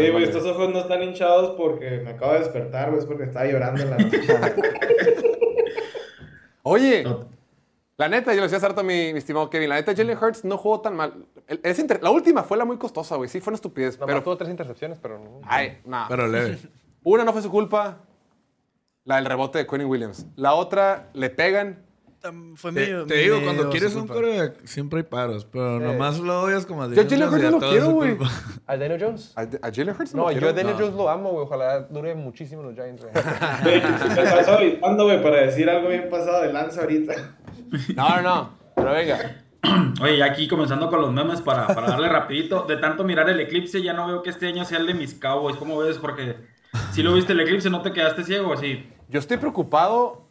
Oye, 0.00 0.10
güey, 0.10 0.24
estos 0.24 0.44
ojos 0.46 0.70
no 0.72 0.78
están 0.80 1.02
hinchados 1.02 1.56
porque 1.56 2.00
me 2.04 2.10
acabo 2.10 2.32
de 2.34 2.40
despertar, 2.40 2.88
güey, 2.90 3.00
es 3.00 3.06
porque 3.06 3.24
estaba 3.24 3.46
llorando 3.46 3.82
en 3.82 3.90
la 3.90 3.96
noche. 3.98 4.20
Oye, 6.62 7.04
No, 7.04 7.28
la 7.96 8.08
neta, 8.08 8.32
yo 8.32 8.36
le 8.38 8.42
decía 8.42 8.58
hace 8.58 8.68
rato 8.68 8.80
a 8.80 8.84
mi, 8.84 9.12
mi 9.12 9.18
estimado 9.18 9.48
Kevin, 9.48 9.68
la 9.68 9.76
neta, 9.76 9.94
Jalen 9.94 10.18
Hurts 10.18 10.44
no 10.44 10.58
jugó 10.58 10.80
tan 10.80 10.96
mal. 10.96 11.24
El- 11.46 11.60
es 11.62 11.78
inter- 11.78 12.02
la 12.02 12.10
última 12.10 12.42
fue 12.42 12.56
la 12.58 12.64
muy 12.64 12.76
costosa, 12.76 13.16
güey. 13.16 13.28
Sí, 13.28 13.40
fue 13.40 13.52
una 13.52 13.56
estupidez. 13.56 13.96
Pero, 13.96 14.22
tuvo 14.22 14.36
tres 14.36 14.50
intercepciones, 14.50 14.98
pero 15.00 15.18
no. 15.18 15.40
ay, 15.44 15.78
no. 15.84 16.04
Pero 16.08 16.26
leve. 16.26 16.58
Una 17.04 17.24
no 17.24 17.32
fue 17.32 17.40
su 17.40 17.50
culpa, 17.50 17.98
la 19.04 19.16
del 19.16 19.24
rebote 19.26 19.58
de 19.58 19.66
Quentin 19.66 19.88
Williams. 19.88 20.26
La 20.36 20.54
otra, 20.54 21.08
le 21.14 21.30
pegan. 21.30 21.85
Fue 22.54 22.72
Te, 22.72 22.80
medio. 22.80 23.06
te 23.06 23.14
digo, 23.16 23.36
medio 23.36 23.46
cuando 23.46 23.70
quieres 23.70 23.94
un 23.94 24.00
culpa. 24.06 24.14
coreback, 24.14 24.64
siempre 24.64 24.98
hay 24.98 25.02
paros. 25.04 25.44
Pero 25.44 25.80
nomás 25.80 26.18
lo 26.18 26.42
odias 26.42 26.66
como 26.66 26.82
a 26.82 26.88
Yo 26.88 27.02
Jalen 27.08 27.28
Hurts 27.28 27.44
a 27.44 27.50
no 27.50 27.58
lo 27.60 27.68
quiero, 27.70 27.90
güey. 27.90 28.16
¿A 28.66 28.76
Daniel 28.76 29.00
Jones? 29.02 29.32
¿A, 29.36 29.42
a 29.42 29.72
Jalen 29.74 29.94
Hurts? 29.98 30.14
No, 30.14 30.26
quiero. 30.26 30.40
yo 30.40 30.48
a 30.48 30.52
Daniel 30.52 30.76
No. 30.76 30.82
Jones 30.84 30.94
lo 30.96 31.08
amo, 31.10 31.30
güey. 31.32 31.44
Ojalá 31.46 31.80
dure 31.80 32.14
muchísimo 32.14 32.62
los 32.62 32.74
Giants, 32.74 33.02
güey. 33.02 33.14
Me 33.64 33.76
estás 33.76 34.48
avisando, 34.48 35.04
güey, 35.04 35.22
para 35.22 35.36
decir 35.42 35.68
algo 35.70 35.88
bien 35.88 36.08
pasado 36.10 36.42
de 36.42 36.52
lanza 36.52 36.80
ahorita. 36.82 37.14
No, 37.96 38.08
no, 38.16 38.22
no. 38.22 38.50
Pero 38.74 38.92
venga. 38.92 39.42
Oye, 40.02 40.22
aquí 40.22 40.46
comenzando 40.46 40.88
con 40.88 41.00
los 41.00 41.12
memes 41.12 41.40
para, 41.40 41.66
para 41.68 41.88
darle 41.88 42.08
rapidito. 42.08 42.62
De 42.62 42.76
tanto 42.76 43.02
mirar 43.04 43.28
el 43.30 43.40
eclipse, 43.40 43.82
ya 43.82 43.92
no 43.92 44.06
veo 44.06 44.22
que 44.22 44.30
este 44.30 44.46
año 44.46 44.64
sea 44.64 44.78
el 44.78 44.86
de 44.86 44.94
mis 44.94 45.14
Cowboys. 45.14 45.56
¿Cómo 45.56 45.78
ves? 45.78 45.98
Porque 45.98 46.36
si 46.92 47.02
lo 47.02 47.12
viste 47.14 47.32
el 47.32 47.40
eclipse, 47.40 47.70
¿no 47.70 47.82
te 47.82 47.92
quedaste 47.92 48.22
ciego? 48.22 48.56
Sí. 48.56 48.88
Yo 49.08 49.18
estoy 49.18 49.38
preocupado 49.38 50.25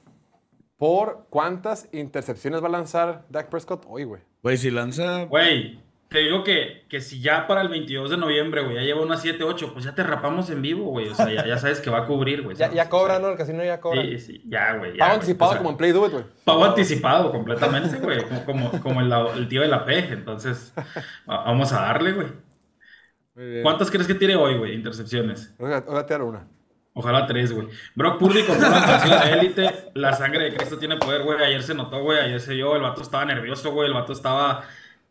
por 0.77 1.27
cuántas 1.29 1.87
intercepciones 1.93 2.61
va 2.63 2.67
a 2.67 2.71
lanzar 2.71 3.25
Dak 3.29 3.49
Prescott 3.49 3.85
hoy, 3.87 4.03
güey. 4.03 4.21
Güey, 4.43 4.57
si 4.57 4.69
lanza. 4.71 5.23
Güey, 5.25 5.79
te 6.09 6.19
digo 6.19 6.43
que, 6.43 6.83
que 6.89 7.01
si 7.01 7.21
ya 7.21 7.47
para 7.47 7.61
el 7.61 7.69
22 7.69 8.09
de 8.11 8.17
noviembre, 8.17 8.61
güey, 8.63 8.75
ya 8.75 8.81
lleva 8.81 9.01
unas 9.01 9.21
7, 9.21 9.43
8, 9.43 9.71
pues 9.73 9.85
ya 9.85 9.95
te 9.95 10.03
rapamos 10.03 10.49
en 10.49 10.61
vivo, 10.61 10.85
güey. 10.91 11.07
O 11.09 11.15
sea, 11.15 11.31
ya, 11.31 11.45
ya 11.45 11.57
sabes 11.57 11.79
que 11.81 11.89
va 11.89 11.99
a 11.99 12.05
cubrir, 12.05 12.43
güey. 12.43 12.55
Ya, 12.55 12.71
ya 12.71 12.89
cobra, 12.89 13.15
O 13.15 13.17
sea, 13.17 13.25
¿no? 13.25 13.31
El 13.31 13.37
casino 13.37 13.63
ya 13.63 13.79
cobra. 13.81 14.01
Sí, 14.03 14.19
sí, 14.19 14.43
ya, 14.47 14.75
güey. 14.77 14.91
ya, 14.93 14.99
Pago 14.99 15.09
güey. 15.09 15.15
anticipado 15.15 15.49
O 15.51 15.53
sea, 15.53 15.57
como 15.59 15.69
en 15.71 15.77
Play 15.77 15.91
Do 15.91 16.05
It, 16.05 16.11
güey. 16.11 16.25
Pago 16.43 16.65
anticipado 16.65 17.31
completamente, 17.31 17.97
güey. 17.97 18.23
Como, 18.27 18.45
como, 18.45 18.81
como 18.81 19.01
el, 19.01 19.11
el 19.37 19.47
tío 19.47 19.61
de 19.61 19.67
la 19.67 19.83
P. 19.85 19.97
Entonces, 19.97 20.73
va- 21.29 21.43
vamos 21.45 21.71
a 21.73 21.81
darle, 21.81 22.11
güey. 22.11 22.27
¿Cuántas 23.63 23.91
crees 23.91 24.07
que 24.07 24.13
tire 24.13 24.35
hoy, 24.35 24.57
güey? 24.57 24.73
Intercepciones. 24.75 25.53
Voy 25.57 25.73
a 25.73 25.81
voy 25.81 25.97
a 25.97 26.05
tirar 26.05 26.21
una. 26.21 26.47
Ojalá 26.97 27.27
tres, 27.27 27.51
güey. 27.51 27.67
Brock 27.93 28.17
Purdy 28.17 28.43
contra 28.43 28.69
una 28.69 28.85
canción 28.85 29.19
de 29.19 29.31
élite. 29.33 29.91
La 29.95 30.13
sangre 30.13 30.45
de 30.45 30.55
Cristo 30.55 30.79
tiene 30.79 30.95
poder, 30.95 31.23
güey. 31.23 31.43
Ayer 31.43 31.61
se 31.61 31.73
notó, 31.75 32.01
güey. 32.01 32.19
Ayer 32.19 32.39
se 32.39 32.53
vio. 32.53 32.73
El 32.73 32.83
vato 32.83 33.01
estaba 33.01 33.25
nervioso, 33.25 33.71
güey. 33.73 33.89
El 33.89 33.93
vato 33.93 34.13
estaba. 34.13 34.63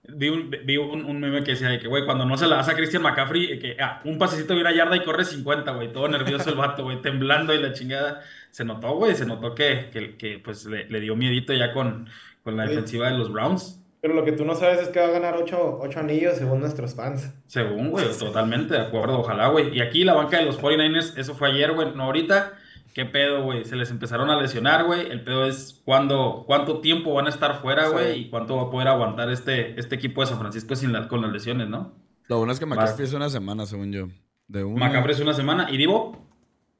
Vi 0.09 0.31
un, 0.31 0.51
vi 0.65 0.79
un, 0.79 1.05
un 1.05 1.21
meme 1.21 1.45
que 1.45 1.51
decía 1.51 1.69
de 1.69 1.79
que, 1.79 1.87
güey, 1.87 2.07
cuando 2.07 2.25
no 2.25 2.39
se 2.39 2.47
la 2.47 2.57
das 2.57 2.71
a 2.71 2.75
Christian 2.75 3.03
McCaffrey, 3.03 3.53
eh, 3.53 3.59
que 3.59 3.77
ah, 3.79 4.01
un 4.05 4.19
pasecito 4.19 4.55
de 4.55 4.63
una 4.63 4.73
yarda 4.73 4.97
y 4.97 5.05
corre 5.05 5.27
50, 5.27 5.73
güey. 5.73 5.93
Todo 5.93 6.09
nervioso 6.09 6.49
el 6.49 6.57
vato, 6.57 6.85
güey. 6.85 7.03
Temblando 7.03 7.53
y 7.53 7.61
la 7.61 7.75
chingada. 7.75 8.23
Se 8.51 8.65
notó, 8.65 8.95
güey. 8.95 9.15
Se 9.15 9.27
notó 9.27 9.55
que, 9.55 9.91
que, 9.93 10.17
que, 10.17 10.39
pues, 10.39 10.65
le, 10.65 10.89
le 10.89 11.01
dio 11.01 11.17
miedito 11.17 11.53
ya 11.53 11.75
con, 11.75 12.09
con 12.43 12.57
la 12.57 12.65
defensiva 12.65 13.11
de 13.11 13.19
los 13.19 13.31
Browns. 13.31 13.84
Pero 14.05 14.13
lo 14.13 14.23
que 14.23 14.33
tú 14.33 14.45
no 14.45 14.55
sabes 14.55 14.81
es 14.83 14.89
que 14.91 15.01
va 15.01 15.07
a 15.07 15.11
ganar 15.13 15.35
ocho, 15.35 15.79
ocho 15.81 15.99
anillos 15.99 16.35
según 16.37 16.61
nuestros 16.61 16.95
fans. 16.95 17.33
Según, 17.47 17.91
güey, 17.91 18.05
totalmente 18.19 18.75
de 18.75 18.81
acuerdo, 18.83 19.19
ojalá, 19.21 19.49
güey. 19.49 19.75
Y 19.75 19.81
aquí 19.81 20.05
la 20.05 20.13
banca 20.13 20.37
de 20.37 20.45
los 20.45 20.61
49ers, 20.61 21.17
eso 21.17 21.35
fue 21.35 21.49
ayer, 21.51 21.73
güey, 21.73 21.95
no 21.95 22.03
ahorita. 22.03 22.53
¿Qué 22.93 23.07
pedo, 23.07 23.43
güey? 23.45 23.65
Se 23.65 23.77
les 23.77 23.91
empezaron 23.91 24.29
a 24.29 24.39
lesionar, 24.39 24.85
güey. 24.85 25.11
El 25.11 25.25
pedo 25.25 25.47
es 25.47 25.81
cuándo, 25.87 26.45
cuánto 26.47 26.83
tiempo 26.83 27.15
van 27.15 27.25
a 27.25 27.31
estar 27.31 27.63
fuera, 27.63 27.89
güey, 27.89 28.21
y 28.21 28.29
cuánto 28.29 28.57
va 28.57 28.65
a 28.65 28.71
poder 28.71 28.89
aguantar 28.89 29.31
este, 29.31 29.81
este 29.81 29.95
equipo 29.95 30.21
de 30.21 30.27
San 30.27 30.39
Francisco 30.39 30.77
sin 30.77 30.93
la- 30.93 31.09
con 31.09 31.23
las 31.23 31.33
lesiones, 31.33 31.71
¿no? 31.71 31.95
Lo 32.29 32.37
bueno 32.37 32.53
es 32.53 32.59
que 32.59 32.67
Basta. 32.67 32.83
McCaffrey 32.83 33.07
es 33.09 33.15
una 33.15 33.31
semana, 33.31 33.65
según 33.65 33.91
yo. 33.91 34.09
De 34.49 34.65
una. 34.65 34.81
Macabre 34.87 35.15
es 35.15 35.21
una 35.21 35.33
semana. 35.33 35.69
¿Y 35.71 35.79
Divo? 35.79 36.29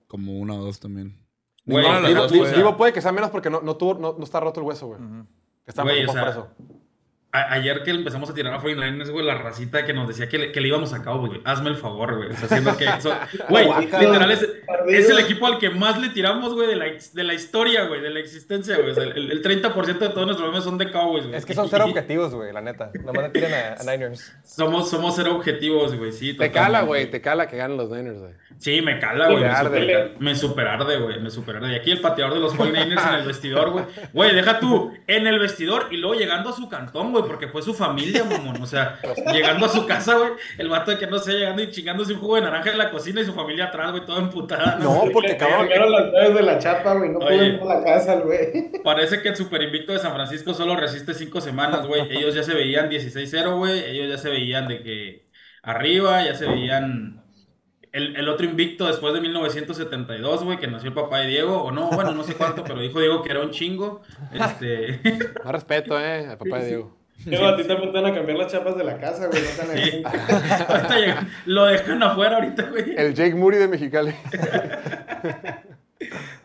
Como 0.09 0.39
una 0.39 0.57
o 0.57 0.59
dos 0.63 0.79
también. 0.79 1.17
Güey, 1.65 1.87
Divo, 2.07 2.27
dos 2.29 2.33
Divo- 2.55 2.77
puede 2.77 2.93
que 2.93 3.01
sea 3.01 3.13
menos 3.13 3.31
porque 3.31 3.49
no, 3.49 3.63
no, 3.63 3.77
tuvo, 3.79 3.95
no, 3.95 4.15
no 4.19 4.25
está 4.25 4.41
roto 4.41 4.61
el 4.61 4.67
hueso, 4.67 4.89
güey. 4.89 5.01
Está 5.65 5.85
Güey, 5.85 6.05
o 6.05 6.13
sea, 6.13 6.21
por 6.21 6.31
eso. 6.31 6.49
A- 7.37 7.53
ayer 7.55 7.83
que 7.83 7.91
empezamos 7.91 8.31
a 8.31 8.35
tirar 8.35 8.55
a 8.55 8.61
49ers, 8.61 9.11
güey, 9.11 9.27
la 9.27 9.35
racita 9.35 9.85
que 9.85 9.93
nos 9.93 10.07
decía 10.07 10.29
que 10.29 10.39
le, 10.39 10.53
que 10.53 10.61
le 10.61 10.69
íbamos 10.69 10.93
a 10.95 11.03
cabo, 11.03 11.27
güey. 11.27 11.41
Hazme 11.45 11.71
el 11.71 11.77
favor, 11.77 12.17
güey. 12.17 12.31
O 12.31 12.37
sea, 12.37 12.47
siendo 12.49 12.77
que. 12.77 12.85
eso- 12.85 13.13
Güey, 13.49 13.67
literal, 13.81 14.31
es, 14.31 14.49
es 14.89 15.11
el 15.11 15.19
equipo 15.19 15.47
al 15.49 15.59
que 15.59 15.69
más 15.71 16.01
le 16.01 16.11
tiramos, 16.11 16.55
güey, 16.55 16.69
de 16.69 16.77
la, 16.77 16.85
de 17.13 17.25
la 17.25 17.35
historia, 17.35 17.87
güey, 17.87 18.01
de 18.01 18.11
la 18.11 18.21
existencia, 18.21 18.77
güey. 18.77 18.91
O 18.91 18.95
sea, 18.95 19.03
el, 19.03 19.33
el 19.33 19.43
30% 19.43 19.99
de 19.99 20.09
todos 20.11 20.27
nuestros 20.27 20.49
memes 20.49 20.63
son 20.65 20.79
de 20.79 20.91
Cowboys, 20.93 21.25
güey. 21.25 21.37
Es 21.37 21.45
que 21.45 21.55
son 21.55 21.69
cero 21.69 21.85
objetivos, 21.89 22.33
güey, 22.35 22.53
la 22.53 22.61
neta. 22.61 22.91
Nomás 23.05 23.25
le 23.25 23.31
tiran 23.31 23.53
a, 23.53 23.81
a 23.81 23.85
Niners. 23.97 24.33
Somos, 24.45 24.89
somos 24.89 25.15
cero 25.17 25.35
objetivos, 25.35 25.95
güey, 25.97 26.13
sí. 26.13 26.35
Te 26.35 26.53
cala, 26.53 26.83
güey. 26.83 27.11
Te 27.11 27.21
cala 27.21 27.49
que 27.49 27.57
ganen 27.57 27.77
los 27.77 27.91
Niners, 27.91 28.21
güey. 28.21 28.33
Sí, 28.59 28.81
me 28.81 29.01
cala, 29.01 29.29
güey. 29.29 29.43
Me 30.21 30.37
superarde, 30.37 30.99
güey. 30.99 31.21
Me 31.21 31.31
superarde. 31.31 31.73
Y 31.73 31.75
aquí 31.75 31.91
el 31.91 32.01
pateador 32.01 32.35
de 32.35 32.41
los 32.41 32.55
49ers 32.59 33.09
en 33.09 33.15
el 33.17 33.27
vestidor, 33.27 33.71
güey. 33.71 33.85
Güey, 34.13 34.35
deja 34.35 34.61
tú, 34.61 34.93
en 35.09 35.27
el 35.27 35.41
vestidor 35.41 35.89
y 35.91 35.97
luego 35.97 36.15
llegando 36.15 36.51
a 36.51 36.53
su 36.53 36.69
cantón, 36.69 37.11
güey, 37.13 37.24
porque 37.27 37.49
fue 37.49 37.63
su 37.63 37.75
familia, 37.75 38.25
mamón. 38.25 38.61
O 38.63 38.67
sea, 38.67 38.99
llegando 39.33 39.67
a 39.67 39.69
su 39.69 39.87
casa, 39.87 40.17
güey, 40.17 40.31
el 40.59 40.69
vato 40.69 40.91
de 40.91 40.99
que 40.99 41.07
no 41.07 41.19
sé, 41.19 41.33
llegando 41.33 41.63
y 41.63 41.71
chingándose 41.71 42.13
un 42.13 42.21
jugo 42.21 42.37
de 42.37 42.43
naranja 42.43 42.71
en 42.71 42.79
la 42.79 42.91
cocina 42.91 43.21
y 43.21 43.25
su 43.25 43.33
familia 43.35 43.67
atrás, 43.67 43.91
güey, 43.93 44.05
toda 44.05 44.21
emputada. 44.21 44.77
No, 44.81 45.05
porque 45.13 45.29
Le 45.31 45.37
cabrón. 45.37 45.59
cambiaron 45.61 45.93
las 45.93 46.13
llaves 46.13 46.35
de 46.35 46.43
la 46.43 46.59
chapa, 46.59 46.95
güey, 46.95 47.11
no 47.11 47.19
pude 47.19 47.47
ir 47.47 47.61
a 47.61 47.65
la 47.65 47.85
casa, 47.85 48.17
güey. 48.17 48.71
Parece 48.83 49.23
que 49.23 49.31
el 49.31 49.37
super 49.37 49.63
invicto 49.63 49.93
de 49.93 49.99
San 49.99 50.15
Francisco 50.15 50.55
solo 50.55 50.77
resiste 50.77 51.15
cinco 51.15 51.41
semanas, 51.41 51.87
güey. 51.87 52.03
Ellos 52.11 52.35
ya 52.35 52.43
se 52.43 52.55
veían 52.55 52.91
16-0, 52.91 53.57
güey. 53.57 53.81
Ellos 53.85 54.09
ya 54.11 54.19
se 54.19 54.31
veían 54.31 54.69
de 54.69 54.83
que 54.83 55.27
arriba, 55.63 56.25
ya 56.25 56.35
se 56.35 56.47
veían. 56.47 57.23
El, 57.93 58.17
el 58.17 58.29
otro 58.29 58.45
invicto 58.45 58.89
después 58.89 59.15
de 59.15 59.21
1972, 59.21 60.43
güey, 60.43 60.59
que 60.59 60.67
nació 60.67 60.89
el 60.89 60.95
papá 60.95 61.21
de 61.21 61.29
Diego, 61.29 61.63
o 61.63 61.71
no, 61.71 61.91
bueno, 61.91 62.11
no 62.11 62.25
sé 62.25 62.35
cuánto, 62.35 62.65
pero 62.65 62.81
dijo 62.81 62.99
Diego 62.99 63.23
que 63.23 63.31
era 63.31 63.41
un 63.41 63.51
chingo. 63.53 64.03
Este. 64.33 64.99
Más 65.45 65.53
respeto, 65.53 66.01
eh, 66.01 66.27
al 66.27 66.37
papá 66.37 66.59
de 66.59 66.67
Diego. 66.67 66.97
Digo, 67.25 67.47
a 67.47 67.57
ti 67.57 67.65
te 67.65 67.75
van 67.75 68.07
a 68.07 68.15
cambiar 68.15 68.39
las 68.39 68.53
chapas 68.53 68.77
de 68.77 68.85
la 68.85 68.99
casa, 68.99 69.29
güey, 69.29 69.43
no 69.43 71.21
lo 71.47 71.65
dejan 71.67 72.03
afuera 72.03 72.37
ahorita, 72.37 72.65
güey. 72.65 72.95
El 72.97 73.15
Jake 73.15 73.35
Moody 73.35 73.57
de 73.59 73.69
Mexicali. 73.69 74.15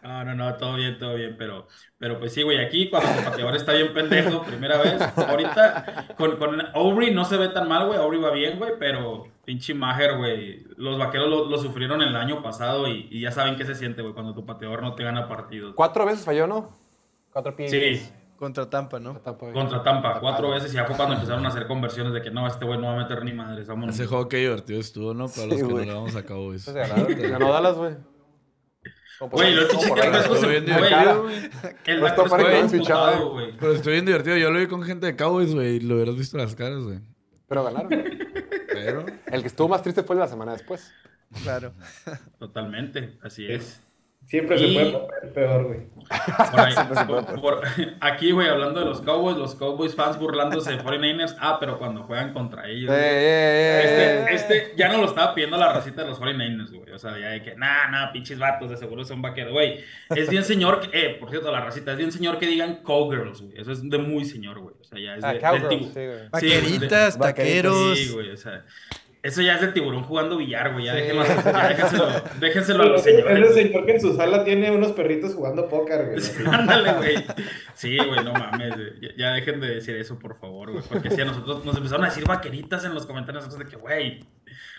No, 0.01 0.24
no, 0.24 0.34
no, 0.34 0.55
todo 0.55 0.76
bien, 0.76 0.97
todo 0.97 1.15
bien, 1.15 1.36
pero, 1.38 1.67
pero 1.97 2.17
pues 2.20 2.34
sí, 2.34 2.41
güey, 2.41 2.57
aquí 2.57 2.89
cuando 2.89 3.09
el 3.11 3.26
pateador 3.26 3.55
está 3.55 3.74
bien 3.74 3.93
pendejo, 3.93 4.41
primera 4.43 4.77
vez, 4.77 5.02
ahorita 5.15 6.15
con, 6.18 6.38
con 6.38 6.61
Aubrey 6.73 7.14
no 7.14 7.26
se 7.26 7.38
ve 7.38 7.49
tan 7.49 7.68
mal, 7.68 7.88
güey, 7.88 7.99
Aubrey 7.99 8.19
va 8.19 8.31
bien, 8.31 8.57
güey, 8.57 8.72
pero 8.80 9.27
pinche 9.45 9.73
Maher, 9.73 10.18
güey, 10.18 10.64
los 10.77 10.98
vaqueros 10.98 11.30
lo, 11.30 11.45
lo 11.45 11.57
sufrieron 11.57 12.02
el 12.02 12.15
año 12.15 12.41
pasado 12.41 12.88
y, 12.88 13.07
y 13.11 13.22
ya 13.22 13.31
saben 13.31 13.56
qué 13.56 13.65
se 13.65 13.76
siente, 13.76 14.02
güey, 14.02 14.14
cuando 14.14 14.34
tu 14.34 14.45
pateador 14.45 14.81
no 14.81 14.95
te 14.95 15.03
gana 15.03 15.27
partidos. 15.27 15.76
Cuatro 15.76 16.06
veces 16.06 16.26
falló, 16.26 16.48
¿no? 16.48 16.76
Cuatro 17.31 17.56
pies. 17.56 17.72
Sí, 17.72 18.10
Contra 18.40 18.70
Tampa, 18.70 19.02
¿no? 19.02 19.18
Tampa, 19.18 19.52
contra 19.52 19.84
Tampa, 19.84 20.18
cuatro 20.22 20.52
veces 20.52 20.72
y 20.72 20.78
ya 20.78 20.86
fue 20.86 20.95
cuando 20.95 21.16
empezaron 21.16 21.45
a 21.45 21.49
hacer 21.49 21.68
conversiones 21.68 22.14
de 22.14 22.22
que 22.22 22.32
no, 22.32 22.48
este 22.48 22.64
güey 22.64 22.80
no 22.80 22.88
va 22.88 22.94
a 22.94 22.98
meter 23.03 23.22
ni 23.26 23.34
madres, 23.34 23.68
vámonos. 23.68 23.94
Ese 23.94 24.07
juego 24.07 24.30
qué 24.30 24.38
divertido 24.38 24.80
estuvo, 24.80 25.14
¿no? 25.14 25.28
Para 25.28 25.48
los 25.48 25.57
que 25.57 25.64
no 25.64 25.70
güey. 25.72 25.86
le 25.86 25.94
vamos 25.94 26.16
a 26.16 26.24
cabo. 26.24 26.57
Se 26.57 26.72
ganaron. 26.72 27.07
Ganó 27.20 27.52
Dallas, 27.52 27.76
güey. 27.76 27.95
Güey, 29.20 29.56
lo 29.56 29.68
que 29.68 29.76
se 29.76 29.88
Estuvo 29.88 30.48
bien 30.48 30.66
divertido, 30.66 31.24
güey. 31.24 31.36
El 31.86 31.99
No 31.99 32.16
que 32.16 32.61
no 32.61 32.70
fichado, 32.70 33.32
güey. 33.32 33.57
Pero 33.60 33.74
estuvo 33.74 33.91
bien 33.91 34.06
divertido. 34.06 34.38
Yo 34.38 34.52
lo 34.52 34.60
vi 34.60 34.68
con 34.68 34.84
gente 34.84 35.07
de 35.07 35.18
Cowboys, 35.18 35.53
güey, 35.53 35.76
y 35.76 35.80
lo 35.82 35.95
hubieras 35.95 36.16
visto 36.16 36.38
las 36.38 36.56
caras, 36.56 36.82
güey. 36.82 37.02
Pero 37.45 37.66
ganaron. 37.66 37.90
Pero. 38.72 39.06
El 39.26 39.41
que 39.41 39.48
estuvo 39.48 39.68
más 39.68 39.82
triste 39.82 40.03
fue 40.03 40.16
la 40.16 40.30
semana 40.30 40.53
después. 40.53 40.94
Claro. 41.44 41.74
Totalmente, 42.40 43.20
así 43.22 43.52
es. 43.52 43.82
Siempre 44.30 44.57
se 44.60 44.65
Y- 44.68 44.73
puede 44.76 44.91
poner 44.91 45.34
peor, 45.34 45.64
güey. 45.65 45.80
Por 46.51 46.60
ahí, 46.60 46.73
por- 47.07 47.41
por- 47.41 47.61
aquí, 47.99 48.31
güey, 48.31 48.47
hablando 48.47 48.80
de 48.80 48.85
los 48.88 49.01
Cowboys, 49.01 49.38
los 49.38 49.53
Cowboys 49.56 49.95
fans 49.95 50.18
burlándose 50.18 50.72
de 50.72 50.77
49ers. 50.80 51.35
Ah, 51.39 51.57
pero 51.60 51.77
cuando 51.77 52.01
juegan 52.03 52.34
contra 52.34 52.68
ellos. 52.68 52.89
Eh, 52.91 52.95
güey. 52.95 52.99
eh, 52.99 54.26
eh, 54.31 54.35
Este, 54.35 54.56
este 54.57 54.73
ya 54.76 54.89
no 54.89 54.97
lo 54.99 55.06
estaba 55.06 55.35
pidiendo 55.35 55.57
la 55.57 55.72
racita 55.73 56.01
de 56.03 56.10
los 56.10 56.19
49ers, 56.19 56.72
güey. 56.72 56.91
O 56.91 56.97
sea, 56.99 57.18
ya 57.19 57.30
de 57.30 57.43
que, 57.43 57.56
nah, 57.56 57.89
nah, 57.91 58.11
pinches 58.11 58.39
vatos, 58.39 58.69
de 58.72 58.77
seguro 58.77 59.03
son 59.06 59.22
vaqueros, 59.22 59.51
güey. 59.53 59.84
Es 60.15 60.30
bien 60.30 60.43
señor, 60.43 60.80
que- 60.80 60.99
eh, 60.99 61.10
por 61.19 61.30
cierto, 61.30 61.51
la 61.51 61.61
racita, 61.61 61.91
es 61.91 61.97
bien 61.97 62.11
señor 62.11 62.39
que 62.39 62.47
digan 62.47 62.77
cowgirls, 62.84 63.41
güey. 63.41 63.60
Eso 63.60 63.72
es 63.72 63.88
de 63.88 63.97
muy 63.99 64.26
señor, 64.26 64.60
güey. 64.60 64.76
O 64.80 64.84
sea, 64.84 64.99
ya 64.99 65.15
es 65.15 65.23
Ah, 65.23 65.34
de. 65.34 65.39
cowgirls, 65.39 65.93
sí, 65.93 66.06
güey. 66.06 66.18
Sí, 66.19 66.27
Vaqueritas, 66.31 67.19
de- 67.19 67.23
taqueros. 67.26 67.97
Sí, 67.99 68.11
güey, 68.14 68.31
o 68.31 68.38
sea. 68.38 68.64
Eso 69.21 69.41
ya 69.41 69.55
es 69.55 69.61
de 69.61 69.67
tiburón 69.69 70.03
jugando 70.03 70.37
billar, 70.37 70.71
güey. 70.71 70.85
Ya, 70.85 70.93
déjenlo, 70.95 71.23
ya 71.25 71.67
déjenselo, 71.67 72.07
déjenselo 72.39 72.83
a 72.83 72.85
los 72.85 73.03
señores. 73.03 73.53
señor 73.53 73.85
que 73.85 73.91
en 73.93 74.01
su 74.01 74.15
sala 74.15 74.45
tiene 74.45 74.71
unos 74.71 74.93
perritos 74.93 75.35
jugando 75.35 75.67
póker, 75.67 76.05
güey. 76.05 76.21
Sí, 76.21 76.41
Ándale, 76.49 76.93
güey. 76.93 77.15
Sí, 77.73 77.97
güey, 77.97 78.23
no 78.23 78.31
mames. 78.31 78.75
güey. 78.75 79.01
Ya, 79.01 79.09
ya 79.17 79.33
dejen 79.33 79.59
de 79.59 79.75
decir 79.75 79.97
eso, 79.97 80.17
por 80.17 80.39
favor, 80.39 80.71
güey. 80.71 80.83
Porque 80.87 81.11
si 81.11 81.19
a 81.19 81.25
nosotros 81.25 81.65
nos 81.65 81.75
empezaron 81.75 82.05
a 82.05 82.07
decir 82.09 82.25
vaqueritas 82.25 82.85
en 82.85 82.93
los 82.93 83.05
comentarios, 83.05 83.43
nosotros 83.45 83.69
de 83.69 83.75
que, 83.75 83.81
güey, 83.81 84.19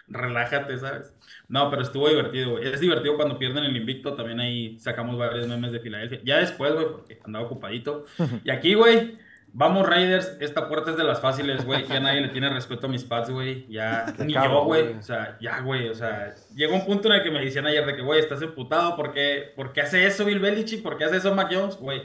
relájate, 0.08 0.78
¿sabes? 0.78 1.14
No, 1.48 1.68
pero 1.68 1.82
estuvo 1.82 2.08
divertido, 2.08 2.52
güey. 2.52 2.66
Es 2.72 2.80
divertido 2.80 3.16
cuando 3.16 3.38
pierden 3.38 3.64
el 3.64 3.76
invicto. 3.76 4.14
También 4.14 4.40
ahí 4.40 4.78
sacamos 4.78 5.18
varios 5.18 5.48
memes 5.48 5.72
de 5.72 5.80
Filadelfia. 5.80 6.20
Ya 6.24 6.38
después, 6.38 6.72
güey, 6.72 6.86
porque 6.86 7.18
andaba 7.24 7.44
ocupadito. 7.44 8.06
Y 8.42 8.50
aquí, 8.50 8.72
güey, 8.74 9.18
vamos 9.52 9.86
Raiders. 9.88 10.36
Esta 10.40 10.68
puerta 10.68 10.90
es 10.90 10.96
de 10.96 11.04
las 11.04 11.20
fáciles, 11.20 11.64
güey. 11.64 11.86
Ya 11.86 12.00
nadie 12.00 12.20
le 12.20 12.28
tiene 12.28 12.48
respeto 12.48 12.86
a 12.86 12.90
mis 12.90 13.04
pads, 13.04 13.30
güey. 13.30 13.66
Ya, 13.68 14.06
ni 14.18 14.32
yo, 14.32 14.64
güey. 14.64 14.94
O 14.94 15.02
sea, 15.02 15.36
ya, 15.40 15.60
güey. 15.60 15.88
O 15.88 15.94
sea, 15.94 16.34
llegó 16.54 16.74
un 16.74 16.84
punto 16.84 17.08
en 17.08 17.14
el 17.14 17.22
que 17.22 17.30
me 17.30 17.40
decían 17.44 17.66
ayer 17.66 17.84
de 17.86 17.96
que, 17.96 18.02
güey, 18.02 18.20
estás 18.20 18.42
emputado. 18.42 18.96
¿Por 18.96 19.12
qué, 19.12 19.52
¿Por 19.56 19.72
qué 19.72 19.82
hace 19.82 20.06
eso 20.06 20.24
Bill 20.24 20.38
Belichick? 20.40 20.82
¿Por 20.82 20.96
qué 20.96 21.04
hace 21.04 21.16
eso 21.18 21.34
Mac 21.34 21.48
Jones? 21.52 21.76
Güey, 21.76 22.02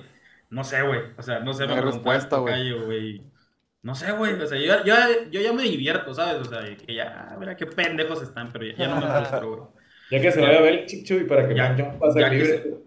no 0.49 0.63
sé, 0.63 0.81
güey. 0.81 1.01
O 1.17 1.21
sea, 1.21 1.39
no 1.39 1.53
sé, 1.53 1.63
No 1.67 1.73
me 1.75 1.79
hay 1.81 1.85
respuesta, 1.85 2.37
güey. 2.37 3.21
No 3.81 3.93
sé, 3.93 4.11
güey. 4.13 4.33
O 4.33 4.47
sea, 4.47 4.57
yo, 4.57 4.83
yo, 4.83 4.95
yo 5.29 5.41
ya 5.41 5.53
me 5.53 5.63
divierto, 5.63 6.13
¿sabes? 6.13 6.41
O 6.41 6.45
sea, 6.45 6.61
que 6.75 6.95
ya, 6.95 7.35
mira 7.39 7.55
qué 7.55 7.65
pendejos 7.67 8.21
están, 8.23 8.51
pero 8.51 8.65
ya, 8.65 8.75
ya 8.75 8.87
no 8.87 8.95
me 8.99 9.07
frustro, 9.07 9.49
güey. 9.55 9.61
Ya 10.11 10.21
que 10.21 10.31
se 10.31 10.41
vaya 10.41 10.59
a 10.59 10.61
ver 10.61 10.73
el 10.73 10.85
Chichu 10.85 11.15
y 11.15 11.23
para 11.23 11.47
que 11.47 11.55
Ya- 11.55 11.69
Mac 11.69 11.79
Jones 11.79 11.95
pase 11.99 12.29
libre. 12.29 12.77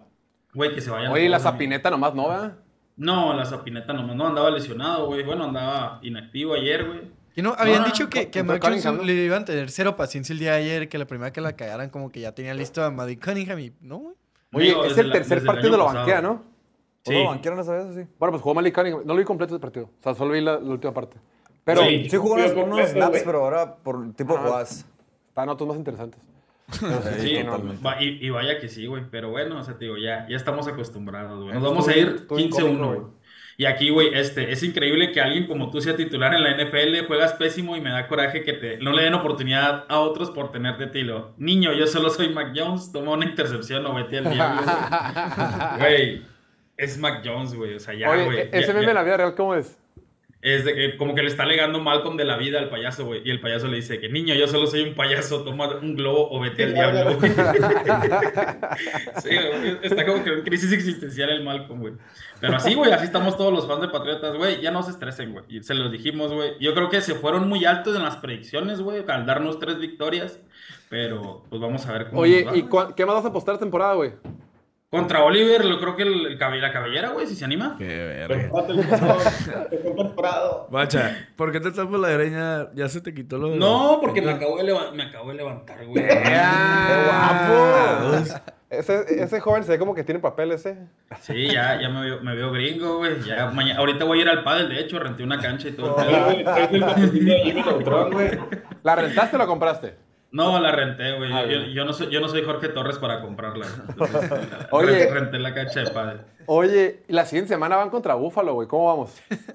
Güey, 0.55 0.75
que 0.75 0.81
se 0.81 0.91
vayan. 0.91 1.13
Oye, 1.13 1.25
y 1.25 1.29
la 1.29 1.39
sapineta 1.39 1.91
nomás 1.91 2.15
no, 2.15 2.29
¿verdad? 2.29 2.57
No, 2.99 3.33
la 3.33 3.45
sapineta 3.47 3.93
nomás 3.93 4.17
no 4.17 4.27
andaba 4.27 4.51
lesionado, 4.51 5.07
güey. 5.07 5.23
Bueno, 5.25 5.45
andaba 5.45 5.99
inactivo 6.03 6.55
ayer, 6.55 6.85
güey. 6.87 7.01
Que 7.35 7.43
no, 7.43 7.55
habían 7.57 7.77
No, 7.77 7.83
no, 7.83 7.87
dicho 7.87 8.05
no, 8.05 8.11
que, 8.11 8.29
que 8.31 8.41
a 8.41 8.45
Cunningham, 8.59 8.97
¿no? 8.97 9.03
le 9.05 9.13
iban 9.15 9.43
a 9.43 9.45
tener 9.45 9.71
cero 9.71 9.95
paciencia 9.97 10.33
el 10.33 10.41
día 10.41 10.53
de 10.53 10.59
ayer, 10.59 10.89
que 10.89 10.99
la 10.99 11.07
primera 11.07 11.33
que 11.33 11.41
la 11.41 11.55
cagaran 11.55 11.89
como 11.91 12.11
que 12.11 12.21
ya 12.21 12.33
tenía 12.33 12.53
listo 12.55 12.83
a 12.83 12.91
Maddie 12.91 13.19
Cunningham 13.19 13.59
y 13.61 13.73
no, 13.81 14.15
güey. 14.53 14.73
Oye, 14.73 14.89
es 14.91 14.99
el 14.99 15.09
la- 15.09 15.13
tercer 15.15 15.45
partido 15.45 15.71
de 15.71 15.79
pasado. 15.79 15.99
banquea, 15.99 16.21
¿no? 16.21 16.43
Sí. 17.05 17.15
¿O 17.15 17.19
lo 17.23 17.29
banquearon 17.31 17.61
esa 17.61 17.73
vez 17.73 17.95
sí? 17.95 18.11
Bueno, 18.19 18.33
pues 18.33 18.43
jugó 18.43 18.55
Malik 18.57 18.75
Cunningham. 18.75 19.03
No 19.07 19.15
lo 19.15 19.19
vi 19.21 19.25
completo 19.25 19.55
ese 19.55 19.61
partido. 19.61 19.87
O 19.87 20.03
sea, 20.03 20.15
solo 20.15 20.33
vi 20.33 20.41
la, 20.41 20.55
la 20.59 20.71
última 20.71 20.93
parte. 20.93 21.17
Pero 21.63 21.83
Sí. 21.83 22.09
Sí 22.11 22.17
jugó 22.17 22.35
unos, 22.35 22.51
Pero 22.51 22.65
unos 22.65 22.89
snaps, 22.91 23.23
pero 23.25 23.45
ahora 23.45 23.77
por 23.77 24.13
tipo 24.15 24.33
de 24.33 24.39
Ah. 24.41 24.43
jugadas. 24.43 24.85
estaban 25.29 25.49
otros 25.51 25.69
más 25.69 25.77
interesantes. 25.79 26.21
Sí, 27.21 27.39
y, 28.01 28.27
y 28.27 28.31
vaya 28.31 28.59
que 28.59 28.69
sí, 28.69 28.87
güey. 28.87 29.03
Pero 29.11 29.31
bueno, 29.31 29.59
o 29.59 29.65
sea, 29.65 29.79
te 29.79 29.87
digo, 29.87 29.97
ya, 29.97 30.27
ya 30.29 30.37
estamos 30.37 30.69
acostumbrados, 30.69 31.43
güey. 31.43 31.55
Nos 31.55 31.63
vamos 31.63 31.89
a 31.89 31.97
ir 31.97 32.09
estuvo 32.17 32.39
15-1, 32.39 32.43
incómodo, 32.45 32.87
güey. 32.89 32.99
güey. 33.01 33.13
Y 33.61 33.65
aquí, 33.67 33.91
güey, 33.91 34.15
este, 34.15 34.53
es 34.53 34.63
increíble 34.63 35.11
que 35.11 35.21
alguien 35.21 35.49
como 35.49 35.71
tú 35.71 35.81
sea 35.81 35.97
titular 35.97 36.33
en 36.33 36.45
la 36.45 36.53
NFL, 36.57 37.07
juegas 37.09 37.33
pésimo 37.33 37.77
y 37.77 37.81
me 37.81 37.91
da 37.91 38.07
coraje 38.07 38.45
que 38.45 38.53
te, 38.53 38.77
no 38.77 38.93
le 38.93 39.03
den 39.03 39.15
oportunidad 39.15 39.85
a 39.89 39.99
otros 39.99 40.31
por 40.31 40.53
tenerte 40.53 40.87
tilo. 40.87 41.33
Niño, 41.39 41.73
yo 41.73 41.89
solo 41.89 42.11
soy 42.11 42.29
Mac 42.29 42.53
Jones, 42.55 42.93
toma 42.93 43.13
una 43.13 43.25
intercepción 43.25 43.85
o 43.87 43.95
vete 43.95 44.19
al 44.19 44.31
diablo. 44.33 44.63
güey. 45.79 46.23
Es 46.77 46.99
Mac 46.99 47.23
Jones, 47.25 47.55
güey. 47.55 47.75
O 47.75 47.81
sea, 47.81 47.95
ya, 47.95 48.11
Oye, 48.11 48.25
güey. 48.27 48.39
e- 48.39 48.51
ese 48.53 48.69
ya- 48.69 48.75
meme 48.75 48.89
en 48.89 48.95
la 48.95 49.03
vida 49.03 49.17
real, 49.17 49.35
¿cómo 49.35 49.55
es? 49.55 49.78
Es 50.41 50.65
de 50.65 50.73
que 50.73 50.97
como 50.97 51.17
que 51.17 51.23
le 51.23 51.29
está 51.29 51.45
legando 51.45 51.81
Malcolm 51.81 52.17
de 52.17 52.25
la 52.25 52.37
vida 52.37 52.61
al 52.61 52.69
payaso, 52.69 53.05
güey. 53.05 53.23
Y 53.25 53.31
el 53.31 53.41
payaso 53.41 53.67
le 53.67 53.77
dice 53.77 53.99
que, 53.99 54.09
niño, 54.09 54.35
yo 54.35 54.47
solo 54.47 54.69
soy 54.69 54.83
un 54.83 54.95
payaso, 54.95 55.43
toma 55.43 55.69
un 55.83 55.97
globo 55.97 56.31
o 56.31 56.39
vete 56.39 56.63
al 56.65 56.75
diablo, 56.75 57.17
güey. 57.19 57.33
Sí, 59.23 59.31
güey, 59.31 59.79
está 59.83 60.07
como 60.07 60.23
que 60.23 60.31
en 60.31 60.43
crisis 60.43 60.71
existencial 60.73 61.31
el 61.31 61.43
Malcolm, 61.43 61.81
güey. 61.81 61.95
Pero 62.41 62.55
así, 62.55 62.75
güey, 62.75 62.93
así 62.93 63.07
estamos 63.07 63.37
todos 63.37 63.53
los 63.53 63.67
fans 63.67 63.81
de 63.81 63.89
Patriotas, 63.89 64.37
güey. 64.37 64.61
Ya 64.61 64.71
no 64.71 64.85
se 64.85 64.93
estresen, 64.93 65.33
güey. 65.33 65.45
Y 65.49 65.61
se 65.65 65.75
los 65.75 65.91
dijimos, 65.91 66.33
güey. 66.33 66.53
Yo 66.61 66.73
creo 66.73 66.89
que 66.89 67.01
se 67.01 67.17
fueron 67.17 67.49
muy 67.49 67.65
altos 67.65 67.97
en 67.97 68.05
las 68.05 68.17
predicciones, 68.19 68.81
güey, 68.81 69.03
al 69.09 69.27
darnos 69.27 69.59
tres 69.59 69.81
victorias. 69.81 70.39
Pero, 70.89 71.45
pues 71.51 71.61
vamos 71.61 71.85
a 71.87 71.93
ver 71.93 72.09
cómo 72.09 72.21
Oye, 72.21 72.45
nos 72.45 72.55
va. 72.55 72.59
¿y 72.91 72.95
qué 72.95 73.05
más 73.05 73.17
vas 73.17 73.25
a 73.25 73.29
apostar 73.29 73.55
esta 73.55 73.65
temporada, 73.65 73.95
güey? 73.95 74.13
Contra 74.91 75.23
Oliver, 75.23 75.67
lo 75.67 75.79
creo 75.79 75.97
que 75.97 76.03
el, 76.05 76.25
el 76.27 76.39
cabe- 76.39 76.61
la 76.63 76.73
cabellera, 76.73 77.11
güey, 77.11 77.27
si 77.27 77.35
se 77.37 77.45
anima. 77.45 77.75
Qué 77.77 77.87
verga. 78.29 78.51
Bacha, 80.71 81.27
¿por 81.37 81.53
qué 81.53 81.61
te 81.61 81.71
tapas 81.73 82.01
la 82.01 82.09
greña? 82.09 82.73
¿Ya 82.75 82.89
se 82.89 83.03
te 83.03 83.13
quitó 83.13 83.37
lo 83.37 83.49
No, 83.57 83.99
porque 84.01 84.23
me 84.23 84.33
acabo 84.33 84.57
de, 84.57 84.65
leva- 84.65 84.91
me 84.93 85.03
acabo 85.03 85.29
de 85.29 85.35
levantar, 85.37 85.85
güey. 85.87 86.03
guapo! 87.07 88.25
Ese, 88.71 89.23
ese 89.23 89.41
joven 89.41 89.65
se 89.65 89.73
ve 89.73 89.79
como 89.79 89.95
que 89.95 90.05
tiene 90.05 90.21
papel 90.21 90.53
ese. 90.53 90.77
Sí, 91.21 91.49
ya, 91.49 91.81
ya 91.81 91.89
me 91.89 92.03
veo, 92.03 92.21
me 92.23 92.35
veo 92.35 92.51
gringo, 92.53 92.99
güey. 92.99 93.23
Ya 93.23 93.47
mañana, 93.51 93.81
ahorita 93.81 94.05
voy 94.05 94.19
a 94.19 94.23
ir 94.23 94.29
al 94.29 94.43
pádel, 94.45 94.69
de 94.69 94.81
hecho, 94.81 94.99
renté 94.99 95.23
una 95.23 95.39
cancha 95.41 95.69
y 95.69 95.73
todo. 95.73 95.99
el 95.99 96.07
pedo. 96.07 96.25
Güey, 96.25 96.45
traes 96.45 96.73
el 96.73 96.81
patrocinio 96.81 97.33
de 97.35 97.41
Jimmy 97.41 97.63
Neutron, 97.63 98.11
güey. 98.11 98.31
¿La 98.83 98.95
rentaste 98.97 99.37
o 99.37 99.39
la 99.39 99.47
compraste? 99.47 99.95
No, 100.31 100.61
la 100.61 100.73
renté, 100.73 101.17
güey. 101.17 101.33
Ah, 101.33 101.47
Yo, 101.47 101.61
yo- 101.73 101.85
no 101.87 101.93
soy, 101.95 102.11
yo 102.11 102.21
no 102.21 102.29
soy 102.29 102.43
Jorge 102.45 102.69
Torres 102.69 102.99
para 102.99 103.21
comprarla. 103.23 103.67
Entonces, 103.89 104.31
la- 104.31 104.69
Oye. 104.73 105.11
renté- 105.11 105.39
la 105.39 105.55
cancha 105.55 105.81
de 105.81 105.91
pádel. 105.91 106.21
Oye, 106.51 107.03
la 107.09 107.25
siguiente 107.27 107.49
semana 107.49 107.77
van 107.77 107.91
contra 107.91 108.15
Búfalo, 108.15 108.55
güey. 108.55 108.69
¿Cómo 108.69 108.87
vamos? 108.87 109.15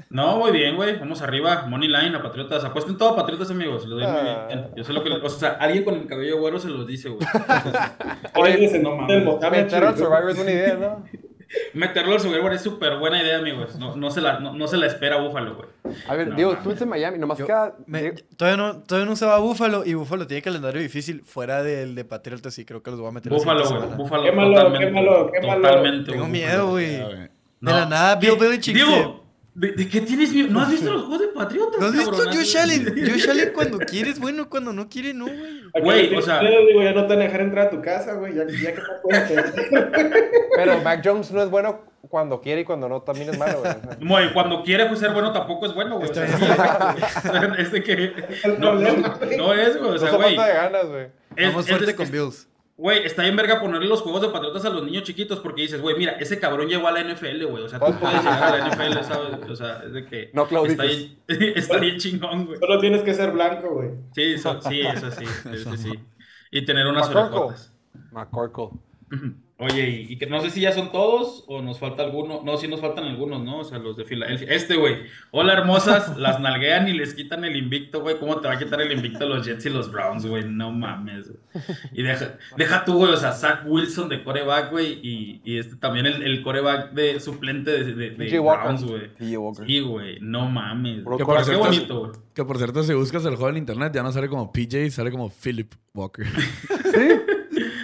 No, 0.10 0.38
muy 0.38 0.52
bien, 0.52 0.76
güey. 0.76 0.98
Vamos 1.00 1.22
arriba. 1.24 1.66
Money 1.68 1.88
line 1.90 2.16
a 2.16 2.22
Patriotas. 2.22 2.64
Apuesten 2.64 2.98
todo 2.98 3.10
a 3.10 3.16
Patriotas, 3.16 3.50
amigos. 3.52 3.86
Lo 3.88 3.96
doy 3.96 4.06
muy 4.06 4.16
Ah. 4.16 4.46
bien. 4.48 4.68
Yo 4.76 4.84
sé 4.84 4.94
lo 4.94 5.04
que... 5.04 5.12
O 5.12 5.30
sea, 5.30 5.58
alguien 5.60 5.84
con 5.84 5.96
el 5.96 6.06
cabello 6.08 6.40
güero 6.40 6.60
se 6.60 6.70
los 6.70 6.86
dice, 6.88 7.10
güey. 7.10 7.26
Oye, 8.36 8.80
no 8.80 8.90
no 8.92 8.96
mames. 8.98 9.72
Survivor 9.72 10.30
es 10.32 10.40
una 10.40 10.52
idea, 10.52 10.74
¿no? 10.76 11.04
Meterlo 11.74 12.14
al 12.14 12.20
Survivor 12.20 12.54
es 12.54 12.62
súper 12.62 12.98
buena 12.98 13.22
idea, 13.22 13.38
amigos. 13.38 13.76
No, 13.78 13.96
no, 13.96 14.12
se 14.12 14.22
la, 14.22 14.40
no, 14.40 14.54
no 14.54 14.68
se 14.68 14.78
la 14.78 14.88
espera 14.88 15.18
Búfalo, 15.18 15.56
güey. 15.56 15.68
A 16.08 16.16
ver, 16.16 16.28
No, 16.30 16.36
Diego, 16.36 16.58
tú 16.64 16.72
en 16.80 16.90
Miami, 16.90 17.18
nomás 17.18 17.38
Yo- 17.38 17.46
queda... 17.46 17.76
Me- 17.86 18.12
todavía, 18.38 18.58
no, 18.58 18.82
todavía 18.84 19.10
no 19.10 19.16
se 19.16 19.26
va 19.26 19.36
a 19.36 19.40
Búfalo 19.40 19.86
y 19.86 19.94
Búfalo 19.94 20.26
tiene 20.28 20.42
calendario 20.42 20.82
difícil 20.82 21.22
fuera 21.26 21.64
del 21.64 21.96
de 21.96 22.06
Patriotas 22.06 22.58
y 22.60 22.66
creo 22.66 22.82
que 22.84 22.92
los 22.92 23.00
voy 23.00 23.10
a 23.10 23.12
meter 23.14 23.32
Búfalo, 23.32 23.68
güey. 23.70 23.90
Búfalo. 23.98 24.24
Quémalo, 24.24 24.50
totalmente, 24.56 24.86
quémalo, 24.88 25.32
quémalo. 25.32 25.62
Totalmente. 25.62 26.12
Tengo 26.12 26.26
Búfalo. 26.26 26.32
miedo, 26.32 26.70
güey. 26.70 26.88
De 26.98 27.30
No. 27.60 27.72
la 27.72 27.86
nada, 27.86 28.16
Bill 28.16 28.32
¿Qué? 28.38 28.40
Belichick 28.46 28.76
Diego, 28.76 29.23
¿de, 29.56 29.72
de 29.74 29.88
qué 29.90 30.02
tienes 30.02 30.32
miedo? 30.34 30.50
¿No 30.50 30.62
has 30.62 30.70
visto 30.72 30.92
los 30.92 31.04
juegos 31.04 31.20
de 31.22 31.28
Patriotas? 31.28 31.80
¿No 31.80 31.86
has 31.88 31.94
visto? 31.94 32.12
Josh 32.32 32.58
Allen? 32.58 32.96
Josh 33.10 33.30
Allen 33.30 33.52
cuando 33.54 33.78
quiere 33.90 34.10
es 34.12 34.20
bueno, 34.20 34.50
cuando 34.50 34.74
no 34.74 34.90
quiere 34.90 35.14
no, 35.14 35.26
güey. 35.26 35.62
Güey, 35.82 36.16
o 36.16 36.22
sea- 36.22 36.40
Digo, 36.42 36.82
ya 36.84 36.94
no 36.94 37.02
te 37.08 37.14
van 37.14 37.22
a 37.22 37.26
dejar 37.26 37.42
entrar 37.42 37.68
a 37.68 37.70
tu 37.70 37.82
casa, 37.82 38.14
güey. 38.14 38.34
Ya, 38.36 38.46
ya 38.48 38.74
que 38.74 38.82
no 38.82 38.88
puedes. 39.04 39.32
Pero 40.56 40.82
Mac 40.82 41.02
Jones 41.04 41.32
no 41.32 41.42
es 41.44 41.50
bueno 41.50 41.82
cuando 42.10 42.42
quiere 42.42 42.62
y 42.62 42.64
cuando 42.66 42.88
no 42.90 43.02
también 43.02 43.30
es 43.30 43.38
malo, 43.40 43.64
güey. 44.00 44.34
Cuando 44.34 44.62
quiere 44.64 44.86
pues, 44.88 45.00
ser 45.00 45.12
bueno 45.14 45.32
tampoco 45.32 45.66
es 45.66 45.74
bueno, 45.74 45.98
güey. 45.98 46.10
O 46.10 46.14
sea, 46.14 46.26
es 47.58 47.72
de 47.72 47.84
que... 47.84 48.14
No, 48.60 48.76
no, 48.76 48.92
no 49.38 49.54
es, 49.54 49.78
güey. 49.78 49.90
O 49.90 49.94
no 49.94 49.98
sea, 50.00 50.12
güey. 50.12 50.36
falta 50.36 50.48
de 50.48 50.54
ganas, 50.54 50.86
güey. 50.88 51.06
es- 51.36 51.48
Vamos 51.48 51.66
es- 51.66 51.72
fuerte 51.72 51.92
es- 51.92 51.98
con 51.98 52.12
Bills. 52.12 52.48
Güey, 52.76 53.06
está 53.06 53.22
bien 53.22 53.36
verga 53.36 53.62
ponerle 53.62 53.88
los 53.88 54.02
juegos 54.02 54.22
de 54.24 54.30
Patriotas 54.30 54.66
a 54.66 54.70
los 54.72 54.84
niños 54.84 55.04
chiquitos 55.04 55.40
porque 55.40 55.62
dices, 55.62 55.80
güey, 55.80 55.96
mira, 55.96 56.14
ese 56.14 56.40
cabrón 56.40 56.68
llegó 56.68 56.88
a 56.88 56.92
la 56.92 57.04
NFL, 57.04 57.46
güey. 57.46 57.64
O 57.64 57.70
sea, 57.70 57.80
tú 57.80 57.94
puedes 58.00 58.18
llegar 58.18 58.44
a 58.44 58.58
la 58.58 58.68
NFL, 58.68 59.04
¿sabes? 59.04 59.50
O 59.50 59.56
sea, 59.56 59.84
es 59.86 59.94
de 59.94 60.06
que... 60.06 60.32
No 60.34 60.48
claudiques. 60.48 60.80
Está 60.80 61.38
bien, 61.38 61.54
está 61.56 61.78
bien 61.78 61.98
chingón, 61.98 62.46
güey. 62.48 62.60
Solo 62.60 62.80
tienes 62.80 63.04
que 63.04 63.14
ser 63.14 63.32
blanco, 63.32 63.76
güey. 63.76 63.92
Sí, 64.16 64.34
eso, 64.34 64.60
sí, 64.62 64.82
eso 64.82 65.12
sí, 65.12 65.26
eso 65.52 65.78
sí. 65.78 66.00
Y 66.52 66.66
tener 66.66 66.88
unas 66.88 67.08
McCorkle. 67.10 67.38
orejotas. 67.38 67.74
McCorkle. 68.12 68.70
Oye, 69.64 69.90
y, 69.90 70.14
y 70.14 70.18
que 70.18 70.26
no 70.26 70.42
sé 70.42 70.50
si 70.50 70.62
ya 70.62 70.74
son 70.74 70.92
todos 70.92 71.46
o 71.48 71.62
nos 71.62 71.80
falta 71.80 72.04
alguno. 72.04 72.42
No, 72.44 72.58
sí 72.58 72.68
nos 72.68 72.82
faltan 72.82 73.06
algunos, 73.06 73.42
¿no? 73.42 73.60
O 73.60 73.64
sea, 73.64 73.80
los 73.80 73.96
de 73.96 74.04
Filadelfia. 74.04 74.48
Este, 74.50 74.76
güey. 74.76 75.04
Hola, 75.32 75.54
hermosas. 75.54 76.18
las 76.18 76.40
nalguean 76.42 76.90
y 76.90 76.94
les 76.94 77.14
quitan 77.14 77.46
el 77.46 77.56
invicto, 77.56 78.02
güey. 78.02 78.20
¿Cómo 78.20 78.40
te 78.42 78.48
va 78.48 78.56
a 78.56 78.60
quitar 78.60 78.82
el 78.82 78.92
invicto 78.92 79.24
a 79.24 79.28
los 79.28 79.46
Jets 79.46 79.66
y 79.66 79.70
los 79.70 79.92
Browns, 79.92 80.26
güey? 80.26 80.44
No 80.46 80.72
mames, 80.72 81.30
güey. 81.30 81.40
Y 81.94 82.04
deja, 82.04 82.38
deja 82.58 82.84
tú, 82.84 82.98
güey. 82.98 83.14
O 83.14 83.18
sea, 83.18 83.32
Zach 83.32 83.62
Wilson 83.66 84.10
de 84.10 84.24
coreback, 84.24 84.72
güey. 84.72 85.00
Y, 85.02 85.42
y 85.46 85.58
este 85.60 85.78
también 85.78 86.06
el, 86.08 86.24
el 86.24 86.44
coreback 86.44 86.92
de 86.92 87.20
suplente 87.20 87.72
de, 87.72 87.94
de, 87.94 88.10
de. 88.12 88.40
Browns, 88.40 88.84
güey. 88.84 89.08
PJ 89.16 89.38
Walker. 89.38 89.66
Sí, 89.66 89.80
güey. 89.80 90.20
No 90.20 90.50
mames. 90.50 91.04
Que 91.04 91.18
Qué, 91.18 91.26
por, 91.26 91.44
cierto, 91.44 91.64
bonito, 91.64 92.00
güey. 92.00 92.12
que 92.34 92.44
por 92.44 92.58
cierto, 92.58 92.84
si 92.84 92.94
buscas 92.94 93.24
el 93.26 93.36
juego 93.36 93.50
en 93.50 93.58
internet, 93.58 93.94
ya 93.94 94.04
no 94.04 94.12
sale 94.12 94.28
como 94.28 94.52
PJ, 94.52 94.90
sale 94.92 95.12
como 95.12 95.30
Philip 95.30 95.74
Walker. 95.94 96.26
Está 97.54 97.83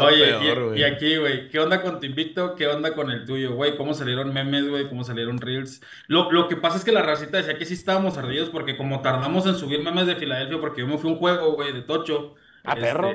Oye, 0.00 0.24
peor, 0.38 0.58
y- 0.58 0.60
güey. 0.68 0.80
y, 0.80 0.84
aquí, 0.84 1.16
güey, 1.16 1.48
¿qué 1.48 1.58
onda 1.60 1.82
con 1.82 2.00
tu 2.00 2.06
invicto? 2.06 2.54
¿Qué 2.54 2.66
onda 2.68 2.94
con 2.94 3.10
el 3.10 3.24
tuyo, 3.24 3.54
güey? 3.54 3.76
¿Cómo 3.76 3.94
salieron 3.94 4.32
memes, 4.32 4.68
güey? 4.68 4.88
¿Cómo 4.88 5.04
salieron 5.04 5.38
reels? 5.40 5.82
Lo, 6.06 6.30
lo 6.32 6.48
que 6.48 6.56
pasa 6.56 6.76
es 6.78 6.84
que 6.84 6.92
la 6.92 7.02
racita 7.02 7.36
decía 7.38 7.58
que 7.58 7.64
sí 7.66 7.74
estábamos 7.74 8.16
ardidos 8.18 8.50
porque 8.50 8.76
como 8.76 9.00
tardamos 9.02 9.46
en 9.46 9.54
subir 9.56 9.82
memes 9.82 10.06
de 10.06 10.16
Filadelfia 10.16 10.58
porque 10.60 10.80
yo 10.82 10.86
me 10.86 10.98
fui 10.98 11.10
a 11.10 11.12
un 11.14 11.18
juego, 11.18 11.52
güey, 11.54 11.72
de 11.72 11.82
Tocho. 11.82 12.34
Ah, 12.64 12.76
perro. 12.76 13.12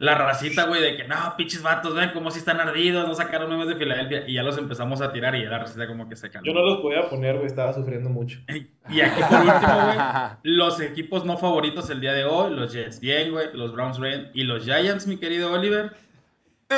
la 0.00 0.16
racita, 0.16 0.64
güey, 0.64 0.82
de 0.82 0.96
que 0.96 1.04
no, 1.06 1.14
pinches 1.36 1.62
vatos, 1.62 1.94
ven 1.94 2.10
cómo 2.12 2.32
si 2.32 2.40
están 2.40 2.58
ardidos, 2.58 3.06
no 3.06 3.14
sacaron 3.14 3.48
memes 3.48 3.68
de 3.68 3.76
Filadelfia. 3.76 4.24
Y 4.26 4.34
ya 4.34 4.42
los 4.42 4.58
empezamos 4.58 5.00
a 5.00 5.12
tirar 5.12 5.36
y 5.36 5.44
ya 5.44 5.50
la 5.50 5.60
racita 5.60 5.86
como 5.86 6.08
que 6.08 6.16
se 6.16 6.28
calmó. 6.28 6.44
Yo 6.44 6.52
no 6.54 6.64
los 6.64 6.78
podía 6.78 7.08
poner, 7.08 7.34
güey, 7.36 7.46
estaba 7.46 7.72
sufriendo 7.72 8.10
mucho. 8.10 8.40
Y 8.90 9.00
aquí 9.02 9.22
por 9.22 9.38
último, 9.38 9.84
güey, 9.84 9.98
los 10.42 10.80
equipos 10.80 11.24
no 11.24 11.36
favoritos 11.36 11.88
el 11.90 12.00
día 12.00 12.12
de 12.12 12.24
hoy, 12.24 12.52
los 12.52 12.72
Jets 12.72 12.98
bien, 12.98 13.30
güey, 13.30 13.46
los 13.54 13.72
Browns 13.72 14.00
bien, 14.00 14.30
y 14.34 14.42
los 14.42 14.64
Giants, 14.64 15.06
mi 15.06 15.16
querido 15.18 15.52
Oliver. 15.52 15.92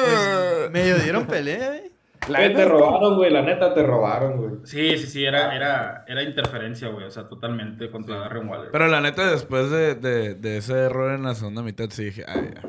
Pues, 0.01 0.71
medio 0.71 0.97
dieron 0.99 1.27
pelea, 1.27 1.77
eh. 1.77 1.91
Güey, 2.27 2.55
te 2.55 2.65
robaron, 2.65 3.17
güey, 3.17 3.31
la 3.33 3.43
neta 3.43 3.75
te 3.75 3.83
robaron, 3.83 4.37
güey. 4.39 4.53
Sí, 4.65 4.97
sí, 4.97 5.07
sí, 5.07 5.25
era, 5.25 5.55
era, 5.55 6.05
era 6.07 6.23
interferencia, 6.23 6.89
güey, 6.89 7.05
o 7.07 7.11
sea, 7.11 7.29
totalmente 7.29 7.91
contra 7.91 8.17
Darren 8.21 8.49
Waller. 8.49 8.71
Pero 8.71 8.87
la 8.89 9.01
neta, 9.01 9.31
después 9.31 9.71
de, 9.71 9.97
de, 9.97 10.35
de 10.35 10.57
ese 10.59 10.73
error 10.73 11.13
en 11.13 11.25
la 11.25 11.35
segunda 11.35 11.63
mitad, 11.63 11.91
sí 11.91 12.05
dije, 12.05 12.25
ay, 12.27 12.51
ya. 12.55 12.63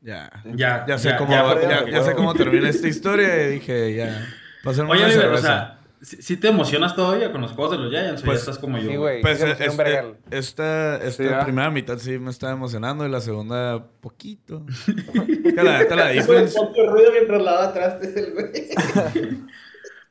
Ya, 0.00 0.30
Ya, 0.54 0.84
ya 0.86 0.98
sé 0.98 1.10
ya, 1.10 1.16
cómo, 1.16 1.30
ya, 1.30 1.60
ya, 1.60 1.84
ya. 1.86 1.90
ya 1.90 2.02
sé 2.02 2.14
cómo 2.14 2.34
termina 2.34 2.68
esta 2.68 2.88
historia 2.88 3.46
y 3.46 3.52
dije, 3.52 3.94
ya. 3.94 4.26
Pásenme 4.64 4.90
Oye, 4.92 5.04
una 5.16 5.34
o 5.34 5.38
sea, 5.38 5.77
¿sí, 6.00 6.22
sí 6.22 6.36
te 6.36 6.48
emocionas 6.48 6.94
todavía 6.96 7.30
con 7.32 7.40
los 7.40 7.52
juegos 7.52 7.72
de 7.72 7.78
los 7.78 7.90
Giants 7.90 8.22
o 8.22 8.24
Pues, 8.24 8.38
ya 8.38 8.40
estás 8.50 8.58
como 8.58 8.78
yo? 8.78 8.90
Sí, 8.90 8.96
güey. 8.96 9.20
Pues 9.22 9.40
este- 9.42 9.68
vergal. 9.76 10.16
esta, 10.30 10.96
esta 10.96 11.10
Sí, 11.40 11.44
primera 11.44 11.70
mitad 11.70 11.98
sí 11.98 12.18
me 12.18 12.30
estaba 12.30 12.52
emocionando 12.52 13.06
y 13.06 13.10
la 13.10 13.20
segunda 13.20 13.84
poquito. 14.00 14.64
que 14.86 15.62
la 15.62 15.78
neta, 15.78 15.96
la 15.96 16.06
defense, 16.08 16.58
ruido 16.58 17.12
mientras 17.12 17.42
lava 17.42 17.64
atrás 17.64 18.00
de 18.00 18.20
el 18.20 18.32
güey. 18.32 19.46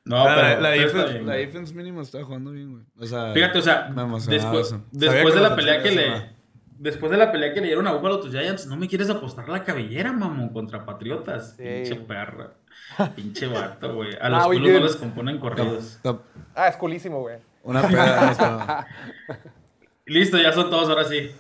No, 0.06 0.24
la, 0.24 0.36
pero, 0.36 0.62
la 0.62 0.70
pero 0.72 0.86
está 0.86 0.98
defense, 1.00 1.14
bien, 1.14 1.28
la 1.28 1.34
güey. 1.34 1.46
defense 1.48 1.74
mínimo 1.76 2.02
estaba 2.02 2.24
jugando 2.24 2.52
bien, 2.52 2.72
güey. 2.72 2.84
O 2.98 3.06
sea, 3.06 3.34
Fíjate, 3.34 3.58
o 3.60 3.62
sea, 3.62 3.90
después, 4.94 5.36
de 5.36 5.42
la 5.42 5.50
la 5.50 5.56
pelea 5.58 5.84
que 5.84 5.92
le... 5.92 6.38
Después 6.80 7.12
de 7.12 7.18
la 7.18 7.30
pelea 7.32 7.54
que 7.54 7.60
le 7.60 7.68
dieron 7.68 7.88
a 7.88 7.92
Buffalo 7.92 8.16
a 8.16 8.22
tus 8.22 8.32
Giants, 8.32 8.68
¿no 8.68 8.78
me 8.78 8.88
quieres 8.88 9.10
apostar 9.10 9.50
la 9.50 9.64
cabellera, 9.66 10.14
mamón, 10.14 10.50
contra 10.50 10.86
Patriotas? 10.86 11.56
Sí. 11.58 11.64
Pinche 11.64 11.96
perra. 11.96 12.54
Pinche 13.16 13.48
vato, 13.48 13.94
güey. 13.96 14.14
A 14.16 14.20
Ah, 14.26 14.30
los 14.30 14.48
we 14.48 14.58
culos 14.58 14.72
no 14.74 14.80
les 14.80 14.96
componen 14.96 15.40
corridos. 15.40 16.00
Top- 16.02 16.22
Ah, 16.56 16.68
es 16.68 16.78
coolísimo, 16.78 17.20
güey. 17.22 17.38
Una 17.64 17.82
peda. 17.88 18.88
Listo, 20.06 20.38
ya 20.38 20.54
son 20.54 20.70
todos, 20.70 20.90
ahora 20.90 21.04
sí. 21.04 21.32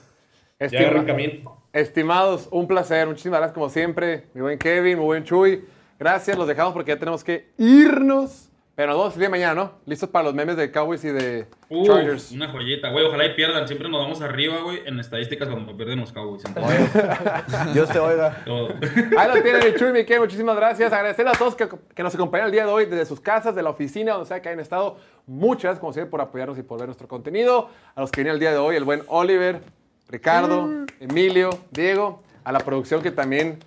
Ya 0.59 0.65
Estima- 0.68 1.05
camino. 1.05 1.61
Estimados, 1.73 2.47
un 2.51 2.68
placer. 2.68 3.07
Muchísimas 3.07 3.39
gracias 3.39 3.53
como 3.53 3.69
siempre. 3.69 4.27
Mi 4.34 4.41
buen 4.41 4.57
Kevin, 4.59 4.97
mi 4.97 5.03
buen 5.05 5.23
Chuy. 5.23 5.65
Gracias, 5.99 6.38
los 6.38 6.47
dejamos 6.47 6.73
porque 6.73 6.91
ya 6.91 6.99
tenemos 6.99 7.23
que 7.23 7.51
irnos. 7.57 8.47
Pero 8.78 8.90
nos 8.91 8.98
vemos 8.99 9.14
el 9.16 9.20
día 9.22 9.26
de 9.26 9.32
mañana, 9.32 9.56
¿no? 9.56 9.72
Listos 9.88 10.08
para 10.08 10.26
los 10.26 10.36
memes 10.36 10.56
de 10.56 10.70
Cowboys 10.72 11.04
y 11.04 11.08
de 11.10 11.48
Uh, 11.68 11.88
Chargers. 11.88 12.32
una 12.32 12.48
joyita, 12.52 12.91
güey. 12.91 13.06
Ojalá 13.08 13.26
y 13.26 13.34
pierdan. 13.34 13.68
Siempre 13.68 13.90
nos 13.90 13.99
vamos 13.99 14.22
arriba, 14.22 14.62
güey, 14.62 14.82
en 14.86 14.99
estadísticas 14.99 15.49
cuando 15.49 15.76
pierden 15.76 15.99
los 15.99 16.14
Cowboys. 16.14 16.44
Dios 17.74 17.90
te 17.90 17.98
oiga. 17.98 18.44
todo. 18.45 18.70
Ahí 19.18 19.28
lo 19.36 19.41
tienen, 19.41 19.64
mi 19.66 19.74
Chuy, 19.80 19.91
mi 19.91 20.06
Kevin. 20.06 20.22
Muchísimas 20.22 20.56
gracias. 20.56 20.94
Agradecer 20.94 21.28
a 21.28 21.32
todos 21.32 21.56
que, 21.56 21.68
que 21.95 22.04
nos 22.04 22.14
acompañan 22.14 22.45
el 22.45 22.52
día 22.52 22.68
de 22.68 22.72
hoy 22.72 22.86
desde 22.86 23.08
sus 23.08 23.20
casas, 23.20 23.56
de 23.56 23.64
la 23.64 23.72
oficina, 23.72 24.12
donde 24.14 24.28
sea 24.28 24.44
que 24.44 24.49
hayan 24.49 24.60
estado. 24.60 24.98
Muchas 25.26 25.64
gracias, 25.64 25.80
como 25.80 25.91
siempre, 25.94 26.12
por 26.12 26.22
apoyarnos 26.22 26.60
y 26.60 26.62
por 26.62 26.78
ver 26.78 26.88
nuestro 26.88 27.08
contenido. 27.08 27.70
A 27.95 28.02
los 28.02 28.12
que 28.12 28.22
vienen 28.22 28.36
el 28.36 28.40
día 28.40 28.52
de 28.52 28.58
hoy, 28.60 28.76
el 28.76 28.84
buen 28.84 29.02
Oliver, 29.08 29.60
Ricardo, 30.08 30.70
Emilio, 30.99 31.49
Diego. 31.72 32.22
A 32.44 32.52
la 32.52 32.60
producción 32.60 33.02
que 33.02 33.10
también 33.10 33.58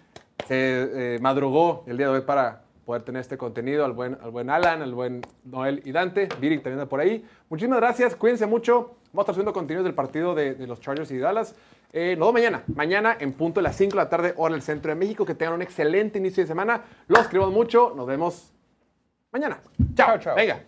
se 0.47 1.15
eh, 1.16 1.19
madrugó 1.20 1.82
el 1.89 1.97
día 1.97 2.07
de 2.07 2.12
hoy 2.15 2.20
para 2.23 2.60
poder 2.90 3.04
tener 3.04 3.20
este 3.20 3.38
contenido. 3.38 3.84
Al 3.84 3.92
buen, 3.92 4.18
al 4.20 4.32
buen 4.32 4.50
Alan, 4.50 4.82
al 4.82 4.92
buen 4.92 5.22
Noel 5.44 5.80
y 5.84 5.92
Dante. 5.92 6.28
Viri 6.40 6.56
también 6.56 6.80
anda 6.80 6.86
por 6.86 6.98
ahí. 6.98 7.24
Muchísimas 7.48 7.78
gracias. 7.78 8.16
Cuídense 8.16 8.46
mucho. 8.46 8.96
Vamos 9.12 9.18
a 9.18 9.20
estar 9.20 9.34
subiendo 9.36 9.52
contenido 9.52 9.84
del 9.84 9.94
partido 9.94 10.34
de, 10.34 10.54
de 10.54 10.66
los 10.66 10.80
Chargers 10.80 11.08
y 11.12 11.18
Dallas. 11.18 11.54
Eh, 11.92 12.16
nos 12.18 12.26
vemos 12.26 12.34
mañana. 12.34 12.64
Mañana 12.74 13.16
en 13.20 13.32
punto 13.32 13.60
de 13.60 13.62
las 13.62 13.76
5 13.76 13.92
de 13.92 13.96
la 13.96 14.08
tarde, 14.08 14.34
hora 14.36 14.54
del 14.54 14.62
centro 14.62 14.88
de 14.88 14.96
México. 14.96 15.24
Que 15.24 15.36
tengan 15.36 15.54
un 15.54 15.62
excelente 15.62 16.18
inicio 16.18 16.42
de 16.42 16.48
semana. 16.48 16.82
Los 17.06 17.28
queremos 17.28 17.52
mucho. 17.52 17.92
Nos 17.96 18.08
vemos 18.08 18.52
mañana. 19.30 19.60
Chao, 19.94 20.18
chao. 20.18 20.34
Venga. 20.34 20.64